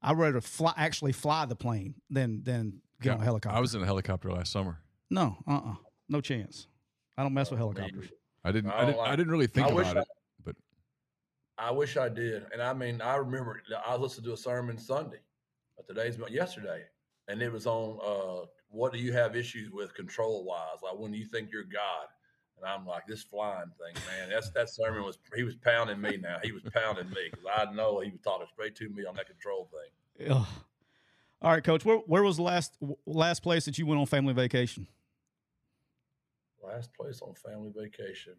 I'd 0.01 0.17
rather 0.17 0.41
fly 0.41 0.73
actually 0.77 1.11
fly 1.11 1.45
the 1.45 1.55
plane 1.55 1.95
than 2.09 2.43
than 2.43 2.81
get 3.01 3.15
on 3.15 3.21
a 3.21 3.23
helicopter. 3.23 3.57
I 3.57 3.61
was 3.61 3.75
in 3.75 3.81
a 3.83 3.85
helicopter 3.85 4.31
last 4.31 4.51
summer. 4.51 4.79
no 5.09 5.37
uh 5.47 5.51
uh 5.65 5.75
no 6.09 6.21
chance. 6.21 6.67
I 7.17 7.23
don't 7.23 7.33
mess 7.33 7.51
with 7.51 7.59
helicopters. 7.59 8.09
I 8.43 8.51
didn't. 8.51 8.71
I 8.71 8.77
I, 8.77 8.77
don't 8.81 8.87
didn't. 8.93 9.07
I 9.07 9.15
didn't 9.15 9.31
really 9.31 9.47
think 9.47 9.67
I 9.67 9.73
wish 9.73 9.91
about 9.91 9.97
I- 9.97 10.01
it. 10.01 10.07
But 10.45 10.55
I 11.57 11.71
wish 11.71 11.97
I 11.97 12.09
did. 12.09 12.45
And 12.53 12.61
I 12.61 12.73
mean, 12.73 13.01
I 13.01 13.15
remember 13.17 13.61
I 13.85 13.95
listened 13.95 14.25
to 14.25 14.33
a 14.33 14.37
sermon 14.37 14.77
Sunday, 14.77 15.19
uh, 15.77 15.83
today's 15.87 16.17
yesterday, 16.29 16.83
and 17.27 17.41
it 17.41 17.51
was 17.51 17.67
on 17.67 17.99
uh, 18.03 18.45
what 18.71 18.93
do 18.93 18.99
you 18.99 19.13
have 19.13 19.35
issues 19.35 19.69
with 19.71 19.93
control 19.93 20.43
wise? 20.43 20.81
Like 20.83 20.97
when 20.97 21.13
you 21.13 21.25
think 21.25 21.51
you're 21.51 21.63
God. 21.63 22.07
And 22.57 22.69
I'm 22.69 22.85
like, 22.85 23.07
this 23.07 23.23
flying 23.23 23.71
thing, 23.79 24.03
man. 24.07 24.29
That's 24.29 24.51
that 24.51 24.69
sermon 24.69 25.03
was 25.03 25.17
he 25.35 25.43
was 25.43 25.55
pounding 25.55 25.99
me 25.99 26.17
now. 26.17 26.37
He 26.43 26.51
was 26.51 26.61
pounding 26.73 27.09
me 27.09 27.29
because 27.31 27.45
I 27.55 27.71
know 27.73 28.01
he 28.01 28.11
was 28.11 28.19
talking 28.21 28.45
straight 28.53 28.75
to 28.75 28.89
me 28.89 29.03
on 29.05 29.15
that 29.15 29.27
control 29.27 29.67
thing. 29.71 30.29
Ugh. 30.31 30.47
All 31.41 31.51
right, 31.51 31.63
coach. 31.63 31.83
Where 31.83 31.97
where 31.97 32.21
was 32.21 32.37
the 32.37 32.43
last 32.43 32.77
last 33.07 33.41
place 33.41 33.65
that 33.65 33.79
you 33.79 33.87
went 33.87 33.99
on 33.99 34.05
family 34.05 34.33
vacation? 34.33 34.87
Last 36.63 36.93
place 36.93 37.19
on 37.21 37.33
family 37.33 37.71
vacation. 37.75 38.33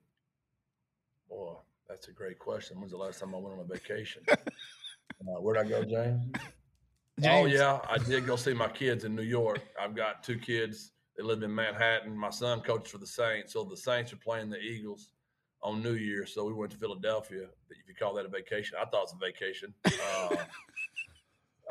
Boy, 1.28 1.54
that's 1.88 2.06
a 2.06 2.12
great 2.12 2.38
question. 2.38 2.78
When's 2.78 2.92
the 2.92 2.98
last 2.98 3.18
time 3.18 3.34
I 3.34 3.38
went 3.38 3.58
on 3.58 3.60
a 3.60 3.64
vacation? 3.64 4.22
uh, 4.30 5.40
where'd 5.40 5.58
I 5.58 5.68
go, 5.68 5.82
James? 5.82 6.26
Oh 7.24 7.44
yeah, 7.44 7.80
I 7.88 7.98
did 7.98 8.26
go 8.26 8.36
see 8.36 8.54
my 8.54 8.68
kids 8.68 9.04
in 9.04 9.14
New 9.14 9.22
York. 9.22 9.60
I've 9.80 9.94
got 9.94 10.22
two 10.22 10.38
kids. 10.38 10.92
They 11.16 11.22
live 11.22 11.42
in 11.42 11.54
Manhattan. 11.54 12.16
My 12.16 12.30
son 12.30 12.60
coaches 12.60 12.90
for 12.90 12.98
the 12.98 13.06
Saints, 13.06 13.52
so 13.52 13.64
the 13.64 13.76
Saints 13.76 14.12
are 14.12 14.16
playing 14.16 14.48
the 14.48 14.58
Eagles 14.58 15.10
on 15.62 15.82
New 15.82 15.94
Year. 15.94 16.26
So 16.26 16.44
we 16.44 16.54
went 16.54 16.72
to 16.72 16.78
Philadelphia. 16.78 17.48
If 17.70 17.88
you 17.88 17.94
call 17.94 18.14
that 18.14 18.24
a 18.24 18.28
vacation, 18.28 18.78
I 18.80 18.86
thought 18.86 19.02
it 19.02 19.12
was 19.12 19.14
a 19.14 19.24
vacation. 19.24 19.74
Uh, 19.86 20.36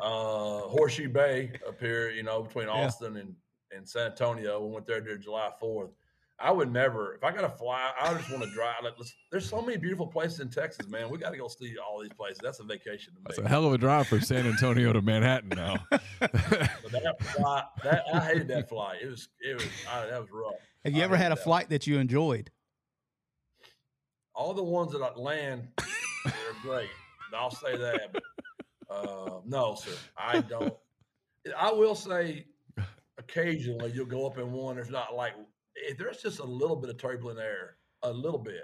uh, 0.00 0.60
Horseshoe 0.68 1.08
Bay 1.08 1.52
up 1.66 1.80
here, 1.80 2.10
you 2.10 2.22
know, 2.22 2.42
between 2.42 2.68
Yeah. 2.68 2.86
Austin 2.86 3.16
and, 3.16 3.34
and 3.76 3.86
San 3.88 4.12
Antonio. 4.12 4.64
We 4.64 4.72
went 4.72 4.86
there 4.86 5.00
during 5.00 5.20
July 5.20 5.50
Fourth. 5.58 5.90
I 6.40 6.50
would 6.50 6.72
never. 6.72 7.14
If 7.14 7.22
I 7.22 7.30
got 7.30 7.42
to 7.42 7.48
fly, 7.48 7.92
I 8.00 8.12
just 8.14 8.30
want 8.30 8.42
to 8.42 8.50
drive. 8.50 8.76
Like, 8.82 8.94
let's- 8.98 9.14
there's 9.30 9.48
so 9.48 9.60
many 9.62 9.76
beautiful 9.78 10.06
places 10.08 10.40
in 10.40 10.48
Texas, 10.50 10.88
man. 10.88 11.08
We 11.08 11.18
got 11.18 11.30
to 11.30 11.36
go 11.36 11.46
see 11.46 11.76
all 11.78 12.00
these 12.00 12.12
places. 12.12 12.38
That's 12.42 12.58
a 12.58 12.64
vacation 12.64 13.12
to 13.14 13.20
me. 13.20 13.24
That's 13.28 13.38
a 13.38 13.48
hell 13.48 13.64
of 13.64 13.72
a 13.72 13.78
drive 13.78 14.08
from 14.08 14.22
San 14.22 14.46
Antonio 14.46 14.92
to 14.92 15.00
Manhattan 15.02 15.50
now. 15.50 15.76
But 16.20 16.30
that 16.92 17.22
flight, 17.22 17.64
that 17.84 18.02
I 18.12 18.20
hated 18.20 18.48
that 18.48 18.68
flight. 18.68 18.98
It 19.02 19.08
was, 19.08 19.28
it 19.40 19.54
was, 19.54 19.66
I, 19.90 20.06
that 20.06 20.20
was 20.20 20.30
rough. 20.32 20.54
Have 20.84 20.94
you 20.94 21.00
I 21.02 21.04
ever 21.04 21.16
had 21.16 21.32
a 21.32 21.36
that. 21.36 21.44
flight 21.44 21.68
that 21.70 21.86
you 21.86 21.98
enjoyed? 21.98 22.50
All 24.34 24.54
the 24.54 24.62
ones 24.62 24.92
that 24.92 25.02
I 25.02 25.14
land, 25.14 25.68
they're 26.24 26.32
great. 26.62 26.88
I'll 27.34 27.50
say 27.50 27.76
that. 27.76 28.12
But, 28.12 28.22
uh, 28.94 29.40
no, 29.46 29.74
sir, 29.74 29.92
I 30.16 30.40
don't. 30.40 30.74
I 31.56 31.72
will 31.72 31.94
say, 31.94 32.46
occasionally 33.18 33.92
you'll 33.92 34.06
go 34.06 34.26
up 34.26 34.38
in 34.38 34.52
one. 34.52 34.76
There's 34.76 34.90
not 34.90 35.14
like 35.14 35.32
if 35.74 35.98
there's 35.98 36.22
just 36.22 36.38
a 36.38 36.44
little 36.44 36.76
bit 36.76 36.90
of 36.90 36.98
turbulent 36.98 37.38
air, 37.38 37.76
a 38.02 38.12
little 38.12 38.38
bit. 38.38 38.62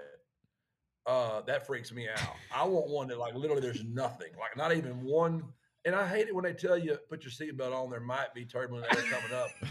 Uh, 1.05 1.41
that 1.41 1.65
freaks 1.65 1.91
me 1.91 2.07
out. 2.07 2.35
I 2.53 2.65
want 2.65 2.89
one 2.89 3.07
that 3.07 3.17
like 3.17 3.33
literally 3.33 3.61
there's 3.61 3.83
nothing, 3.83 4.31
like 4.39 4.55
not 4.55 4.75
even 4.75 5.03
one. 5.03 5.43
And 5.85 5.95
I 5.95 6.07
hate 6.07 6.27
it 6.27 6.35
when 6.35 6.43
they 6.43 6.53
tell 6.53 6.77
you 6.77 6.97
put 7.09 7.23
your 7.23 7.31
seatbelt 7.31 7.73
on. 7.73 7.89
There 7.89 7.99
might 7.99 8.33
be 8.33 8.45
turbulent 8.45 8.85
air 8.95 9.03
coming 9.03 9.35
up. 9.35 9.49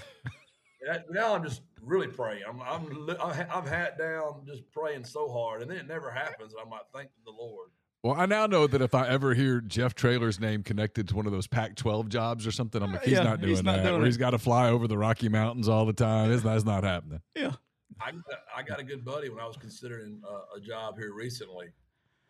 Now 1.11 1.35
I'm 1.35 1.43
just 1.43 1.63
really 1.83 2.07
praying. 2.07 2.43
I'm 2.49 2.61
I'm 2.63 3.11
I'm 3.21 3.35
ha- 3.35 3.49
I'm 3.53 3.67
hat 3.67 3.99
down, 3.99 4.45
just 4.47 4.71
praying 4.71 5.05
so 5.05 5.29
hard, 5.29 5.61
and 5.61 5.71
then 5.71 5.77
it 5.77 5.89
never 5.89 6.11
happens. 6.11 6.53
And 6.53 6.63
I'm 6.63 6.71
like, 6.71 6.83
thank 6.95 7.11
the 7.25 7.33
Lord. 7.33 7.71
Well, 8.05 8.15
I 8.17 8.27
now 8.27 8.47
know 8.47 8.67
that 8.69 8.81
if 8.81 8.95
I 8.95 9.09
ever 9.09 9.35
hear 9.35 9.61
Jeff 9.61 9.95
Traylor's 9.95 10.39
name 10.39 10.63
connected 10.63 11.09
to 11.09 11.17
one 11.17 11.27
of 11.27 11.33
those 11.33 11.49
Pac-12 11.49 12.09
jobs 12.09 12.47
or 12.47 12.53
something, 12.53 12.81
I'm 12.81 12.93
like, 12.93 13.03
he's 13.03 13.15
Yeah, 13.15 13.25
not 13.25 13.41
doing 13.41 13.51
he's 13.51 13.63
not 13.65 13.77
that. 13.79 13.83
doing 13.83 13.95
where 13.97 14.03
it. 14.05 14.07
he's 14.07 14.17
got 14.17 14.31
to 14.31 14.39
fly 14.39 14.71
over 14.71 14.87
the 14.87 14.97
Rocky 14.97 15.29
Mountains 15.29 15.69
all 15.69 15.85
the 15.85 15.93
time. 15.93 16.31
It's, 16.31 16.45
that's 16.45 16.65
not 16.65 16.85
happening. 16.85 17.21
Yeah. 17.35 17.53
I 18.01 18.13
got- 18.13 18.23
I 18.57 18.63
got 18.63 18.79
a 18.81 18.85
good 18.85 19.05
buddy 19.05 19.29
when 19.31 19.41
I 19.41 19.47
was 19.47 19.57
considering 19.57 20.21
uh, 20.29 20.57
a 20.57 20.61
job 20.61 20.97
here 20.99 21.13
recently, 21.13 21.69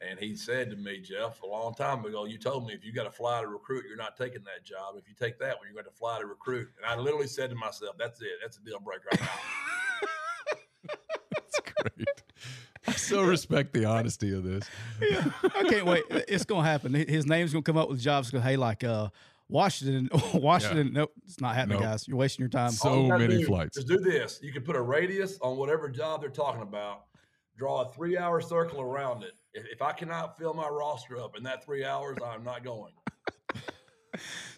and 0.01 0.19
he 0.19 0.35
said 0.37 0.71
to 0.71 0.77
me, 0.77 1.01
Jeff, 1.01 1.43
a 1.43 1.47
long 1.47 1.75
time 1.75 2.05
ago, 2.05 2.25
you 2.25 2.39
told 2.39 2.67
me 2.67 2.73
if 2.73 2.83
you 2.85 2.93
got 2.93 3.05
to 3.05 3.11
fly 3.11 3.41
to 3.43 3.47
recruit, 3.49 3.85
you're 3.89 3.97
not 3.97 4.17
taking 4.17 4.43
that 4.45 4.65
job. 4.65 4.95
If 4.97 5.07
you 5.09 5.15
take 5.19 5.39
that 5.41 5.59
one, 5.59 5.67
you're 5.67 5.75
going 5.75 5.85
to 5.93 5.99
fly 5.99 6.19
to 6.19 6.27
recruit. 6.27 6.69
And 6.79 6.87
I 6.87 6.97
literally 6.99 7.27
said 7.27 7.51
to 7.51 7.57
myself, 7.57 7.97
that's 7.99 8.21
it. 8.23 8.29
That's 8.43 8.57
a 8.59 8.61
deal 8.63 8.81
breaker. 8.81 9.09
I'm 9.13 9.19
out. 9.23 9.29
That's 11.35 11.61
great. 11.61 12.09
I 12.89 12.93
so 12.93 13.23
respect 13.23 13.73
the 13.73 13.85
honesty 13.85 14.35
of 14.35 14.45
this. 14.45 14.65
I 15.01 15.65
can't 15.69 15.87
wait. 15.87 16.05
It's 16.11 16.45
gonna 16.45 16.67
happen. 16.67 16.95
His 16.95 17.27
name's 17.27 17.53
gonna 17.53 17.63
come 17.63 17.77
up 17.77 17.89
with 17.89 18.01
jobs. 18.01 18.31
Go, 18.31 18.41
hey, 18.41 18.57
like 18.57 18.85
uh, 18.85 19.09
Washington. 19.49 20.09
Washington. 20.35 20.93
Nope, 20.93 21.13
it's 21.25 21.41
not 21.41 21.55
happening, 21.55 21.81
Nope. 21.81 21.89
guys. 21.89 22.09
You're 22.09 22.17
wasting 22.17 22.43
your 22.43 22.51
time. 22.51 22.71
So 22.71 23.03
you 23.03 23.09
many 23.09 23.39
do 23.39 23.47
flights. 23.47 23.77
Just 23.77 23.89
do 23.89 23.99
this. 23.99 24.41
You 24.43 24.53
can 24.53 24.63
put 24.63 24.77
a 24.77 24.83
radius 24.83 25.39
on 25.41 25.57
whatever 25.57 25.89
job 25.89 26.21
they're 26.21 26.31
talking 26.31 26.63
about. 26.63 27.05
Draw 27.57 27.83
a 27.83 27.93
three-hour 27.93 28.41
circle 28.41 28.81
around 28.81 29.25
it. 29.25 29.33
If, 29.53 29.67
if 29.73 29.83
I 29.83 29.93
cannot 29.93 30.39
fill 30.39 30.55
my 30.55 30.69
roster 30.69 31.19
up 31.19 31.37
in 31.37 31.43
that 31.43 31.65
three 31.65 31.85
hours, 31.85 32.19
I'm 32.25 32.45
not 32.45 32.63
going. 32.63 32.93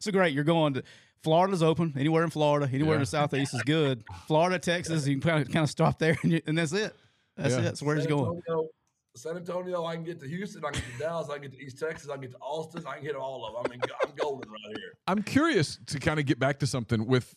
So 0.01 0.11
great. 0.13 0.35
You're 0.35 0.45
going 0.45 0.75
to 0.75 0.83
Florida's 1.23 1.63
open. 1.63 1.95
Anywhere 1.99 2.25
in 2.25 2.31
Florida, 2.31 2.69
anywhere 2.73 2.95
in 2.95 3.01
the 3.01 3.07
southeast 3.07 3.55
is 3.55 3.63
good. 3.63 4.05
Florida, 4.27 4.59
Texas, 4.59 5.07
you 5.07 5.19
can 5.19 5.31
kind 5.31 5.43
of, 5.43 5.53
kind 5.53 5.65
of 5.65 5.71
stop 5.71 5.99
there, 5.99 6.17
and, 6.23 6.33
you, 6.33 6.41
and 6.47 6.57
that's 6.57 6.73
it. 6.73 6.95
That's 7.37 7.55
Yeah. 7.55 7.61
it. 7.61 7.63
That's 7.63 7.83
where 7.83 7.97
he's 7.97 8.07
going. 8.07 8.37
Antonio, 8.37 8.69
San 9.17 9.37
Antonio, 9.37 9.85
I 9.85 9.97
can 9.97 10.05
get 10.05 10.21
to 10.21 10.29
Houston, 10.29 10.65
I 10.65 10.71
can 10.71 10.83
get 10.83 10.93
to 10.93 10.99
Dallas, 10.99 11.29
I 11.29 11.35
can 11.35 11.43
get 11.43 11.53
to 11.53 11.65
East 11.65 11.79
Texas, 11.79 12.09
I 12.09 12.13
can 12.13 12.23
get 12.23 12.31
to 12.33 12.39
Austin, 12.39 12.85
I 12.87 12.97
can 12.97 13.05
hit 13.05 13.17
all 13.17 13.45
of 13.45 13.55
them. 13.55 13.63
I 13.67 13.69
mean, 13.75 13.81
I'm 14.05 14.15
golden 14.17 14.51
right 14.51 14.77
here. 14.77 14.93
I'm 15.07 15.23
curious 15.23 15.79
to 15.87 15.99
kind 15.99 16.21
of 16.21 16.27
get 16.27 16.39
back 16.39 16.59
to 16.61 16.67
something 16.67 17.07
with 17.07 17.35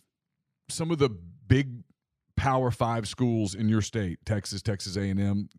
some 0.70 0.92
of 0.92 1.00
the 1.00 1.10
big 1.10 1.84
Power 2.36 2.72
Five 2.72 3.08
schools 3.08 3.54
in 3.54 3.70
your 3.70 3.82
state, 3.82 4.20
Texas, 4.26 4.62
Texas 4.64 4.98
A&M, 4.98 5.50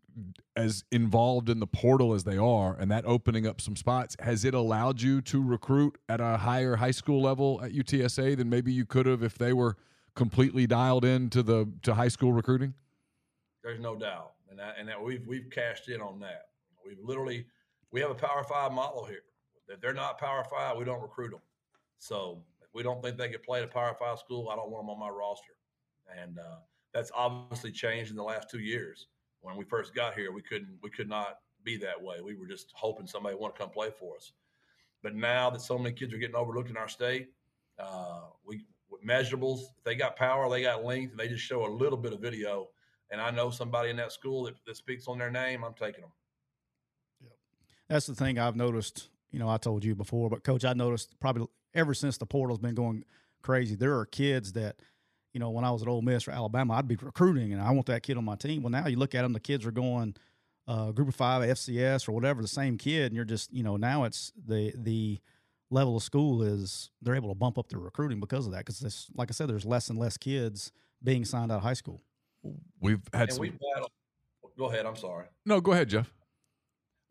as 0.55 0.83
involved 0.91 1.49
in 1.49 1.59
the 1.59 1.67
portal 1.67 2.13
as 2.13 2.25
they 2.25 2.37
are, 2.37 2.75
and 2.77 2.91
that 2.91 3.05
opening 3.05 3.47
up 3.47 3.61
some 3.61 3.75
spots. 3.77 4.15
Has 4.19 4.43
it 4.43 4.53
allowed 4.53 5.01
you 5.01 5.21
to 5.21 5.41
recruit 5.41 5.97
at 6.09 6.19
a 6.19 6.37
higher 6.37 6.75
high 6.75 6.91
school 6.91 7.21
level 7.21 7.61
at 7.63 7.71
UTSA 7.71 8.35
than 8.35 8.49
maybe 8.49 8.73
you 8.73 8.85
could 8.85 9.05
have 9.05 9.23
if 9.23 9.37
they 9.37 9.53
were 9.53 9.77
completely 10.15 10.67
dialed 10.67 11.05
into 11.05 11.41
the 11.41 11.71
to 11.83 11.93
high 11.93 12.09
school 12.09 12.33
recruiting? 12.33 12.73
There's 13.65 13.79
no 13.79 13.95
doubt, 13.95 14.33
and 14.51 14.59
that, 14.59 14.75
and 14.77 14.87
that 14.87 15.03
we've 15.03 15.25
we've 15.25 15.49
cashed 15.49 15.89
in 15.89 15.99
on 15.99 16.19
that. 16.19 16.49
We've 16.85 16.99
literally 17.03 17.47
we 17.91 17.99
have 17.99 18.11
a 18.11 18.15
Power 18.15 18.43
Five 18.43 18.71
model 18.71 19.03
here. 19.03 19.23
If 19.67 19.81
they're 19.81 19.91
not 19.91 20.19
Power 20.19 20.43
Five, 20.43 20.77
we 20.77 20.85
don't 20.85 21.01
recruit 21.01 21.31
them. 21.31 21.41
So 21.97 22.43
if 22.61 22.67
we 22.75 22.83
don't 22.83 23.01
think 23.01 23.17
they 23.17 23.27
could 23.27 23.41
play 23.41 23.63
at 23.63 23.65
a 23.65 23.67
Power 23.67 23.95
Five 23.99 24.19
school, 24.19 24.49
I 24.49 24.55
don't 24.55 24.69
want 24.69 24.83
them 24.83 24.91
on 24.91 24.99
my 24.99 25.09
roster. 25.09 25.53
And 26.15 26.37
uh, 26.37 26.57
that's 26.93 27.11
obviously 27.15 27.71
changed 27.71 28.11
in 28.11 28.17
the 28.17 28.23
last 28.23 28.51
two 28.51 28.59
years. 28.59 29.07
When 29.41 29.55
we 29.55 29.65
first 29.65 29.95
got 29.95 30.13
here, 30.13 30.31
we 30.31 30.43
couldn't 30.43 30.77
we 30.83 30.91
could 30.91 31.09
not 31.09 31.39
be 31.63 31.75
that 31.77 31.99
way. 31.99 32.21
We 32.21 32.35
were 32.35 32.45
just 32.45 32.71
hoping 32.75 33.07
somebody 33.07 33.35
want 33.35 33.55
to 33.55 33.59
come 33.59 33.71
play 33.71 33.89
for 33.97 34.15
us. 34.15 34.31
But 35.01 35.15
now 35.15 35.49
that 35.49 35.61
so 35.61 35.79
many 35.79 35.95
kids 35.95 36.13
are 36.13 36.19
getting 36.19 36.35
overlooked 36.35 36.69
in 36.69 36.77
our 36.77 36.87
state, 36.87 37.29
uh, 37.79 38.25
we 38.45 38.63
with 38.91 39.03
measurables. 39.03 39.61
If 39.61 39.83
they 39.83 39.95
got 39.95 40.15
power, 40.15 40.47
they 40.51 40.61
got 40.61 40.85
length, 40.85 41.11
and 41.11 41.19
they 41.19 41.27
just 41.27 41.43
show 41.43 41.65
a 41.65 41.73
little 41.73 41.97
bit 41.97 42.13
of 42.13 42.19
video. 42.19 42.67
And 43.11 43.21
I 43.21 43.31
know 43.31 43.49
somebody 43.49 43.89
in 43.89 43.97
that 43.97 44.11
school 44.11 44.43
that, 44.43 44.55
that 44.65 44.77
speaks 44.77 45.07
on 45.07 45.17
their 45.17 45.31
name. 45.31 45.63
I'm 45.63 45.73
taking 45.73 46.01
them. 46.01 46.11
That's 47.87 48.07
the 48.07 48.15
thing 48.15 48.39
I've 48.39 48.55
noticed. 48.55 49.09
You 49.31 49.39
know, 49.39 49.49
I 49.49 49.57
told 49.57 49.83
you 49.83 49.95
before, 49.95 50.29
but 50.29 50.43
coach, 50.43 50.65
I 50.65 50.73
noticed 50.73 51.19
probably 51.19 51.47
ever 51.73 51.93
since 51.93 52.17
the 52.17 52.25
portal's 52.25 52.59
been 52.59 52.75
going 52.75 53.03
crazy, 53.41 53.75
there 53.75 53.97
are 53.97 54.05
kids 54.05 54.53
that, 54.53 54.77
you 55.33 55.39
know, 55.39 55.49
when 55.49 55.65
I 55.65 55.71
was 55.71 55.81
at 55.81 55.87
Ole 55.87 56.01
Miss 56.01 56.27
or 56.27 56.31
Alabama, 56.31 56.73
I'd 56.75 56.87
be 56.87 56.95
recruiting 56.95 57.53
and 57.53 57.61
I 57.61 57.71
want 57.71 57.85
that 57.87 58.01
kid 58.01 58.17
on 58.17 58.25
my 58.25 58.35
team. 58.35 58.63
Well, 58.63 58.71
now 58.71 58.87
you 58.87 58.97
look 58.97 59.13
at 59.13 59.21
them, 59.21 59.33
the 59.33 59.39
kids 59.39 59.65
are 59.65 59.71
going 59.71 60.15
uh, 60.67 60.91
group 60.91 61.09
of 61.09 61.15
five, 61.15 61.43
FCS 61.43 62.07
or 62.07 62.13
whatever, 62.13 62.41
the 62.41 62.47
same 62.47 62.77
kid, 62.77 63.07
and 63.07 63.15
you're 63.15 63.25
just, 63.25 63.53
you 63.53 63.63
know, 63.63 63.77
now 63.77 64.03
it's 64.03 64.31
the 64.47 64.73
the 64.75 65.19
level 65.71 65.97
of 65.97 66.03
school 66.03 66.43
is 66.43 66.91
they're 67.01 67.15
able 67.15 67.29
to 67.29 67.35
bump 67.35 67.57
up 67.57 67.67
their 67.69 67.79
recruiting 67.79 68.19
because 68.19 68.45
of 68.45 68.51
that. 68.53 68.65
Because 68.65 69.07
like 69.15 69.29
I 69.29 69.33
said, 69.33 69.49
there's 69.49 69.65
less 69.65 69.89
and 69.89 69.99
less 69.99 70.17
kids 70.17 70.71
being 71.03 71.25
signed 71.25 71.51
out 71.51 71.57
of 71.57 71.63
high 71.63 71.73
school. 71.73 72.01
We've 72.79 73.01
had 73.13 73.23
And 73.29 73.33
some. 73.33 73.41
we 73.41 73.49
battle. 73.49 73.91
Go 74.57 74.65
ahead. 74.65 74.85
I'm 74.85 74.95
sorry. 74.95 75.25
No, 75.45 75.59
go 75.59 75.71
ahead, 75.73 75.89
Jeff. 75.89 76.13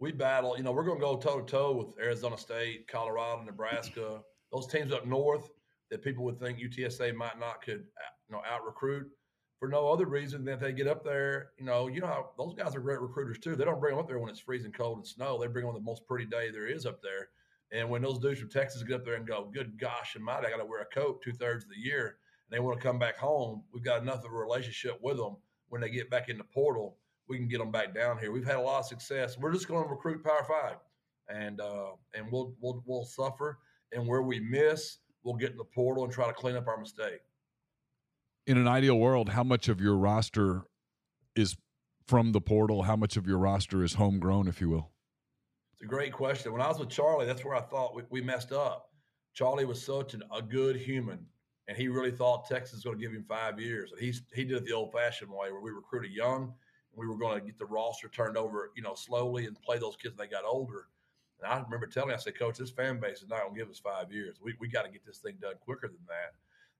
we 0.00 0.12
battle. 0.12 0.56
You 0.56 0.62
know, 0.62 0.72
we're 0.72 0.84
going 0.84 0.98
to 0.98 1.04
go 1.04 1.16
toe 1.16 1.40
to 1.40 1.46
toe 1.50 1.72
with 1.72 1.98
Arizona 1.98 2.36
State, 2.38 2.88
Colorado, 2.88 3.42
Nebraska. 3.42 4.20
Those 4.52 4.66
teams 4.66 4.92
up 4.92 5.06
north 5.06 5.50
that 5.90 6.02
people 6.02 6.24
would 6.24 6.38
think 6.38 6.58
UTSA 6.58 7.14
might 7.14 7.38
not 7.38 7.62
could, 7.62 7.80
uh, 7.80 8.12
you 8.28 8.34
know, 8.34 8.42
out 8.48 8.64
recruit 8.64 9.06
for 9.58 9.68
no 9.68 9.88
other 9.88 10.06
reason 10.06 10.44
than 10.44 10.54
if 10.54 10.60
they 10.60 10.72
get 10.72 10.86
up 10.86 11.04
there. 11.04 11.50
You 11.58 11.64
know, 11.64 11.88
you 11.88 12.00
know 12.00 12.06
how 12.06 12.30
those 12.38 12.54
guys 12.54 12.74
are 12.74 12.80
great 12.80 13.00
recruiters 13.00 13.38
too. 13.38 13.56
They 13.56 13.64
don't 13.64 13.80
bring 13.80 13.92
them 13.94 14.00
up 14.00 14.08
there 14.08 14.18
when 14.18 14.30
it's 14.30 14.40
freezing 14.40 14.72
cold 14.72 14.98
and 14.98 15.06
snow. 15.06 15.38
They 15.38 15.46
bring 15.46 15.64
them 15.66 15.74
on 15.74 15.80
the 15.80 15.84
most 15.84 16.06
pretty 16.06 16.26
day 16.26 16.50
there 16.50 16.66
is 16.66 16.86
up 16.86 17.00
there. 17.02 17.28
And 17.72 17.88
when 17.90 18.02
those 18.02 18.18
dudes 18.18 18.40
from 18.40 18.50
Texas 18.50 18.82
get 18.82 18.96
up 18.96 19.04
there 19.04 19.14
and 19.14 19.26
go, 19.26 19.50
"Good 19.52 19.78
gosh, 19.78 20.16
almighty, 20.16 20.46
I 20.46 20.50
got 20.50 20.58
to 20.58 20.64
wear 20.66 20.82
a 20.82 20.86
coat 20.94 21.22
two 21.22 21.32
thirds 21.32 21.64
of 21.64 21.70
the 21.70 21.76
year," 21.80 22.06
and 22.06 22.14
they 22.54 22.60
want 22.60 22.80
to 22.80 22.86
come 22.86 22.98
back 22.98 23.16
home, 23.16 23.64
we've 23.72 23.82
got 23.82 24.00
enough 24.02 24.24
of 24.24 24.32
a 24.32 24.36
relationship 24.36 24.98
with 25.02 25.16
them. 25.16 25.36
When 25.68 25.80
they 25.80 25.90
get 25.90 26.08
back 26.08 26.28
in 26.28 26.38
the 26.38 26.44
portal, 26.44 26.98
we 27.28 27.36
can 27.36 27.48
get 27.48 27.58
them 27.58 27.72
back 27.72 27.94
down 27.94 28.18
here. 28.18 28.30
We've 28.30 28.46
had 28.46 28.56
a 28.56 28.60
lot 28.60 28.80
of 28.80 28.86
success. 28.86 29.36
We're 29.36 29.52
just 29.52 29.66
going 29.66 29.82
to 29.82 29.90
recruit 29.90 30.22
Power 30.22 30.44
Five, 30.46 30.76
and 31.28 31.60
uh, 31.60 31.92
and 32.14 32.30
we'll 32.30 32.54
we'll 32.60 32.82
we'll 32.86 33.04
suffer. 33.04 33.58
And 33.92 34.06
where 34.06 34.22
we 34.22 34.38
miss, 34.38 34.98
we'll 35.24 35.34
get 35.34 35.50
in 35.50 35.56
the 35.56 35.64
portal 35.64 36.04
and 36.04 36.12
try 36.12 36.26
to 36.26 36.32
clean 36.32 36.54
up 36.54 36.68
our 36.68 36.78
mistake. 36.78 37.20
In 38.46 38.56
an 38.56 38.68
ideal 38.68 38.98
world, 38.98 39.30
how 39.30 39.42
much 39.42 39.68
of 39.68 39.80
your 39.80 39.96
roster 39.96 40.62
is 41.34 41.56
from 42.06 42.32
the 42.32 42.40
portal? 42.40 42.82
How 42.82 42.96
much 42.96 43.16
of 43.16 43.26
your 43.26 43.38
roster 43.38 43.82
is 43.82 43.94
homegrown, 43.94 44.46
if 44.46 44.60
you 44.60 44.68
will? 44.68 44.90
It's 45.72 45.82
a 45.82 45.86
great 45.86 46.12
question. 46.12 46.52
When 46.52 46.60
I 46.60 46.68
was 46.68 46.78
with 46.78 46.90
Charlie, 46.90 47.26
that's 47.26 47.44
where 47.44 47.56
I 47.56 47.62
thought 47.62 47.96
we, 47.96 48.02
we 48.10 48.20
messed 48.20 48.52
up. 48.52 48.90
Charlie 49.32 49.64
was 49.64 49.82
such 49.82 50.14
an, 50.14 50.22
a 50.32 50.40
good 50.40 50.76
human, 50.76 51.26
and 51.68 51.76
he 51.76 51.88
really 51.88 52.10
thought 52.10 52.46
Texas 52.46 52.74
was 52.74 52.84
going 52.84 52.98
to 52.98 53.02
give 53.02 53.12
him 53.12 53.24
five 53.28 53.58
years. 53.58 53.92
And 53.92 54.00
he's 54.00 54.22
he 54.34 54.44
did 54.44 54.58
it 54.58 54.64
the 54.64 54.72
old-fashioned 54.72 55.30
way, 55.30 55.50
where 55.50 55.60
we 55.60 55.70
recruited 55.70 56.12
young, 56.12 56.42
and 56.42 56.96
we 56.96 57.06
were 57.06 57.16
going 57.16 57.40
to 57.40 57.44
get 57.44 57.58
the 57.58 57.66
roster 57.66 58.08
turned 58.08 58.36
over, 58.36 58.70
you 58.76 58.82
know, 58.82 58.94
slowly 58.94 59.46
and 59.46 59.60
play 59.62 59.78
those 59.78 59.96
kids 59.96 60.16
when 60.16 60.26
they 60.26 60.30
got 60.30 60.44
older. 60.44 60.88
And 61.40 61.50
I 61.50 61.60
remember 61.60 61.86
telling 61.86 62.10
him, 62.10 62.16
I 62.16 62.18
said, 62.18 62.38
Coach, 62.38 62.58
this 62.58 62.70
fan 62.70 63.00
base 63.00 63.22
is 63.22 63.28
not 63.28 63.42
going 63.42 63.54
to 63.54 63.58
give 63.58 63.70
us 63.70 63.78
five 63.78 64.12
years. 64.12 64.36
We 64.42 64.54
we 64.60 64.68
got 64.68 64.82
to 64.82 64.90
get 64.90 65.04
this 65.04 65.18
thing 65.18 65.36
done 65.40 65.54
quicker 65.60 65.88
than 65.88 66.06
that. 66.08 66.34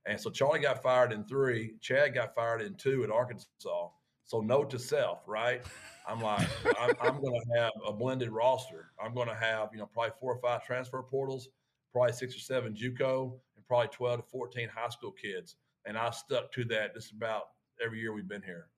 And 0.07 0.20
so 0.20 0.30
Charlie 0.30 0.61
got 0.61 0.82
fired 0.82 1.12
in 1.12 1.24
three. 1.24 1.74
Chad 1.80 2.14
got 2.14 2.35
fired 2.35 2.61
in 2.61 2.74
two 2.74 3.05
at 3.05 3.11
Arkansas. 3.11 3.89
So 4.26 4.41
note 4.41 4.70
to 4.70 4.78
self, 4.78 5.20
right? 5.26 5.62
I'm 6.07 6.20
like, 6.20 6.47
I'm, 6.80 6.95
I'm 7.01 7.20
going 7.20 7.41
to 7.41 7.61
have 7.61 7.72
a 7.87 7.93
blended 7.93 8.30
roster. 8.30 8.91
I'm 9.03 9.14
going 9.14 9.28
to 9.28 9.35
have, 9.35 9.70
you 9.72 9.78
know, 9.78 9.87
probably 9.87 10.12
four 10.20 10.35
or 10.35 10.41
five 10.41 10.64
transfer 10.64 11.03
portals, 11.03 11.49
probably 11.93 12.12
six 12.12 12.37
or 12.37 12.41
seven 12.41 12.74
JUCO, 12.74 13.35
probably 13.66 13.88
12 13.88 14.20
to 14.20 14.26
14 14.26 14.68
high 14.68 14.88
school 14.88 15.12
kids. 15.12 15.56
And 15.86 15.96
I 15.98 16.10
stuck 16.10 16.52
to 16.52 16.64
that 16.66 16.94
just 16.94 17.12
about 17.12 17.44
every 17.84 18.00
year 18.00 18.12
we've 18.12 18.28
been 18.28 18.42
here. 18.42 18.68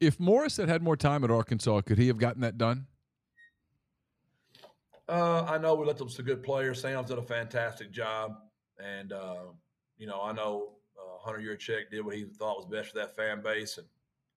If 0.00 0.18
Morris 0.18 0.56
had 0.56 0.68
had 0.68 0.82
more 0.82 0.96
time 0.96 1.24
at 1.24 1.30
Arkansas, 1.30 1.82
could 1.82 1.98
he 1.98 2.08
have 2.08 2.18
gotten 2.18 2.40
that 2.42 2.58
done? 2.58 2.86
Uh, 5.08 5.44
I 5.44 5.58
know 5.58 5.74
we 5.74 5.86
let 5.86 5.98
them 5.98 6.08
some 6.08 6.24
good 6.24 6.42
players. 6.42 6.80
Sam's 6.80 7.08
did 7.08 7.18
a 7.18 7.22
fantastic 7.22 7.90
job, 7.90 8.36
and 8.82 9.12
uh, 9.12 9.44
you 9.98 10.06
know 10.06 10.22
I 10.22 10.32
know 10.32 10.74
uh, 10.98 11.18
Hunter 11.18 11.40
Yurachek 11.40 11.90
did 11.90 12.04
what 12.04 12.16
he 12.16 12.24
thought 12.24 12.56
was 12.56 12.66
best 12.66 12.92
for 12.92 12.98
that 12.98 13.14
fan 13.14 13.42
base, 13.42 13.78
and 13.78 13.86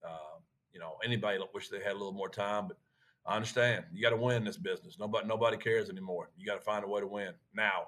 uh, 0.04 0.40
you 0.76 0.82
know, 0.82 0.98
anybody 1.04 1.40
wish 1.54 1.70
they 1.70 1.80
had 1.80 1.94
a 1.94 1.98
little 1.98 2.12
more 2.12 2.30
time, 2.30 2.68
but 2.68 2.78
I 3.26 3.36
understand. 3.36 3.86
You 3.94 4.02
got 4.02 4.10
to 4.10 4.18
win 4.18 4.44
this 4.44 4.58
business. 4.58 4.98
Nobody 5.00 5.26
nobody 5.26 5.58
cares 5.58 5.90
anymore. 5.90 6.30
You 6.38 6.46
got 6.46 6.56
to 6.56 6.62
find 6.62 6.84
a 6.84 6.88
way 6.88 7.00
to 7.00 7.08
win 7.08 7.34
now. 7.56 7.88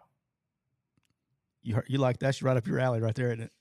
You 1.61 1.75
heard- 1.75 1.85
you 1.87 1.97
like 1.97 2.19
that's 2.19 2.41
right 2.41 2.57
up 2.57 2.67
your 2.67 2.79
alley 2.79 3.01
right 3.01 3.15
there, 3.15 3.27
isn't 3.27 3.41
it? 3.41 3.51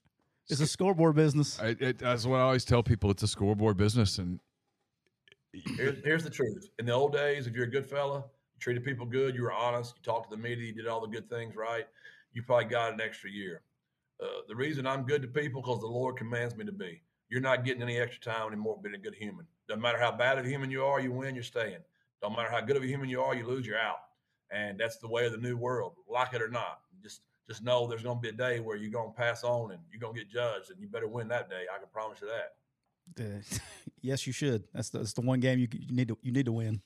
It's 0.48 0.60
a 0.60 0.66
scoreboard 0.66 1.16
business. 1.16 1.58
I, 1.60 1.76
it, 1.80 1.98
that's 1.98 2.24
what 2.24 2.38
I 2.38 2.42
always 2.42 2.64
tell 2.64 2.82
people. 2.82 3.10
It's 3.10 3.22
a 3.24 3.28
scoreboard 3.28 3.76
business, 3.76 4.18
and 4.18 4.38
Here's, 5.76 6.04
here's 6.04 6.24
the 6.24 6.30
truth. 6.30 6.68
In 6.78 6.86
the 6.86 6.92
old 6.92 7.12
days, 7.12 7.46
if 7.46 7.54
you're 7.54 7.64
a 7.64 7.70
good 7.70 7.86
fella, 7.86 8.18
you 8.18 8.60
treated 8.60 8.84
people 8.84 9.06
good, 9.06 9.34
you 9.34 9.42
were 9.42 9.52
honest, 9.52 9.94
you 9.96 10.02
talked 10.02 10.30
to 10.30 10.36
the 10.36 10.42
media, 10.42 10.66
you 10.66 10.74
did 10.74 10.86
all 10.86 11.00
the 11.00 11.06
good 11.06 11.28
things 11.30 11.56
right, 11.56 11.86
you 12.32 12.42
probably 12.42 12.66
got 12.66 12.92
an 12.92 13.00
extra 13.00 13.30
year. 13.30 13.62
Uh, 14.22 14.26
the 14.48 14.56
reason 14.56 14.86
I'm 14.86 15.04
good 15.04 15.22
to 15.22 15.28
people 15.28 15.62
because 15.62 15.80
the 15.80 15.86
Lord 15.86 16.16
commands 16.16 16.56
me 16.56 16.64
to 16.64 16.72
be. 16.72 17.02
You're 17.28 17.40
not 17.40 17.64
getting 17.64 17.82
any 17.82 17.98
extra 17.98 18.32
time 18.32 18.46
anymore 18.48 18.78
being 18.82 18.94
a 18.94 18.98
good 18.98 19.14
human. 19.14 19.46
Doesn't 19.68 19.82
matter 19.82 19.98
how 19.98 20.12
bad 20.12 20.38
of 20.38 20.44
a 20.44 20.48
human 20.48 20.70
you 20.70 20.84
are, 20.84 21.00
you 21.00 21.12
win, 21.12 21.34
you're 21.34 21.44
staying. 21.44 21.78
Don't 22.22 22.36
matter 22.36 22.50
how 22.50 22.60
good 22.60 22.76
of 22.76 22.82
a 22.82 22.86
human 22.86 23.08
you 23.08 23.20
are, 23.20 23.34
you 23.34 23.46
lose, 23.46 23.66
you're 23.66 23.78
out. 23.78 23.98
And 24.50 24.78
that's 24.78 24.98
the 24.98 25.08
way 25.08 25.26
of 25.26 25.32
the 25.32 25.38
new 25.38 25.56
world, 25.56 25.94
like 26.08 26.34
it 26.34 26.42
or 26.42 26.48
not. 26.48 26.80
Just 27.02 27.22
just 27.48 27.62
know 27.62 27.86
there's 27.86 28.02
going 28.02 28.18
to 28.18 28.22
be 28.22 28.28
a 28.28 28.32
day 28.32 28.60
where 28.60 28.76
you're 28.76 28.90
going 28.90 29.12
to 29.12 29.16
pass 29.16 29.44
on 29.44 29.70
and 29.72 29.80
you're 29.90 30.00
going 30.00 30.14
to 30.14 30.18
get 30.18 30.28
judged, 30.28 30.70
and 30.70 30.80
you 30.80 30.88
better 30.88 31.08
win 31.08 31.28
that 31.28 31.48
day. 31.48 31.64
I 31.72 31.78
can 31.78 31.88
promise 31.92 32.18
you 32.20 32.28
that. 32.28 33.24
Uh, 33.24 33.58
yes, 34.00 34.26
you 34.26 34.32
should. 34.32 34.64
That's 34.74 34.90
the, 34.90 34.98
that's 34.98 35.12
the 35.12 35.20
one 35.20 35.40
game 35.40 35.58
you, 35.58 35.68
you 35.72 35.94
need 35.94 36.08
to 36.08 36.18
you 36.22 36.32
need 36.32 36.46
to 36.46 36.52
win. 36.52 36.80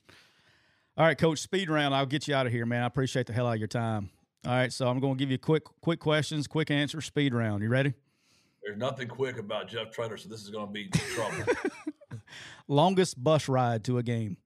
All 0.97 1.05
right, 1.05 1.17
coach. 1.17 1.39
Speed 1.39 1.69
round. 1.69 1.95
I'll 1.95 2.05
get 2.05 2.27
you 2.27 2.35
out 2.35 2.45
of 2.45 2.51
here, 2.51 2.65
man. 2.65 2.83
I 2.83 2.85
appreciate 2.85 3.25
the 3.25 3.33
hell 3.33 3.47
out 3.47 3.53
of 3.53 3.59
your 3.59 3.67
time. 3.67 4.09
All 4.45 4.51
right, 4.51 4.73
so 4.73 4.87
I'm 4.87 4.99
going 4.99 5.15
to 5.15 5.19
give 5.19 5.31
you 5.31 5.37
quick 5.37 5.63
quick 5.81 5.99
questions, 5.99 6.47
quick 6.47 6.71
answers. 6.71 7.05
Speed 7.05 7.33
round. 7.33 7.63
You 7.63 7.69
ready? 7.69 7.93
There's 8.63 8.77
nothing 8.77 9.07
quick 9.07 9.37
about 9.39 9.67
Jeff 9.67 9.91
Traylor, 9.91 10.17
so 10.17 10.29
this 10.29 10.43
is 10.43 10.49
going 10.49 10.67
to 10.67 10.71
be 10.71 10.89
trouble. 11.15 11.43
Longest 12.67 13.21
bus 13.21 13.49
ride 13.49 13.83
to 13.85 13.97
a 13.97 14.03
game. 14.03 14.37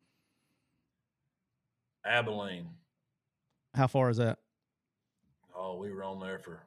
Abilene. 2.05 2.70
How 3.74 3.88
far 3.88 4.09
is 4.09 4.18
that? 4.18 4.39
Oh, 5.66 5.78
we 5.78 5.91
were 5.91 6.03
on 6.03 6.20
there 6.20 6.38
for, 6.38 6.61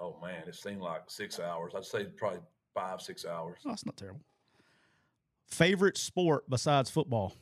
oh 0.00 0.16
man, 0.22 0.44
it 0.48 0.54
seemed 0.54 0.80
like 0.80 1.02
six 1.08 1.38
hours. 1.38 1.74
I'd 1.76 1.84
say 1.84 2.04
probably 2.06 2.40
five, 2.72 3.02
six 3.02 3.26
hours. 3.26 3.58
Oh, 3.66 3.68
that's 3.68 3.84
not 3.84 3.96
terrible. 3.98 4.22
Favorite 5.46 5.98
sport 5.98 6.48
besides 6.48 6.88
football? 6.88 7.34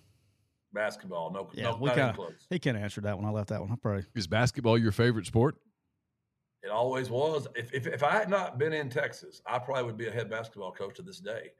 Basketball, 0.73 1.31
no, 1.31 1.49
Yeah, 1.53 1.71
no, 1.71 1.77
we 1.77 1.87
not 1.89 1.97
even 1.97 2.07
kind 2.07 2.17
close. 2.17 2.47
he 2.51 2.59
can't 2.59 2.77
answer 2.77 3.01
that 3.03 3.17
one. 3.17 3.25
I 3.25 3.31
left 3.31 3.51
that 3.51 3.61
one. 3.61 3.71
I 3.71 3.77
probably 3.77 4.05
is 4.17 4.27
basketball 4.27 4.77
your 4.79 4.91
favorite 4.91 5.27
sport? 5.27 5.57
It 6.65 6.71
always 6.71 7.09
was. 7.09 7.47
If, 7.55 7.73
if 7.73 7.87
if 7.87 8.03
I 8.03 8.11
had 8.13 8.29
not 8.29 8.59
been 8.59 8.73
in 8.73 8.89
Texas, 8.89 9.43
I 9.47 9.59
probably 9.61 9.85
would 9.85 9.97
be 9.97 10.09
a 10.09 10.13
head 10.13 10.29
basketball 10.29 10.73
coach 10.73 10.97
to 10.97 11.03
this 11.03 11.21
day. 11.21 11.53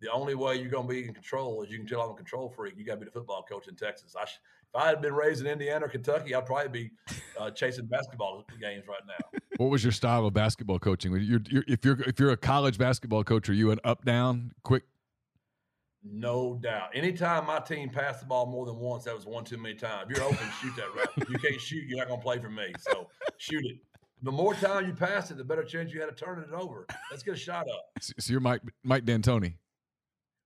The 0.00 0.10
only 0.10 0.34
way 0.34 0.56
you're 0.56 0.70
going 0.70 0.86
to 0.88 0.92
be 0.92 1.06
in 1.06 1.14
control 1.14 1.62
is 1.62 1.70
you 1.70 1.78
can 1.78 1.86
tell 1.86 2.00
I'm 2.00 2.10
a 2.10 2.14
control 2.14 2.48
freak. 2.48 2.74
You 2.76 2.84
got 2.84 2.94
to 2.94 2.98
be 3.00 3.04
the 3.04 3.10
football 3.12 3.44
coach 3.48 3.68
in 3.68 3.74
Texas. 3.76 4.14
I 4.20 4.24
sh- 4.24 4.38
if 4.74 4.80
I 4.80 4.88
had 4.88 5.00
been 5.00 5.14
raised 5.14 5.40
in 5.40 5.46
Indiana 5.46 5.86
or 5.86 5.88
Kentucky, 5.88 6.34
I'd 6.34 6.46
probably 6.46 6.68
be 6.68 6.90
uh, 7.38 7.50
chasing 7.50 7.86
basketball 7.86 8.44
games 8.60 8.84
right 8.86 9.00
now. 9.06 9.40
What 9.56 9.70
was 9.70 9.82
your 9.82 9.92
style 9.92 10.26
of 10.26 10.34
basketball 10.34 10.78
coaching? 10.78 11.12
You're, 11.12 11.40
you're, 11.48 11.64
if 11.66 11.84
you're 11.84 12.00
if 12.02 12.20
you're 12.20 12.30
a 12.30 12.36
college 12.36 12.78
basketball 12.78 13.24
coach, 13.24 13.48
are 13.48 13.54
you 13.54 13.70
an 13.70 13.80
up 13.84 14.04
down 14.04 14.52
quick? 14.62 14.84
No 16.04 16.58
doubt. 16.62 16.90
Anytime 16.94 17.46
my 17.46 17.58
team 17.58 17.88
passed 17.88 18.20
the 18.20 18.26
ball 18.26 18.46
more 18.46 18.66
than 18.66 18.76
once, 18.76 19.04
that 19.04 19.14
was 19.14 19.26
one 19.26 19.44
too 19.44 19.58
many 19.58 19.74
times. 19.74 20.06
If 20.10 20.16
you're 20.16 20.26
open, 20.26 20.46
shoot 20.60 20.76
that 20.76 20.94
right. 20.94 21.08
If 21.16 21.28
you 21.28 21.38
can't 21.38 21.60
shoot, 21.60 21.84
you're 21.88 21.98
not 21.98 22.08
going 22.08 22.20
to 22.20 22.24
play 22.24 22.38
for 22.38 22.50
me. 22.50 22.72
So 22.78 23.08
shoot 23.38 23.64
it. 23.64 23.78
The 24.22 24.32
more 24.32 24.54
time 24.54 24.86
you 24.86 24.94
pass 24.94 25.30
it, 25.30 25.38
the 25.38 25.44
better 25.44 25.64
chance 25.64 25.92
you 25.92 26.00
had 26.00 26.08
of 26.08 26.16
turning 26.16 26.44
it 26.44 26.54
over. 26.54 26.86
Let's 27.10 27.22
get 27.22 27.34
a 27.34 27.36
shot 27.36 27.66
up. 27.68 27.90
So 28.00 28.32
you're 28.32 28.40
Mike 28.40 28.62
Mike 28.84 29.04
D'Antoni. 29.04 29.54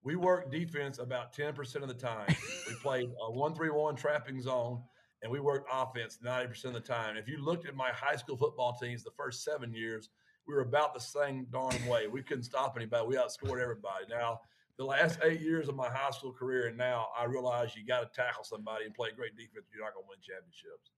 We 0.05 0.17
worked 0.17 0.51
defense 0.51 0.99
about 0.99 1.33
10% 1.35 1.77
of 1.77 1.89
the 1.89 1.95
time. 1.95 2.35
We 2.69 2.75
played 2.75 3.11
a 3.21 3.31
1 3.31 3.55
3 3.55 3.71
1 3.71 3.97
trapping 3.97 4.41
zone, 4.41 4.83
and 5.23 5.31
we 5.31 5.41
worked 5.41 5.69
offense 5.73 6.19
90% 6.25 6.65
of 6.65 6.73
the 6.75 6.81
time. 6.81 7.17
If 7.17 7.29
you 7.29 7.39
looked 7.39 7.67
at 7.67 7.77
my 7.77 7.91
high 7.91 8.17
school 8.17 8.37
football 8.37 8.77
teams 8.81 9.05
the 9.05 9.13
first 9.17 9.45
seven 9.45 9.73
years, 9.73 10.09
we 10.47 10.55
were 10.55 10.63
about 10.63 10.93
the 10.95 11.01
same 11.01 11.47
darn 11.53 11.87
way. 11.87 12.09
We 12.09 12.23
couldn't 12.23 12.43
stop 12.45 12.75
anybody. 12.77 13.07
We 13.07 13.15
outscored 13.15 13.61
everybody. 13.63 14.07
Now, 14.11 14.41
the 14.77 14.85
last 14.85 15.21
eight 15.23 15.41
years 15.41 15.69
of 15.69 15.77
my 15.77 15.89
high 15.89 16.11
school 16.11 16.33
career, 16.33 16.67
and 16.67 16.77
now 16.77 17.09
I 17.17 17.25
realize 17.25 17.77
you 17.77 17.87
got 17.87 18.01
to 18.01 18.21
tackle 18.21 18.43
somebody 18.43 18.85
and 18.85 18.95
play 18.95 19.11
great 19.15 19.37
defense. 19.37 19.67
You're 19.73 19.85
not 19.85 19.95
going 19.95 20.05
to 20.05 20.09
win 20.09 20.19
championships. 20.21 20.91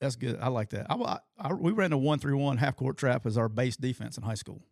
that's 0.00 0.14
good. 0.14 0.38
I 0.40 0.48
like 0.48 0.70
that. 0.70 0.86
I, 0.88 1.18
I, 1.38 1.52
we 1.52 1.72
ran 1.72 1.92
a 1.92 1.98
one 1.98 2.20
three 2.20 2.34
one 2.34 2.58
half 2.58 2.76
court 2.76 2.96
trap 2.96 3.26
as 3.26 3.36
our 3.36 3.48
base 3.48 3.76
defense 3.76 4.16
in 4.16 4.22
high 4.22 4.34
school, 4.34 4.62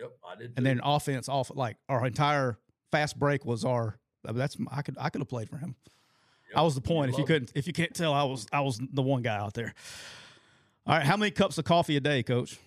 Yep, 0.00 0.12
I 0.26 0.36
did. 0.36 0.46
and 0.48 0.56
too. 0.56 0.62
then 0.64 0.80
offense 0.82 1.28
off 1.28 1.50
like 1.54 1.76
our 1.88 2.06
entire 2.06 2.58
fast 2.90 3.18
break 3.18 3.44
was 3.44 3.64
our. 3.64 3.98
That's 4.24 4.56
I 4.70 4.82
could 4.82 4.96
I 4.98 5.10
could 5.10 5.20
have 5.20 5.28
played 5.28 5.48
for 5.48 5.58
him. 5.58 5.74
Yep, 6.50 6.58
I 6.58 6.62
was 6.62 6.74
the 6.74 6.80
point. 6.80 7.12
If 7.12 7.18
you 7.18 7.24
couldn't, 7.24 7.52
if 7.54 7.66
you 7.66 7.72
can't 7.72 7.94
tell, 7.94 8.12
I 8.12 8.24
was 8.24 8.46
I 8.52 8.60
was 8.60 8.80
the 8.92 9.02
one 9.02 9.22
guy 9.22 9.36
out 9.36 9.54
there. 9.54 9.74
All 10.86 10.96
right, 10.96 11.04
how 11.06 11.16
many 11.16 11.30
cups 11.30 11.58
of 11.58 11.64
coffee 11.64 11.96
a 11.96 12.00
day, 12.00 12.22
Coach? 12.22 12.58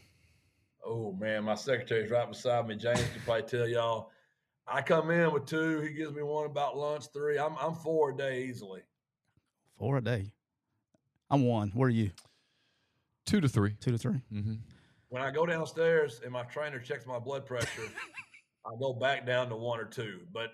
Oh 0.86 1.12
man, 1.14 1.44
my 1.44 1.56
secretary's 1.56 2.10
right 2.12 2.28
beside 2.30 2.68
me. 2.68 2.76
James 2.76 3.00
can 3.00 3.22
probably 3.26 3.44
tell 3.44 3.68
y'all. 3.68 4.12
I 4.68 4.82
come 4.82 5.12
in 5.12 5.32
with 5.32 5.46
two. 5.46 5.80
He 5.82 5.90
gives 5.94 6.14
me 6.14 6.22
one 6.24 6.46
about 6.46 6.78
lunch. 6.78 7.06
Three. 7.14 7.38
I'm 7.38 7.56
I'm 7.58 7.74
four 7.76 8.12
a 8.12 8.18
day 8.18 8.44
easily. 8.44 8.82
Four 9.78 9.98
a 9.98 10.02
day. 10.02 10.32
I'm 11.30 11.46
one. 11.46 11.72
What 11.74 11.86
are 11.86 11.90
you? 11.90 12.12
Two 13.26 13.42
to 13.42 13.50
three. 13.50 13.76
Two 13.82 13.92
to 13.92 13.98
3 13.98 14.14
Mm-hmm. 14.34 14.54
When 15.10 15.22
I 15.22 15.32
go 15.32 15.46
downstairs 15.46 16.22
and 16.24 16.34
my 16.34 16.44
trainer 16.44 16.80
checks 16.80 17.06
my 17.06 17.20
blood 17.20 17.46
pressure, 17.46 17.84
I 18.66 18.72
go 18.80 18.94
back 18.94 19.26
down 19.26 19.50
to 19.50 19.56
one 19.56 19.80
or 19.80 19.86
two. 19.86 20.20
But 20.34 20.52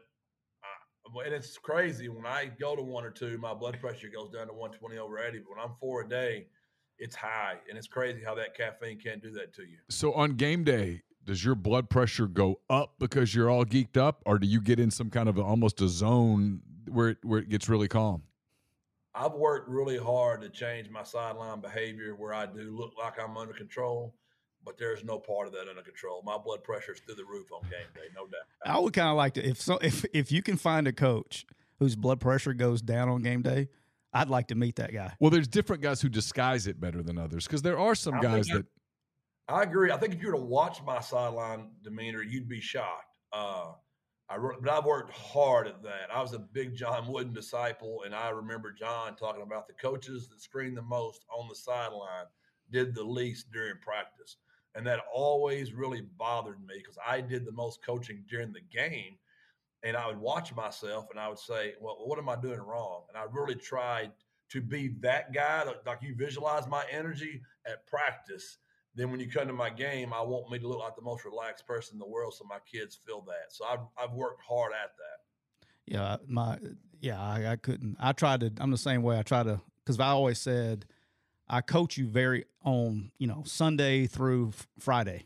uh, 0.64 1.20
and 1.20 1.34
it's 1.34 1.58
crazy 1.58 2.08
when 2.08 2.26
I 2.26 2.52
go 2.60 2.76
to 2.76 2.82
one 2.82 3.04
or 3.04 3.10
two, 3.10 3.38
my 3.40 3.54
blood 3.54 3.80
pressure 3.80 4.10
goes 4.10 4.30
down 4.30 4.48
to 4.48 4.54
120 4.54 4.98
over 4.98 5.20
80. 5.20 5.40
But 5.40 5.58
when 5.58 5.60
I'm 5.60 5.76
four 5.80 6.02
a 6.02 6.10
day, 6.10 6.48
it's 7.00 7.16
high, 7.16 7.56
and 7.68 7.78
it's 7.78 7.88
crazy 7.88 8.22
how 8.24 8.36
that 8.36 8.56
caffeine 8.56 9.00
can't 9.00 9.22
do 9.22 9.32
that 9.32 9.54
to 9.56 9.64
you. 9.64 9.78
So 9.90 10.14
on 10.14 10.36
game 10.36 10.64
day, 10.64 11.02
does 11.26 11.44
your 11.44 11.56
blood 11.56 11.90
pressure 11.90 12.28
go 12.28 12.60
up 12.70 12.94
because 13.00 13.34
you're 13.34 13.50
all 13.50 13.66
geeked 13.66 13.98
up, 13.98 14.22
or 14.26 14.38
do 14.38 14.46
you 14.46 14.62
get 14.62 14.80
in 14.80 14.92
some 14.92 15.10
kind 15.10 15.28
of 15.28 15.40
almost 15.40 15.82
a 15.82 15.88
zone 15.88 16.62
where 16.88 17.10
it, 17.10 17.18
where 17.24 17.40
it 17.40 17.50
gets 17.50 17.68
really 17.68 17.88
calm? 17.88 18.24
I've 19.16 19.34
worked 19.34 19.70
really 19.70 19.98
hard 19.98 20.42
to 20.42 20.50
change 20.50 20.90
my 20.90 21.04
sideline 21.04 21.62
behavior 21.62 22.16
where 22.16 22.34
I 22.34 22.46
do 22.46 22.76
look 22.76 22.94
like 22.98 23.20
I'm 23.20 23.38
under 23.38 23.54
control, 23.54 24.16
but 24.66 24.78
there's 24.78 25.04
no 25.04 25.20
part 25.20 25.48
of 25.48 25.54
that 25.54 25.68
under 25.70 25.82
control. 25.82 26.22
My 26.26 26.38
blood 26.38 26.64
pressure 26.64 26.94
is 26.94 27.00
through 27.00 27.16
the 27.16 27.26
roof 27.26 27.52
on 27.52 27.62
game 27.64 27.90
day, 27.94 28.08
no 28.16 28.26
doubt. 28.26 28.48
I 28.66 28.80
would 28.80 28.94
kind 28.94 29.10
of 29.10 29.16
like 29.16 29.34
to 29.36 29.48
if 29.48 29.62
so 29.62 29.78
if 29.82 30.06
if 30.14 30.32
you 30.32 30.42
can 30.42 30.58
find 30.58 30.88
a 30.88 30.94
coach 30.94 31.46
whose 31.80 31.96
blood 31.96 32.20
pressure 32.20 32.54
goes 32.54 32.82
down 32.82 33.10
on 33.10 33.22
game 33.22 33.42
day, 33.42 33.70
I'd 34.14 34.30
like 34.30 34.48
to 34.48 34.56
meet 34.56 34.76
that 34.78 34.94
guy. 34.94 35.14
Well, 35.20 35.32
there's 35.32 35.48
different 35.48 35.82
guys 35.82 36.02
who 36.02 36.10
disguise 36.10 36.68
it 36.68 36.80
better 36.80 37.02
than 37.04 37.18
others 37.18 37.46
because 37.46 37.62
there 37.62 37.80
are 37.80 37.96
some 37.96 38.16
I 38.16 38.22
guys 38.22 38.48
that 38.48 38.66
I 39.48 39.64
agree. 39.64 39.92
I 39.92 39.98
think 39.98 40.14
if 40.14 40.22
you 40.22 40.28
were 40.28 40.38
to 40.38 40.44
watch 40.44 40.82
my 40.84 41.02
sideline 41.02 41.72
demeanor, 41.84 42.22
you'd 42.22 42.48
be 42.48 42.62
shocked. 42.62 43.18
Uh, 43.34 43.74
I 44.30 44.38
wrote, 44.38 44.64
but 44.64 44.72
I've 44.72 44.86
worked 44.86 45.12
hard 45.12 45.68
at 45.68 45.84
that. 45.84 46.10
I 46.14 46.22
was 46.22 46.34
a 46.34 46.40
big 46.40 46.76
John 46.76 47.12
Wooden 47.12 47.34
disciple, 47.34 48.04
and 48.06 48.16
I 48.16 48.30
remember 48.30 48.72
John 48.72 49.16
talking 49.16 49.42
about 49.42 49.68
the 49.68 49.74
coaches 49.74 50.30
that 50.30 50.42
screened 50.42 50.78
the 50.78 50.82
most 50.82 51.26
on 51.36 51.50
the 51.50 51.56
sideline 51.56 52.26
did 52.72 52.96
the 52.96 53.04
least 53.04 53.52
during 53.52 53.76
practice, 53.82 54.38
and 54.76 54.86
that 54.88 55.00
always 55.14 55.74
really 55.74 56.02
bothered 56.18 56.60
me 56.66 56.76
because 56.78 56.98
I 57.06 57.22
did 57.22 57.46
the 57.46 57.52
most 57.52 57.84
coaching 57.86 58.24
during 58.30 58.54
the 58.54 58.62
game, 58.62 59.18
and 59.84 59.96
I 59.96 60.08
would 60.08 60.20
watch 60.20 60.54
myself 60.56 61.08
and 61.12 61.20
I 61.20 61.28
would 61.30 61.40
say, 61.40 61.74
"Well, 61.80 61.98
what 62.06 62.20
am 62.20 62.30
I 62.30 62.36
doing 62.36 62.60
wrong?" 62.60 63.04
And 63.10 63.18
I 63.18 63.26
really 63.32 63.56
tried 63.56 64.12
to 64.50 64.62
be 64.62 64.90
that 65.00 65.34
guy. 65.34 65.64
Like 65.86 66.02
you 66.02 66.16
visualize 66.16 66.68
my 66.68 66.84
energy 66.92 67.42
at 67.66 67.86
practice 67.88 68.58
then 68.96 69.10
when 69.12 69.20
you 69.20 69.30
come 69.30 69.48
to 69.48 69.54
my 69.54 69.70
game, 69.70 70.14
I 70.14 70.22
want 70.22 70.52
me 70.52 70.60
to 70.60 70.68
look 70.68 70.80
like 70.80 70.96
the 70.96 71.02
most 71.02 71.26
relaxed 71.26 71.66
person 71.66 71.96
in 71.96 72.00
the 72.00 72.08
world, 72.08 72.34
so 72.36 72.46
my 72.46 72.60
kids 72.72 73.00
feel 73.06 73.22
that. 73.22 73.52
So 73.52 73.66
I've 73.66 73.80
I've 73.98 74.14
worked 74.14 74.42
hard 74.42 74.72
at 74.74 74.92
that. 74.98 75.94
Yeah, 75.94 76.18
my 76.28 76.60
yeah, 77.00 77.22
I, 77.22 77.54
I 77.54 77.56
couldn't. 77.56 77.98
I 78.00 78.12
tried 78.12 78.42
to. 78.42 78.52
I'm 78.60 78.72
the 78.72 78.78
same 78.78 79.02
way. 79.02 79.18
I 79.18 79.24
try 79.24 79.44
to 79.44 79.60
because 79.84 80.00
I 80.00 80.10
always 80.10 80.40
said 80.40 80.86
I 81.48 81.62
coach 81.62 81.98
you 81.98 82.08
very 82.08 82.46
on 82.64 83.12
you 83.18 83.28
know 83.28 83.44
Sunday 83.46 84.08
through 84.08 84.54
Friday. 84.80 85.26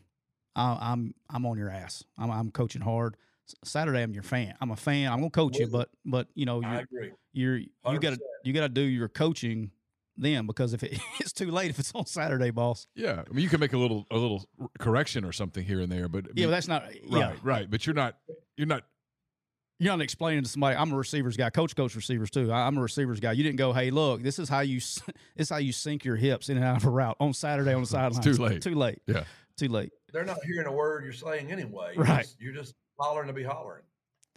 I, 0.56 0.78
I'm 0.80 1.14
I'm 1.30 1.46
on 1.46 1.58
your 1.58 1.70
ass. 1.70 2.04
I'm 2.16 2.30
I'm 2.30 2.50
coaching 2.50 2.82
hard. 2.82 3.16
Saturday 3.64 4.02
I'm 4.02 4.12
your 4.12 4.22
fan. 4.22 4.54
I'm 4.60 4.70
a 4.70 4.76
fan. 4.76 5.10
I'm 5.10 5.18
gonna 5.18 5.30
coach 5.30 5.58
you, 5.58 5.68
but 5.68 5.88
but 6.04 6.28
you 6.34 6.44
know 6.46 6.62
I 6.62 6.72
you're 6.72 6.80
agree. 6.80 7.12
you're 7.32 7.56
you 7.56 7.98
got 8.00 8.14
to 8.14 8.20
you 8.44 8.52
got 8.52 8.60
to 8.62 8.68
do 8.68 8.82
your 8.82 9.08
coaching 9.08 9.70
then 10.18 10.46
because 10.46 10.74
if 10.74 10.82
it, 10.82 10.98
it's 11.20 11.32
too 11.32 11.50
late 11.50 11.70
if 11.70 11.78
it's 11.78 11.92
on 11.94 12.04
Saturday, 12.04 12.50
boss. 12.50 12.88
yeah. 12.94 13.22
I 13.28 13.32
mean, 13.32 13.42
you 13.42 13.48
can 13.48 13.60
make 13.60 13.72
a 13.72 13.78
little 13.78 14.06
a 14.10 14.16
little 14.18 14.44
correction 14.78 15.24
or 15.24 15.32
something 15.32 15.64
here 15.64 15.80
and 15.80 15.90
there, 15.90 16.08
but 16.08 16.26
I 16.26 16.28
Yeah, 16.34 16.46
but 16.46 16.50
that's 16.50 16.68
not 16.68 16.82
right, 16.82 17.00
yeah. 17.06 17.32
right. 17.42 17.70
But 17.70 17.86
you're 17.86 17.94
not 17.94 18.16
you're 18.56 18.66
not 18.66 18.82
You're 19.80 19.92
not 19.96 20.02
explaining 20.02 20.42
to 20.42 20.48
somebody. 20.48 20.76
I'm 20.76 20.92
a 20.92 20.96
receivers 20.96 21.36
guy. 21.36 21.50
Coach, 21.50 21.76
coach 21.76 21.94
receivers 21.94 22.30
too. 22.30 22.50
I- 22.50 22.66
I'm 22.66 22.76
a 22.78 22.82
receivers 22.82 23.20
guy. 23.20 23.32
You 23.32 23.44
didn't 23.44 23.58
go, 23.58 23.72
hey, 23.72 23.90
look, 23.90 24.22
this 24.22 24.38
is 24.38 24.48
how 24.48 24.60
you 24.60 24.76
this 24.80 25.02
is 25.36 25.48
how 25.50 25.58
you 25.58 25.72
sink 25.72 26.04
your 26.04 26.16
hips 26.16 26.48
in 26.48 26.56
and 26.56 26.66
out 26.66 26.78
of 26.78 26.84
a 26.84 26.90
route 26.90 27.16
on 27.20 27.32
Saturday 27.32 27.72
on 27.72 27.82
the 27.82 27.86
sideline. 27.88 28.22
too 28.22 28.32
late. 28.34 28.62
Too 28.62 28.74
late. 28.74 28.98
yeah. 29.06 29.24
Too 29.56 29.68
late. 29.68 29.92
They're 30.12 30.24
not 30.24 30.38
hearing 30.44 30.66
a 30.66 30.72
word 30.72 31.04
you're 31.04 31.12
saying 31.12 31.50
anyway. 31.52 31.92
You're 31.94 32.04
Right. 32.04 32.22
Just, 32.22 32.40
you're 32.40 32.54
just 32.54 32.74
hollering 32.98 33.26
to 33.28 33.32
be 33.32 33.42
hollering. 33.44 33.82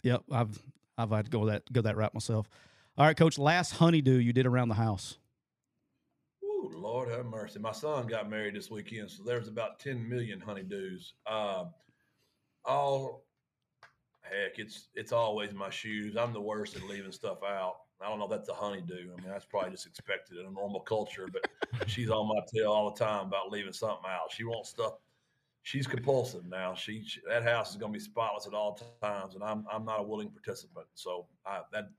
Yep, 0.02 0.22
I've 0.32 0.62
I've 0.98 1.10
had 1.10 1.24
to 1.26 1.30
go 1.30 1.46
that 1.46 1.72
go 1.72 1.80
that 1.82 1.96
route 1.96 2.12
myself. 2.14 2.48
All 2.98 3.06
right, 3.06 3.16
coach. 3.16 3.38
Last 3.38 3.72
honeydew 3.72 4.18
you 4.18 4.32
did 4.32 4.46
around 4.46 4.68
the 4.68 4.74
house. 4.74 5.18
Ooh, 6.44 6.70
Lord 6.76 7.08
have 7.08 7.24
mercy. 7.26 7.58
My 7.58 7.72
son 7.72 8.06
got 8.06 8.28
married 8.28 8.54
this 8.54 8.70
weekend, 8.70 9.10
so 9.10 9.22
there's 9.24 9.48
about 9.48 9.78
10 9.80 10.08
million 10.08 10.40
honeydews. 10.40 11.12
Uh, 11.26 11.64
all 12.64 13.24
heck, 14.22 14.58
it's 14.58 14.88
it's 14.94 15.12
always 15.12 15.52
my 15.52 15.70
shoes. 15.70 16.16
I'm 16.16 16.32
the 16.32 16.40
worst 16.40 16.76
at 16.76 16.84
leaving 16.84 17.12
stuff 17.12 17.38
out. 17.42 17.76
I 18.00 18.08
don't 18.08 18.18
know 18.18 18.24
if 18.24 18.30
that's 18.30 18.48
a 18.48 18.54
honeydew. 18.54 19.12
I 19.12 19.20
mean, 19.20 19.30
that's 19.30 19.44
probably 19.44 19.70
just 19.70 19.86
expected 19.86 20.38
in 20.38 20.46
a 20.46 20.50
normal 20.50 20.80
culture, 20.80 21.28
but 21.32 21.46
she's 21.88 22.10
on 22.10 22.28
my 22.28 22.40
tail 22.52 22.72
all 22.72 22.90
the 22.90 22.98
time 22.98 23.26
about 23.26 23.50
leaving 23.50 23.72
something 23.72 24.08
out. 24.08 24.32
She 24.32 24.44
wants 24.44 24.70
stuff. 24.70 24.94
She's 25.64 25.86
compulsive 25.86 26.44
now. 26.46 26.74
She, 26.74 27.04
she 27.04 27.20
that 27.28 27.44
house 27.44 27.70
is 27.70 27.76
going 27.76 27.92
to 27.92 27.96
be 27.96 28.02
spotless 28.02 28.48
at 28.48 28.54
all 28.54 28.80
times, 29.00 29.34
and 29.34 29.44
I'm 29.44 29.64
I'm 29.72 29.84
not 29.84 30.00
a 30.00 30.02
willing 30.02 30.30
participant. 30.30 30.86
So 30.94 31.26
I, 31.46 31.60
that 31.72 31.90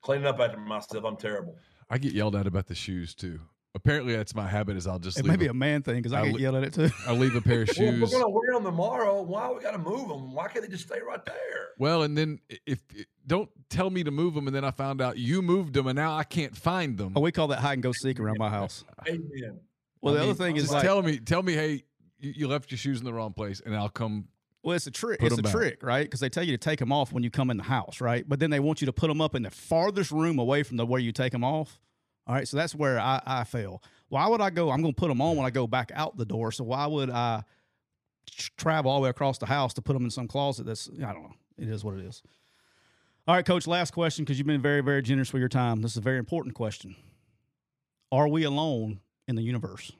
cleaning 0.00 0.26
up 0.26 0.40
after 0.40 0.58
myself, 0.58 1.04
I'm 1.04 1.16
terrible. 1.16 1.56
I 1.90 1.98
get 1.98 2.14
yelled 2.14 2.36
at 2.36 2.46
about 2.46 2.66
the 2.66 2.74
shoes 2.74 3.14
too. 3.14 3.40
Apparently, 3.76 4.14
that's 4.14 4.34
my 4.36 4.48
habit. 4.48 4.76
Is 4.76 4.86
I'll 4.86 4.98
just 5.00 5.18
It 5.18 5.24
leave 5.24 5.32
may 5.32 5.36
be 5.36 5.46
a- 5.46 5.50
a 5.50 5.54
man 5.54 5.82
thing 5.82 5.96
because 5.96 6.12
I, 6.12 6.20
I 6.20 6.26
get 6.26 6.34
li- 6.36 6.42
yelled 6.42 6.56
at 6.56 6.62
it 6.64 6.72
too. 6.74 6.90
I 7.06 7.12
leave 7.12 7.34
a 7.34 7.40
pair 7.40 7.62
of 7.62 7.68
Well, 7.78 7.88
if 7.88 8.00
we're 8.00 8.06
going 8.08 8.22
to 8.22 8.28
wear 8.28 8.52
them 8.54 8.62
tomorrow. 8.64 9.20
Why 9.22 9.50
we 9.50 9.60
got 9.60 9.72
to 9.72 9.78
move 9.78 10.08
them? 10.08 10.32
Why 10.32 10.46
can't 10.48 10.64
they 10.64 10.70
just 10.70 10.86
stay 10.86 11.00
right 11.06 11.24
there? 11.26 11.34
Well, 11.78 12.02
and 12.02 12.16
then 12.16 12.38
if 12.66 12.80
don't 13.26 13.50
tell 13.70 13.90
me 13.90 14.04
to 14.04 14.10
move 14.12 14.34
them, 14.34 14.46
and 14.46 14.54
then 14.54 14.64
I 14.64 14.70
found 14.70 15.00
out 15.02 15.18
you 15.18 15.42
moved 15.42 15.74
them, 15.74 15.88
and 15.88 15.96
now 15.96 16.16
I 16.16 16.22
can't 16.24 16.56
find 16.56 16.96
them. 16.96 17.14
Oh, 17.16 17.20
we 17.20 17.32
call 17.32 17.48
that 17.48 17.58
hide 17.58 17.72
and 17.74 17.82
go 17.82 17.90
seek 17.92 18.20
around 18.20 18.38
my 18.38 18.48
house. 18.48 18.84
Amen. 19.08 19.58
Well, 20.00 20.14
I 20.14 20.18
the 20.18 20.20
mean, 20.22 20.30
other 20.30 20.44
thing 20.44 20.56
is 20.56 20.64
just 20.64 20.74
like, 20.74 20.82
tell 20.84 21.02
me, 21.02 21.18
tell 21.18 21.42
me, 21.42 21.54
hey, 21.54 21.82
you, 22.20 22.32
you 22.36 22.48
left 22.48 22.70
your 22.70 22.78
shoes 22.78 23.00
in 23.00 23.04
the 23.04 23.12
wrong 23.12 23.32
place, 23.32 23.60
and 23.64 23.74
I'll 23.74 23.88
come. 23.88 24.28
well, 24.62 24.76
it's 24.76 24.86
a 24.86 24.90
trick. 24.92 25.18
Put 25.18 25.32
It's 25.32 25.38
a 25.40 25.42
back. 25.42 25.52
trick, 25.52 25.82
right? 25.82 26.04
Because 26.04 26.20
they 26.20 26.28
tell 26.28 26.44
you 26.44 26.52
to 26.52 26.58
take 26.58 26.78
them 26.78 26.92
off 26.92 27.12
when 27.12 27.24
you 27.24 27.30
come 27.30 27.50
in 27.50 27.56
the 27.56 27.62
house, 27.64 28.00
right? 28.00 28.24
But 28.28 28.38
then 28.38 28.50
they 28.50 28.60
want 28.60 28.80
you 28.82 28.86
to 28.86 28.92
put 28.92 29.08
them 29.08 29.20
up 29.20 29.34
in 29.34 29.42
the 29.42 29.50
farthest 29.50 30.12
room 30.12 30.38
away 30.38 30.62
from 30.62 30.76
the 30.76 30.86
where 30.86 31.00
you 31.00 31.10
take 31.10 31.32
them 31.32 31.42
off. 31.42 31.80
All 32.26 32.34
right, 32.34 32.48
so 32.48 32.56
that's 32.56 32.74
where 32.74 32.98
I, 32.98 33.20
I 33.26 33.44
fail. 33.44 33.82
Why 34.08 34.26
would 34.28 34.40
I 34.40 34.50
go? 34.50 34.70
I'm 34.70 34.80
going 34.80 34.94
to 34.94 34.98
put 34.98 35.08
them 35.08 35.20
on 35.20 35.36
when 35.36 35.44
I 35.44 35.50
go 35.50 35.66
back 35.66 35.90
out 35.94 36.16
the 36.16 36.24
door. 36.24 36.52
So 36.52 36.64
why 36.64 36.86
would 36.86 37.10
I 37.10 37.42
travel 38.56 38.90
all 38.90 38.98
the 38.98 39.04
way 39.04 39.10
across 39.10 39.38
the 39.38 39.46
house 39.46 39.74
to 39.74 39.82
put 39.82 39.92
them 39.92 40.04
in 40.04 40.10
some 40.10 40.28
closet? 40.28 40.64
That's 40.64 40.88
I 40.96 41.12
don't 41.12 41.22
know. 41.24 41.34
It 41.58 41.68
is 41.68 41.84
what 41.84 41.94
it 41.94 42.04
is. 42.04 42.22
All 43.26 43.34
right, 43.34 43.44
coach. 43.44 43.66
Last 43.66 43.92
question 43.92 44.24
because 44.24 44.38
you've 44.38 44.46
been 44.46 44.62
very, 44.62 44.82
very 44.82 45.02
generous 45.02 45.32
with 45.32 45.40
your 45.40 45.48
time. 45.48 45.82
This 45.82 45.92
is 45.92 45.96
a 45.98 46.02
very 46.02 46.18
important 46.18 46.54
question. 46.54 46.96
Are 48.12 48.28
we 48.28 48.44
alone 48.44 49.00
in 49.26 49.36
the 49.36 49.42
universe? 49.42 49.92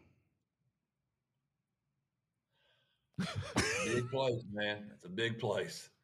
Big 3.86 4.10
place, 4.10 4.42
man. 4.52 4.90
It's 4.94 5.04
a 5.04 5.08
big 5.10 5.38
place. 5.38 5.90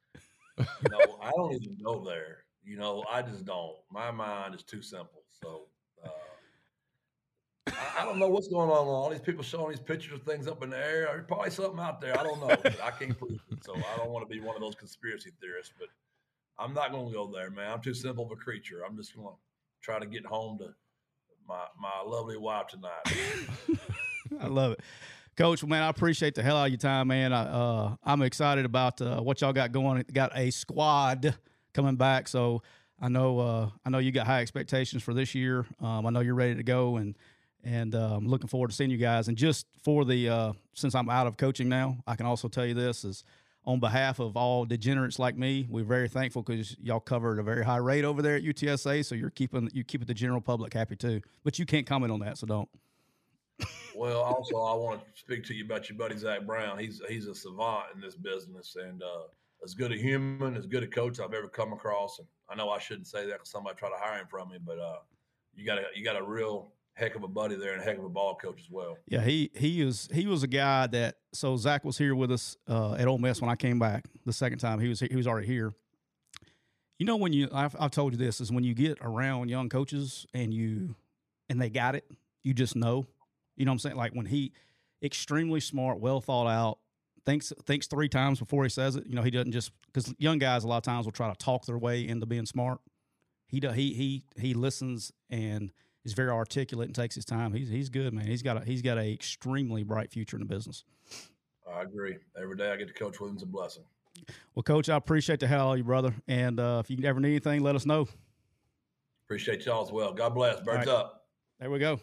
You 0.59 0.91
know, 0.91 1.19
I 1.23 1.31
don't 1.31 1.55
even 1.55 1.79
go 1.83 2.05
there. 2.05 2.45
You 2.63 2.77
know, 2.77 3.03
I 3.11 3.23
just 3.23 3.47
don't. 3.47 3.77
My 3.91 4.11
mind 4.11 4.55
is 4.55 4.63
too 4.63 4.83
simple. 4.83 5.23
So 5.43 5.69
I, 7.73 8.03
I 8.03 8.05
don't 8.05 8.19
know 8.19 8.29
what's 8.29 8.49
going 8.49 8.71
on. 8.71 8.87
All 8.87 9.11
these 9.11 9.21
people 9.21 9.43
showing 9.43 9.71
these 9.71 9.81
pictures 9.81 10.13
of 10.15 10.23
things 10.23 10.47
up 10.47 10.63
in 10.63 10.71
the 10.71 10.79
air. 10.79 11.09
There's 11.13 11.27
probably 11.27 11.51
something 11.51 11.81
out 11.81 12.01
there. 12.01 12.19
I 12.19 12.23
don't 12.23 12.41
know. 12.41 12.49
I 12.83 12.91
can't 12.91 13.17
prove 13.17 13.41
it. 13.51 13.65
So 13.65 13.75
I 13.75 13.97
don't 13.97 14.11
want 14.11 14.29
to 14.29 14.35
be 14.35 14.41
one 14.41 14.57
of 14.57 14.63
those 14.63 14.75
conspiracy 14.75 15.31
theorists. 15.41 15.73
But 15.79 15.89
I'm 16.59 16.75
not 16.75 16.93
going 16.93 17.09
to 17.09 17.13
go 17.13 17.31
there, 17.33 17.51
man. 17.51 17.71
I'm 17.73 17.81
too 17.81 17.95
simple 17.95 18.25
of 18.25 18.33
a 18.33 18.37
creature. 18.37 18.83
I'm 18.87 18.97
just 18.97 19.15
going 19.15 19.29
to 19.29 19.35
try 19.83 19.99
to 19.99 20.07
get 20.07 20.27
home 20.27 20.59
to 20.59 20.75
my 21.49 21.65
my 21.81 22.03
lovely 22.07 22.37
wife 22.37 22.69
tonight. 22.69 23.79
I 24.41 24.47
love 24.47 24.73
it. 24.73 24.81
Coach, 25.37 25.65
man, 25.65 25.83
I 25.83 25.89
appreciate 25.89 26.35
the 26.35 26.43
hell 26.43 26.57
out 26.57 26.67
of 26.67 26.71
your 26.71 26.79
time, 26.79 27.09
man. 27.09 27.33
I, 27.33 27.43
uh, 27.45 27.97
I'm 28.05 28.21
excited 28.23 28.65
about 28.65 29.01
uh, 29.01 29.21
what 29.21 29.41
y'all 29.41 29.53
got 29.53 29.73
going. 29.73 30.05
Got 30.13 30.37
a 30.37 30.51
squad 30.51 31.35
coming 31.73 31.97
back, 31.97 32.29
so 32.29 32.63
I 33.01 33.09
know 33.09 33.39
uh, 33.39 33.71
I 33.85 33.91
know 33.91 33.99
you 33.99 34.13
got 34.13 34.27
high 34.27 34.43
expectations 34.43 35.03
for 35.03 35.15
this 35.15 35.35
year. 35.35 35.65
Um, 35.81 36.07
I 36.07 36.11
know 36.11 36.21
you're 36.21 36.35
ready 36.35 36.55
to 36.57 36.63
go, 36.63 36.97
and 36.97 37.17
and 37.65 37.95
uh, 37.95 38.15
I'm 38.17 38.27
looking 38.27 38.49
forward 38.49 38.71
to 38.71 38.77
seeing 38.77 38.91
you 38.91 38.97
guys. 38.97 39.29
And 39.29 39.37
just 39.37 39.67
for 39.83 40.05
the 40.05 40.29
uh, 40.29 40.53
since 40.75 40.95
I'm 40.95 41.09
out 41.09 41.27
of 41.27 41.37
coaching 41.37 41.69
now, 41.69 41.99
I 42.07 42.17
can 42.17 42.27
also 42.27 42.49
tell 42.49 42.67
you 42.67 42.75
this 42.75 43.05
is 43.05 43.25
on 43.65 43.79
behalf 43.79 44.19
of 44.19 44.37
all 44.37 44.65
degenerates 44.65 45.19
like 45.19 45.37
me, 45.37 45.67
we're 45.69 45.85
very 45.85 46.09
thankful 46.09 46.43
because 46.43 46.77
y'all 46.81 47.01
covered 47.01 47.39
a 47.39 47.43
very 47.43 47.65
high 47.65 47.77
rate 47.77 48.05
over 48.05 48.23
there 48.23 48.37
at 48.37 48.43
UTSA. 48.43 49.05
So 49.05 49.15
you're 49.15 49.31
keeping 49.31 49.71
you 49.73 49.85
keeping 49.85 50.07
the 50.07 50.15
general 50.15 50.41
public 50.41 50.73
happy 50.73 50.97
too. 50.97 51.21
But 51.45 51.59
you 51.59 51.67
can't 51.67 51.87
comment 51.87 52.13
on 52.13 52.21
that, 52.21 52.39
so 52.39 52.47
don't. 52.47 52.69
Well, 53.95 54.23
also, 54.23 54.57
I 54.57 54.75
want 54.75 55.03
to 55.03 55.21
speak 55.21 55.45
to 55.45 55.55
you 55.55 55.65
about 55.65 55.91
your 55.91 55.99
buddy 55.99 56.17
Zach 56.17 56.47
Brown. 56.47 56.79
He's 56.79 57.03
he's 57.09 57.27
a 57.27 57.35
savant 57.35 57.87
in 57.95 58.01
this 58.01 58.17
business, 58.17 58.77
and 58.81 59.03
uh, 59.03 59.25
as 59.63 59.75
good 59.75 59.93
a 59.93 59.97
human, 59.97 60.57
as 60.57 60.67
good 60.67 60.83
a 60.83 60.87
coach 60.87 61.21
I've 61.21 61.35
ever 61.35 61.49
come 61.49 61.73
across. 61.73 62.19
And 62.19 62.29
I 62.49 62.55
know 62.55 62.71
I 62.71 62.79
shouldn't 62.79 63.09
say 63.09 63.27
that 63.27 63.33
because 63.33 63.51
somebody 63.51 63.77
tried 63.77 63.91
to 63.91 63.99
hire 63.99 64.21
him 64.21 64.27
from 64.31 64.49
me, 64.49 64.59
but 64.65 64.79
uh, 64.79 65.01
you 65.55 65.67
got 65.67 65.79
a 65.79 65.83
you 65.95 66.03
got 66.03 66.17
a 66.17 66.23
real 66.23 66.73
heck 66.95 67.15
of 67.15 67.23
a 67.23 67.29
buddy 67.29 67.57
there 67.57 67.73
and 67.73 67.83
a 67.83 67.85
heck 67.85 67.99
of 67.99 68.05
a 68.05 68.09
ball 68.09 68.35
coach 68.35 68.61
as 68.61 68.71
well. 68.71 68.99
Yeah, 69.07 69.23
he 69.23 69.51
he 69.55 69.81
is 69.81 70.09
he 70.13 70.27
was 70.27 70.43
a 70.43 70.47
guy 70.47 70.87
that 70.89 71.17
so 71.33 71.57
Zach 71.57 71.85
was 71.85 71.99
here 71.99 72.15
with 72.15 72.31
us 72.31 72.57
uh, 72.69 72.95
at 72.95 73.07
Ole 73.09 73.19
Miss 73.19 73.41
when 73.41 73.51
I 73.51 73.57
came 73.57 73.79
back 73.79 74.05
the 74.27 74.33
second 74.33 74.59
time. 74.59 74.81
He 74.81 74.89
was 74.89 75.01
he 75.01 75.17
was 75.17 75.27
already 75.27 75.47
here. 75.47 75.73
You 76.99 77.07
know 77.07 77.17
when 77.17 77.33
you 77.33 77.49
I've, 77.53 77.75
I've 77.79 77.91
told 77.91 78.13
you 78.13 78.19
this 78.19 78.41
is 78.41 78.53
when 78.53 78.65
you 78.65 78.75
get 78.75 78.99
around 79.01 79.49
young 79.49 79.69
coaches 79.69 80.27
and 80.35 80.53
you 80.53 80.95
and 81.49 81.61
they 81.61 81.71
got 81.71 81.95
it, 81.95 82.05
you 82.43 82.53
just 82.53 82.77
know. 82.77 83.07
You 83.57 83.65
know 83.65 83.71
what 83.71 83.75
I'm 83.75 83.79
saying? 83.79 83.97
Like 83.97 84.13
when 84.13 84.27
he 84.27 84.53
extremely 85.03 85.61
smart, 85.61 85.99
well 85.99 86.21
thought 86.21 86.47
out, 86.47 86.79
thinks 87.25 87.53
thinks 87.65 87.87
three 87.87 88.09
times 88.09 88.39
before 88.39 88.65
he 88.65 88.71
says 88.71 88.97
it. 88.97 89.07
You 89.07 89.15
know 89.15 89.23
he 89.23 89.31
doesn't 89.31 89.53
just 89.53 89.73
because 89.87 90.13
young 90.19 90.39
guys 90.39 90.65
a 90.65 90.69
lot 90.69 90.79
of 90.79 90.83
times 90.83 91.07
will 91.07 91.13
try 91.13 91.31
to 91.31 91.37
talk 91.37 91.65
their 91.65 91.79
way 91.79 92.07
into 92.07 92.27
being 92.27 92.47
smart. 92.47 92.81
He 93.49 93.61
he 93.61 93.95
he 93.95 94.23
he 94.39 94.55
listens 94.55 95.13
and 95.31 95.73
is 96.05 96.13
very 96.13 96.31
articulate 96.31 96.87
and 96.89 96.95
takes 96.95 97.15
his 97.15 97.25
time. 97.25 97.53
He's 97.53 97.69
he's 97.69 97.89
good, 97.89 98.13
man. 98.13 98.27
He's 98.27 98.43
got 98.43 98.57
a 98.57 98.65
he's 98.65 98.83
got 98.83 98.99
a 98.99 99.13
extremely 99.13 99.83
bright 99.83 100.11
future 100.11 100.37
in 100.37 100.41
the 100.41 100.49
business. 100.49 100.85
I 101.71 101.83
agree. 101.83 102.17
Every 102.41 102.57
day 102.57 102.71
I 102.71 102.77
get 102.77 102.89
to 102.89 102.95
coach 102.95 103.21
with 103.21 103.31
him's 103.31 103.43
a 103.43 103.47
blessing. 103.47 103.85
Well, 104.55 104.63
coach, 104.63 104.89
I 104.89 104.97
appreciate 104.97 105.41
the 105.41 105.47
hell 105.47 105.69
out 105.69 105.73
of 105.73 105.79
you, 105.79 105.85
brother. 105.85 106.15
And 106.27 106.59
uh, 106.59 106.83
if 106.85 106.91
you 106.91 106.99
ever 107.05 107.21
need 107.21 107.31
anything, 107.31 107.63
let 107.63 107.77
us 107.77 107.87
know. 107.87 108.09
Appreciate 109.25 109.65
y'all 109.65 109.85
as 109.85 109.93
well. 109.93 110.13
God 110.13 110.35
bless. 110.35 110.61
Birds 110.61 110.87
right. 110.87 110.89
up. 110.89 111.27
There 111.61 111.71
we 111.71 111.79
go. 111.79 112.01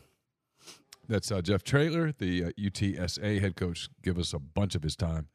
That's 1.09 1.31
uh, 1.31 1.41
Jeff 1.41 1.63
Traylor, 1.63 2.13
the 2.17 2.45
uh, 2.45 2.51
UTSA 2.57 3.41
head 3.41 3.55
coach. 3.55 3.89
Give 4.03 4.17
us 4.17 4.33
a 4.33 4.39
bunch 4.39 4.75
of 4.75 4.83
his 4.83 4.95
time 4.95 5.27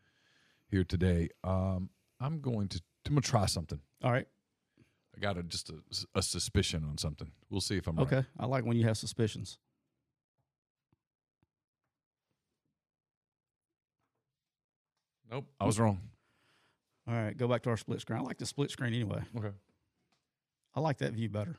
here 0.70 0.84
today. 0.84 1.28
Um, 1.44 1.90
I'm 2.20 2.40
going 2.40 2.68
to 2.68 2.80
I'm 3.06 3.14
gonna 3.14 3.22
try 3.22 3.46
something. 3.46 3.80
All 4.02 4.12
right. 4.12 4.26
I 5.16 5.20
got 5.20 5.36
a, 5.36 5.42
just 5.42 5.70
a, 5.70 5.74
a 6.14 6.22
suspicion 6.22 6.84
on 6.88 6.98
something. 6.98 7.30
We'll 7.50 7.60
see 7.60 7.76
if 7.76 7.86
I'm 7.86 7.96
right. 7.96 8.06
Okay. 8.06 8.26
I 8.38 8.46
like 8.46 8.64
when 8.64 8.76
you 8.76 8.86
have 8.86 8.96
suspicions. 8.96 9.58
Nope, 15.30 15.46
I 15.58 15.64
was 15.64 15.78
wrong. 15.80 16.00
All 17.08 17.14
right. 17.14 17.36
Go 17.36 17.48
back 17.48 17.62
to 17.62 17.70
our 17.70 17.76
split 17.76 18.00
screen. 18.00 18.18
I 18.18 18.22
like 18.22 18.38
the 18.38 18.46
split 18.46 18.70
screen 18.70 18.92
anyway. 18.92 19.22
Okay. 19.36 19.52
I 20.74 20.80
like 20.80 20.98
that 20.98 21.12
view 21.12 21.28
better. 21.28 21.56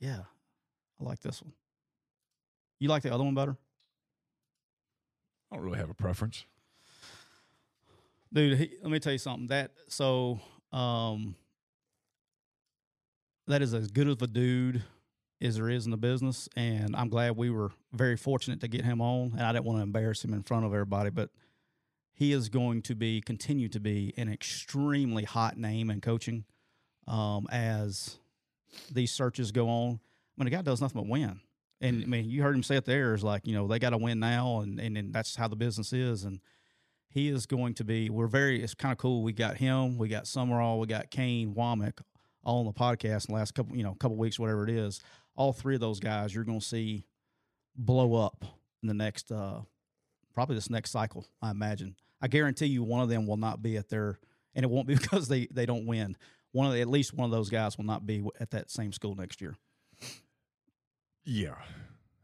Yeah. 0.00 0.22
I 1.00 1.04
like 1.04 1.20
this 1.20 1.40
one. 1.40 1.52
You 2.80 2.88
like 2.88 3.02
the 3.04 3.14
other 3.14 3.22
one 3.22 3.34
better? 3.34 3.56
I 5.50 5.56
don't 5.56 5.64
really 5.64 5.78
have 5.78 5.90
a 5.90 5.94
preference. 5.94 6.44
Dude 8.32 8.58
he, 8.58 8.70
let 8.82 8.90
me 8.90 8.98
tell 8.98 9.12
you 9.12 9.18
something. 9.18 9.48
That 9.48 9.72
so 9.88 10.40
um 10.72 11.34
that 13.46 13.62
is 13.62 13.74
as 13.74 13.88
good 13.88 14.08
of 14.08 14.22
a 14.22 14.26
dude 14.26 14.82
as 15.40 15.56
there 15.56 15.68
is 15.68 15.84
in 15.84 15.90
the 15.90 15.96
business 15.96 16.48
and 16.56 16.94
i'm 16.94 17.08
glad 17.08 17.36
we 17.36 17.50
were 17.50 17.72
very 17.92 18.16
fortunate 18.16 18.60
to 18.60 18.68
get 18.68 18.84
him 18.84 19.00
on 19.00 19.32
and 19.32 19.42
i 19.42 19.52
didn't 19.52 19.64
want 19.64 19.76
to 19.76 19.82
embarrass 19.82 20.24
him 20.24 20.32
in 20.32 20.42
front 20.42 20.64
of 20.64 20.72
everybody 20.72 21.10
but 21.10 21.30
he 22.14 22.32
is 22.32 22.48
going 22.48 22.82
to 22.82 22.94
be 22.94 23.20
continue 23.20 23.68
to 23.68 23.80
be 23.80 24.12
an 24.16 24.28
extremely 24.32 25.24
hot 25.24 25.56
name 25.56 25.90
in 25.90 26.00
coaching 26.00 26.44
um, 27.08 27.46
as 27.50 28.18
these 28.92 29.10
searches 29.10 29.50
go 29.50 29.68
on. 29.68 29.98
I 30.38 30.44
mean 30.44 30.44
the 30.44 30.56
guy 30.56 30.62
does 30.62 30.80
nothing 30.80 31.02
but 31.02 31.08
win. 31.08 31.40
And 31.80 32.02
i 32.02 32.06
mean 32.06 32.30
you 32.30 32.42
heard 32.42 32.54
him 32.54 32.62
say 32.62 32.76
it 32.76 32.84
there 32.84 33.14
is 33.14 33.24
like 33.24 33.46
you 33.46 33.54
know 33.54 33.66
they 33.66 33.78
got 33.78 33.90
to 33.90 33.98
win 33.98 34.20
now 34.20 34.60
and, 34.60 34.78
and 34.78 34.96
and 34.96 35.12
that's 35.12 35.34
how 35.34 35.48
the 35.48 35.56
business 35.56 35.92
is 35.92 36.24
and 36.24 36.40
he 37.12 37.28
is 37.28 37.46
going 37.46 37.74
to 37.74 37.84
be. 37.84 38.08
We're 38.08 38.26
very. 38.26 38.62
It's 38.62 38.74
kind 38.74 38.92
of 38.92 38.98
cool. 38.98 39.22
We 39.22 39.32
got 39.32 39.58
him. 39.58 39.98
We 39.98 40.08
got 40.08 40.24
Sumrall. 40.24 40.80
We 40.80 40.86
got 40.86 41.10
Kane 41.10 41.54
Womack 41.54 42.00
all 42.42 42.60
on 42.60 42.66
the 42.66 42.72
podcast 42.72 43.28
in 43.28 43.34
the 43.34 43.38
last 43.38 43.54
couple, 43.54 43.76
you 43.76 43.82
know, 43.82 43.94
couple 43.94 44.16
weeks, 44.16 44.38
whatever 44.38 44.64
it 44.64 44.70
is. 44.70 45.00
All 45.36 45.52
three 45.52 45.74
of 45.74 45.80
those 45.80 46.00
guys 46.00 46.34
you're 46.34 46.44
going 46.44 46.60
to 46.60 46.66
see 46.66 47.04
blow 47.76 48.14
up 48.14 48.44
in 48.82 48.88
the 48.88 48.94
next, 48.94 49.30
uh 49.30 49.60
probably 50.34 50.54
this 50.54 50.70
next 50.70 50.90
cycle. 50.90 51.26
I 51.40 51.50
imagine. 51.50 51.96
I 52.20 52.28
guarantee 52.28 52.66
you, 52.66 52.82
one 52.82 53.02
of 53.02 53.08
them 53.08 53.26
will 53.26 53.36
not 53.36 53.62
be 53.62 53.76
at 53.76 53.88
their, 53.88 54.18
and 54.54 54.64
it 54.64 54.70
won't 54.70 54.88
be 54.88 54.94
because 55.00 55.28
they 55.28 55.46
they 55.50 55.66
don't 55.66 55.86
win. 55.86 56.16
One 56.52 56.66
of 56.66 56.72
the, 56.72 56.80
at 56.80 56.88
least 56.88 57.14
one 57.14 57.24
of 57.24 57.30
those 57.30 57.50
guys 57.50 57.76
will 57.76 57.84
not 57.84 58.06
be 58.06 58.24
at 58.40 58.50
that 58.50 58.70
same 58.70 58.92
school 58.92 59.14
next 59.14 59.40
year. 59.40 59.56
Yeah, 61.24 61.54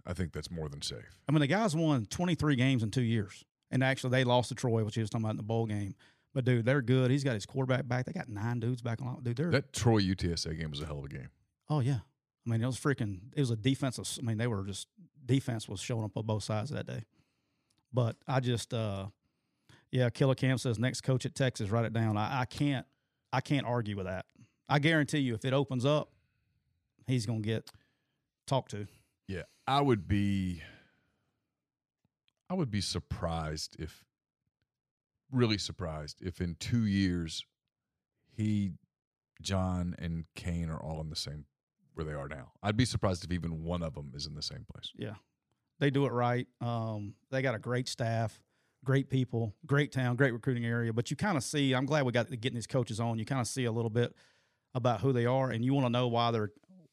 I 0.07 0.13
think 0.13 0.33
that's 0.33 0.51
more 0.51 0.69
than 0.69 0.83
safe. 0.83 1.21
I 1.29 1.33
mean, 1.33 1.41
the 1.41 1.47
guys 1.47 1.77
won 1.77 2.07
23 2.07 2.57
games 2.57 2.83
in 2.83 2.91
two 2.91 3.03
years. 3.03 3.45
And 3.71 3.85
actually, 3.85 4.11
they 4.11 4.25
lost 4.25 4.49
to 4.49 4.55
Troy, 4.55 4.85
which 4.85 4.95
he 4.95 5.01
was 5.01 5.11
talking 5.11 5.25
about 5.25 5.33
in 5.33 5.37
the 5.37 5.43
bowl 5.43 5.67
game. 5.67 5.95
But 6.35 6.45
dude, 6.45 6.65
they're 6.65 6.83
good. 6.83 7.11
He's 7.11 7.25
got 7.25 7.35
his 7.35 7.47
quarterback 7.47 7.89
back. 7.89 8.07
They 8.07 8.13
got 8.13 8.29
nine 8.29 8.61
dudes 8.61 8.83
back 8.83 9.01
on. 9.03 9.23
Dude, 9.23 9.37
they're 9.37 9.51
That 9.51 9.73
Troy 9.73 10.01
UTSA 10.01 10.59
game 10.59 10.71
was 10.71 10.81
a 10.81 10.87
hell 10.87 10.99
of 10.99 11.05
a 11.05 11.09
game. 11.09 11.29
oh 11.69 11.81
yeah. 11.81 11.99
I 12.47 12.51
mean, 12.51 12.63
it 12.63 12.67
was 12.67 12.79
freaking. 12.79 13.21
It 13.35 13.41
was 13.41 13.51
a 13.51 13.57
defensive. 13.57 14.09
I 14.19 14.23
mean, 14.25 14.39
they 14.39 14.47
were 14.47 14.65
just 14.65 14.89
defense 15.27 15.69
was 15.69 15.81
showing 15.81 16.05
up 16.05 16.17
on 16.17 16.25
both 16.25 16.43
sides 16.45 16.71
that 16.71 16.87
day. 16.87 17.05
But 17.93 18.17
I 18.27 18.41
just, 18.41 18.73
uh 18.73 19.07
yeah, 19.91 20.11
Killer 20.11 20.35
Cam 20.35 20.59
says 20.59 20.79
next 20.79 21.01
coach 21.01 21.25
at 21.27 21.35
Texas. 21.35 21.71
Write 21.71 21.87
it 21.87 21.93
down. 21.93 22.17
I, 22.17 22.41
I 22.43 22.45
can't. 22.45 22.87
I 23.33 23.41
can't 23.41 23.67
argue 23.67 23.97
with 23.97 24.07
that. 24.07 24.27
I 24.69 24.79
guarantee 24.79 25.19
you, 25.19 25.35
if 25.35 25.45
it 25.45 25.53
opens 25.55 25.85
up, 25.87 26.11
he's 27.07 27.25
gonna 27.27 27.41
get 27.41 27.71
talked 28.47 28.71
to. 28.73 28.87
Yeah, 29.27 29.43
I 29.67 29.81
would 29.81 30.07
be. 30.09 30.63
I 32.51 32.55
would 32.55 32.71
be 32.71 32.81
surprised 32.81 33.77
if, 33.79 34.05
really 35.31 35.59
surprised 35.59 36.23
if 36.23 36.41
in 36.41 36.57
two 36.59 36.87
years, 36.87 37.45
he, 38.35 38.73
Jon, 39.43 39.95
and 39.99 40.25
Kane 40.35 40.71
are 40.71 40.81
all 40.81 41.01
in 41.01 41.11
the 41.11 41.17
same 41.17 41.45
where 41.95 42.05
they 42.05 42.13
are 42.13 42.29
now. 42.29 42.53
I'd 42.63 42.77
be 42.77 42.85
surprised 42.85 43.25
if 43.25 43.33
even 43.33 43.65
one 43.65 43.83
of 43.83 43.95
them 43.95 44.13
is 44.15 44.27
in 44.27 44.35
the 44.35 44.43
same 44.43 44.65
place. 44.73 44.93
Yeah, 44.97 45.15
they 45.81 45.91
do 45.91 46.07
it 46.07 46.13
right. 46.13 46.47
Um, 46.61 47.15
they 47.31 47.43
got 47.43 47.55
a 47.55 47.59
great 47.59 47.89
staff, 47.89 48.41
great 48.85 49.11
people, 49.11 49.55
great 49.67 49.93
town, 49.93 50.17
great 50.17 50.33
recruiting 50.33 50.65
area. 50.65 50.93
But 50.93 51.11
you 51.11 51.17
kind 51.17 51.37
of 51.37 51.43
see. 51.43 51.75
I'm 51.75 51.87
glad 51.87 52.05
we 52.05 52.13
got 52.13 52.31
getting 52.41 52.55
these 52.55 52.67
coaches 52.69 53.01
on. 53.01 53.19
You 53.19 53.25
kind 53.25 53.41
of 53.41 53.49
see 53.49 53.65
a 53.65 53.73
little 53.73 53.91
bit 53.91 54.15
about 54.75 55.01
who 55.01 55.13
they 55.13 55.27
are, 55.27 55.51
and 55.51 55.65
you 55.65 55.75
want 55.75 55.87
to 55.87 55.91
know 55.91 56.09
why 56.09 56.31
they're. 56.31 56.51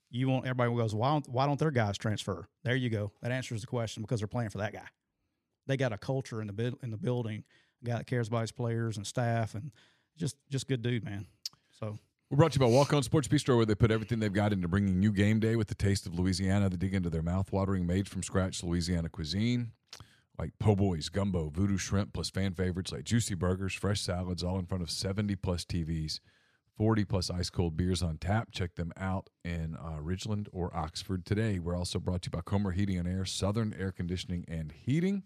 You 0.09 0.29
want 0.29 0.45
everybody 0.45 0.73
goes 0.75 0.95
why 0.95 1.09
don't, 1.11 1.27
why 1.29 1.45
don't 1.45 1.59
their 1.59 1.71
guys 1.71 1.97
transfer? 1.97 2.47
There 2.63 2.75
you 2.75 2.89
go. 2.89 3.11
That 3.21 3.31
answers 3.31 3.61
the 3.61 3.67
question 3.67 4.01
because 4.01 4.21
they're 4.21 4.27
playing 4.27 4.49
for 4.49 4.59
that 4.59 4.73
guy. 4.73 4.87
They 5.67 5.77
got 5.77 5.93
a 5.93 5.97
culture 5.97 6.41
in 6.41 6.47
the 6.47 6.53
bid, 6.53 6.75
in 6.83 6.91
the 6.91 6.97
building, 6.97 7.43
a 7.81 7.85
guy 7.85 7.97
that 7.97 8.07
cares 8.07 8.27
about 8.27 8.41
his 8.41 8.51
players 8.51 8.97
and 8.97 9.05
staff, 9.05 9.55
and 9.55 9.71
just 10.17 10.35
just 10.49 10.67
good 10.67 10.81
dude, 10.81 11.03
man. 11.03 11.25
So 11.79 11.97
We're 12.29 12.37
brought 12.37 12.53
to 12.53 12.59
you 12.59 12.65
by 12.65 12.71
Walk 12.71 12.93
On 12.93 13.03
Sports 13.03 13.27
Bistro, 13.27 13.57
where 13.57 13.65
they 13.65 13.75
put 13.75 13.91
everything 13.91 14.19
they've 14.19 14.31
got 14.31 14.53
into 14.53 14.67
bringing 14.67 15.01
you 15.01 15.11
game 15.11 15.39
day 15.39 15.55
with 15.55 15.67
the 15.67 15.75
taste 15.75 16.05
of 16.05 16.13
Louisiana. 16.17 16.69
They 16.69 16.77
dig 16.77 16.93
into 16.93 17.09
their 17.09 17.21
mouth-watering, 17.21 17.85
made 17.85 18.07
from 18.07 18.23
scratch 18.23 18.63
Louisiana 18.63 19.09
cuisine, 19.09 19.71
like 20.39 20.51
po' 20.59 20.75
boys, 20.75 21.09
gumbo, 21.09 21.49
voodoo 21.49 21.77
shrimp, 21.77 22.13
plus 22.13 22.29
fan 22.29 22.53
favorites 22.53 22.91
like 22.91 23.03
juicy 23.03 23.35
burgers, 23.35 23.73
fresh 23.73 24.01
salads, 24.01 24.43
all 24.43 24.57
in 24.59 24.65
front 24.65 24.83
of 24.83 24.89
70 24.91 25.35
plus 25.37 25.65
TVs, 25.65 26.19
40 26.77 27.05
plus 27.05 27.29
ice 27.29 27.49
cold 27.49 27.75
beers 27.77 28.01
on 28.03 28.17
tap. 28.17 28.49
Check 28.51 28.75
them 28.75 28.91
out 28.97 29.29
in 29.43 29.75
uh, 29.75 29.99
Ridgeland 30.01 30.47
or 30.51 30.75
Oxford 30.75 31.25
today. 31.25 31.59
We're 31.59 31.77
also 31.77 31.99
brought 31.99 32.21
to 32.23 32.27
you 32.27 32.37
by 32.37 32.41
Comer 32.41 32.71
Heating 32.71 32.97
and 32.97 33.07
Air, 33.07 33.25
Southern 33.25 33.73
Air 33.77 33.91
Conditioning 33.91 34.45
and 34.47 34.71
Heating. 34.71 35.23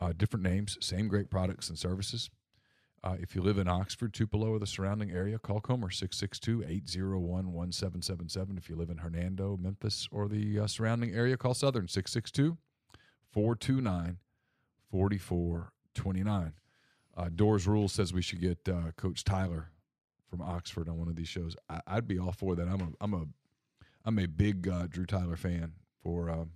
Uh, 0.00 0.12
different 0.16 0.42
names, 0.42 0.78
same 0.80 1.08
great 1.08 1.30
products 1.30 1.68
and 1.68 1.78
services. 1.78 2.30
Uh, 3.02 3.16
if 3.18 3.34
you 3.34 3.42
live 3.42 3.58
in 3.58 3.66
Oxford, 3.66 4.12
Tupelo, 4.12 4.50
or 4.50 4.58
the 4.58 4.66
surrounding 4.66 5.10
area, 5.10 5.38
call 5.38 5.60
Comer 5.60 5.90
662 5.90 6.64
801 6.66 7.52
1777. 7.52 8.58
If 8.58 8.68
you 8.68 8.76
live 8.76 8.90
in 8.90 8.98
Hernando, 8.98 9.58
Memphis, 9.60 10.06
or 10.10 10.28
the 10.28 10.60
uh, 10.60 10.66
surrounding 10.66 11.14
area, 11.14 11.36
call 11.36 11.54
Southern 11.54 11.88
662 11.88 12.58
429 13.32 14.18
4429. 14.90 16.52
Uh, 17.16 17.28
Doors 17.34 17.66
Rule 17.66 17.88
says 17.88 18.12
we 18.12 18.22
should 18.22 18.40
get 18.40 18.68
uh, 18.68 18.92
Coach 18.96 19.24
Tyler 19.24 19.70
from 20.28 20.42
Oxford 20.42 20.88
on 20.88 20.98
one 20.98 21.08
of 21.08 21.16
these 21.16 21.28
shows. 21.28 21.56
I, 21.68 21.80
I'd 21.86 22.08
be 22.08 22.18
all 22.18 22.32
for 22.32 22.54
that. 22.54 22.68
I'm 22.68 22.80
a 22.80 22.88
I'm 23.00 23.14
a 23.14 23.24
I'm 24.04 24.18
a 24.18 24.26
big 24.26 24.68
uh, 24.68 24.86
Drew 24.86 25.06
Tyler 25.06 25.36
fan. 25.36 25.72
For 26.02 26.30
um, 26.30 26.50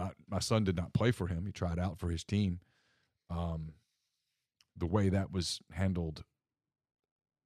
my 0.00 0.10
my 0.28 0.38
son 0.38 0.64
did 0.64 0.76
not 0.76 0.92
play 0.92 1.10
for 1.10 1.26
him. 1.26 1.44
He 1.46 1.52
tried 1.52 1.78
out 1.78 1.98
for 1.98 2.08
his 2.08 2.24
team. 2.24 2.60
Um, 3.28 3.74
the 4.76 4.86
way 4.86 5.08
that 5.10 5.30
was 5.30 5.60
handled 5.72 6.24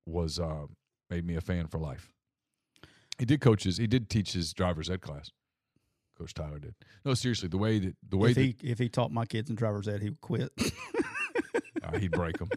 was 0.06 0.38
uh, 0.38 0.66
made 1.10 1.26
me 1.26 1.34
a 1.34 1.40
fan 1.40 1.66
for 1.66 1.78
life. 1.78 2.12
He 3.18 3.24
did 3.24 3.40
coach 3.40 3.64
his, 3.64 3.76
he 3.76 3.86
did 3.86 4.08
teach 4.08 4.32
his 4.32 4.52
driver's 4.52 4.90
ed 4.90 5.00
class. 5.00 5.30
Coach 6.18 6.34
Tyler 6.34 6.58
did. 6.58 6.74
No, 7.04 7.14
seriously, 7.14 7.48
the 7.48 7.58
way 7.58 7.78
that 7.80 7.96
the 8.08 8.16
way 8.16 8.30
if 8.30 8.36
that 8.36 8.54
if 8.62 8.78
he 8.78 8.88
taught 8.88 9.10
my 9.10 9.26
kids 9.26 9.50
in 9.50 9.56
driver's 9.56 9.88
ed, 9.88 10.00
he 10.00 10.10
would 10.10 10.20
quit. 10.20 10.52
uh, 11.82 11.98
he'd 11.98 12.12
break 12.12 12.38
them, 12.38 12.48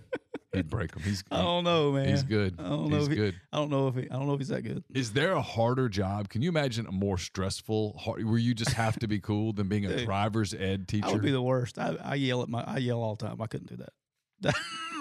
he'd 0.58 0.70
break 0.70 0.92
them. 0.92 1.04
He's 1.04 1.24
I 1.32 1.42
don't 1.42 1.64
know, 1.64 1.92
man. 1.92 2.10
he's 2.10 2.24
good. 2.24 2.56
I 2.60 2.64
don't 2.64 2.90
know 2.90 2.98
He's 2.98 3.06
if 3.08 3.12
he, 3.12 3.16
good. 3.16 3.36
I 3.52 3.58
don't 3.58 3.70
know 3.70 3.88
if 3.88 3.96
he, 3.96 4.10
I 4.10 4.14
don't 4.14 4.28
know 4.28 4.34
if 4.34 4.40
he's 4.40 4.50
that 4.50 4.62
good. 4.62 4.84
Is 4.94 5.14
there 5.14 5.32
a 5.34 5.42
harder 5.42 5.90
job? 5.90 6.30
Can 6.30 6.42
you 6.42 6.50
imagine 6.50 6.86
a 6.88 6.92
more 6.92 7.18
stressful, 7.18 7.98
hard, 7.98 8.24
where 8.26 8.38
you 8.38 8.54
just 8.54 8.74
have 8.74 9.00
to 9.00 9.08
be 9.08 9.20
cool 9.20 9.54
than 9.54 9.68
being 9.68 9.86
a 9.86 9.90
Dude, 9.98 10.06
driver's 10.06 10.54
ed 10.54 10.88
teacher? 10.88 11.08
I 11.08 11.12
would 11.12 11.22
be 11.22 11.32
the 11.32 11.42
worst. 11.42 11.80
I, 11.80 11.98
I 12.04 12.16
yell 12.16 12.42
at 12.42 12.50
my 12.50 12.64
I 12.64 12.78
yell 12.78 13.02
all 13.02 13.16
the 13.16 13.26
time. 13.28 13.42
I 13.42 13.48
couldn't 13.48 13.70
do 13.70 13.78
that. 13.78 13.94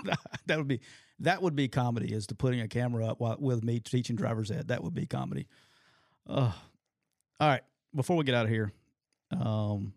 That, 0.04 0.18
that 0.46 0.58
would 0.58 0.68
be 0.68 0.80
that 1.20 1.42
would 1.42 1.56
be 1.56 1.68
comedy. 1.68 2.12
Is 2.12 2.26
to 2.28 2.34
putting 2.34 2.60
a 2.60 2.68
camera 2.68 3.06
up 3.06 3.20
while, 3.20 3.36
with 3.38 3.64
me 3.64 3.80
teaching 3.80 4.16
driver's 4.16 4.50
ed. 4.50 4.68
That 4.68 4.82
would 4.82 4.94
be 4.94 5.06
comedy. 5.06 5.48
Uh, 6.26 6.52
all 7.40 7.48
right. 7.48 7.62
Before 7.94 8.16
we 8.16 8.24
get 8.24 8.34
out 8.34 8.44
of 8.44 8.50
here, 8.50 8.72
um, 9.32 9.94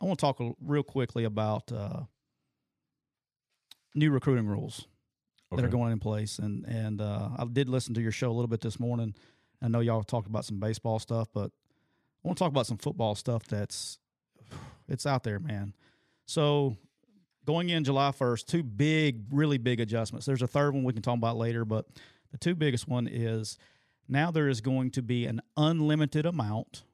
I 0.00 0.04
want 0.04 0.18
to 0.18 0.20
talk 0.20 0.38
real 0.60 0.82
quickly 0.82 1.24
about 1.24 1.72
uh, 1.72 2.02
new 3.94 4.10
recruiting 4.10 4.46
rules 4.46 4.86
that 5.52 5.64
are 5.64 5.68
going 5.68 5.92
in 5.92 5.98
place. 5.98 6.38
And 6.38 6.64
and 6.66 7.00
uh, 7.00 7.30
I 7.38 7.44
did 7.44 7.68
listen 7.68 7.94
to 7.94 8.00
your 8.00 8.12
show 8.12 8.30
a 8.30 8.34
little 8.34 8.48
bit 8.48 8.60
this 8.60 8.78
morning. 8.78 9.14
I 9.62 9.68
know 9.68 9.80
y'all 9.80 10.02
talked 10.02 10.28
about 10.28 10.44
some 10.44 10.60
baseball 10.60 10.98
stuff, 10.98 11.28
but 11.32 11.50
I 11.50 12.28
want 12.28 12.38
to 12.38 12.44
talk 12.44 12.50
about 12.50 12.66
some 12.66 12.78
football 12.78 13.14
stuff 13.14 13.44
that's 13.44 13.98
it's 14.88 15.06
out 15.06 15.24
there, 15.24 15.38
man. 15.38 15.74
So 16.26 16.76
going 17.46 17.70
in 17.70 17.84
July 17.84 18.10
1st, 18.10 18.46
two 18.46 18.62
big, 18.62 19.22
really 19.30 19.58
big 19.58 19.80
adjustments. 19.80 20.26
There's 20.26 20.42
a 20.42 20.46
third 20.46 20.74
one 20.74 20.84
we 20.84 20.92
can 20.92 21.02
talk 21.02 21.16
about 21.16 21.36
later, 21.36 21.64
but 21.64 21.86
the 22.30 22.38
two 22.38 22.54
biggest 22.54 22.86
one 22.86 23.08
is 23.08 23.58
now 24.08 24.30
there 24.30 24.48
is 24.48 24.60
going 24.60 24.90
to 24.92 25.02
be 25.02 25.26
an 25.26 25.40
unlimited 25.56 26.26
amount 26.26 26.84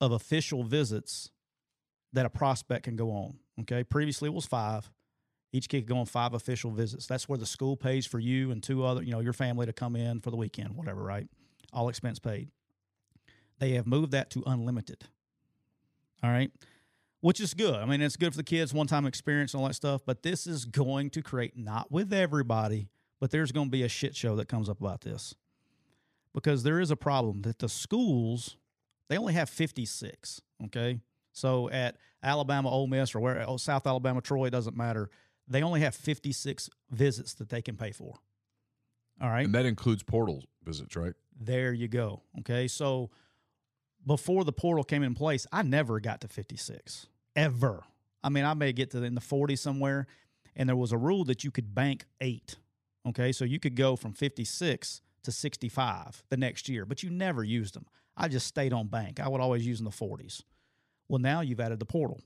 of 0.00 0.12
official 0.12 0.64
visits 0.64 1.30
that 2.12 2.26
a 2.26 2.30
prospect 2.30 2.84
can 2.84 2.96
go 2.96 3.10
on. 3.10 3.38
Okay. 3.60 3.84
Previously 3.84 4.28
it 4.28 4.34
was 4.34 4.46
five. 4.46 4.90
Each 5.56 5.70
kid 5.70 5.82
could 5.82 5.88
go 5.88 5.96
on 5.96 6.04
five 6.04 6.34
official 6.34 6.70
visits. 6.70 7.06
That's 7.06 7.28
where 7.28 7.38
the 7.38 7.46
school 7.46 7.76
pays 7.76 8.04
for 8.04 8.18
you 8.18 8.50
and 8.50 8.62
two 8.62 8.84
other, 8.84 9.02
you 9.02 9.10
know, 9.10 9.20
your 9.20 9.32
family 9.32 9.64
to 9.64 9.72
come 9.72 9.96
in 9.96 10.20
for 10.20 10.30
the 10.30 10.36
weekend, 10.36 10.76
whatever, 10.76 11.02
right? 11.02 11.26
All 11.72 11.88
expense 11.88 12.18
paid. 12.18 12.50
They 13.58 13.70
have 13.72 13.86
moved 13.86 14.12
that 14.12 14.28
to 14.30 14.42
unlimited. 14.46 15.04
All 16.22 16.30
right. 16.30 16.50
Which 17.20 17.40
is 17.40 17.54
good. 17.54 17.74
I 17.74 17.86
mean, 17.86 18.02
it's 18.02 18.16
good 18.16 18.32
for 18.32 18.36
the 18.36 18.44
kids, 18.44 18.74
one 18.74 18.86
time 18.86 19.06
experience 19.06 19.54
and 19.54 19.62
all 19.62 19.68
that 19.68 19.74
stuff. 19.74 20.02
But 20.04 20.22
this 20.22 20.46
is 20.46 20.66
going 20.66 21.08
to 21.10 21.22
create, 21.22 21.56
not 21.56 21.90
with 21.90 22.12
everybody, 22.12 22.90
but 23.18 23.30
there's 23.30 23.50
going 23.50 23.68
to 23.68 23.70
be 23.70 23.82
a 23.82 23.88
shit 23.88 24.14
show 24.14 24.36
that 24.36 24.48
comes 24.48 24.68
up 24.68 24.78
about 24.78 25.00
this. 25.00 25.34
Because 26.34 26.64
there 26.64 26.80
is 26.80 26.90
a 26.90 26.96
problem 26.96 27.40
that 27.42 27.60
the 27.60 27.68
schools, 27.70 28.58
they 29.08 29.16
only 29.16 29.32
have 29.32 29.48
56. 29.48 30.42
Okay. 30.66 31.00
So 31.32 31.70
at 31.70 31.96
Alabama, 32.22 32.70
Ole 32.70 32.86
Miss, 32.86 33.14
or 33.14 33.20
where, 33.20 33.44
oh, 33.48 33.56
South 33.56 33.86
Alabama, 33.86 34.20
Troy, 34.20 34.50
doesn't 34.50 34.76
matter. 34.76 35.10
They 35.48 35.62
only 35.62 35.80
have 35.80 35.94
56 35.94 36.68
visits 36.90 37.34
that 37.34 37.48
they 37.48 37.62
can 37.62 37.76
pay 37.76 37.92
for. 37.92 38.14
All 39.20 39.30
right. 39.30 39.46
and 39.46 39.54
that 39.54 39.64
includes 39.64 40.02
portal 40.02 40.44
visits, 40.64 40.94
right? 40.96 41.14
There 41.40 41.72
you 41.72 41.88
go. 41.88 42.22
Okay. 42.40 42.68
So 42.68 43.10
before 44.06 44.44
the 44.44 44.52
portal 44.52 44.84
came 44.84 45.02
in 45.02 45.14
place, 45.14 45.46
I 45.52 45.62
never 45.62 46.00
got 46.00 46.20
to 46.22 46.28
56 46.28 47.06
ever. 47.34 47.82
I 48.22 48.28
mean, 48.28 48.44
I 48.44 48.54
may 48.54 48.72
get 48.72 48.90
to 48.90 49.02
in 49.02 49.14
the 49.14 49.20
40 49.20 49.56
somewhere, 49.56 50.06
and 50.54 50.68
there 50.68 50.76
was 50.76 50.92
a 50.92 50.98
rule 50.98 51.24
that 51.24 51.44
you 51.44 51.50
could 51.50 51.74
bank 51.74 52.04
eight. 52.20 52.56
Okay. 53.06 53.32
So 53.32 53.44
you 53.44 53.58
could 53.58 53.76
go 53.76 53.96
from 53.96 54.12
56 54.12 55.00
to 55.22 55.32
65 55.32 56.24
the 56.28 56.36
next 56.36 56.68
year, 56.68 56.84
but 56.84 57.02
you 57.02 57.10
never 57.10 57.42
used 57.42 57.74
them. 57.74 57.86
I 58.16 58.28
just 58.28 58.46
stayed 58.46 58.72
on 58.72 58.88
bank. 58.88 59.20
I 59.20 59.28
would 59.28 59.40
always 59.40 59.66
use 59.66 59.78
in 59.78 59.84
the 59.84 59.90
40s. 59.90 60.42
Well, 61.08 61.20
now 61.20 61.40
you've 61.40 61.60
added 61.60 61.78
the 61.78 61.86
portal. 61.86 62.20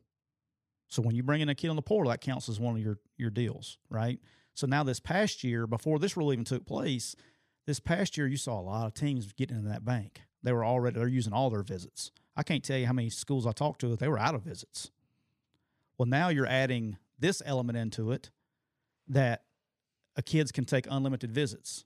So 0.91 1.03
when 1.03 1.15
you 1.15 1.23
bring 1.23 1.41
in 1.41 1.49
a 1.49 1.55
kid 1.55 1.69
on 1.69 1.77
the 1.77 1.83
portal, 1.83 2.11
that 2.11 2.21
counts 2.21 2.49
as 2.49 2.61
one 2.61 2.77
of 2.77 2.83
your, 2.83 2.99
your 3.17 3.31
deals, 3.31 3.79
right? 3.89 4.21
So 4.55 4.67
now 4.67 4.83
this 4.83 5.01
past 5.01 5.43
year, 5.43 5.67
before 5.67 5.99
this 5.99 6.17
rule 6.17 6.33
even 6.33 6.45
took 6.45 6.67
place, 6.67 7.15
this 7.67 7.81
past 7.81 8.19
year 8.19 8.27
you 8.27 8.37
saw 8.37 8.61
a 8.61 8.63
lot 8.63 8.87
of 8.87 8.95
teams 8.95 9.33
getting 9.33 9.57
into 9.57 9.69
that 9.69 9.85
bank. 9.85 10.23
They 10.43 10.53
were 10.53 10.65
already 10.65 10.99
they're 10.99 11.09
using 11.09 11.33
all 11.33 11.49
their 11.49 11.63
visits. 11.63 12.11
I 12.37 12.43
can't 12.43 12.65
tell 12.65 12.77
you 12.77 12.87
how 12.87 12.93
many 12.93 13.09
schools 13.09 13.47
I 13.47 13.53
talked 13.53 13.81
to 13.83 13.89
that 13.89 14.01
they 14.01 14.09
were 14.09 14.19
out 14.19 14.35
of 14.35 14.43
visits. 14.43 14.91
Well, 15.97 16.07
now 16.07 16.29
you're 16.29 16.47
adding 16.47 16.97
this 17.19 17.43
element 17.45 17.79
into 17.79 18.11
it 18.11 18.31
that 19.07 19.45
a 20.17 20.23
kids 20.23 20.51
can 20.51 20.65
take 20.65 20.87
unlimited 20.91 21.31
visits. 21.31 21.85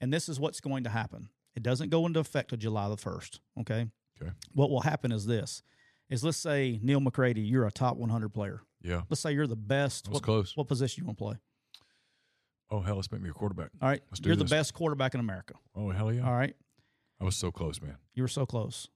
And 0.00 0.12
this 0.12 0.28
is 0.28 0.38
what's 0.38 0.60
going 0.60 0.84
to 0.84 0.90
happen. 0.90 1.28
It 1.54 1.62
doesn't 1.62 1.90
go 1.90 2.04
into 2.04 2.20
effect 2.20 2.50
till 2.50 2.58
July 2.58 2.88
the 2.88 2.96
1st, 2.96 3.38
okay? 3.60 3.86
Okay. 4.20 4.32
What 4.52 4.70
will 4.70 4.80
happen 4.80 5.12
is 5.12 5.26
this. 5.26 5.62
Is 6.10 6.22
let's 6.22 6.36
say 6.36 6.78
Neil 6.82 7.00
McCready, 7.00 7.40
you're 7.40 7.66
a 7.66 7.72
top 7.72 7.96
100 7.96 8.28
player. 8.28 8.62
Yeah. 8.82 9.02
Let's 9.08 9.20
say 9.20 9.32
you're 9.32 9.46
the 9.46 9.56
best. 9.56 10.08
What, 10.08 10.22
close. 10.22 10.56
What 10.56 10.68
position 10.68 11.02
you 11.02 11.06
want 11.06 11.18
to 11.18 11.24
play? 11.24 11.36
Oh 12.70 12.80
hell, 12.80 12.96
let's 12.96 13.10
make 13.10 13.22
me 13.22 13.30
a 13.30 13.32
quarterback. 13.32 13.70
All 13.80 13.88
right. 13.88 14.02
Let's 14.10 14.20
do 14.20 14.28
You're 14.28 14.36
the 14.36 14.44
best 14.44 14.74
quarterback 14.74 15.14
in 15.14 15.20
America. 15.20 15.54
Oh 15.74 15.90
hell 15.90 16.12
yeah! 16.12 16.26
All 16.26 16.34
right. 16.34 16.54
I 17.20 17.24
was 17.24 17.36
so 17.36 17.50
close, 17.50 17.80
man. 17.80 17.96
You 18.14 18.22
were 18.22 18.28
so 18.28 18.44
close. 18.46 18.88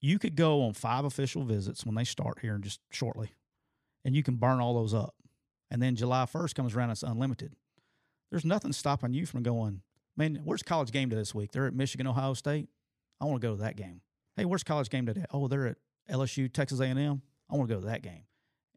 You 0.00 0.18
could 0.18 0.36
go 0.36 0.62
on 0.62 0.74
five 0.74 1.04
official 1.04 1.44
visits 1.44 1.86
when 1.86 1.94
they 1.94 2.04
start 2.04 2.40
here 2.42 2.54
in 2.54 2.62
just 2.62 2.80
shortly, 2.90 3.32
and 4.04 4.14
you 4.14 4.22
can 4.22 4.36
burn 4.36 4.60
all 4.60 4.74
those 4.74 4.92
up. 4.92 5.14
And 5.70 5.80
then 5.80 5.96
July 5.96 6.26
1st 6.26 6.54
comes 6.54 6.76
around, 6.76 6.90
it's 6.90 7.02
unlimited. 7.02 7.54
There's 8.30 8.44
nothing 8.44 8.72
stopping 8.72 9.14
you 9.14 9.24
from 9.24 9.42
going, 9.42 9.80
man, 10.16 10.40
where's 10.44 10.62
college 10.62 10.92
game 10.92 11.08
day 11.08 11.16
this 11.16 11.34
week? 11.34 11.52
They're 11.52 11.66
at 11.66 11.74
Michigan, 11.74 12.06
Ohio 12.06 12.34
State. 12.34 12.68
I 13.20 13.24
want 13.24 13.40
to 13.40 13.46
go 13.46 13.56
to 13.56 13.62
that 13.62 13.76
game. 13.76 14.02
Hey, 14.36 14.44
where's 14.44 14.62
college 14.62 14.90
game 14.90 15.06
today? 15.06 15.24
Oh, 15.30 15.48
they're 15.48 15.68
at 15.68 15.76
LSU, 16.10 16.52
Texas 16.52 16.80
A&M. 16.80 17.22
I 17.50 17.56
want 17.56 17.68
to 17.68 17.74
go 17.74 17.80
to 17.80 17.86
that 17.86 18.02
game. 18.02 18.24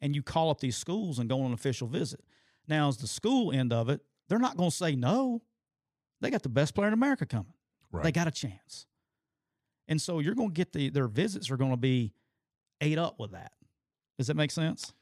And 0.02 0.16
you 0.16 0.22
call 0.22 0.50
up 0.50 0.60
these 0.60 0.78
schools 0.78 1.20
and 1.20 1.28
go 1.30 1.40
on 1.40 1.48
an 1.48 1.54
official 1.54 1.88
visit. 1.88 2.22
Now, 2.68 2.88
as 2.88 2.98
the 2.98 3.08
school 3.08 3.52
end 3.52 3.74
of 3.74 3.90
it, 3.90 4.02
they're 4.30 4.40
not 4.40 4.58
going 4.58 4.70
to 4.70 4.76
say 4.76 4.96
no. 4.96 5.42
They 6.22 6.30
got 6.30 6.44
the 6.44 6.50
best 6.50 6.76
player 6.76 6.88
in 6.88 6.94
America 6.94 7.26
coming. 7.26 7.54
Right. 7.92 8.04
They 8.04 8.12
got 8.12 8.28
a 8.28 8.32
chance. 8.32 8.86
And 9.88 10.02
so 10.02 10.20
you're 10.20 10.36
going 10.36 10.50
to 10.50 10.54
get 10.54 10.74
the 10.74 10.90
their 10.90 11.08
visits 11.08 11.50
are 11.50 11.58
going 11.58 11.72
to 11.72 11.78
be 11.78 12.14
ate 12.82 12.98
up 12.98 13.20
with 13.20 13.32
that. 13.32 13.54
Does 14.18 14.28
that 14.28 14.36
make 14.36 14.52
sense? 14.52 14.94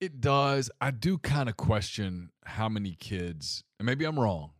It 0.00 0.20
does. 0.20 0.70
I 0.80 0.90
do 0.90 1.18
kind 1.18 1.48
of 1.48 1.56
question 1.56 2.30
how 2.44 2.68
many 2.68 2.94
kids, 2.94 3.64
and 3.78 3.86
maybe 3.86 4.04
I'm 4.04 4.18
wrong, 4.18 4.50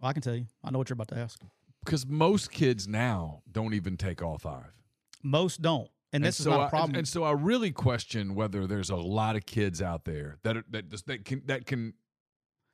Well, 0.00 0.10
I 0.10 0.12
can 0.12 0.22
tell 0.22 0.36
you. 0.36 0.46
I 0.62 0.70
know 0.70 0.78
what 0.78 0.88
you're 0.88 0.94
about 0.94 1.08
to 1.08 1.18
ask. 1.18 1.40
Because 1.84 2.06
most 2.06 2.50
kids 2.50 2.86
now 2.88 3.42
don't 3.50 3.74
even 3.74 3.96
take 3.96 4.22
all 4.22 4.38
five. 4.38 4.72
Most 5.22 5.62
don't. 5.62 5.88
And 6.12 6.24
this 6.24 6.38
is 6.40 6.44
so 6.44 6.50
not 6.50 6.60
I- 6.60 6.66
a 6.66 6.70
problem. 6.70 6.96
And, 6.96 7.06
so 7.06 7.24
I 7.24 7.32
really 7.32 7.70
question 7.70 8.34
whether 8.34 8.66
there's 8.66 8.90
a 8.90 8.96
lot 8.96 9.36
of 9.36 9.44
kids 9.46 9.82
out 9.82 10.04
there 10.04 10.38
that 10.42 10.56
are, 10.56 10.64
that 10.70 10.88
just, 10.90 11.06
that 11.06 11.24
can 11.24 11.42
that 11.46 11.66
can 11.66 11.92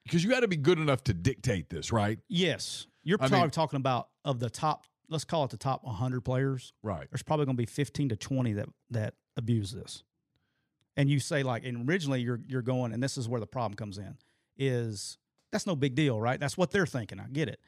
because 0.04 0.22
you 0.22 0.30
got 0.30 0.40
to 0.40 0.48
be 0.48 0.56
good 0.56 0.78
enough 0.78 1.02
to 1.04 1.14
dictate 1.14 1.70
this, 1.70 1.90
right? 1.92 2.18
yes. 2.28 2.86
You're 3.06 3.18
I 3.20 3.28
probably 3.28 3.40
mean- 3.40 3.50
talking 3.50 3.76
about 3.76 4.08
of 4.24 4.38
the 4.40 4.48
top, 4.48 4.84
let's 5.10 5.24
call 5.24 5.44
it 5.44 5.50
the 5.50 5.58
top 5.58 5.84
100 5.84 6.22
players. 6.22 6.72
Right. 6.82 7.06
there's 7.10 7.22
probably 7.22 7.44
going 7.44 7.56
to 7.56 7.60
be 7.60 7.66
15 7.66 8.08
to 8.10 8.16
20 8.16 8.52
that 8.54 8.68
that 8.90 9.14
abuse 9.36 9.72
this 9.72 10.04
and 10.96 11.10
you 11.10 11.18
say 11.18 11.42
like 11.42 11.64
and 11.64 11.88
originally 11.88 12.20
you're 12.20 12.40
you're 12.46 12.62
going 12.62 12.92
and 12.92 13.02
this 13.02 13.18
is 13.18 13.28
where 13.28 13.40
the 13.40 13.46
problem 13.48 13.74
comes 13.74 13.98
in 13.98 14.16
is 14.56 15.18
that's 15.50 15.66
no 15.66 15.74
big 15.74 15.96
deal 15.96 16.20
right 16.20 16.38
that's 16.38 16.56
what 16.56 16.70
they're 16.70 16.86
thinking 16.86 17.18
i 17.18 17.26
get 17.32 17.48
it 17.48 17.58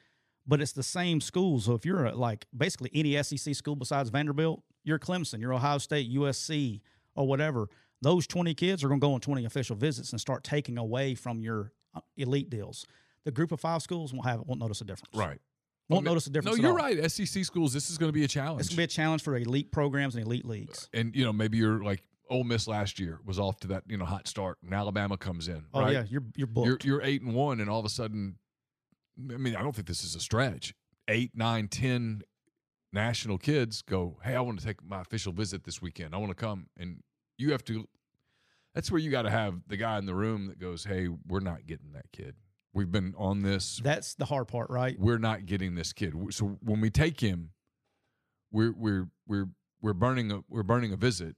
but 0.47 0.61
it's 0.61 0.71
the 0.71 0.83
same 0.83 1.19
school 1.21 1.59
so 1.59 1.73
if 1.73 1.85
you're 1.85 2.05
a, 2.05 2.15
like 2.15 2.45
basically 2.55 2.89
any 2.93 3.21
sec 3.21 3.53
school 3.55 3.75
besides 3.75 4.09
vanderbilt 4.09 4.63
you're 4.83 4.99
clemson 4.99 5.39
you're 5.39 5.53
ohio 5.53 5.77
state 5.77 6.09
usc 6.13 6.81
or 7.15 7.27
whatever 7.27 7.67
those 8.01 8.27
20 8.27 8.53
kids 8.53 8.83
are 8.83 8.87
going 8.87 8.99
to 8.99 9.05
go 9.05 9.13
on 9.13 9.19
20 9.19 9.45
official 9.45 9.75
visits 9.75 10.11
and 10.11 10.21
start 10.21 10.43
taking 10.43 10.77
away 10.77 11.15
from 11.15 11.41
your 11.41 11.71
uh, 11.95 11.99
elite 12.15 12.49
deals 12.49 12.85
the 13.25 13.31
group 13.31 13.51
of 13.51 13.59
five 13.59 13.81
schools 13.81 14.13
won't 14.13 14.25
have 14.27 14.41
won't 14.45 14.59
notice 14.59 14.81
a 14.81 14.85
difference 14.85 15.13
Right. 15.15 15.39
won't 15.89 16.05
No, 16.05 16.11
notice 16.11 16.27
a 16.27 16.29
difference 16.29 16.57
No, 16.57 16.63
you're 16.63 16.75
right. 16.77 17.11
SEC 17.11 17.43
schools, 17.43 17.73
this 17.73 17.89
is 17.89 17.97
going 17.97 18.09
to 18.09 18.13
be 18.13 18.23
a 18.23 18.27
challenge. 18.27 18.61
it's 18.61 18.69
going 18.69 18.75
to 18.75 18.77
be 18.77 18.83
a 18.83 18.87
challenge 18.87 19.23
for 19.23 19.35
elite 19.35 19.71
programs 19.71 20.15
and 20.15 20.25
elite 20.25 20.45
leagues 20.45 20.89
and 20.93 21.15
you 21.15 21.25
know 21.25 21.33
maybe 21.33 21.57
you're 21.57 21.83
like 21.83 22.03
Ole 22.29 22.43
Miss 22.43 22.67
last 22.67 22.99
year 22.99 23.19
was 23.25 23.39
off 23.39 23.57
to 23.61 23.67
that 23.69 23.83
you 23.87 23.97
know 23.97 24.03
hot 24.05 24.27
start, 24.27 24.57
and 24.61 24.73
Alabama 24.73 25.15
comes 25.17 25.47
in. 25.47 25.63
oh 25.73 25.81
right? 25.81 25.93
yeah 25.93 26.03
you're 26.09 26.23
you're 26.35 26.45
booked 26.45 26.83
You're 26.85 26.97
you're 26.99 27.05
eight 27.07 27.21
and 27.21 27.33
one, 27.33 27.61
and 27.61 27.69
all 27.69 27.79
of 27.79 27.85
a 27.85 27.89
sudden, 27.89 28.35
I 29.17 29.37
mean, 29.37 29.55
I 29.55 29.61
don't 29.61 29.75
think 29.75 29.87
this 29.87 30.03
is 30.03 30.15
a 30.15 30.19
stretch. 30.19 30.73
Eight, 31.07 31.31
nine, 31.33 31.67
ten 31.67 32.21
national 32.93 33.37
kids 33.37 33.81
go, 33.81 34.19
"Hey, 34.23 34.35
I 34.35 34.41
want 34.41 34.59
to 34.59 34.65
take 34.65 34.83
my 34.83 35.01
official 35.01 35.33
visit 35.33 35.63
this 35.63 35.81
weekend. 35.81 36.13
I 36.13 36.17
want 36.17 36.31
to 36.31 36.35
come," 36.35 36.67
and 36.77 37.01
you 37.37 37.51
have 37.51 37.63
to. 37.65 37.87
That's 38.73 38.91
where 38.91 38.99
you 38.99 39.09
got 39.09 39.23
to 39.23 39.29
have 39.29 39.61
the 39.67 39.77
guy 39.77 39.97
in 39.97 40.05
the 40.05 40.15
room 40.15 40.47
that 40.47 40.59
goes, 40.59 40.83
"Hey, 40.83 41.07
we're 41.07 41.39
not 41.39 41.65
getting 41.65 41.93
that 41.93 42.11
kid. 42.11 42.35
We've 42.73 42.91
been 42.91 43.15
on 43.17 43.41
this. 43.41 43.81
That's 43.83 44.13
the 44.13 44.25
hard 44.25 44.47
part, 44.47 44.69
right? 44.69 44.99
We're 44.99 45.17
not 45.17 45.45
getting 45.45 45.75
this 45.75 45.93
kid. 45.93 46.13
So 46.31 46.59
when 46.61 46.79
we 46.79 46.89
take 46.89 47.19
him, 47.21 47.51
we're 48.51 48.73
we're 48.73 49.07
we're 49.25 49.49
we're 49.81 49.93
burning 49.93 50.31
a 50.31 50.41
we're 50.47 50.63
burning 50.63 50.91
a 50.91 50.97
visit 50.97 51.35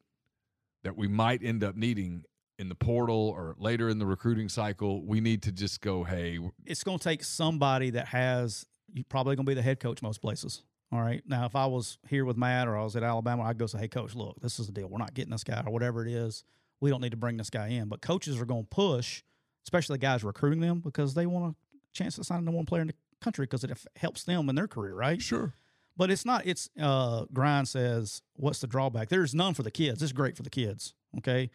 that 0.84 0.97
we 0.97 1.07
might 1.07 1.43
end 1.43 1.64
up 1.64 1.76
needing 1.76 2.23
in 2.60 2.69
the 2.69 2.76
portal 2.76 3.34
or 3.36 3.56
later 3.57 3.90
in 3.90 3.98
the 3.98 4.06
recruiting 4.06 4.49
cycle. 4.49 5.03
We 5.03 5.22
need 5.22 5.41
to 5.44 5.52
just 5.52 5.81
go, 5.81 6.03
hey, 6.03 6.38
It's 6.65 6.84
going 6.84 6.99
to 6.99 7.03
take 7.03 7.23
somebody 7.23 7.90
that 7.91 8.07
has. 8.10 8.65
You're 8.94 9.06
probably 9.07 9.36
going 9.36 9.45
to 9.45 9.49
be 9.49 9.53
the 9.56 9.61
head 9.61 9.80
coach 9.80 10.02
most 10.02 10.22
places. 10.22 10.64
All 10.91 11.02
right. 11.02 11.22
Now, 11.26 11.45
if 11.45 11.56
I 11.56 11.68
was 11.68 11.99
here 12.07 12.26
with 12.26 12.38
Matt 12.38 12.68
or 12.68 12.76
I 12.76 12.84
was 12.84 12.95
at 12.95 13.03
Alabama, 13.03 13.44
I'd 13.44 13.57
go 13.57 13.68
say, 13.68 13.77
"Hey, 13.77 13.88
coach, 13.88 14.14
look, 14.15 14.40
this 14.41 14.60
is 14.60 14.65
the 14.65 14.72
deal. 14.72 14.88
We're 14.88 14.98
not 14.98 15.14
getting 15.14 15.31
this 15.31 15.44
guy 15.44 15.64
or 15.65 15.72
whatever 15.72 16.06
it 16.06 16.11
is. 16.11 16.44
We 16.81 16.90
don't 16.90 17.02
need 17.02 17.11
to 17.11 17.18
bring 17.18 17.38
this 17.38 17.49
guy 17.49 17.69
in." 17.69 17.88
But 17.88 18.02
coaches 18.02 18.40
are 18.41 18.45
going 18.45 18.64
to 18.64 18.69
push, 18.69 19.23
especially 19.64 19.94
the 19.95 19.99
guys 19.99 20.23
recruiting 20.23 20.60
them, 20.60 20.80
because 20.80 21.14
they 21.14 21.27
want 21.27 21.53
a 21.53 21.77
chance 21.94 22.15
to 22.15 22.23
sign 22.23 22.44
the 22.44 22.52
one 22.52 22.65
player 22.65 22.81
in 22.81 22.88
the 22.88 22.95
country 23.22 23.44
because 23.45 23.64
it 23.64 23.72
helps 23.95 24.23
them 24.23 24.49
in 24.49 24.56
their 24.56 24.68
career, 24.68 24.95
right? 24.95 25.22
sure. 25.22 25.53
But 25.95 26.10
it's 26.10 26.26
not. 26.26 26.48
It's 26.48 26.69
uh, 26.81 27.26
Grind 27.31 27.68
says, 27.68 28.23
"What's 28.36 28.60
the 28.60 28.68
drawback?" 28.68 29.10
There's 29.10 29.36
none 29.36 29.53
for 29.53 29.64
the 29.64 29.72
kids. 29.72 30.02
It's 30.02 30.11
great 30.11 30.36
for 30.36 30.44
the 30.44 30.49
kids. 30.49 30.95
Okay, 31.18 31.52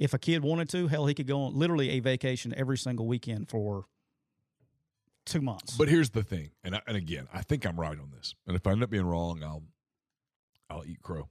if 0.00 0.14
a 0.14 0.18
kid 0.18 0.42
wanted 0.42 0.68
to, 0.70 0.88
hell, 0.88 1.06
he 1.06 1.14
could 1.14 1.26
go 1.26 1.42
on 1.42 1.54
literally 1.54 1.90
a 1.90 2.00
vacation 2.00 2.54
every 2.56 2.78
single 2.78 3.06
weekend 3.06 3.50
for 3.50 3.84
two 5.26 5.42
months. 5.42 5.76
But 5.76 5.88
here's 5.88 6.10
the 6.10 6.22
thing, 6.22 6.50
and 6.64 6.74
I, 6.74 6.80
and 6.86 6.96
again, 6.96 7.28
I 7.32 7.42
think 7.42 7.66
I'm 7.66 7.78
right 7.78 7.96
on 7.96 8.10
this. 8.16 8.34
And 8.46 8.56
if 8.56 8.66
I 8.66 8.72
end 8.72 8.82
up 8.82 8.90
being 8.90 9.04
wrong, 9.04 9.44
I'll 9.44 9.62
I'll 10.70 10.84
eat 10.86 11.02
crow. 11.02 11.28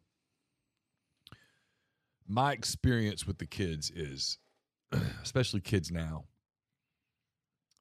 My 2.28 2.54
experience 2.54 3.26
with 3.26 3.40
the 3.40 3.48
kids 3.48 3.90
is, 3.90 4.38
especially 5.24 5.62
kids 5.62 5.92
now, 5.92 6.26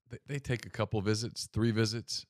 they, 0.08 0.18
they 0.26 0.38
take 0.38 0.64
a 0.64 0.70
couple 0.70 0.98
visits, 1.02 1.48
three 1.52 1.70
visits, 1.70 2.24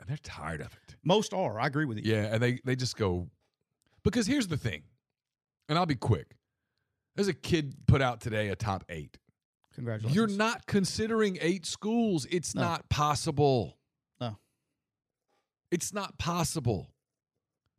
and 0.00 0.08
they're 0.08 0.16
tired 0.24 0.60
of 0.60 0.72
it. 0.72 0.96
most 1.04 1.32
are. 1.32 1.60
I 1.60 1.68
agree 1.68 1.84
with 1.84 1.98
you. 1.98 2.12
Yeah, 2.12 2.24
and 2.32 2.42
they 2.42 2.58
they 2.64 2.74
just 2.74 2.96
go 2.96 3.28
because 4.02 4.26
here's 4.26 4.48
the 4.48 4.56
thing, 4.56 4.82
and 5.68 5.78
I'll 5.78 5.86
be 5.86 5.94
quick. 5.94 6.34
There's 7.14 7.28
a 7.28 7.34
kid 7.34 7.74
put 7.86 8.00
out 8.02 8.20
today 8.20 8.48
a 8.48 8.56
top 8.56 8.84
eight. 8.88 9.18
Congratulations. 9.74 10.14
You're 10.16 10.28
not 10.36 10.66
considering 10.66 11.38
eight 11.40 11.66
schools. 11.66 12.26
It's 12.30 12.54
No. 12.54 12.62
not 12.62 12.88
possible. 12.88 13.78
No. 14.20 14.36
It's 15.70 15.92
not 15.92 16.18
possible. 16.18 16.90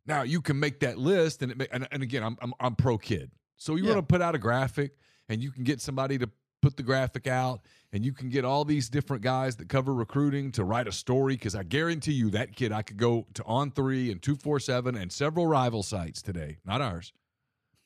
Now 0.06 0.22
you 0.22 0.40
can 0.42 0.58
make 0.60 0.80
that 0.80 0.98
list, 0.98 1.42
and 1.42 1.52
it 1.52 1.58
ma- 1.58 1.64
and, 1.72 1.88
and 1.90 2.02
again, 2.02 2.22
I'm, 2.22 2.36
I'm 2.42 2.52
I'm 2.60 2.74
pro 2.76 2.98
kid. 2.98 3.30
So 3.56 3.76
you 3.76 3.84
Yeah. 3.84 3.94
want 3.94 4.08
to 4.08 4.12
put 4.12 4.20
out 4.22 4.34
a 4.34 4.38
graphic, 4.38 4.96
and 5.28 5.42
you 5.42 5.50
can 5.50 5.64
get 5.64 5.80
somebody 5.80 6.18
to 6.18 6.28
put 6.60 6.76
the 6.76 6.82
graphic 6.82 7.26
out, 7.26 7.60
and 7.92 8.04
you 8.04 8.12
can 8.12 8.28
get 8.28 8.44
all 8.44 8.64
these 8.64 8.88
different 8.88 9.22
guys 9.22 9.56
that 9.56 9.68
cover 9.68 9.94
recruiting 9.94 10.50
to 10.52 10.64
write 10.64 10.88
a 10.88 10.92
story. 10.92 11.34
Because 11.34 11.54
I 11.54 11.62
guarantee 11.62 12.12
you, 12.12 12.30
that 12.30 12.54
kid, 12.56 12.72
I 12.72 12.82
could 12.82 12.96
go 12.96 13.26
to 13.34 13.44
On 13.44 13.70
Three 13.70 14.10
and 14.10 14.20
Two 14.22 14.36
Four 14.36 14.58
Seven 14.60 14.96
and 14.96 15.10
several 15.12 15.46
rival 15.46 15.82
sites 15.82 16.20
today, 16.22 16.58
not 16.64 16.80
ours. 16.80 17.12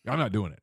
I'm 0.06 0.18
not 0.18 0.32
doing 0.32 0.52
it 0.52 0.60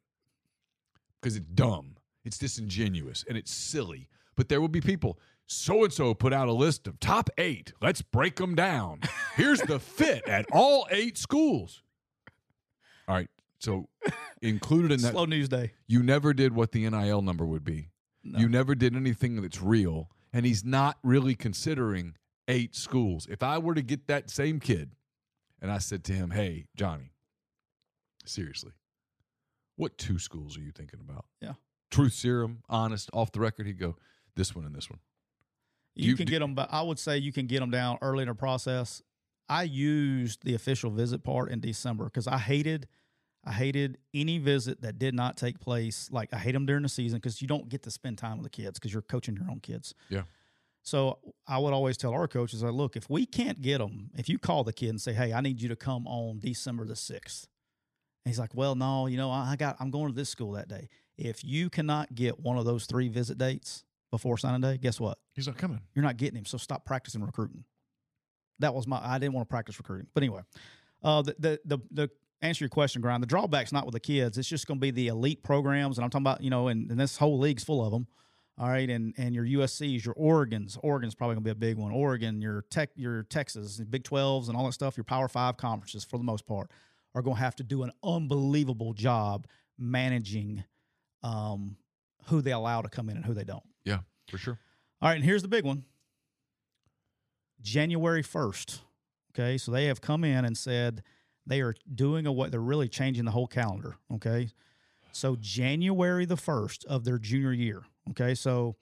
because 1.26 1.38
it's 1.38 1.48
dumb, 1.56 1.96
it's 2.24 2.38
disingenuous, 2.38 3.26
and 3.28 3.36
it's 3.36 3.52
silly. 3.52 4.08
But 4.36 4.48
there 4.48 4.62
will 4.62 4.68
be 4.68 4.80
people. 4.80 5.18
So 5.48 5.84
and 5.84 5.92
so 5.92 6.14
put 6.14 6.34
out 6.34 6.48
a 6.48 6.54
list 6.54 6.86
of 6.86 7.00
top 7.00 7.32
eight. 7.40 7.74
Let's 7.82 8.04
break 8.04 8.36
them 8.36 8.54
down. 8.54 9.00
Here's 9.36 9.60
the 9.60 9.80
fit 9.80 10.28
at 10.28 10.46
all 10.52 10.88
eight 10.92 11.18
schools. 11.18 11.82
All 13.08 13.16
right. 13.16 13.28
So 13.58 13.90
included 14.44 14.92
in 14.92 15.02
that, 15.02 15.14
slow 15.14 15.26
news 15.26 15.50
day. 15.50 15.72
you 15.88 16.04
never 16.04 16.32
did 16.32 16.54
what 16.54 16.74
the 16.74 16.88
NIL 16.88 17.24
number 17.24 17.46
would 17.46 17.64
be. 17.64 17.90
No. 18.24 18.38
You 18.38 18.48
never 18.48 18.76
did 18.76 18.96
anything 18.96 19.42
that's 19.42 19.64
real. 19.64 20.12
And 20.32 20.46
he's 20.46 20.64
not 20.64 21.00
really 21.02 21.34
considering 21.34 22.18
eight 22.48 22.76
schools. 22.76 23.26
If 23.32 23.42
I 23.42 23.58
were 23.58 23.74
to 23.74 23.82
get 23.82 24.06
that 24.08 24.30
same 24.30 24.60
kid 24.60 24.92
and 25.60 25.72
I 25.72 25.80
said 25.80 26.04
to 26.04 26.14
him, 26.14 26.30
Hey, 26.30 26.68
Johnny, 26.76 27.14
seriously, 28.26 28.74
what 29.76 29.98
two 29.98 30.20
schools 30.20 30.58
are 30.58 30.62
you 30.62 30.72
thinking 30.72 31.00
about? 31.00 31.26
Yeah. 31.42 31.54
Truth 31.92 32.14
serum, 32.14 32.64
honest, 32.70 33.10
off 33.14 33.32
the 33.32 33.40
record, 33.40 33.68
he'd 33.68 33.80
go, 33.80 33.96
This 34.36 34.56
one 34.56 34.66
and 34.66 34.76
this 34.76 34.90
one. 34.90 35.00
You, 35.96 36.10
you- 36.12 36.16
can 36.18 36.26
do- 36.26 36.32
get 36.32 36.40
them, 36.40 36.56
but 36.56 36.70
I 36.72 36.82
would 36.82 37.00
say 37.00 37.18
you 37.18 37.32
can 37.32 37.48
get 37.48 37.60
them 37.62 37.72
down 37.72 37.98
early 38.02 38.24
in 38.24 38.28
the 38.28 38.36
process. 38.36 39.02
I 39.48 39.64
used 39.64 40.44
the 40.44 40.56
official 40.56 40.90
visit 40.92 41.24
part 41.24 41.52
in 41.52 41.60
December 41.60 42.06
because 42.06 42.28
I 42.28 42.38
hated, 42.40 42.88
I 43.46 43.52
hated 43.52 44.00
any 44.14 44.40
visit 44.40 44.82
that 44.82 44.98
did 44.98 45.14
not 45.14 45.38
take 45.38 45.60
place. 45.60 46.10
Like 46.12 46.34
I 46.34 46.38
hate 46.40 46.54
them 46.54 46.66
during 46.66 46.82
the 46.84 46.90
season 46.90 47.20
because 47.20 47.42
you 47.42 47.48
don't 47.48 47.70
get 47.70 47.84
to 47.84 47.92
spend 47.92 48.18
time 48.18 48.38
with 48.40 48.46
the 48.46 48.50
kids 48.50 48.80
because 48.80 48.92
you're 48.92 49.04
coaching 49.04 49.36
your 49.36 49.50
own 49.50 49.60
kids. 49.60 49.94
Yeah. 50.10 50.24
So 50.82 51.20
I 51.48 51.58
would 51.60 51.74
always 51.74 51.96
tell 51.98 52.12
our 52.14 52.28
coaches, 52.28 52.62
like, 52.64 52.74
look, 52.74 52.96
if 52.96 53.10
we 53.10 53.26
can't 53.26 53.62
get 53.62 53.78
them, 53.80 54.12
if 54.18 54.30
you 54.30 54.38
call 54.38 54.64
the 54.64 54.74
kid 54.74 54.90
and 54.90 55.02
say, 55.02 55.14
hey, 55.14 55.32
I 55.34 55.42
need 55.42 55.62
you 55.62 55.70
to 55.70 55.76
come 55.76 56.06
on 56.08 56.40
December 56.40 56.86
the 56.86 56.96
sixth, 56.96 57.48
and 58.26 58.32
he's 58.32 58.40
like, 58.40 58.56
well, 58.56 58.74
no, 58.74 59.06
you 59.06 59.18
know, 59.18 59.30
I 59.30 59.56
got, 59.56 59.78
I'm 59.80 59.92
going 59.92 60.08
to 60.08 60.16
this 60.16 60.30
school 60.30 60.54
that 60.54 60.68
day. 60.68 60.90
If 61.16 61.46
you 61.46 61.70
cannot 61.70 62.16
get 62.16 62.40
one 62.40 62.58
of 62.58 62.66
those 62.66 62.88
three 62.88 63.08
visit 63.08 63.38
dates 63.38 63.84
before 64.10 64.38
signing 64.38 64.62
day, 64.62 64.78
guess 64.78 65.00
what? 65.00 65.20
He's 65.34 65.46
not 65.48 65.58
coming. 65.58 65.82
you're 65.94 66.04
not 66.04 66.18
getting 66.18 66.38
him. 66.38 66.46
So 66.46 66.58
stop 66.58 66.86
practicing 66.86 67.22
recruiting. 67.22 67.66
That 68.60 68.74
was 68.74 68.88
my. 68.88 69.00
I 69.04 69.20
didn't 69.20 69.34
want 69.34 69.48
to 69.48 69.52
practice 69.52 69.78
recruiting, 69.78 70.08
but 70.14 70.24
anyway, 70.24 70.42
uh, 71.04 71.22
the 71.22 71.36
the 71.38 71.60
the, 71.66 71.78
the 71.92 72.10
answer 72.42 72.64
your 72.64 72.70
question, 72.70 73.02
grind. 73.02 73.22
The 73.22 73.28
drawback's 73.28 73.74
not 73.74 73.86
with 73.86 73.94
the 73.94 74.00
kids. 74.00 74.38
It's 74.38 74.48
just 74.48 74.66
going 74.66 74.80
to 74.80 74.82
be 74.82 74.92
the 74.92 75.08
elite 75.08 75.44
programs, 75.44 75.98
and 75.98 76.06
I'm 76.06 76.10
talking 76.10 76.24
about 76.24 76.42
you 76.42 76.50
know, 76.50 76.70
and, 76.70 76.90
and 76.90 76.98
this 76.98 77.18
whole 77.18 77.38
league's 77.38 77.66
full 77.66 77.86
of 77.86 77.92
them. 77.92 78.08
All 78.58 78.70
right, 78.70 78.90
and 78.90 79.14
and 79.18 79.36
your 79.36 79.44
USC's, 79.44 80.06
your 80.06 80.16
Oregon's. 80.18 80.78
Oregon's 80.82 81.16
probably 81.16 81.36
going 81.36 81.44
to 81.44 81.48
be 81.48 81.52
a 81.52 81.70
big 81.70 81.78
one. 81.78 81.92
Oregon, 81.92 82.42
your 82.42 82.64
Tech, 82.70 82.92
your 82.96 83.24
Texas, 83.24 83.82
Big 83.90 84.06
12s, 84.06 84.48
and 84.48 84.56
all 84.56 84.66
that 84.66 84.72
stuff. 84.72 84.96
Your 84.96 85.04
Power 85.04 85.28
Five 85.28 85.58
conferences, 85.58 86.06
for 86.06 86.18
the 86.18 86.24
most 86.24 86.48
part, 86.48 86.72
are 87.16 87.22
going 87.22 87.38
to 87.38 87.42
have 87.42 87.56
to 87.56 87.64
do 87.64 87.84
an 87.84 87.92
unbelievable 88.04 88.94
job 88.94 89.48
managing 89.80 90.64
um, 91.24 91.78
who 92.26 92.42
they 92.42 92.52
allow 92.52 92.82
to 92.82 92.90
come 92.90 93.10
in 93.10 93.16
and 93.16 93.26
who 93.26 93.34
they 93.34 93.46
don't. 93.46 93.64
Yeah, 93.86 94.00
for 94.30 94.38
sure. 94.38 94.60
All 95.02 95.10
right, 95.10 95.16
and 95.16 95.24
here's 95.24 95.42
the 95.42 95.48
big 95.48 95.64
one. 95.64 95.86
January 97.62 98.22
1st. 98.22 98.80
Okay, 99.34 99.58
so 99.58 99.72
they 99.72 99.86
have 99.86 100.02
come 100.02 100.24
in 100.24 100.46
and 100.46 100.58
said 100.58 101.04
they 101.48 101.62
are 101.62 101.76
doing 101.94 102.26
a 102.28 102.32
what 102.32 102.52
they're 102.52 102.60
really 102.60 102.88
changing 102.88 103.26
the 103.26 103.32
whole 103.32 103.48
calendar. 103.48 103.96
Okay, 104.14 104.50
so 105.12 105.36
January 105.40 106.26
the 106.26 106.36
1st 106.36 106.86
of 106.86 107.06
their 107.06 107.18
junior 107.18 107.54
year. 107.54 107.84
Okay, 108.12 108.36
so 108.36 108.76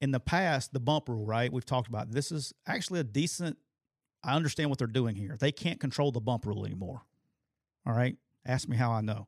in 0.00 0.10
the 0.10 0.20
past, 0.20 0.72
the 0.72 0.80
bump 0.80 1.08
rule, 1.08 1.26
right? 1.26 1.52
We've 1.52 1.64
talked 1.64 1.88
about 1.88 2.10
this 2.10 2.32
is 2.32 2.52
actually 2.66 3.00
a 3.00 3.04
decent. 3.04 3.58
I 4.22 4.34
understand 4.34 4.70
what 4.70 4.78
they're 4.78 4.86
doing 4.86 5.14
here. 5.14 5.36
They 5.38 5.52
can't 5.52 5.80
control 5.80 6.12
the 6.12 6.20
bump 6.20 6.46
rule 6.46 6.66
anymore. 6.66 7.02
All 7.86 7.92
right, 7.92 8.16
ask 8.46 8.68
me 8.68 8.76
how 8.76 8.92
I 8.92 9.00
know. 9.00 9.26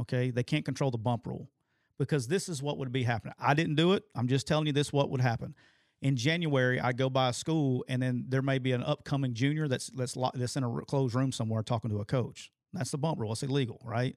Okay, 0.00 0.30
they 0.30 0.42
can't 0.42 0.64
control 0.64 0.90
the 0.90 0.98
bump 0.98 1.26
rule 1.26 1.50
because 1.98 2.28
this 2.28 2.48
is 2.48 2.62
what 2.62 2.78
would 2.78 2.92
be 2.92 3.02
happening. 3.02 3.34
I 3.38 3.54
didn't 3.54 3.74
do 3.74 3.92
it. 3.92 4.04
I'm 4.14 4.28
just 4.28 4.46
telling 4.46 4.66
you 4.66 4.72
this 4.72 4.92
what 4.92 5.10
would 5.10 5.20
happen. 5.20 5.54
In 6.00 6.16
January, 6.16 6.80
I 6.80 6.92
go 6.92 7.10
by 7.10 7.28
a 7.28 7.32
school, 7.34 7.84
and 7.86 8.02
then 8.02 8.24
there 8.28 8.40
may 8.40 8.58
be 8.58 8.72
an 8.72 8.82
upcoming 8.82 9.34
junior 9.34 9.68
that's 9.68 9.88
that's 9.88 10.16
that's 10.34 10.56
in 10.56 10.64
a 10.64 10.80
closed 10.86 11.14
room 11.14 11.30
somewhere 11.30 11.62
talking 11.62 11.90
to 11.90 12.00
a 12.00 12.06
coach. 12.06 12.50
That's 12.72 12.90
the 12.90 12.98
bump 12.98 13.20
rule. 13.20 13.32
It's 13.32 13.42
illegal, 13.42 13.80
right? 13.84 14.16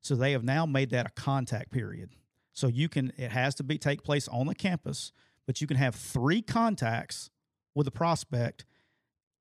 So 0.00 0.16
they 0.16 0.32
have 0.32 0.42
now 0.42 0.66
made 0.66 0.90
that 0.90 1.06
a 1.06 1.10
contact 1.10 1.70
period. 1.70 2.10
So 2.52 2.66
you 2.66 2.88
can 2.88 3.12
it 3.16 3.30
has 3.30 3.54
to 3.56 3.62
be 3.62 3.78
take 3.78 4.02
place 4.02 4.26
on 4.26 4.46
the 4.46 4.54
campus, 4.54 5.12
but 5.46 5.60
you 5.60 5.68
can 5.68 5.76
have 5.76 5.94
three 5.94 6.42
contacts 6.42 7.30
with 7.74 7.86
a 7.86 7.92
prospect 7.92 8.64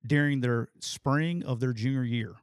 during 0.06 0.41
their 0.41 0.70
spring 0.80 1.44
of 1.44 1.60
their 1.60 1.74
junior 1.74 2.03
year. 2.03 2.36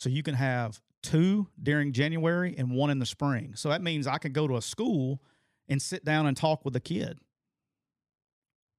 So 0.00 0.08
you 0.08 0.22
can 0.22 0.34
have 0.34 0.80
two 1.02 1.48
during 1.62 1.92
January 1.92 2.54
and 2.56 2.70
one 2.70 2.88
in 2.88 2.98
the 2.98 3.06
spring. 3.06 3.52
So 3.54 3.68
that 3.68 3.82
means 3.82 4.06
I 4.06 4.16
can 4.16 4.32
go 4.32 4.48
to 4.48 4.56
a 4.56 4.62
school 4.62 5.20
and 5.68 5.80
sit 5.80 6.06
down 6.06 6.26
and 6.26 6.34
talk 6.34 6.64
with 6.64 6.74
a 6.74 6.80
kid. 6.80 7.18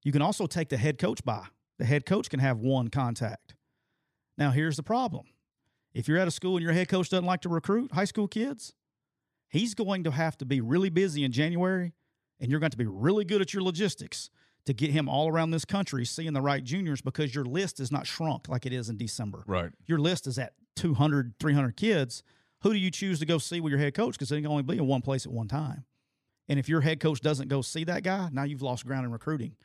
You 0.04 0.12
can 0.12 0.24
also 0.24 0.48
take 0.48 0.70
the 0.70 0.78
head 0.78 0.98
coach 0.98 1.24
by. 1.24 1.46
The 1.78 1.86
head 1.86 2.08
coach 2.08 2.30
can 2.30 2.40
have 2.40 2.58
one 2.58 2.90
contact. 2.90 3.54
Now, 4.36 4.50
here's 4.50 4.78
the 4.78 4.84
problem 4.84 5.26
if 5.94 6.08
you're 6.08 6.18
at 6.18 6.28
a 6.28 6.32
school 6.32 6.56
and 6.56 6.64
your 6.64 6.74
head 6.74 6.90
coach 6.90 7.10
doesn't 7.10 7.26
like 7.26 7.42
to 7.42 7.50
recruit 7.50 7.92
high 7.92 8.06
school 8.06 8.28
kids, 8.28 8.74
he's 9.48 9.76
going 9.76 10.04
to 10.06 10.12
have 10.12 10.40
to 10.40 10.46
be 10.46 10.60
really 10.60 10.90
busy 10.90 11.24
in 11.24 11.32
January, 11.32 11.94
and 12.40 12.50
you're 12.50 12.60
going 12.60 12.72
to 12.72 12.78
be 12.78 12.88
really 12.88 13.26
good 13.26 13.42
at 13.42 13.54
your 13.54 13.62
logistics 13.62 14.32
to 14.66 14.74
get 14.74 14.90
him 14.90 15.08
all 15.08 15.28
around 15.28 15.52
this 15.52 15.66
country 15.66 16.04
seeing 16.04 16.34
the 16.34 16.42
right 16.42 16.64
juniors 16.64 17.02
because 17.02 17.36
your 17.36 17.46
list 17.46 17.80
is 17.80 17.92
not 17.92 18.08
shrunk 18.08 18.48
like 18.50 18.66
it 18.66 18.74
is 18.74 18.90
in 18.90 18.98
December. 18.98 19.44
Right. 19.46 19.72
Your 19.86 20.00
list 20.00 20.26
is 20.26 20.40
at 20.40 20.54
200, 20.76 21.34
300 21.40 21.76
kids. 21.76 22.24
Who 22.62 22.74
do 22.74 22.80
you 22.80 22.92
choose 22.92 23.20
to 23.20 23.26
go 23.26 23.38
see 23.38 23.60
with 23.60 23.72
your 23.72 23.80
head 23.80 23.94
coach? 23.94 24.14
Because 24.14 24.30
they 24.30 24.42
can 24.42 24.52
only 24.52 24.64
be 24.64 24.78
in 24.78 24.88
one 24.88 25.02
place 25.02 25.26
at 25.26 25.32
one 25.32 25.48
time. 25.48 25.86
And 26.48 26.60
if 26.60 26.70
your 26.70 26.82
head 26.82 27.00
coach 27.00 27.22
doesn't 27.22 27.48
go 27.48 27.62
see 27.62 27.84
that 27.86 28.04
guy, 28.04 28.30
now 28.32 28.44
you've 28.44 28.62
lost 28.62 28.86
ground 28.86 29.06
in 29.06 29.12
recruiting. 29.12 29.56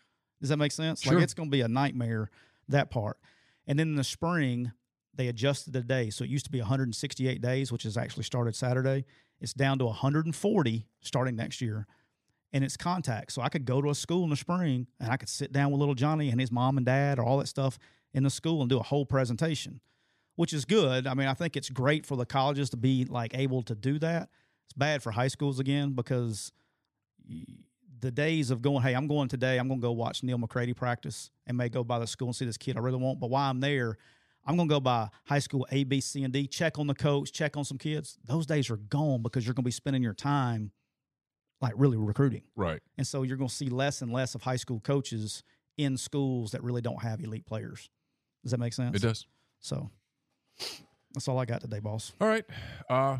Does 0.40 0.50
that 0.50 0.56
make 0.56 0.72
sense? 0.72 1.02
Sure. 1.02 1.14
Like 1.14 1.22
it's 1.22 1.34
going 1.34 1.48
to 1.48 1.56
be 1.56 1.62
a 1.62 1.68
nightmare, 1.68 2.30
that 2.68 2.90
part. 2.90 3.18
And 3.66 3.78
then 3.78 3.88
in 3.88 3.96
the 3.96 4.04
spring, 4.04 4.72
they 5.14 5.28
adjusted 5.28 5.72
the 5.72 5.80
day. 5.82 6.10
So 6.10 6.24
it 6.24 6.30
used 6.30 6.44
to 6.44 6.50
be 6.50 6.60
168 6.60 7.40
days, 7.40 7.72
which 7.72 7.84
has 7.84 7.96
actually 7.96 8.24
started 8.24 8.54
Saturday. 8.54 9.04
It's 9.40 9.52
down 9.52 9.78
to 9.78 9.86
140 9.86 10.86
starting 11.00 11.36
next 11.36 11.60
year. 11.60 11.86
And 12.52 12.62
it's 12.62 12.76
contact. 12.76 13.32
So 13.32 13.42
I 13.42 13.48
could 13.48 13.64
go 13.64 13.82
to 13.82 13.90
a 13.90 13.94
school 13.94 14.24
in 14.24 14.30
the 14.30 14.36
spring 14.36 14.86
and 15.00 15.10
I 15.10 15.16
could 15.16 15.28
sit 15.28 15.52
down 15.52 15.72
with 15.72 15.80
little 15.80 15.94
Johnny 15.94 16.30
and 16.30 16.40
his 16.40 16.52
mom 16.52 16.76
and 16.76 16.86
dad 16.86 17.18
or 17.18 17.24
all 17.24 17.38
that 17.38 17.48
stuff 17.48 17.78
in 18.14 18.22
the 18.22 18.30
school 18.30 18.60
and 18.60 18.70
do 18.70 18.78
a 18.78 18.82
whole 18.82 19.04
presentation, 19.04 19.80
which 20.36 20.52
is 20.52 20.64
good. 20.64 21.06
I 21.06 21.14
mean, 21.14 21.26
I 21.26 21.34
think 21.34 21.56
it's 21.56 21.68
great 21.68 22.06
for 22.06 22.16
the 22.16 22.26
colleges 22.26 22.70
to 22.70 22.76
be 22.76 23.04
like 23.04 23.36
able 23.36 23.62
to 23.64 23.74
do 23.74 23.98
that. 23.98 24.28
It's 24.66 24.74
bad 24.74 25.02
for 25.02 25.10
high 25.10 25.28
schools 25.28 25.58
again 25.58 25.92
because 25.92 26.52
the 28.00 28.10
days 28.10 28.50
of 28.50 28.62
going, 28.62 28.82
hey, 28.82 28.94
I'm 28.94 29.06
going 29.06 29.28
today, 29.28 29.58
I'm 29.58 29.68
going 29.68 29.80
to 29.80 29.84
go 29.86 29.92
watch 29.92 30.22
Neil 30.22 30.38
McCready 30.38 30.74
practice 30.74 31.30
and 31.46 31.56
may 31.56 31.68
go 31.68 31.82
by 31.82 31.98
the 31.98 32.06
school 32.06 32.28
and 32.28 32.36
see 32.36 32.44
this 32.44 32.56
kid 32.56 32.76
I 32.76 32.80
really 32.80 32.98
want. 32.98 33.18
But 33.18 33.30
while 33.30 33.50
I'm 33.50 33.60
there, 33.60 33.96
I'm 34.44 34.56
going 34.56 34.68
to 34.68 34.74
go 34.74 34.80
by 34.80 35.08
high 35.24 35.40
school 35.40 35.66
A, 35.72 35.84
B, 35.84 36.00
C, 36.00 36.22
and 36.22 36.32
D, 36.32 36.46
check 36.46 36.78
on 36.78 36.86
the 36.86 36.94
coach, 36.94 37.32
check 37.32 37.56
on 37.56 37.64
some 37.64 37.78
kids. 37.78 38.18
Those 38.24 38.46
days 38.46 38.70
are 38.70 38.76
gone 38.76 39.22
because 39.22 39.44
you're 39.44 39.54
going 39.54 39.64
to 39.64 39.68
be 39.68 39.72
spending 39.72 40.02
your 40.02 40.14
time 40.14 40.70
like 41.60 41.72
really 41.76 41.96
recruiting. 41.96 42.42
Right. 42.54 42.80
And 42.98 43.06
so 43.06 43.22
you're 43.22 43.38
going 43.38 43.48
to 43.48 43.54
see 43.54 43.70
less 43.70 44.02
and 44.02 44.12
less 44.12 44.34
of 44.34 44.42
high 44.42 44.56
school 44.56 44.80
coaches 44.80 45.42
in 45.78 45.96
schools 45.96 46.52
that 46.52 46.62
really 46.62 46.82
don't 46.82 47.02
have 47.02 47.20
elite 47.20 47.46
players. 47.46 47.90
Does 48.42 48.52
that 48.52 48.58
make 48.58 48.72
sense? 48.72 48.94
It 48.94 49.02
does. 49.02 49.26
So 49.60 49.90
that's 51.12 51.28
all 51.28 51.38
I 51.38 51.44
got 51.44 51.60
today, 51.60 51.80
boss. 51.80 52.12
All 52.20 52.28
right. 52.28 52.44
Uh, 52.88 53.18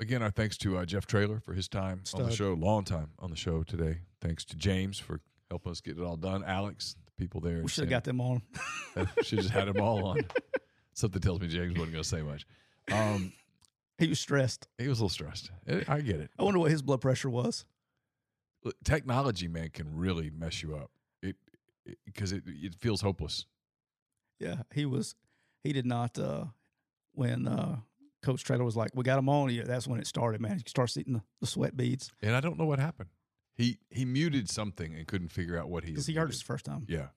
again, 0.00 0.22
our 0.22 0.30
thanks 0.30 0.56
to 0.58 0.78
uh, 0.78 0.84
Jeff 0.84 1.06
Traylor 1.06 1.40
for 1.40 1.52
his 1.54 1.68
time 1.68 2.02
on 2.14 2.24
the 2.24 2.30
show. 2.30 2.54
Long 2.54 2.84
time 2.84 3.10
on 3.18 3.30
the 3.30 3.36
show 3.36 3.62
today. 3.62 3.98
Thanks 4.20 4.44
to 4.46 4.56
James 4.56 4.98
for 4.98 5.20
helping 5.50 5.72
us 5.72 5.80
get 5.80 5.98
it 5.98 6.02
all 6.02 6.16
done. 6.16 6.42
Alex, 6.44 6.96
the 7.06 7.12
people 7.22 7.40
there. 7.40 7.62
We 7.62 7.68
should 7.68 7.84
have 7.84 7.90
got 7.90 8.04
them 8.04 8.20
on. 8.20 8.42
Should 9.22 9.40
just 9.40 9.50
had 9.50 9.68
them 9.68 9.80
all 9.80 10.06
on. 10.06 10.20
Something 10.94 11.20
tells 11.20 11.40
me 11.40 11.48
James 11.48 11.74
wasn't 11.78 11.92
going 11.92 12.02
to 12.02 12.08
say 12.08 12.22
much. 12.22 12.46
Um, 12.90 13.32
He 13.98 14.08
was 14.08 14.20
stressed. 14.20 14.68
he 14.76 14.88
was 14.88 15.00
a 15.00 15.04
little 15.04 15.08
stressed. 15.08 15.50
I 15.88 16.02
get 16.02 16.20
it. 16.20 16.30
I 16.38 16.42
wonder 16.42 16.58
what 16.58 16.70
his 16.70 16.82
blood 16.82 17.00
pressure 17.00 17.30
was. 17.30 17.64
Technology, 18.84 19.48
man, 19.48 19.70
can 19.70 19.96
really 19.96 20.28
mess 20.28 20.62
you 20.62 20.76
up. 20.76 20.90
It 21.22 21.36
because 22.04 22.32
it, 22.32 22.42
it 22.46 22.74
feels 22.74 23.00
hopeless. 23.00 23.46
Yeah, 24.38 24.56
he 24.74 24.84
was. 24.84 25.14
He 25.64 25.72
did 25.72 25.86
not. 25.86 26.18
uh 26.18 26.44
When 27.16 27.48
uh 27.48 27.76
Coach 28.22 28.44
Traylor 28.44 28.64
was 28.64 28.76
like, 28.76 28.90
"We 28.94 29.02
got 29.04 29.18
him 29.18 29.28
on," 29.28 29.50
yeah, 29.52 29.64
that's 29.64 29.86
when 29.86 29.98
it 30.00 30.06
started. 30.06 30.40
Man, 30.40 30.52
You 30.58 30.64
start 30.66 30.90
seeing 30.90 31.12
the, 31.12 31.22
the 31.40 31.46
sweat 31.46 31.76
beads 31.76 32.10
And 32.22 32.34
I 32.34 32.40
don't 32.40 32.58
know 32.58 32.64
what 32.66 32.78
happened. 32.78 33.08
He 33.54 33.78
he 33.90 34.04
muted 34.04 34.50
something 34.50 34.94
and 34.94 35.06
couldn't 35.06 35.28
figure 35.28 35.58
out 35.58 35.68
what 35.68 35.84
he. 35.84 35.90
because 35.92 36.06
he 36.06 36.14
heard 36.14 36.30
it 36.30 36.36
the 36.38 36.44
first 36.44 36.64
time. 36.64 36.84
Yeah. 36.88 37.08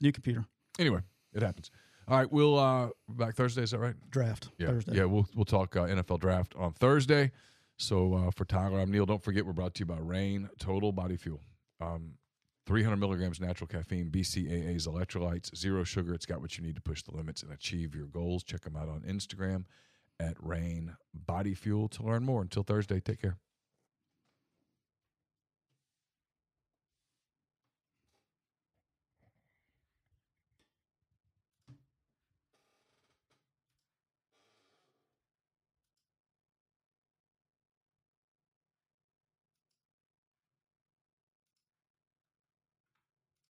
New 0.00 0.12
computer 0.12 0.44
Anyway, 0.78 1.00
it 1.34 1.42
happens. 1.42 1.70
All 2.08 2.16
right, 2.16 2.30
we'll 2.30 2.58
uh 2.58 2.88
back 3.08 3.34
Thursday. 3.36 3.62
Is 3.62 3.70
that 3.72 3.78
right? 3.80 3.94
draft 4.10 4.50
Yeah, 4.58 4.68
Thursday. 4.68 4.96
yeah. 4.96 5.04
We'll 5.04 5.26
we'll 5.34 5.44
talk 5.44 5.76
uh, 5.76 5.80
NFL 5.84 6.20
draft 6.20 6.54
on 6.56 6.72
Thursday. 6.72 7.32
So 7.76 8.14
uh, 8.14 8.30
for 8.30 8.44
Tyler, 8.44 8.78
I'm 8.80 8.90
Neil. 8.90 9.06
Don't 9.06 9.22
forget 9.22 9.44
we're 9.46 9.52
brought 9.52 9.74
to 9.76 9.80
you 9.80 9.86
by 9.86 9.98
Reign 9.98 10.48
Total 10.58 10.92
Body 10.92 11.16
Fuel. 11.16 11.40
Um, 11.80 12.14
300 12.66 12.96
milligrams 12.96 13.40
natural 13.40 13.66
caffeine, 13.66 14.10
BCAAs, 14.10 14.86
electrolytes, 14.86 15.54
zero 15.56 15.84
sugar. 15.84 16.14
It's 16.14 16.26
got 16.26 16.40
what 16.40 16.56
you 16.56 16.64
need 16.64 16.76
to 16.76 16.82
push 16.82 17.02
the 17.02 17.16
limits 17.16 17.42
and 17.42 17.52
achieve 17.52 17.94
your 17.94 18.06
goals. 18.06 18.44
Check 18.44 18.60
them 18.62 18.76
out 18.76 18.88
on 18.88 19.00
Instagram 19.02 19.64
at 20.18 20.36
Reign 20.38 20.96
Body 21.14 21.54
Fuel 21.54 21.88
to 21.88 22.02
learn 22.02 22.24
more. 22.24 22.42
Until 22.42 22.62
Thursday, 22.62 23.00
take 23.00 23.22
care. 23.22 23.38